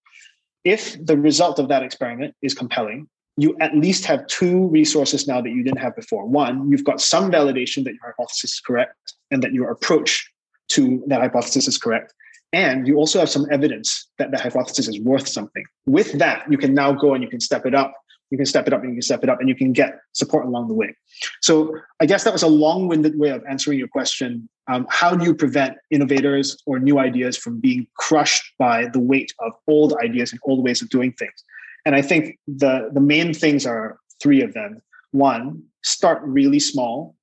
If 0.63 0.97
the 1.05 1.17
result 1.17 1.59
of 1.59 1.67
that 1.67 1.83
experiment 1.83 2.35
is 2.41 2.53
compelling, 2.53 3.09
you 3.35 3.55
at 3.59 3.75
least 3.75 4.05
have 4.05 4.25
two 4.27 4.67
resources 4.67 5.27
now 5.27 5.41
that 5.41 5.49
you 5.49 5.63
didn't 5.63 5.79
have 5.79 5.95
before. 5.95 6.25
One, 6.25 6.69
you've 6.71 6.83
got 6.83 7.01
some 7.01 7.31
validation 7.31 7.83
that 7.83 7.93
your 7.93 8.05
hypothesis 8.05 8.53
is 8.53 8.59
correct 8.59 9.13
and 9.31 9.43
that 9.43 9.53
your 9.53 9.69
approach 9.69 10.29
to 10.69 11.03
that 11.07 11.21
hypothesis 11.21 11.67
is 11.67 11.77
correct. 11.77 12.13
And 12.51 12.87
you 12.87 12.95
also 12.95 13.19
have 13.19 13.29
some 13.29 13.45
evidence 13.51 14.07
that 14.17 14.31
the 14.31 14.39
hypothesis 14.39 14.87
is 14.87 14.99
worth 15.01 15.27
something. 15.27 15.63
With 15.85 16.13
that, 16.13 16.49
you 16.51 16.57
can 16.57 16.73
now 16.73 16.93
go 16.93 17.13
and 17.13 17.23
you 17.23 17.29
can 17.29 17.39
step 17.39 17.65
it 17.65 17.75
up. 17.75 17.93
You 18.31 18.37
can 18.37 18.45
step 18.45 18.67
it 18.67 18.73
up 18.73 18.81
and 18.81 18.91
you 18.91 18.95
can 18.95 19.01
step 19.01 19.23
it 19.23 19.29
up 19.29 19.39
and 19.39 19.49
you 19.49 19.55
can 19.55 19.73
get 19.73 19.99
support 20.13 20.45
along 20.45 20.67
the 20.67 20.73
way. 20.73 20.95
So 21.41 21.75
I 21.99 22.05
guess 22.05 22.23
that 22.23 22.33
was 22.33 22.43
a 22.43 22.47
long-winded 22.47 23.17
way 23.17 23.29
of 23.29 23.43
answering 23.49 23.79
your 23.79 23.87
question. 23.87 24.47
Um, 24.67 24.85
how 24.89 25.15
do 25.15 25.25
you 25.25 25.33
prevent 25.33 25.77
innovators 25.89 26.57
or 26.65 26.79
new 26.79 26.99
ideas 26.99 27.35
from 27.37 27.59
being 27.59 27.87
crushed 27.95 28.53
by 28.59 28.87
the 28.87 28.99
weight 28.99 29.33
of 29.39 29.53
old 29.67 29.95
ideas 30.03 30.31
and 30.31 30.39
old 30.43 30.63
ways 30.63 30.81
of 30.81 30.89
doing 30.89 31.11
things? 31.13 31.43
And 31.85 31.95
I 31.95 32.01
think 32.01 32.37
the, 32.47 32.89
the 32.93 33.01
main 33.01 33.33
things 33.33 33.65
are 33.65 33.97
three 34.21 34.41
of 34.41 34.53
them. 34.53 34.81
One, 35.11 35.63
start 35.81 36.21
really 36.23 36.59
small 36.59 37.15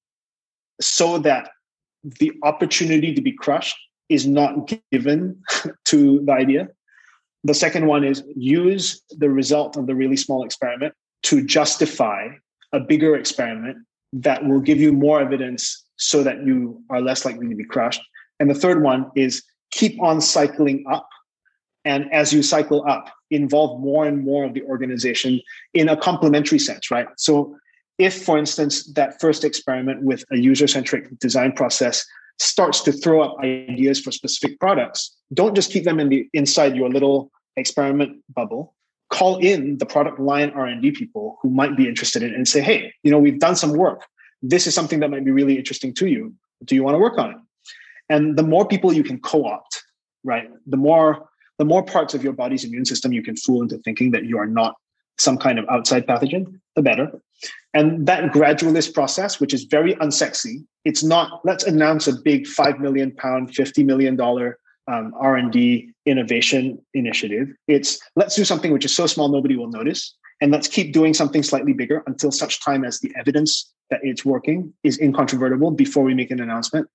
so 0.80 1.18
that 1.18 1.50
the 2.18 2.32
opportunity 2.42 3.14
to 3.14 3.20
be 3.20 3.32
crushed 3.32 3.76
is 4.08 4.26
not 4.26 4.72
given 4.92 5.40
to 5.86 6.20
the 6.24 6.32
idea. 6.32 6.68
The 7.46 7.54
second 7.54 7.86
one 7.86 8.02
is 8.02 8.24
use 8.34 9.02
the 9.10 9.30
result 9.30 9.76
of 9.76 9.86
the 9.86 9.94
really 9.94 10.16
small 10.16 10.44
experiment 10.44 10.94
to 11.22 11.44
justify 11.44 12.30
a 12.72 12.80
bigger 12.80 13.14
experiment 13.14 13.78
that 14.14 14.44
will 14.44 14.58
give 14.58 14.80
you 14.80 14.92
more 14.92 15.20
evidence 15.20 15.84
so 15.94 16.24
that 16.24 16.44
you 16.44 16.82
are 16.90 17.00
less 17.00 17.24
likely 17.24 17.48
to 17.48 17.54
be 17.54 17.64
crushed. 17.64 18.02
And 18.40 18.50
the 18.50 18.54
third 18.54 18.82
one 18.82 19.12
is 19.14 19.44
keep 19.70 20.02
on 20.02 20.20
cycling 20.20 20.84
up. 20.90 21.08
And 21.84 22.12
as 22.12 22.32
you 22.32 22.42
cycle 22.42 22.84
up, 22.88 23.12
involve 23.30 23.80
more 23.80 24.06
and 24.06 24.24
more 24.24 24.44
of 24.44 24.52
the 24.52 24.64
organization 24.64 25.40
in 25.72 25.88
a 25.88 25.96
complementary 25.96 26.58
sense, 26.58 26.90
right? 26.90 27.06
So 27.16 27.56
if, 27.98 28.24
for 28.24 28.38
instance, 28.38 28.92
that 28.94 29.20
first 29.20 29.44
experiment 29.44 30.02
with 30.02 30.24
a 30.32 30.36
user-centric 30.36 31.16
design 31.20 31.52
process 31.52 32.04
starts 32.40 32.80
to 32.82 32.92
throw 32.92 33.22
up 33.22 33.36
ideas 33.44 34.00
for 34.00 34.10
specific 34.10 34.58
products, 34.58 35.16
don't 35.32 35.54
just 35.54 35.70
keep 35.70 35.84
them 35.84 36.00
in 36.00 36.08
the 36.08 36.28
inside 36.32 36.74
your 36.74 36.90
little 36.90 37.30
experiment 37.56 38.22
bubble. 38.34 38.74
Call 39.10 39.38
in 39.38 39.78
the 39.78 39.86
product 39.86 40.18
line 40.18 40.50
R&D 40.50 40.92
people 40.92 41.38
who 41.40 41.50
might 41.50 41.76
be 41.76 41.88
interested 41.88 42.22
in 42.22 42.30
it 42.30 42.34
and 42.34 42.48
say, 42.48 42.60
hey, 42.60 42.92
you 43.02 43.10
know, 43.10 43.18
we've 43.18 43.38
done 43.38 43.56
some 43.56 43.72
work. 43.72 44.04
This 44.42 44.66
is 44.66 44.74
something 44.74 45.00
that 45.00 45.10
might 45.10 45.24
be 45.24 45.30
really 45.30 45.56
interesting 45.56 45.94
to 45.94 46.06
you. 46.06 46.34
Do 46.64 46.74
you 46.74 46.82
want 46.82 46.94
to 46.94 46.98
work 46.98 47.18
on 47.18 47.30
it? 47.30 47.36
And 48.08 48.36
the 48.36 48.42
more 48.42 48.66
people 48.66 48.92
you 48.92 49.02
can 49.02 49.20
co-opt, 49.20 49.82
right, 50.24 50.48
the 50.66 50.76
more 50.76 51.28
the 51.58 51.64
more 51.64 51.82
parts 51.82 52.12
of 52.12 52.22
your 52.22 52.34
body's 52.34 52.64
immune 52.64 52.84
system 52.84 53.12
you 53.12 53.22
can 53.22 53.34
fool 53.34 53.62
into 53.62 53.78
thinking 53.78 54.10
that 54.10 54.24
you 54.26 54.36
are 54.36 54.46
not 54.46 54.74
some 55.18 55.38
kind 55.38 55.58
of 55.58 55.64
outside 55.70 56.06
pathogen, 56.06 56.60
the 56.74 56.82
better. 56.82 57.10
And 57.72 58.06
that 58.06 58.32
gradualist 58.32 58.92
process, 58.92 59.40
which 59.40 59.54
is 59.54 59.64
very 59.64 59.94
unsexy, 59.94 60.66
it's 60.84 61.02
not 61.02 61.40
let's 61.44 61.64
announce 61.64 62.06
a 62.06 62.12
big 62.12 62.46
five 62.46 62.78
million 62.78 63.12
pound, 63.12 63.54
fifty 63.54 63.82
million 63.82 64.16
dollar 64.16 64.58
um, 64.88 65.12
R 65.18 65.36
and 65.36 65.52
D 65.52 65.92
innovation 66.04 66.78
initiative. 66.94 67.48
It's 67.68 67.98
let's 68.14 68.36
do 68.36 68.44
something 68.44 68.72
which 68.72 68.84
is 68.84 68.94
so 68.94 69.06
small 69.06 69.28
nobody 69.28 69.56
will 69.56 69.70
notice, 69.70 70.14
and 70.40 70.52
let's 70.52 70.68
keep 70.68 70.92
doing 70.92 71.14
something 71.14 71.42
slightly 71.42 71.72
bigger 71.72 72.02
until 72.06 72.30
such 72.30 72.64
time 72.64 72.84
as 72.84 73.00
the 73.00 73.12
evidence 73.18 73.72
that 73.90 74.00
it's 74.02 74.24
working 74.24 74.72
is 74.82 74.98
incontrovertible 74.98 75.70
before 75.70 76.04
we 76.04 76.14
make 76.14 76.30
an 76.30 76.40
announcement. 76.40 76.88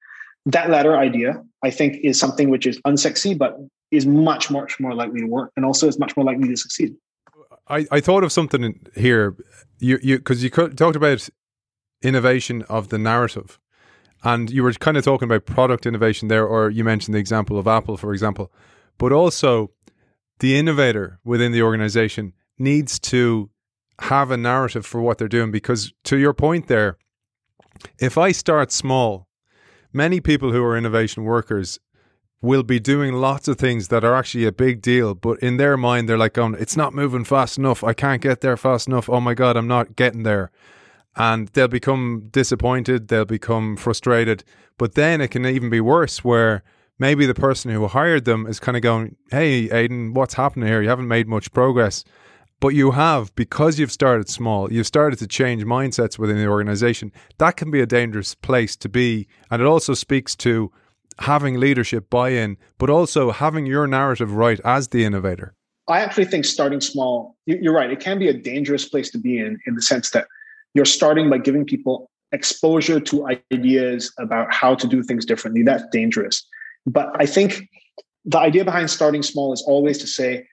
That 0.45 0.69
latter 0.69 0.97
idea, 0.97 1.43
I 1.63 1.69
think, 1.69 1.97
is 2.03 2.19
something 2.19 2.49
which 2.49 2.65
is 2.65 2.79
unsexy, 2.81 3.37
but 3.37 3.57
is 3.91 4.05
much, 4.05 4.49
much 4.49 4.79
more 4.79 4.95
likely 4.95 5.21
to 5.21 5.27
work, 5.27 5.51
and 5.55 5.65
also 5.65 5.87
is 5.87 5.99
much 5.99 6.17
more 6.17 6.25
likely 6.25 6.47
to 6.47 6.57
succeed. 6.57 6.95
I, 7.67 7.85
I 7.91 7.99
thought 7.99 8.23
of 8.23 8.31
something 8.31 8.79
here, 8.95 9.35
you 9.79 9.99
you 10.01 10.17
because 10.17 10.43
you 10.43 10.49
talked 10.49 10.95
about 10.95 11.29
innovation 12.01 12.63
of 12.63 12.89
the 12.89 12.97
narrative, 12.97 13.59
and 14.24 14.49
you 14.49 14.63
were 14.63 14.74
kind 14.74 14.97
of 14.97 15.03
talking 15.03 15.28
about 15.28 15.45
product 15.45 15.86
innovation 15.86 16.28
there, 16.28 16.45
or 16.45 16.69
you 16.69 16.84
mentioned 16.84 17.15
the 17.15 17.19
example 17.19 17.57
of 17.57 17.67
Apple, 17.67 17.97
for 17.97 18.13
example, 18.13 18.51
but 18.97 19.11
also 19.11 19.72
the 20.39 20.57
innovator 20.57 21.19
within 21.24 21.51
the 21.51 21.61
organization 21.61 22.34
needs 22.57 22.99
to 22.99 23.49
have 23.99 24.32
a 24.32 24.38
narrative 24.38 24.86
for 24.86 25.01
what 25.01 25.17
they're 25.17 25.28
doing 25.28 25.51
because 25.51 25.93
to 26.03 26.17
your 26.17 26.34
point 26.34 26.67
there 26.67 26.97
if 27.99 28.17
i 28.17 28.32
start 28.32 28.72
small 28.72 29.28
many 29.93 30.19
people 30.19 30.51
who 30.51 30.63
are 30.63 30.76
innovation 30.76 31.24
workers 31.24 31.80
will 32.41 32.63
be 32.63 32.80
doing 32.80 33.13
lots 33.13 33.47
of 33.47 33.57
things 33.57 33.89
that 33.89 34.03
are 34.03 34.15
actually 34.15 34.45
a 34.45 34.51
big 34.51 34.82
deal, 34.82 35.13
but 35.13 35.39
in 35.39 35.57
their 35.57 35.78
mind, 35.78 36.09
they're 36.09 36.17
like, 36.17 36.34
going, 36.34 36.55
it's 36.55 36.76
not 36.76 36.93
moving 36.93 37.24
fast 37.24 37.57
enough. 37.57 37.84
I 37.84 37.93
can't 37.93 38.22
get 38.22 38.41
there 38.41 38.57
fast 38.57 38.88
enough. 38.88 39.09
Oh 39.09 39.22
my 39.22 39.36
God, 39.36 39.55
I'm 39.55 39.67
not 39.67 39.95
getting 39.95 40.24
there. 40.24 40.51
And 41.16 41.49
they'll 41.49 41.68
become 41.68 42.30
disappointed, 42.32 43.09
they'll 43.09 43.26
become 43.26 43.76
frustrated. 43.76 44.43
But 44.78 44.95
then 44.95 45.22
it 45.22 45.30
can 45.30 45.45
even 45.45 45.70
be 45.70 45.82
worse 45.82 46.24
where 46.24 46.64
maybe 46.97 47.26
the 47.26 47.34
person 47.34 47.72
who 47.72 47.88
hired 47.88 48.26
them 48.26 48.47
is 48.47 48.59
kind 48.59 48.78
of 48.78 48.84
going, 48.84 49.16
Hey, 49.30 49.68
Aiden, 49.68 50.14
what's 50.14 50.36
happening 50.36 50.68
here? 50.68 50.82
You 50.82 50.89
haven't 50.89 51.07
made 51.07 51.28
much 51.28 51.51
progress. 51.51 52.03
But 52.59 52.70
you 52.70 52.91
have, 52.91 53.34
because 53.36 53.80
you've 53.80 53.91
started 53.91 54.30
small, 54.30 54.72
you've 54.72 54.86
started 54.86 55.18
to 55.20 55.28
change 55.28 55.64
mindsets 55.64 56.20
within 56.20 56.38
the 56.38 56.47
organization. 56.47 57.12
That 57.39 57.57
can 57.57 57.72
be 57.72 57.82
a 57.82 57.88
dangerous 57.88 58.36
place 58.36 58.76
to 58.78 58.89
be. 58.89 59.28
And 59.49 59.62
it 59.62 59.66
also 59.66 59.95
speaks 59.95 60.36
to 60.38 60.72
having 61.20 61.59
leadership 61.59 62.09
buy 62.09 62.30
in, 62.30 62.57
but 62.78 62.89
also 62.89 63.32
having 63.32 63.66
your 63.66 63.88
narrative 63.88 64.34
right 64.34 64.59
as 64.64 64.89
the 64.89 65.03
innovator? 65.03 65.55
I 65.88 66.01
actually 66.01 66.26
think 66.26 66.45
starting 66.45 66.82
small, 66.82 67.36
you're 67.45 67.74
right, 67.74 67.91
it 67.91 67.99
can 67.99 68.20
be 68.20 68.28
a 68.28 68.34
dangerous 68.34 68.88
place 68.88 69.09
to 69.12 69.18
be 69.18 69.39
in, 69.39 69.59
in 69.66 69.76
the 69.76 69.82
sense 69.82 70.12
that 70.12 70.28
you're 70.74 70.86
starting 70.86 71.30
by 71.30 71.38
giving 71.38 71.65
people 71.65 72.09
exposure 72.32 72.99
to 72.99 73.28
ideas 73.51 74.13
about 74.19 74.53
how 74.53 74.74
to 74.76 74.88
do 74.88 75.03
things 75.03 75.26
differently. 75.26 75.63
That's 75.63 75.84
dangerous. 75.91 76.45
But 76.86 77.11
I 77.19 77.26
think 77.26 77.67
the 78.26 78.39
idea 78.39 78.63
behind 78.63 78.89
starting 78.89 79.24
small 79.24 79.51
is 79.53 79.61
always 79.67 79.97
to 79.99 80.07
say, 80.07 80.47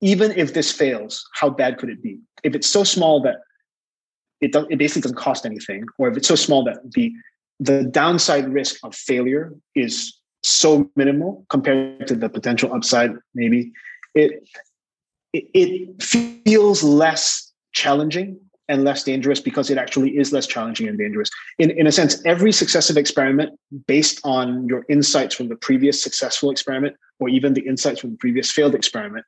even 0.00 0.32
if 0.32 0.54
this 0.54 0.70
fails, 0.70 1.24
how 1.34 1.50
bad 1.50 1.78
could 1.78 1.88
it 1.88 2.02
be? 2.02 2.18
If 2.42 2.54
it's 2.54 2.68
so 2.68 2.84
small 2.84 3.20
that 3.22 3.36
it, 4.40 4.54
it 4.70 4.78
basically 4.78 5.02
doesn't 5.02 5.16
cost 5.16 5.46
anything, 5.46 5.84
or 5.98 6.08
if 6.08 6.16
it's 6.16 6.28
so 6.28 6.34
small 6.34 6.64
that 6.64 6.78
the 6.92 7.12
the 7.60 7.84
downside 7.84 8.52
risk 8.52 8.80
of 8.82 8.94
failure 8.94 9.54
is 9.76 10.18
so 10.42 10.90
minimal 10.96 11.46
compared 11.48 12.08
to 12.08 12.16
the 12.16 12.28
potential 12.28 12.72
upside 12.74 13.12
maybe 13.34 13.70
it 14.14 14.48
it, 15.32 15.44
it 15.54 16.02
feels 16.02 16.82
less 16.82 17.52
challenging 17.72 18.38
and 18.68 18.84
less 18.84 19.02
dangerous 19.02 19.40
because 19.40 19.70
it 19.70 19.78
actually 19.78 20.16
is 20.16 20.32
less 20.32 20.46
challenging 20.46 20.88
and 20.88 20.98
dangerous. 20.98 21.28
In, 21.58 21.70
in 21.70 21.86
a 21.86 21.92
sense, 21.92 22.24
every 22.24 22.52
successive 22.52 22.96
experiment 22.96 23.58
based 23.86 24.20
on 24.24 24.66
your 24.66 24.84
insights 24.88 25.34
from 25.34 25.48
the 25.48 25.56
previous 25.56 26.02
successful 26.02 26.50
experiment 26.50 26.96
or 27.18 27.28
even 27.28 27.54
the 27.54 27.66
insights 27.66 28.00
from 28.00 28.12
the 28.12 28.18
previous 28.18 28.50
failed 28.50 28.74
experiment 28.74 29.26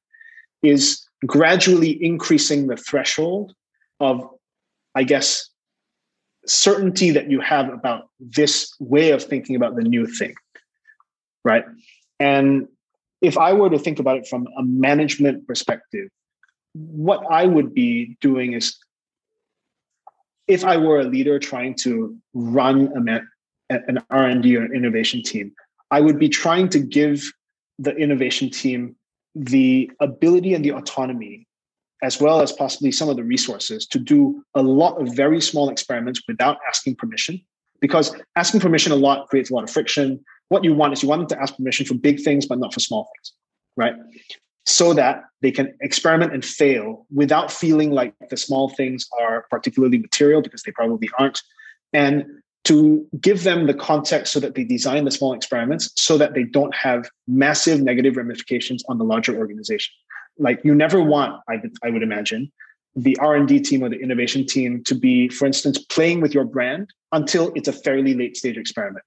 is 0.62 1.06
gradually 1.26 2.02
increasing 2.02 2.68
the 2.68 2.76
threshold 2.76 3.54
of, 4.00 4.26
I 4.94 5.02
guess, 5.02 5.50
certainty 6.46 7.10
that 7.10 7.30
you 7.30 7.40
have 7.40 7.72
about 7.72 8.08
this 8.20 8.74
way 8.78 9.10
of 9.10 9.22
thinking 9.22 9.56
about 9.56 9.76
the 9.76 9.82
new 9.82 10.06
thing 10.06 10.34
right 11.44 11.64
and 12.20 12.68
if 13.20 13.38
i 13.38 13.52
were 13.52 13.70
to 13.70 13.78
think 13.78 13.98
about 13.98 14.18
it 14.18 14.26
from 14.26 14.46
a 14.58 14.62
management 14.62 15.46
perspective 15.46 16.08
what 16.74 17.22
i 17.30 17.46
would 17.46 17.72
be 17.72 18.16
doing 18.20 18.52
is 18.52 18.76
if 20.48 20.64
i 20.64 20.76
were 20.76 21.00
a 21.00 21.04
leader 21.04 21.38
trying 21.38 21.74
to 21.74 22.16
run 22.34 23.08
a, 23.08 23.20
an 23.70 24.02
r&d 24.10 24.56
or 24.56 24.62
an 24.62 24.74
innovation 24.74 25.22
team 25.22 25.52
i 25.90 26.00
would 26.00 26.18
be 26.18 26.28
trying 26.28 26.68
to 26.68 26.78
give 26.78 27.32
the 27.78 27.94
innovation 27.96 28.50
team 28.50 28.94
the 29.34 29.90
ability 30.00 30.54
and 30.54 30.64
the 30.64 30.72
autonomy 30.72 31.46
as 32.04 32.20
well 32.20 32.40
as 32.40 32.52
possibly 32.52 32.92
some 32.92 33.08
of 33.08 33.16
the 33.16 33.24
resources 33.24 33.86
to 33.86 33.98
do 33.98 34.44
a 34.54 34.62
lot 34.62 35.00
of 35.00 35.14
very 35.14 35.40
small 35.40 35.70
experiments 35.70 36.22
without 36.28 36.58
asking 36.68 36.94
permission. 36.96 37.40
Because 37.80 38.14
asking 38.36 38.60
permission 38.60 38.92
a 38.92 38.96
lot 38.96 39.28
creates 39.28 39.50
a 39.50 39.54
lot 39.54 39.64
of 39.64 39.70
friction. 39.70 40.22
What 40.50 40.64
you 40.64 40.74
want 40.74 40.92
is 40.92 41.02
you 41.02 41.08
want 41.08 41.20
them 41.20 41.38
to 41.38 41.42
ask 41.42 41.56
permission 41.56 41.86
for 41.86 41.94
big 41.94 42.20
things, 42.20 42.46
but 42.46 42.58
not 42.58 42.74
for 42.74 42.80
small 42.80 43.08
things, 43.14 43.32
right? 43.76 43.94
So 44.66 44.94
that 44.94 45.24
they 45.42 45.50
can 45.50 45.74
experiment 45.82 46.32
and 46.32 46.42
fail 46.44 47.06
without 47.12 47.52
feeling 47.52 47.90
like 47.90 48.14
the 48.30 48.36
small 48.36 48.70
things 48.70 49.06
are 49.20 49.44
particularly 49.50 49.98
material 49.98 50.40
because 50.40 50.62
they 50.62 50.72
probably 50.72 51.10
aren't. 51.18 51.42
And 51.92 52.24
to 52.64 53.06
give 53.20 53.44
them 53.44 53.66
the 53.66 53.74
context 53.74 54.32
so 54.32 54.40
that 54.40 54.54
they 54.54 54.64
design 54.64 55.04
the 55.04 55.10
small 55.10 55.32
experiments 55.34 55.90
so 55.96 56.18
that 56.18 56.34
they 56.34 56.44
don't 56.44 56.74
have 56.74 57.08
massive 57.28 57.82
negative 57.82 58.16
ramifications 58.16 58.82
on 58.88 58.98
the 58.98 59.04
larger 59.04 59.36
organization 59.36 59.94
like 60.38 60.60
you 60.64 60.74
never 60.74 61.00
want 61.00 61.40
i, 61.48 61.56
I 61.82 61.90
would 61.90 62.02
imagine 62.02 62.50
the 62.96 63.16
r&d 63.18 63.60
team 63.60 63.82
or 63.82 63.88
the 63.88 64.00
innovation 64.00 64.46
team 64.46 64.82
to 64.84 64.94
be 64.94 65.28
for 65.28 65.46
instance 65.46 65.78
playing 65.78 66.20
with 66.20 66.34
your 66.34 66.44
brand 66.44 66.88
until 67.12 67.52
it's 67.54 67.68
a 67.68 67.72
fairly 67.72 68.14
late 68.14 68.36
stage 68.36 68.56
experiment 68.56 69.04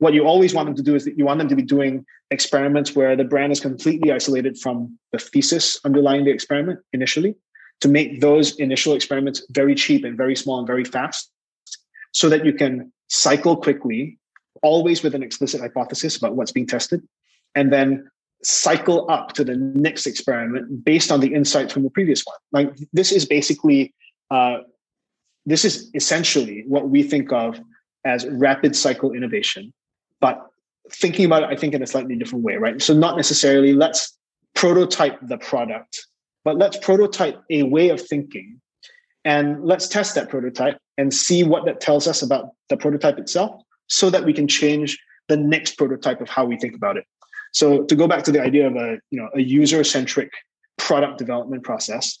what 0.00 0.14
you 0.14 0.26
always 0.26 0.54
want 0.54 0.66
them 0.66 0.74
to 0.74 0.82
do 0.82 0.94
is 0.94 1.04
that 1.04 1.16
you 1.16 1.26
want 1.26 1.38
them 1.38 1.48
to 1.48 1.54
be 1.54 1.62
doing 1.62 2.04
experiments 2.30 2.96
where 2.96 3.14
the 3.14 3.24
brand 3.24 3.52
is 3.52 3.60
completely 3.60 4.10
isolated 4.10 4.58
from 4.58 4.98
the 5.12 5.18
thesis 5.18 5.78
underlying 5.84 6.24
the 6.24 6.30
experiment 6.30 6.80
initially 6.92 7.36
to 7.82 7.88
make 7.88 8.20
those 8.20 8.56
initial 8.56 8.94
experiments 8.94 9.44
very 9.50 9.74
cheap 9.74 10.04
and 10.04 10.16
very 10.16 10.34
small 10.34 10.58
and 10.58 10.66
very 10.66 10.84
fast 10.84 11.30
so 12.12 12.28
that 12.30 12.46
you 12.46 12.52
can 12.52 12.90
cycle 13.08 13.56
quickly, 13.56 14.18
always 14.62 15.02
with 15.02 15.14
an 15.14 15.22
explicit 15.22 15.60
hypothesis 15.60 16.16
about 16.16 16.34
what's 16.34 16.52
being 16.52 16.66
tested, 16.66 17.06
and 17.54 17.70
then 17.70 18.10
cycle 18.42 19.10
up 19.10 19.34
to 19.34 19.44
the 19.44 19.56
next 19.56 20.06
experiment 20.06 20.82
based 20.82 21.12
on 21.12 21.20
the 21.20 21.34
insights 21.34 21.74
from 21.74 21.82
the 21.82 21.90
previous 21.90 22.24
one. 22.24 22.36
Like 22.52 22.74
this 22.94 23.12
is 23.12 23.26
basically, 23.26 23.92
uh, 24.30 24.58
this 25.44 25.66
is 25.66 25.90
essentially 25.94 26.64
what 26.66 26.88
we 26.88 27.02
think 27.02 27.32
of 27.32 27.60
as 28.06 28.26
rapid 28.28 28.74
cycle 28.74 29.12
innovation, 29.12 29.74
but 30.20 30.46
thinking 30.92 31.24
about 31.24 31.44
it, 31.44 31.50
I 31.50 31.56
think, 31.56 31.74
in 31.74 31.82
a 31.82 31.86
slightly 31.86 32.16
different 32.16 32.44
way, 32.44 32.56
right? 32.56 32.80
So 32.80 32.94
not 32.94 33.16
necessarily 33.16 33.72
let's 33.72 34.16
prototype 34.54 35.18
the 35.22 35.38
product, 35.38 36.06
but 36.44 36.56
let's 36.56 36.76
prototype 36.76 37.40
a 37.50 37.62
way 37.62 37.90
of 37.90 38.00
thinking 38.00 38.60
and 39.24 39.64
let's 39.64 39.88
test 39.88 40.14
that 40.14 40.28
prototype 40.28 40.78
and 40.98 41.12
see 41.12 41.44
what 41.44 41.64
that 41.66 41.80
tells 41.80 42.06
us 42.06 42.22
about 42.22 42.50
the 42.68 42.76
prototype 42.76 43.18
itself 43.18 43.62
so 43.88 44.10
that 44.10 44.24
we 44.24 44.32
can 44.32 44.48
change 44.48 44.98
the 45.28 45.36
next 45.36 45.76
prototype 45.76 46.20
of 46.20 46.28
how 46.28 46.44
we 46.44 46.56
think 46.56 46.74
about 46.74 46.96
it. 46.96 47.04
So 47.52 47.84
to 47.84 47.94
go 47.94 48.06
back 48.06 48.24
to 48.24 48.32
the 48.32 48.40
idea 48.40 48.66
of 48.66 48.76
a, 48.76 48.98
you 49.10 49.20
know, 49.20 49.28
a 49.34 49.40
user-centric 49.40 50.30
product 50.78 51.18
development 51.18 51.64
process, 51.64 52.18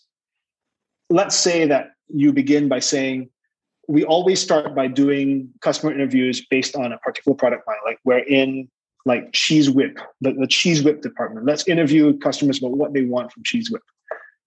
let's 1.08 1.36
say 1.36 1.66
that 1.66 1.92
you 2.08 2.32
begin 2.32 2.68
by 2.68 2.80
saying, 2.80 3.30
we 3.90 4.04
always 4.04 4.40
start 4.40 4.74
by 4.74 4.86
doing 4.86 5.50
customer 5.60 5.92
interviews 5.92 6.46
based 6.46 6.76
on 6.76 6.92
a 6.92 6.98
particular 6.98 7.36
product 7.36 7.66
line. 7.66 7.76
Like 7.84 7.98
we're 8.04 8.18
in 8.18 8.68
like 9.04 9.32
Cheez 9.32 9.68
Whip, 9.74 9.98
the, 10.20 10.32
the 10.32 10.46
Cheez 10.46 10.84
Whip 10.84 11.02
department. 11.02 11.44
Let's 11.44 11.66
interview 11.66 12.16
customers 12.18 12.58
about 12.58 12.72
what 12.72 12.92
they 12.94 13.04
want 13.04 13.32
from 13.32 13.42
Cheez 13.42 13.70
Whip 13.70 13.82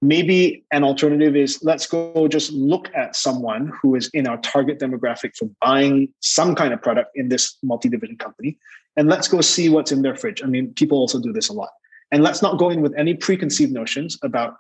maybe 0.03 0.65
an 0.72 0.84
alternative 0.84 1.34
is 1.34 1.64
let's 1.64 1.88
go 1.88 2.28
just 2.28 2.52
look 2.52 2.90
at 2.94 3.15
someone 3.15 3.72
who 3.82 3.95
is 3.95 4.10
in 4.14 4.28
our 4.28 4.38
target 4.40 4.78
demographic 4.78 5.34
for 5.38 5.49
buying 5.61 6.10
some 6.20 6.53
kind 6.56 6.74
of 6.74 6.82
product 6.82 7.10
in 7.15 7.30
this 7.30 7.57
multi-division 7.64 8.18
company 8.18 8.57
and 8.98 9.07
let's 9.07 9.30
go 9.30 9.40
see 9.40 9.70
what's 9.70 9.94
in 9.94 10.02
their 10.02 10.15
fridge 10.15 10.44
i 10.44 10.45
mean 10.45 10.74
people 10.74 10.98
also 10.98 11.22
do 11.22 11.32
this 11.32 11.48
a 11.48 11.53
lot 11.53 11.70
and 12.11 12.22
let's 12.22 12.41
not 12.41 12.60
go 12.60 12.70
in 12.70 12.82
with 12.82 12.94
any 12.98 13.14
preconceived 13.14 13.72
notions 13.72 14.18
about 14.24 14.57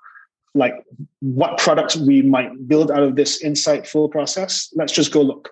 like 0.55 0.75
what 1.21 1.57
products 1.57 1.95
we 1.95 2.21
might 2.21 2.67
build 2.67 2.91
out 2.91 3.03
of 3.03 3.15
this 3.15 3.43
insightful 3.43 4.09
process 4.09 4.69
let's 4.75 4.93
just 4.93 5.11
go 5.11 5.21
look 5.21 5.49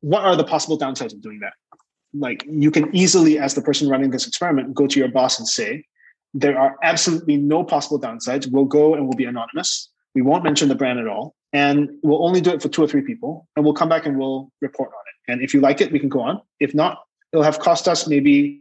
what 0.00 0.22
are 0.24 0.36
the 0.36 0.44
possible 0.44 0.78
downsides 0.78 1.12
of 1.12 1.20
doing 1.20 1.40
that 1.40 1.54
like 2.14 2.44
you 2.48 2.70
can 2.70 2.94
easily 2.94 3.38
as 3.38 3.54
the 3.54 3.62
person 3.62 3.88
running 3.88 4.10
this 4.10 4.26
experiment 4.26 4.74
go 4.74 4.86
to 4.86 4.98
your 4.98 5.08
boss 5.08 5.38
and 5.38 5.48
say 5.48 5.84
there 6.34 6.58
are 6.58 6.76
absolutely 6.82 7.36
no 7.36 7.64
possible 7.64 8.00
downsides. 8.00 8.50
We'll 8.50 8.64
go 8.64 8.94
and 8.94 9.04
we'll 9.04 9.16
be 9.16 9.24
anonymous. 9.24 9.90
We 10.14 10.22
won't 10.22 10.44
mention 10.44 10.68
the 10.68 10.74
brand 10.74 10.98
at 10.98 11.06
all. 11.06 11.34
And 11.52 11.90
we'll 12.02 12.24
only 12.24 12.40
do 12.40 12.50
it 12.50 12.60
for 12.60 12.68
two 12.68 12.82
or 12.82 12.88
three 12.88 13.02
people. 13.02 13.48
And 13.56 13.64
we'll 13.64 13.74
come 13.74 13.88
back 13.88 14.04
and 14.04 14.18
we'll 14.18 14.50
report 14.60 14.90
on 14.90 15.00
it. 15.06 15.32
And 15.32 15.42
if 15.42 15.54
you 15.54 15.60
like 15.60 15.80
it, 15.80 15.90
we 15.90 15.98
can 15.98 16.08
go 16.08 16.20
on. 16.20 16.40
If 16.60 16.74
not, 16.74 16.98
it'll 17.32 17.44
have 17.44 17.58
cost 17.58 17.88
us 17.88 18.06
maybe 18.06 18.60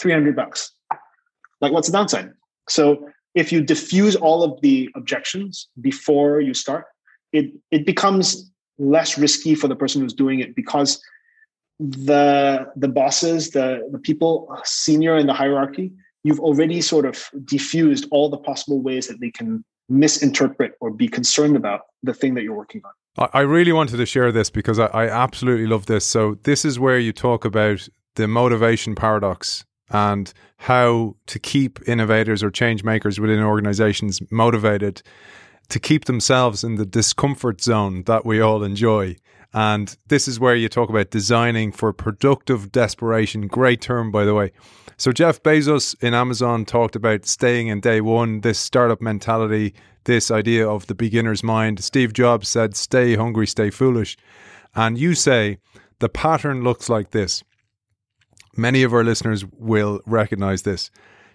300 0.00 0.36
bucks. 0.36 0.72
Like, 1.60 1.72
what's 1.72 1.88
the 1.88 1.92
downside? 1.92 2.30
So, 2.68 3.08
if 3.38 3.52
you 3.52 3.62
diffuse 3.62 4.16
all 4.16 4.42
of 4.42 4.60
the 4.62 4.90
objections 4.96 5.68
before 5.80 6.40
you 6.40 6.54
start, 6.54 6.86
it, 7.32 7.52
it 7.70 7.86
becomes 7.86 8.50
less 8.78 9.16
risky 9.16 9.54
for 9.54 9.68
the 9.68 9.76
person 9.76 10.02
who's 10.02 10.12
doing 10.12 10.40
it 10.40 10.56
because 10.56 11.00
the 11.78 12.66
the 12.74 12.88
bosses, 12.88 13.50
the, 13.50 13.88
the 13.92 13.98
people 13.98 14.48
senior 14.64 15.16
in 15.16 15.28
the 15.28 15.32
hierarchy, 15.32 15.92
you've 16.24 16.40
already 16.40 16.80
sort 16.80 17.06
of 17.06 17.30
diffused 17.44 18.06
all 18.10 18.28
the 18.28 18.36
possible 18.36 18.80
ways 18.82 19.06
that 19.06 19.20
they 19.20 19.30
can 19.30 19.64
misinterpret 19.88 20.72
or 20.80 20.90
be 20.90 21.08
concerned 21.08 21.56
about 21.56 21.82
the 22.02 22.12
thing 22.12 22.34
that 22.34 22.42
you're 22.42 22.56
working 22.56 22.82
on. 22.84 23.28
I 23.32 23.40
really 23.40 23.72
wanted 23.72 23.96
to 23.96 24.06
share 24.06 24.32
this 24.32 24.50
because 24.50 24.78
I, 24.78 24.86
I 24.86 25.08
absolutely 25.08 25.66
love 25.66 25.86
this. 25.86 26.04
So, 26.04 26.38
this 26.42 26.64
is 26.64 26.78
where 26.80 26.98
you 26.98 27.12
talk 27.12 27.44
about 27.44 27.88
the 28.16 28.26
motivation 28.26 28.96
paradox 28.96 29.64
and 29.90 30.32
how 30.58 31.16
to 31.26 31.38
keep 31.38 31.78
innovators 31.88 32.42
or 32.42 32.50
change 32.50 32.84
makers 32.84 33.18
within 33.18 33.40
organizations 33.40 34.20
motivated 34.30 35.02
to 35.68 35.78
keep 35.78 36.06
themselves 36.06 36.64
in 36.64 36.76
the 36.76 36.86
discomfort 36.86 37.60
zone 37.60 38.02
that 38.04 38.24
we 38.24 38.40
all 38.40 38.62
enjoy. 38.62 39.16
And 39.52 39.96
this 40.08 40.28
is 40.28 40.38
where 40.38 40.54
you 40.54 40.68
talk 40.68 40.90
about 40.90 41.10
designing 41.10 41.72
for 41.72 41.92
productive 41.92 42.70
desperation. 42.70 43.46
Great 43.46 43.80
term, 43.80 44.10
by 44.10 44.24
the 44.24 44.34
way. 44.34 44.52
So, 44.98 45.12
Jeff 45.12 45.42
Bezos 45.42 45.94
in 46.02 46.12
Amazon 46.12 46.64
talked 46.64 46.96
about 46.96 47.24
staying 47.24 47.68
in 47.68 47.80
day 47.80 48.00
one, 48.00 48.40
this 48.40 48.58
startup 48.58 49.00
mentality, 49.00 49.74
this 50.04 50.30
idea 50.30 50.68
of 50.68 50.86
the 50.86 50.94
beginner's 50.94 51.42
mind. 51.42 51.82
Steve 51.82 52.12
Jobs 52.12 52.48
said, 52.48 52.74
stay 52.74 53.14
hungry, 53.14 53.46
stay 53.46 53.70
foolish. 53.70 54.16
And 54.74 54.98
you 54.98 55.14
say, 55.14 55.58
the 56.00 56.08
pattern 56.08 56.62
looks 56.62 56.88
like 56.88 57.12
this. 57.12 57.42
Many 58.56 58.82
of 58.82 58.92
our 58.92 59.04
listeners 59.04 59.44
will 59.52 60.00
recognize 60.06 60.62
this. 60.62 60.90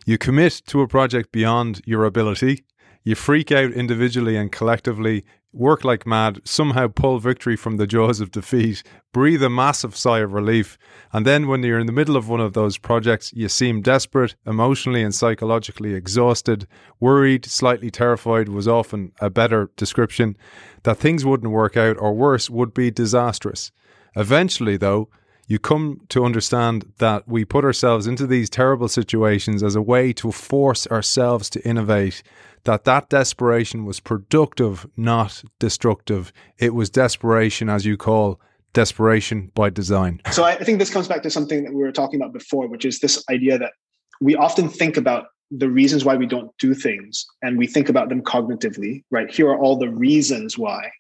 You 0.06 0.18
commit 0.18 0.62
to 0.68 0.82
a 0.82 0.88
project 0.88 1.32
beyond 1.32 1.82
your 1.86 2.06
ability. 2.06 2.66
You 3.04 3.16
freak 3.16 3.52
out 3.52 3.72
individually 3.72 4.36
and 4.36 4.52
collectively 4.52 5.24
work 5.54 5.84
like 5.84 6.08
mad, 6.08 6.42
somehow 6.44 6.88
pull 6.88 7.20
victory 7.20 7.56
from 7.56 7.78
the 7.78 7.86
jaws 7.86 8.20
of 8.20 8.32
defeat, 8.32 8.82
breathe 9.14 9.44
a 9.44 9.50
massive 9.50 9.96
sigh 9.96 10.20
of 10.20 10.34
relief, 10.34 10.80
and 11.14 11.28
then 11.28 11.48
when 11.48 11.62
you're 11.62 11.80
in 11.80 11.86
the 11.86 11.94
middle 11.94 12.18
of 12.18 12.28
one 12.28 12.42
of 12.42 12.54
those 12.54 12.80
projects, 12.80 13.32
you 13.34 13.48
seem 13.48 13.82
desperate, 13.82 14.36
emotionally 14.48 15.04
and 15.04 15.14
psychologically 15.14 15.94
exhausted, 15.94 16.68
worried, 17.00 17.46
slightly 17.46 17.92
terrified 17.92 18.50
was 18.50 18.68
often 18.68 19.12
a 19.22 19.30
better 19.30 19.70
description, 19.78 20.36
that 20.82 20.98
things 20.98 21.24
wouldn't 21.24 21.54
work 21.54 21.78
out, 21.78 21.98
or 22.00 22.14
worse, 22.14 22.50
would 22.50 22.74
be 22.74 22.90
disastrous. 22.90 23.72
Eventually, 24.16 24.76
though, 24.76 25.08
you 25.48 25.60
come 25.60 26.02
to 26.10 26.24
understand 26.24 26.92
that 27.00 27.28
we 27.28 27.46
put 27.46 27.66
ourselves 27.66 28.08
into 28.08 28.26
these 28.26 28.50
terrible 28.50 28.88
situations 28.88 29.62
as 29.62 29.76
a 29.76 29.82
way 29.82 30.14
to 30.14 30.32
force 30.32 30.88
ourselves 30.88 31.50
to 31.52 31.68
innovate 31.68 32.24
that 32.64 32.86
that 32.86 33.10
desperation 33.10 33.86
was 33.86 34.00
productive 34.00 34.88
not 34.96 35.44
destructive. 35.60 36.32
It 36.58 36.74
was 36.74 36.90
desperation 36.90 37.70
as 37.70 37.86
you 37.86 37.98
call 37.98 38.40
desperation 38.74 39.52
by 39.54 39.70
design. 39.70 40.22
So 40.32 40.44
i 40.44 40.56
think 40.56 40.80
this 40.80 40.90
comes 40.90 41.08
back 41.08 41.22
to 41.24 41.30
something 41.30 41.64
that 41.64 41.74
we 41.74 41.82
were 41.82 41.92
talking 41.92 42.20
about 42.20 42.34
before 42.34 42.68
which 42.68 42.86
is 42.86 43.00
this 43.00 43.24
idea 43.30 43.58
that 43.60 43.74
we 44.20 44.36
often 44.36 44.68
think 44.70 44.98
about 44.98 45.28
the 45.52 45.70
reasons 45.70 46.04
why 46.04 46.16
we 46.16 46.26
don't 46.26 46.52
do 46.58 46.74
things 46.74 47.26
and 47.44 47.58
we 47.58 47.68
think 47.68 47.88
about 47.90 48.10
them 48.10 48.22
cognitively 48.24 49.04
right? 49.12 49.30
Here 49.30 49.48
are 49.48 49.60
all 49.60 49.78
the 49.78 49.90
reasons 49.90 50.58
why 50.58 50.92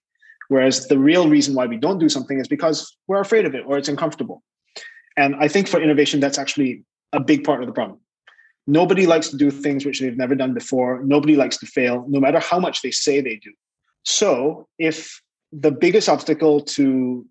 Whereas 0.54 0.88
the 0.88 1.00
real 1.00 1.30
reason 1.30 1.56
why 1.56 1.66
we 1.66 1.78
don't 1.78 1.98
do 1.98 2.08
something 2.08 2.40
is 2.40 2.48
because 2.48 2.96
we're 3.08 3.20
afraid 3.20 3.46
of 3.46 3.56
it 3.56 3.64
or 3.66 3.80
it's 3.80 3.90
uncomfortable. 3.90 4.44
And 5.18 5.36
I 5.38 5.48
think 5.48 5.68
for 5.68 5.82
innovation, 5.82 6.20
that's 6.20 6.38
actually 6.38 6.84
a 7.12 7.20
big 7.20 7.44
part 7.44 7.62
of 7.62 7.68
the 7.68 7.74
problem. 7.74 8.00
Nobody 8.68 9.08
likes 9.08 9.30
to 9.30 9.38
do 9.38 9.50
things 9.50 9.84
which 9.84 10.00
they've 10.00 10.16
never 10.16 10.36
done 10.36 10.54
before. 10.54 11.02
Nobody 11.04 11.36
likes 11.36 11.58
to 11.58 11.66
fail, 11.66 12.06
no 12.08 12.20
matter 12.20 12.38
how 12.38 12.60
much 12.60 12.84
they 12.84 12.92
say 12.92 13.20
they 13.20 13.38
do. 13.38 13.52
So 14.04 14.68
if 14.78 15.20
the 15.52 15.72
biggest 15.72 16.08
obstacle 16.08 16.62
to 16.78 17.26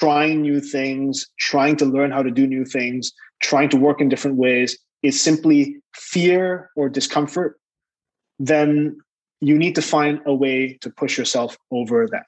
trying 0.00 0.40
new 0.40 0.62
things, 0.62 1.26
trying 1.38 1.76
to 1.76 1.84
learn 1.84 2.10
how 2.10 2.22
to 2.22 2.30
do 2.30 2.46
new 2.46 2.64
things, 2.64 3.12
trying 3.42 3.68
to 3.68 3.76
work 3.76 4.00
in 4.00 4.08
different 4.08 4.38
ways 4.38 4.78
is 5.02 5.22
simply 5.22 5.76
fear 5.94 6.70
or 6.74 6.88
discomfort, 6.88 7.60
then 8.38 8.96
you 9.40 9.58
need 9.58 9.74
to 9.74 9.82
find 9.82 10.20
a 10.26 10.34
way 10.34 10.78
to 10.80 10.90
push 10.90 11.18
yourself 11.18 11.56
over 11.70 12.06
that. 12.10 12.26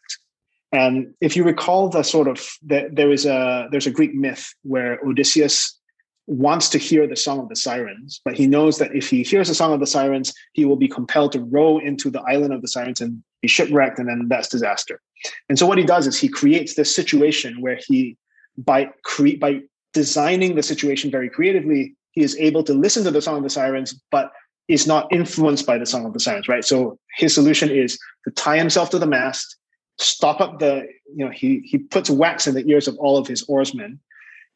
And 0.73 1.15
if 1.21 1.37
you 1.37 1.45
recall 1.45 1.89
the 1.89 2.03
sort 2.03 2.29
of 2.29 2.47
that 2.67 2.95
there 2.95 3.11
is 3.11 3.25
a 3.25 3.69
there's 3.71 3.87
a 3.87 3.91
Greek 3.91 4.15
myth 4.15 4.53
where 4.63 5.01
Odysseus 5.07 5.79
wants 6.27 6.69
to 6.69 6.79
hear 6.79 7.07
the 7.07 7.17
song 7.17 7.41
of 7.41 7.49
the 7.49 7.57
sirens, 7.57 8.21
but 8.23 8.37
he 8.37 8.47
knows 8.47 8.77
that 8.77 8.95
if 8.95 9.09
he 9.09 9.23
hears 9.23 9.49
the 9.49 9.55
song 9.55 9.73
of 9.73 9.81
the 9.81 9.87
sirens, 9.87 10.35
he 10.53 10.67
will 10.67 10.77
be 10.77 10.87
compelled 10.87 11.33
to 11.33 11.41
row 11.41 11.79
into 11.79 12.11
the 12.11 12.21
island 12.29 12.53
of 12.53 12.61
the 12.61 12.69
sirens 12.69 13.01
and 13.01 13.23
be 13.41 13.49
shipwrecked, 13.49 13.99
and 13.99 14.09
then 14.09 14.27
that's 14.29 14.49
disaster. 14.49 15.01
And 15.49 15.59
so 15.59 15.67
what 15.67 15.79
he 15.79 15.85
does 15.85 16.07
is 16.07 16.19
he 16.19 16.29
creates 16.29 16.75
this 16.75 16.95
situation 16.95 17.63
where 17.63 17.79
he 17.87 18.19
by 18.59 18.91
cre- 19.05 19.39
by 19.41 19.63
designing 19.95 20.55
the 20.55 20.63
situation 20.63 21.11
very 21.11 21.31
creatively, 21.31 21.97
he 22.13 22.23
is 22.23 22.37
able 22.37 22.63
to 22.65 22.75
listen 22.75 23.05
to 23.05 23.11
the 23.11 23.23
song 23.23 23.39
of 23.39 23.43
the 23.43 23.51
sirens, 23.51 23.99
but 24.11 24.31
is 24.69 24.87
not 24.87 25.11
influenced 25.13 25.67
by 25.67 25.79
the 25.79 25.87
Song 25.87 26.05
of 26.05 26.13
the 26.13 26.21
Sirens, 26.21 26.49
right? 26.49 26.65
So 26.65 26.99
his 27.17 27.35
solution 27.35 27.71
is 27.71 27.99
to 28.25 28.31
tie 28.33 28.59
himself 28.59 28.91
to 28.91 28.99
the 28.99 29.07
mast 29.07 29.59
stop 29.99 30.41
up 30.41 30.59
the, 30.59 30.87
you 31.15 31.25
know, 31.25 31.31
he 31.31 31.61
he 31.65 31.79
puts 31.79 32.09
wax 32.09 32.47
in 32.47 32.55
the 32.55 32.67
ears 32.69 32.89
of 32.89 32.97
all 32.99 33.17
of 33.17 33.27
his 33.27 33.43
oarsmen, 33.49 33.99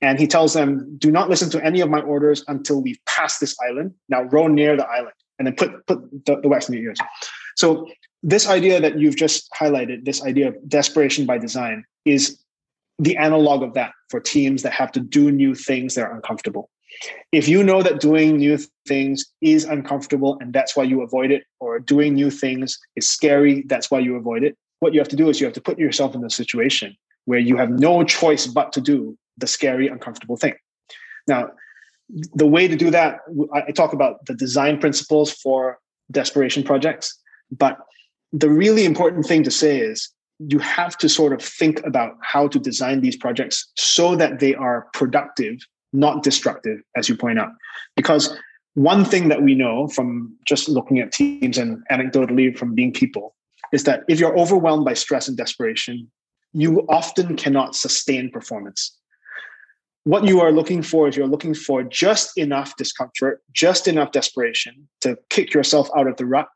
and 0.00 0.18
he 0.18 0.26
tells 0.26 0.54
them, 0.54 0.96
"Do 0.98 1.10
not 1.10 1.28
listen 1.28 1.50
to 1.50 1.64
any 1.64 1.80
of 1.80 1.90
my 1.90 2.00
orders 2.00 2.44
until 2.48 2.80
we've 2.80 2.98
passed 3.06 3.40
this 3.40 3.56
island. 3.68 3.94
Now 4.08 4.22
row 4.22 4.46
near 4.46 4.76
the 4.76 4.86
island, 4.86 5.14
and 5.38 5.46
then 5.46 5.54
put 5.54 5.86
put 5.86 6.26
the, 6.26 6.40
the 6.40 6.48
wax 6.48 6.68
in 6.68 6.74
your 6.74 6.84
ears." 6.84 6.98
So 7.56 7.88
this 8.22 8.48
idea 8.48 8.80
that 8.80 8.98
you've 8.98 9.16
just 9.16 9.48
highlighted, 9.58 10.04
this 10.04 10.22
idea 10.22 10.48
of 10.48 10.68
desperation 10.68 11.26
by 11.26 11.38
design, 11.38 11.84
is 12.04 12.38
the 12.98 13.16
analog 13.16 13.62
of 13.62 13.74
that 13.74 13.92
for 14.10 14.20
teams 14.20 14.62
that 14.62 14.72
have 14.72 14.92
to 14.92 15.00
do 15.00 15.30
new 15.30 15.54
things 15.54 15.94
that 15.96 16.02
are 16.02 16.14
uncomfortable. 16.14 16.70
If 17.32 17.48
you 17.48 17.62
know 17.62 17.82
that 17.82 18.00
doing 18.00 18.36
new 18.36 18.58
things 18.86 19.24
is 19.40 19.64
uncomfortable 19.64 20.38
and 20.40 20.52
that's 20.52 20.76
why 20.76 20.84
you 20.84 21.02
avoid 21.02 21.30
it, 21.30 21.44
or 21.60 21.78
doing 21.78 22.14
new 22.14 22.30
things 22.30 22.78
is 22.96 23.08
scary, 23.08 23.62
that's 23.66 23.90
why 23.90 23.98
you 23.98 24.16
avoid 24.16 24.44
it, 24.44 24.56
what 24.80 24.92
you 24.92 25.00
have 25.00 25.08
to 25.08 25.16
do 25.16 25.28
is 25.28 25.40
you 25.40 25.46
have 25.46 25.54
to 25.54 25.60
put 25.60 25.78
yourself 25.78 26.14
in 26.14 26.24
a 26.24 26.30
situation 26.30 26.96
where 27.24 27.38
you 27.38 27.56
have 27.56 27.70
no 27.70 28.02
choice 28.02 28.46
but 28.46 28.72
to 28.72 28.80
do 28.80 29.16
the 29.38 29.46
scary, 29.46 29.88
uncomfortable 29.88 30.36
thing. 30.36 30.54
Now, 31.26 31.50
the 32.34 32.46
way 32.46 32.68
to 32.68 32.76
do 32.76 32.90
that, 32.90 33.20
I 33.54 33.70
talk 33.70 33.92
about 33.92 34.26
the 34.26 34.34
design 34.34 34.78
principles 34.78 35.32
for 35.32 35.78
desperation 36.10 36.62
projects, 36.62 37.18
but 37.50 37.78
the 38.32 38.50
really 38.50 38.84
important 38.84 39.26
thing 39.26 39.42
to 39.44 39.50
say 39.50 39.78
is 39.78 40.10
you 40.38 40.58
have 40.58 40.98
to 40.98 41.08
sort 41.08 41.32
of 41.32 41.40
think 41.42 41.80
about 41.86 42.16
how 42.20 42.48
to 42.48 42.58
design 42.58 43.00
these 43.00 43.16
projects 43.16 43.70
so 43.76 44.16
that 44.16 44.40
they 44.40 44.54
are 44.54 44.88
productive, 44.92 45.58
not 45.92 46.22
destructive, 46.22 46.80
as 46.96 47.08
you 47.08 47.16
point 47.16 47.38
out. 47.38 47.50
Because 47.96 48.36
one 48.74 49.04
thing 49.04 49.28
that 49.28 49.42
we 49.42 49.54
know 49.54 49.88
from 49.88 50.36
just 50.46 50.68
looking 50.68 50.98
at 50.98 51.12
teams 51.12 51.58
and 51.58 51.82
anecdotally 51.90 52.56
from 52.56 52.74
being 52.74 52.92
people 52.92 53.34
is 53.72 53.84
that 53.84 54.02
if 54.08 54.18
you're 54.18 54.38
overwhelmed 54.38 54.84
by 54.84 54.94
stress 54.94 55.28
and 55.28 55.36
desperation, 55.36 56.10
you 56.52 56.86
often 56.88 57.36
cannot 57.36 57.74
sustain 57.74 58.30
performance. 58.30 58.96
What 60.04 60.24
you 60.24 60.40
are 60.40 60.52
looking 60.52 60.82
for 60.82 61.08
is 61.08 61.16
you're 61.16 61.26
looking 61.26 61.54
for 61.54 61.82
just 61.82 62.36
enough 62.36 62.76
discomfort, 62.76 63.42
just 63.52 63.86
enough 63.86 64.10
desperation 64.10 64.88
to 65.00 65.16
kick 65.30 65.54
yourself 65.54 65.88
out 65.96 66.08
of 66.08 66.16
the 66.16 66.26
rut 66.26 66.48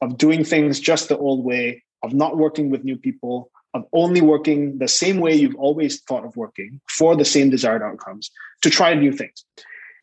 of 0.00 0.16
doing 0.16 0.44
things 0.44 0.80
just 0.80 1.08
the 1.08 1.18
old 1.18 1.44
way 1.44 1.82
of 2.02 2.14
not 2.14 2.36
working 2.36 2.70
with 2.70 2.84
new 2.84 2.96
people, 2.96 3.50
of 3.74 3.84
only 3.92 4.20
working 4.20 4.78
the 4.78 4.88
same 4.88 5.18
way 5.18 5.34
you've 5.34 5.56
always 5.56 6.00
thought 6.02 6.24
of 6.24 6.36
working 6.36 6.80
for 6.88 7.16
the 7.16 7.24
same 7.24 7.50
desired 7.50 7.82
outcomes, 7.82 8.30
to 8.62 8.70
try 8.70 8.94
new 8.94 9.12
things. 9.12 9.44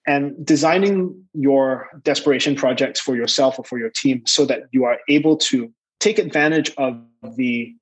And 0.05 0.45
designing 0.45 1.25
your 1.33 1.87
desperation 2.03 2.55
projects 2.55 2.99
for 2.99 3.15
yourself 3.15 3.57
or 3.57 3.63
for 3.63 3.79
your 3.79 3.89
team 3.89 4.23
so 4.25 4.45
that 4.45 4.63
you 4.71 4.83
are 4.83 4.97
able 5.07 5.37
to 5.37 5.71
take 5.99 6.19
advantage 6.19 6.71
of 6.77 6.99
the 7.37 7.73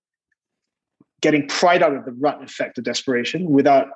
getting 1.22 1.48
pried 1.48 1.82
out 1.82 1.96
of 1.96 2.06
the 2.06 2.12
rut 2.12 2.44
effect 2.44 2.78
of 2.78 2.84
desperation 2.84 3.50
without 3.50 3.88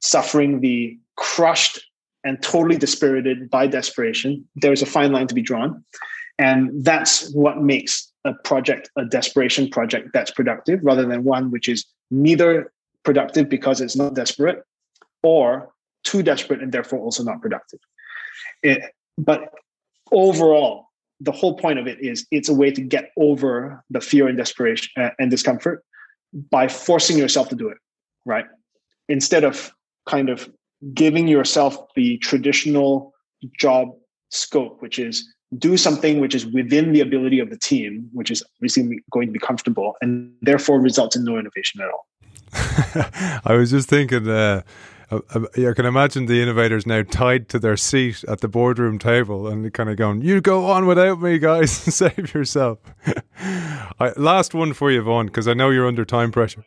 suffering 0.00 0.60
the 0.60 0.98
crushed 1.16 1.80
and 2.24 2.42
totally 2.42 2.76
dispirited 2.76 3.50
by 3.50 3.66
desperation. 3.66 4.48
There's 4.54 4.82
a 4.82 4.86
fine 4.86 5.12
line 5.12 5.26
to 5.26 5.34
be 5.34 5.42
drawn. 5.42 5.84
And 6.42 6.84
that's 6.84 7.32
what 7.34 7.62
makes 7.62 8.12
a 8.24 8.34
project 8.34 8.90
a 8.96 9.04
desperation 9.04 9.68
project 9.68 10.08
that's 10.12 10.32
productive 10.32 10.80
rather 10.82 11.06
than 11.06 11.22
one 11.22 11.52
which 11.52 11.68
is 11.68 11.84
neither 12.10 12.72
productive 13.04 13.48
because 13.48 13.80
it's 13.80 13.94
not 13.94 14.14
desperate 14.14 14.58
or 15.22 15.70
too 16.02 16.20
desperate 16.22 16.60
and 16.60 16.72
therefore 16.72 16.98
also 16.98 17.22
not 17.22 17.40
productive. 17.40 17.78
It, 18.64 18.80
but 19.16 19.40
overall, 20.10 20.86
the 21.20 21.30
whole 21.30 21.56
point 21.56 21.78
of 21.78 21.86
it 21.86 21.98
is 22.00 22.26
it's 22.32 22.48
a 22.48 22.54
way 22.54 22.72
to 22.72 22.80
get 22.80 23.10
over 23.16 23.84
the 23.90 24.00
fear 24.00 24.26
and 24.26 24.36
desperation 24.36 24.90
uh, 24.96 25.10
and 25.20 25.30
discomfort 25.30 25.84
by 26.50 26.66
forcing 26.66 27.16
yourself 27.16 27.48
to 27.50 27.54
do 27.54 27.68
it, 27.68 27.78
right? 28.26 28.46
Instead 29.08 29.44
of 29.44 29.72
kind 30.06 30.28
of 30.28 30.50
giving 30.92 31.28
yourself 31.28 31.76
the 31.94 32.18
traditional 32.18 33.12
job 33.56 33.90
scope, 34.30 34.82
which 34.82 34.98
is 34.98 35.32
do 35.58 35.76
something 35.76 36.20
which 36.20 36.34
is 36.34 36.46
within 36.46 36.92
the 36.92 37.00
ability 37.00 37.38
of 37.38 37.50
the 37.50 37.58
team, 37.58 38.08
which 38.12 38.30
is 38.30 38.42
obviously 38.56 39.00
going 39.10 39.26
to 39.26 39.32
be 39.32 39.38
comfortable, 39.38 39.94
and 40.00 40.32
therefore 40.42 40.80
results 40.80 41.16
in 41.16 41.24
no 41.24 41.38
innovation 41.38 41.80
at 41.80 41.90
all. 41.90 42.06
I 43.44 43.54
was 43.54 43.70
just 43.70 43.88
thinking, 43.88 44.28
uh, 44.28 44.62
uh, 45.10 45.20
uh, 45.34 45.68
I 45.68 45.72
can 45.74 45.84
imagine 45.84 46.26
the 46.26 46.42
innovators 46.42 46.86
now 46.86 47.02
tied 47.02 47.48
to 47.50 47.58
their 47.58 47.76
seat 47.76 48.24
at 48.24 48.40
the 48.40 48.48
boardroom 48.48 48.98
table 48.98 49.46
and 49.46 49.72
kind 49.72 49.90
of 49.90 49.96
going, 49.96 50.22
"You 50.22 50.40
go 50.40 50.70
on 50.70 50.86
without 50.86 51.20
me, 51.20 51.38
guys. 51.38 51.70
Save 51.72 52.34
yourself." 52.34 52.78
I, 54.00 54.12
last 54.16 54.54
one 54.54 54.72
for 54.72 54.90
you, 54.90 55.02
Vaughn, 55.02 55.26
because 55.26 55.46
I 55.46 55.54
know 55.54 55.70
you're 55.70 55.86
under 55.86 56.04
time 56.04 56.32
pressure. 56.32 56.64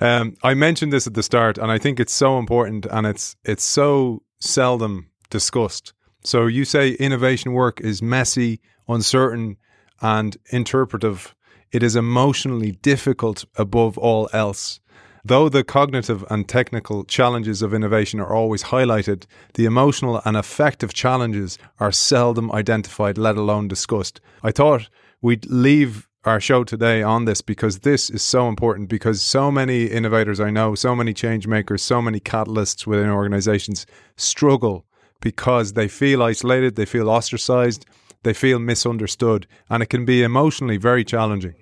um, 0.00 0.36
I 0.42 0.54
mentioned 0.54 0.92
this 0.92 1.06
at 1.06 1.14
the 1.14 1.22
start, 1.22 1.58
and 1.58 1.70
I 1.70 1.78
think 1.78 1.98
it's 1.98 2.12
so 2.12 2.38
important, 2.38 2.86
and 2.86 3.06
it's 3.06 3.36
it's 3.44 3.64
so 3.64 4.22
seldom 4.40 5.10
discussed. 5.30 5.92
So 6.26 6.48
you 6.48 6.64
say 6.64 6.90
innovation 6.94 7.52
work 7.52 7.80
is 7.80 8.02
messy, 8.02 8.60
uncertain, 8.88 9.58
and 10.02 10.36
interpretive. 10.50 11.36
It 11.70 11.84
is 11.84 11.94
emotionally 11.94 12.72
difficult 12.72 13.44
above 13.54 13.96
all 13.96 14.28
else. 14.32 14.80
Though 15.24 15.48
the 15.48 15.62
cognitive 15.62 16.24
and 16.28 16.48
technical 16.48 17.04
challenges 17.04 17.62
of 17.62 17.72
innovation 17.72 18.18
are 18.18 18.34
always 18.34 18.64
highlighted, 18.64 19.26
the 19.54 19.66
emotional 19.66 20.20
and 20.24 20.36
affective 20.36 20.92
challenges 20.92 21.58
are 21.78 21.92
seldom 21.92 22.50
identified, 22.50 23.18
let 23.18 23.36
alone 23.36 23.68
discussed. 23.68 24.20
I 24.42 24.50
thought 24.50 24.88
we'd 25.22 25.46
leave 25.46 26.08
our 26.24 26.40
show 26.40 26.64
today 26.64 27.04
on 27.04 27.26
this 27.26 27.40
because 27.40 27.80
this 27.80 28.10
is 28.10 28.20
so 28.20 28.48
important 28.48 28.88
because 28.88 29.22
so 29.22 29.52
many 29.52 29.84
innovators 29.84 30.40
I 30.40 30.50
know, 30.50 30.74
so 30.74 30.96
many 30.96 31.14
change 31.14 31.46
makers, 31.46 31.84
so 31.84 32.02
many 32.02 32.18
catalysts 32.18 32.84
within 32.84 33.10
organizations 33.10 33.86
struggle 34.16 34.86
because 35.20 35.72
they 35.72 35.88
feel 35.88 36.22
isolated, 36.22 36.76
they 36.76 36.86
feel 36.86 37.08
ostracized, 37.08 37.86
they 38.22 38.32
feel 38.32 38.58
misunderstood, 38.58 39.46
and 39.70 39.82
it 39.82 39.86
can 39.86 40.04
be 40.04 40.22
emotionally 40.22 40.76
very 40.76 41.04
challenging. 41.04 41.54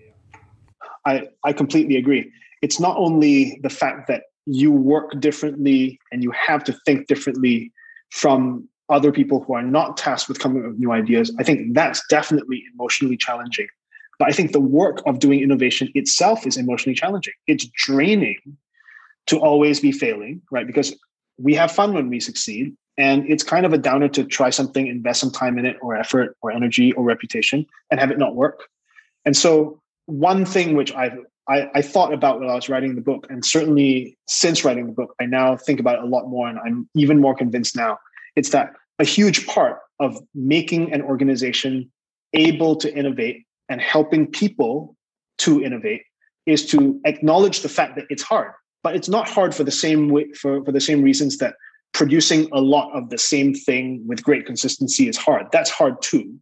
I, 1.07 1.29
I 1.45 1.53
completely 1.53 1.97
agree. 1.97 2.31
It's 2.63 2.81
not 2.81 2.97
only 2.97 3.61
the 3.63 3.69
fact 3.69 4.09
that 4.09 4.23
you 4.47 4.73
work 4.73 5.21
differently 5.21 5.99
and 6.13 6.23
you 6.23 6.31
have 6.31 6.65
to 6.65 6.73
think 6.85 7.07
differently 7.07 7.73
from 8.11 8.69
other 8.89 9.13
people 9.13 9.43
who 9.43 9.55
are 9.55 9.63
not 9.63 9.97
tasked 9.97 10.29
with 10.29 10.39
coming 10.39 10.63
up 10.63 10.71
with 10.71 10.79
new 10.79 10.93
ideas. 10.93 11.35
I 11.39 11.43
think 11.43 11.75
that's 11.75 12.03
definitely 12.09 12.63
emotionally 12.75 13.17
challenging. 13.17 13.67
But 14.19 14.29
I 14.29 14.33
think 14.33 14.53
the 14.53 14.61
work 14.61 15.03
of 15.07 15.19
doing 15.19 15.41
innovation 15.41 15.91
itself 15.95 16.47
is 16.47 16.57
emotionally 16.57 16.95
challenging. 16.95 17.33
It's 17.47 17.67
draining 17.75 18.39
to 19.27 19.39
always 19.39 19.81
be 19.81 19.91
failing, 19.91 20.43
right? 20.51 20.67
Because 20.67 20.95
we 21.39 21.55
have 21.55 21.73
fun 21.73 21.95
when 21.95 22.09
we 22.09 22.21
succeed 22.21 22.77
and 22.97 23.29
it's 23.29 23.43
kind 23.43 23.67
of 23.67 23.73
a 23.73 23.79
downer 23.79 24.09
to 24.09 24.25
try 24.25 24.51
something, 24.51 24.87
invest 24.87 25.21
some 25.21 25.31
time 25.31 25.59
in 25.59 25.67
it, 25.67 25.77
or 25.83 25.97
effort, 25.97 26.37
or 26.43 26.53
energy, 26.53 26.93
or 26.93 27.05
reputation, 27.05 27.67
and 27.91 27.99
have 28.01 28.11
it 28.11 28.19
not 28.19 28.35
work. 28.37 28.65
And 29.25 29.37
so, 29.37 29.81
one 30.07 30.45
thing 30.45 30.77
which 30.77 30.93
I've 30.95 31.19
I, 31.49 31.71
I, 31.75 31.83
thought 31.83 32.13
about 32.13 32.41
when 32.41 32.49
I 32.49 32.55
was 32.55 32.69
writing 32.69 32.95
the 32.95 33.03
book, 33.03 33.27
and 33.29 33.45
certainly 33.45 34.17
since 34.27 34.65
writing 34.65 34.87
the 34.87 34.93
book, 34.93 35.15
I 35.21 35.27
now 35.27 35.57
think 35.57 35.79
about 35.79 35.99
it 35.99 36.05
a 36.05 36.07
lot 36.07 36.29
more, 36.29 36.49
and 36.49 36.59
I'm 36.59 36.89
even 36.95 37.21
more 37.21 37.35
convinced 37.35 37.77
now. 37.77 37.99
It's 38.35 38.51
that 38.51 38.73
a 38.99 39.05
huge 39.05 39.47
part 39.47 39.79
of 40.01 40.17
making 40.35 40.93
an 40.93 41.03
organization 41.03 41.91
able 42.33 42.77
to 42.77 42.95
innovate 42.95 43.45
and 43.69 43.81
helping 43.81 44.27
people 44.27 44.97
to 45.39 45.63
innovate 45.63 46.03
is 46.47 46.67
to 46.67 47.01
acknowledge 47.05 47.61
the 47.61 47.69
fact 47.69 47.97
that 47.97 48.07
it's 48.09 48.23
hard, 48.23 48.53
but 48.83 48.97
it's 48.97 49.09
not 49.09 49.29
hard 49.29 49.55
for 49.55 49.65
the 49.65 49.71
same 49.71 50.09
way, 50.09 50.31
for, 50.33 50.65
for 50.65 50.73
the 50.73 50.81
same 50.81 51.03
reasons 51.03 51.39
that 51.39 51.55
producing 51.95 52.49
a 52.53 52.61
lot 52.61 52.91
of 52.93 53.09
the 53.09 53.17
same 53.17 53.55
thing 53.55 54.05
with 54.07 54.23
great 54.23 54.45
consistency 54.45 55.09
is 55.09 55.17
hard. 55.17 55.47
That's 55.53 55.71
hard 55.71 56.03
too. 56.03 56.39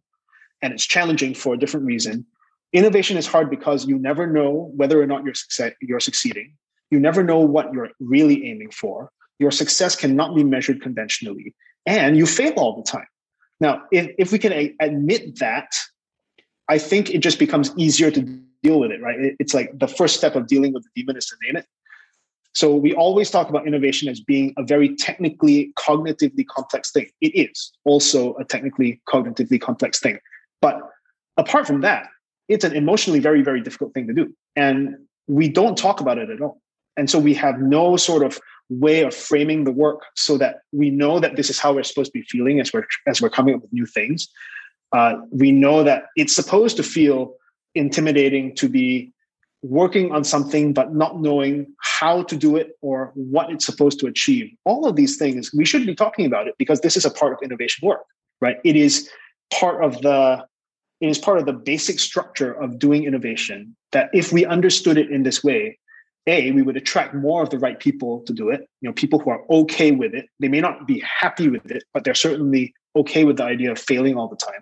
And 0.61 0.73
it's 0.73 0.85
challenging 0.85 1.33
for 1.33 1.53
a 1.53 1.57
different 1.57 1.85
reason. 1.85 2.25
Innovation 2.73 3.17
is 3.17 3.27
hard 3.27 3.49
because 3.49 3.87
you 3.87 3.99
never 3.99 4.25
know 4.25 4.71
whether 4.75 5.01
or 5.01 5.05
not 5.05 5.23
you're, 5.23 5.71
you're 5.81 5.99
succeeding. 5.99 6.55
You 6.89 6.99
never 6.99 7.23
know 7.23 7.39
what 7.39 7.71
you're 7.71 7.91
really 7.99 8.45
aiming 8.47 8.71
for. 8.71 9.11
Your 9.39 9.51
success 9.51 9.95
cannot 9.95 10.35
be 10.35 10.43
measured 10.43 10.81
conventionally, 10.81 11.55
and 11.85 12.17
you 12.17 12.25
fail 12.25 12.53
all 12.57 12.75
the 12.75 12.83
time. 12.83 13.07
Now, 13.59 13.83
if, 13.91 14.11
if 14.17 14.31
we 14.31 14.39
can 14.39 14.53
a- 14.53 14.75
admit 14.79 15.39
that, 15.39 15.71
I 16.69 16.77
think 16.77 17.09
it 17.09 17.19
just 17.19 17.39
becomes 17.39 17.71
easier 17.77 18.09
to 18.11 18.21
deal 18.61 18.79
with 18.79 18.91
it, 18.91 19.01
right? 19.01 19.19
It, 19.19 19.35
it's 19.39 19.53
like 19.53 19.77
the 19.77 19.87
first 19.87 20.17
step 20.17 20.35
of 20.35 20.47
dealing 20.47 20.73
with 20.73 20.83
the 20.83 20.89
demon 20.95 21.17
is 21.17 21.25
to 21.27 21.35
name 21.43 21.57
it. 21.57 21.65
So 22.53 22.75
we 22.75 22.93
always 22.93 23.31
talk 23.31 23.49
about 23.49 23.67
innovation 23.67 24.07
as 24.09 24.19
being 24.19 24.53
a 24.57 24.63
very 24.63 24.95
technically, 24.95 25.73
cognitively 25.77 26.45
complex 26.47 26.91
thing. 26.91 27.09
It 27.19 27.35
is 27.35 27.71
also 27.83 28.35
a 28.35 28.45
technically, 28.45 29.01
cognitively 29.07 29.59
complex 29.59 29.99
thing. 29.99 30.19
But 30.61 30.79
apart 31.37 31.65
from 31.65 31.81
that, 31.81 32.07
it's 32.49 32.63
an 32.63 32.73
emotionally 32.75 33.19
very, 33.19 33.41
very 33.41 33.61
difficult 33.61 33.93
thing 33.93 34.07
to 34.07 34.13
do. 34.13 34.33
And 34.55 34.97
we 35.27 35.49
don't 35.49 35.77
talk 35.77 35.99
about 35.99 36.17
it 36.17 36.29
at 36.29 36.41
all. 36.41 36.61
And 36.95 37.09
so 37.09 37.17
we 37.17 37.33
have 37.33 37.59
no 37.59 37.97
sort 37.97 38.23
of 38.23 38.39
way 38.69 39.01
of 39.01 39.13
framing 39.13 39.63
the 39.63 39.71
work 39.71 40.01
so 40.15 40.37
that 40.37 40.61
we 40.71 40.89
know 40.89 41.19
that 41.19 41.35
this 41.35 41.49
is 41.49 41.59
how 41.59 41.73
we're 41.73 41.83
supposed 41.83 42.11
to 42.13 42.19
be 42.19 42.25
feeling 42.29 42.59
as 42.59 42.71
we're 42.73 42.85
as 43.07 43.21
we're 43.21 43.29
coming 43.29 43.55
up 43.55 43.61
with 43.61 43.73
new 43.73 43.85
things. 43.85 44.27
Uh, 44.91 45.15
we 45.31 45.51
know 45.51 45.83
that 45.83 46.05
it's 46.15 46.35
supposed 46.35 46.77
to 46.77 46.83
feel 46.83 47.35
intimidating 47.75 48.55
to 48.55 48.69
be 48.69 49.11
working 49.63 50.11
on 50.11 50.23
something 50.23 50.73
but 50.73 50.93
not 50.93 51.19
knowing 51.21 51.65
how 51.81 52.21
to 52.23 52.35
do 52.35 52.55
it 52.55 52.77
or 52.81 53.11
what 53.15 53.49
it's 53.49 53.65
supposed 53.65 53.99
to 53.99 54.07
achieve. 54.07 54.51
All 54.65 54.85
of 54.85 54.95
these 54.95 55.17
things, 55.17 55.51
we 55.53 55.65
should 55.65 55.85
be 55.85 55.95
talking 55.95 56.25
about 56.25 56.47
it 56.47 56.55
because 56.59 56.81
this 56.81 56.97
is 56.97 57.05
a 57.05 57.09
part 57.09 57.33
of 57.33 57.39
innovation 57.41 57.87
work, 57.87 58.03
right? 58.41 58.57
It 58.63 58.75
is 58.75 59.09
part 59.51 59.83
of 59.83 60.01
the 60.01 60.45
it 61.01 61.09
is 61.09 61.17
part 61.17 61.37
of 61.37 61.45
the 61.45 61.53
basic 61.53 61.99
structure 61.99 62.53
of 62.53 62.79
doing 62.79 63.03
innovation 63.03 63.75
that 63.91 64.09
if 64.13 64.31
we 64.31 64.45
understood 64.45 64.97
it 64.97 65.11
in 65.11 65.23
this 65.23 65.43
way, 65.43 65.77
a 66.27 66.51
we 66.51 66.61
would 66.61 66.77
attract 66.77 67.13
more 67.13 67.43
of 67.43 67.49
the 67.49 67.59
right 67.59 67.79
people 67.79 68.21
to 68.21 68.33
do 68.33 68.49
it 68.49 68.61
you 68.81 68.89
know 68.89 68.93
people 68.93 69.19
who 69.19 69.29
are 69.29 69.41
okay 69.49 69.91
with 69.91 70.13
it 70.13 70.27
they 70.39 70.47
may 70.47 70.61
not 70.61 70.87
be 70.87 70.99
happy 71.01 71.49
with 71.49 71.69
it 71.69 71.83
but 71.93 72.03
they're 72.03 72.13
certainly 72.13 72.73
okay 72.95 73.23
with 73.23 73.37
the 73.37 73.43
idea 73.43 73.71
of 73.71 73.79
failing 73.79 74.15
all 74.15 74.27
the 74.27 74.35
time 74.35 74.61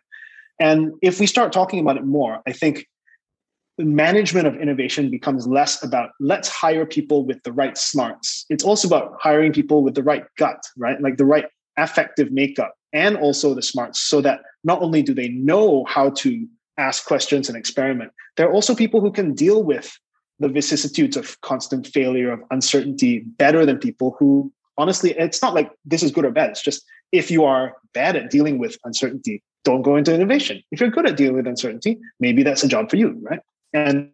and 0.59 0.91
if 1.01 1.19
we 1.19 1.27
start 1.27 1.51
talking 1.51 1.79
about 1.79 1.97
it 1.97 2.05
more 2.05 2.41
i 2.47 2.51
think 2.51 2.87
management 3.85 4.47
of 4.47 4.55
innovation 4.55 5.09
becomes 5.09 5.47
less 5.47 5.83
about 5.83 6.11
let's 6.19 6.49
hire 6.49 6.85
people 6.85 7.25
with 7.25 7.41
the 7.43 7.51
right 7.51 7.77
smarts. 7.77 8.45
It's 8.49 8.63
also 8.63 8.87
about 8.87 9.15
hiring 9.19 9.53
people 9.53 9.83
with 9.83 9.95
the 9.95 10.03
right 10.03 10.23
gut, 10.37 10.63
right? 10.77 10.99
Like 11.01 11.17
the 11.17 11.25
right 11.25 11.45
affective 11.77 12.31
makeup 12.31 12.73
and 12.93 13.15
also 13.17 13.53
the 13.53 13.61
smarts 13.61 13.99
so 13.99 14.21
that 14.21 14.41
not 14.63 14.81
only 14.81 15.01
do 15.01 15.13
they 15.13 15.29
know 15.29 15.85
how 15.85 16.09
to 16.09 16.47
ask 16.77 17.05
questions 17.05 17.47
and 17.47 17.57
experiment, 17.57 18.11
there 18.37 18.47
are 18.47 18.53
also 18.53 18.75
people 18.75 19.01
who 19.01 19.11
can 19.11 19.33
deal 19.33 19.63
with 19.63 19.97
the 20.39 20.49
vicissitudes 20.49 21.15
of 21.15 21.39
constant 21.41 21.87
failure, 21.87 22.31
of 22.31 22.41
uncertainty 22.51 23.19
better 23.19 23.65
than 23.65 23.77
people 23.77 24.15
who 24.19 24.51
honestly, 24.77 25.11
it's 25.11 25.41
not 25.41 25.53
like 25.53 25.71
this 25.85 26.01
is 26.01 26.11
good 26.11 26.25
or 26.25 26.31
bad. 26.31 26.49
It's 26.49 26.61
just 26.61 26.83
if 27.11 27.29
you 27.29 27.43
are 27.45 27.75
bad 27.93 28.15
at 28.15 28.31
dealing 28.31 28.57
with 28.57 28.77
uncertainty, 28.83 29.43
don't 29.63 29.83
go 29.83 29.95
into 29.95 30.13
innovation. 30.13 30.63
If 30.71 30.79
you're 30.79 30.89
good 30.89 31.05
at 31.05 31.17
dealing 31.17 31.35
with 31.35 31.47
uncertainty, 31.47 31.99
maybe 32.19 32.41
that's 32.41 32.63
a 32.63 32.67
job 32.67 32.89
for 32.89 32.95
you, 32.95 33.17
right? 33.21 33.41
And 33.73 34.11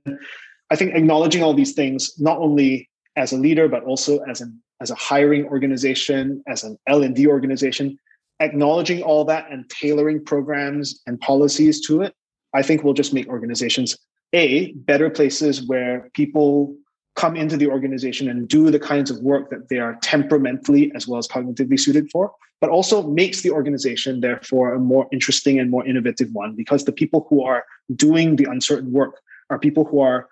I 0.69 0.75
think 0.75 0.95
acknowledging 0.95 1.43
all 1.43 1.53
these 1.53 1.73
things, 1.73 2.11
not 2.19 2.37
only 2.37 2.89
as 3.15 3.31
a 3.31 3.37
leader, 3.37 3.67
but 3.67 3.83
also 3.83 4.19
as 4.19 4.41
an 4.41 4.61
as 4.79 4.91
a 4.91 4.95
hiring 4.95 5.45
organization, 5.45 6.43
as 6.47 6.63
an 6.63 6.77
L 6.87 7.01
and 7.01 7.15
D 7.15 7.25
organization, 7.25 7.97
acknowledging 8.39 9.01
all 9.01 9.25
that 9.25 9.51
and 9.51 9.67
tailoring 9.69 10.23
programs 10.23 11.01
and 11.07 11.19
policies 11.19 11.85
to 11.87 12.01
it, 12.03 12.13
I 12.53 12.61
think 12.61 12.83
will 12.83 12.93
just 12.93 13.13
make 13.13 13.27
organizations 13.27 13.97
a 14.33 14.73
better 14.73 15.09
places 15.09 15.65
where 15.67 16.09
people 16.13 16.75
come 17.15 17.35
into 17.35 17.57
the 17.57 17.67
organization 17.67 18.29
and 18.29 18.47
do 18.47 18.69
the 18.69 18.79
kinds 18.79 19.09
of 19.09 19.17
work 19.19 19.49
that 19.49 19.69
they 19.69 19.79
are 19.79 19.97
temperamentally 20.03 20.91
as 20.93 21.07
well 21.07 21.17
as 21.17 21.27
cognitively 21.27 21.79
suited 21.79 22.07
for, 22.11 22.31
but 22.61 22.69
also 22.69 23.01
makes 23.07 23.41
the 23.41 23.49
organization 23.49 24.21
therefore 24.21 24.75
a 24.75 24.79
more 24.79 25.07
interesting 25.11 25.59
and 25.59 25.71
more 25.71 25.85
innovative 25.87 26.29
one 26.33 26.55
because 26.55 26.85
the 26.85 26.91
people 26.91 27.25
who 27.29 27.43
are 27.43 27.65
doing 27.95 28.35
the 28.35 28.45
uncertain 28.45 28.91
work 28.91 29.19
are 29.49 29.59
people 29.59 29.85
who 29.85 30.01
are 30.01 30.27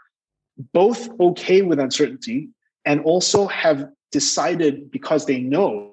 both 0.74 1.10
okay 1.20 1.62
with 1.62 1.80
uncertainty 1.80 2.50
and 2.86 3.02
also 3.02 3.48
have 3.48 3.90
decided 4.12 4.92
because 4.92 5.26
they 5.26 5.40
know 5.40 5.92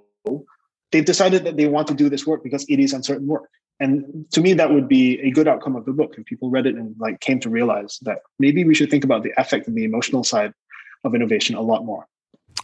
they've 0.93 1.05
decided 1.05 1.45
that 1.45 1.57
they 1.57 1.67
want 1.67 1.89
to 1.89 1.95
do 1.95 2.09
this 2.09 2.27
work 2.27 2.43
because 2.43 2.65
it 2.69 2.79
is 2.79 2.93
uncertain 2.93 3.27
work. 3.27 3.49
And 3.81 4.27
to 4.33 4.41
me 4.41 4.53
that 4.55 4.71
would 4.71 4.89
be 4.89 5.19
a 5.21 5.31
good 5.31 5.49
outcome 5.49 5.75
of 5.75 5.85
the 5.85 5.93
book 5.93 6.15
if 6.17 6.25
people 6.27 6.51
read 6.51 6.67
it 6.67 6.77
and 6.77 6.95
like 6.99 7.21
came 7.21 7.41
to 7.41 7.51
realize 7.51 7.99
that 8.03 8.19
maybe 8.39 8.65
we 8.65 8.75
should 8.75 8.91
think 8.91 9.03
about 9.03 9.23
the 9.23 9.33
affect 9.37 9.67
and 9.67 9.77
the 9.77 9.85
emotional 9.85 10.23
side 10.23 10.53
of 11.05 11.15
innovation 11.15 11.57
a 11.57 11.63
lot 11.63 11.85
more 11.85 12.07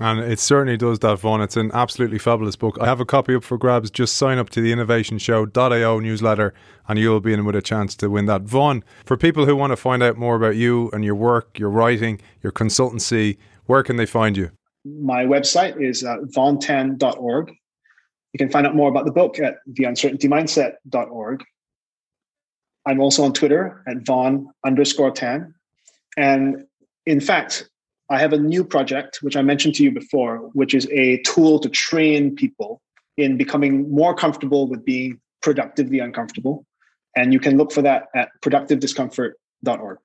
and 0.00 0.20
it 0.20 0.38
certainly 0.38 0.76
does 0.76 1.00
that, 1.00 1.18
Vaughn. 1.18 1.40
It's 1.40 1.56
an 1.56 1.70
absolutely 1.74 2.18
fabulous 2.18 2.54
book. 2.54 2.78
I 2.80 2.86
have 2.86 3.00
a 3.00 3.04
copy 3.04 3.34
up 3.34 3.42
for 3.42 3.58
grabs. 3.58 3.90
Just 3.90 4.16
sign 4.16 4.38
up 4.38 4.48
to 4.50 4.60
the 4.60 4.72
innovationshow.io 4.72 5.98
newsletter 5.98 6.54
and 6.86 6.98
you'll 6.98 7.20
be 7.20 7.32
in 7.32 7.44
with 7.44 7.56
a 7.56 7.62
chance 7.62 7.96
to 7.96 8.08
win 8.08 8.26
that. 8.26 8.42
Vaughn, 8.42 8.84
for 9.04 9.16
people 9.16 9.44
who 9.44 9.56
want 9.56 9.72
to 9.72 9.76
find 9.76 10.02
out 10.02 10.16
more 10.16 10.36
about 10.36 10.56
you 10.56 10.90
and 10.92 11.04
your 11.04 11.16
work, 11.16 11.58
your 11.58 11.70
writing, 11.70 12.20
your 12.42 12.52
consultancy, 12.52 13.38
where 13.66 13.82
can 13.82 13.96
they 13.96 14.06
find 14.06 14.36
you? 14.36 14.50
My 14.84 15.24
website 15.24 15.80
is 15.82 16.04
uh, 16.04 16.18
vaughntan.org. 16.36 17.52
You 18.32 18.38
can 18.38 18.50
find 18.50 18.66
out 18.66 18.76
more 18.76 18.88
about 18.88 19.04
the 19.04 19.12
book 19.12 19.38
at 19.40 19.56
theuncertaintymindset.org. 19.70 21.44
I'm 22.86 23.00
also 23.00 23.24
on 23.24 23.32
Twitter 23.32 23.82
at 23.86 24.06
Vaughn 24.06 24.48
underscore 24.64 25.10
Tan. 25.10 25.54
And 26.16 26.64
in 27.04 27.20
fact, 27.20 27.68
I 28.10 28.18
have 28.18 28.32
a 28.32 28.38
new 28.38 28.64
project, 28.64 29.18
which 29.22 29.36
I 29.36 29.42
mentioned 29.42 29.74
to 29.76 29.84
you 29.84 29.90
before, 29.90 30.38
which 30.54 30.74
is 30.74 30.88
a 30.90 31.20
tool 31.22 31.58
to 31.60 31.68
train 31.68 32.34
people 32.34 32.80
in 33.16 33.36
becoming 33.36 33.90
more 33.90 34.14
comfortable 34.14 34.68
with 34.68 34.84
being 34.84 35.20
productively 35.42 35.98
uncomfortable. 35.98 36.64
And 37.16 37.32
you 37.32 37.40
can 37.40 37.56
look 37.56 37.72
for 37.72 37.82
that 37.82 38.06
at 38.14 38.30
productivediscomfort.org. 38.42 39.98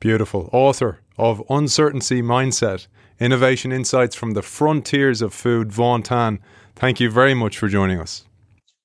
Beautiful. 0.00 0.48
Author 0.52 1.00
of 1.16 1.42
Uncertainty 1.50 2.22
Mindset 2.22 2.86
Innovation 3.20 3.72
Insights 3.72 4.14
from 4.14 4.32
the 4.32 4.42
Frontiers 4.42 5.20
of 5.20 5.34
Food, 5.34 5.72
Vaughn 5.72 6.02
Tan. 6.02 6.38
Thank 6.76 7.00
you 7.00 7.10
very 7.10 7.34
much 7.34 7.58
for 7.58 7.68
joining 7.68 8.00
us. 8.00 8.24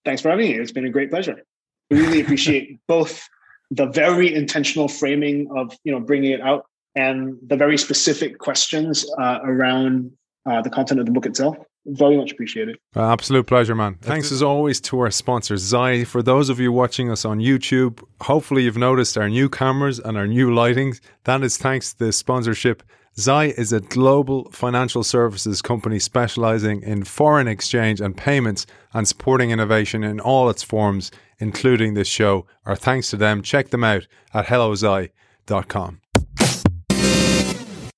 Thanks 0.05 0.21
for 0.21 0.29
having 0.29 0.49
me. 0.49 0.55
It's 0.55 0.71
been 0.71 0.85
a 0.85 0.89
great 0.89 1.11
pleasure. 1.11 1.43
We 1.89 2.01
really 2.01 2.21
appreciate 2.21 2.79
both 2.87 3.27
the 3.71 3.85
very 3.87 4.33
intentional 4.33 4.87
framing 4.87 5.47
of 5.55 5.75
you 5.83 5.91
know 5.91 5.99
bringing 5.99 6.31
it 6.31 6.41
out 6.41 6.65
and 6.95 7.37
the 7.47 7.57
very 7.57 7.77
specific 7.77 8.39
questions 8.39 9.05
uh, 9.19 9.39
around 9.43 10.11
uh, 10.45 10.61
the 10.61 10.69
content 10.69 10.99
of 10.99 11.05
the 11.05 11.11
book 11.11 11.25
itself. 11.25 11.57
Very 11.85 12.15
much 12.15 12.31
appreciated. 12.31 12.77
Uh, 12.95 13.11
absolute 13.11 13.45
pleasure, 13.45 13.75
man. 13.75 13.97
Thanks 14.01 14.31
as 14.31 14.41
always 14.41 14.79
to 14.81 14.99
our 14.99 15.11
sponsor, 15.11 15.57
Zai. 15.57 16.05
For 16.05 16.23
those 16.23 16.49
of 16.49 16.57
you 16.59 16.71
watching 16.71 17.11
us 17.11 17.25
on 17.25 17.39
YouTube, 17.39 18.01
hopefully 18.21 18.63
you've 18.63 18.77
noticed 18.77 19.17
our 19.17 19.27
new 19.27 19.49
cameras 19.49 19.99
and 19.99 20.17
our 20.17 20.27
new 20.27 20.53
lighting. 20.53 20.93
That 21.25 21.43
is 21.43 21.57
thanks 21.57 21.93
to 21.93 22.05
the 22.05 22.13
sponsorship. 22.13 22.83
Zai 23.17 23.47
is 23.57 23.73
a 23.73 23.81
global 23.81 24.49
financial 24.51 25.03
services 25.03 25.61
company 25.61 25.99
specializing 25.99 26.81
in 26.81 27.03
foreign 27.03 27.47
exchange 27.47 27.99
and 28.01 28.15
payments 28.15 28.65
and 28.93 29.07
supporting 29.07 29.51
innovation 29.51 30.03
in 30.03 30.19
all 30.19 30.49
its 30.49 30.63
forms, 30.63 31.11
including 31.37 31.93
this 31.93 32.07
show. 32.07 32.47
Our 32.65 32.77
thanks 32.77 33.09
to 33.09 33.17
them. 33.17 33.41
Check 33.41 33.69
them 33.69 33.83
out 33.83 34.07
at 34.33 34.47
hellozai.com. 34.47 35.99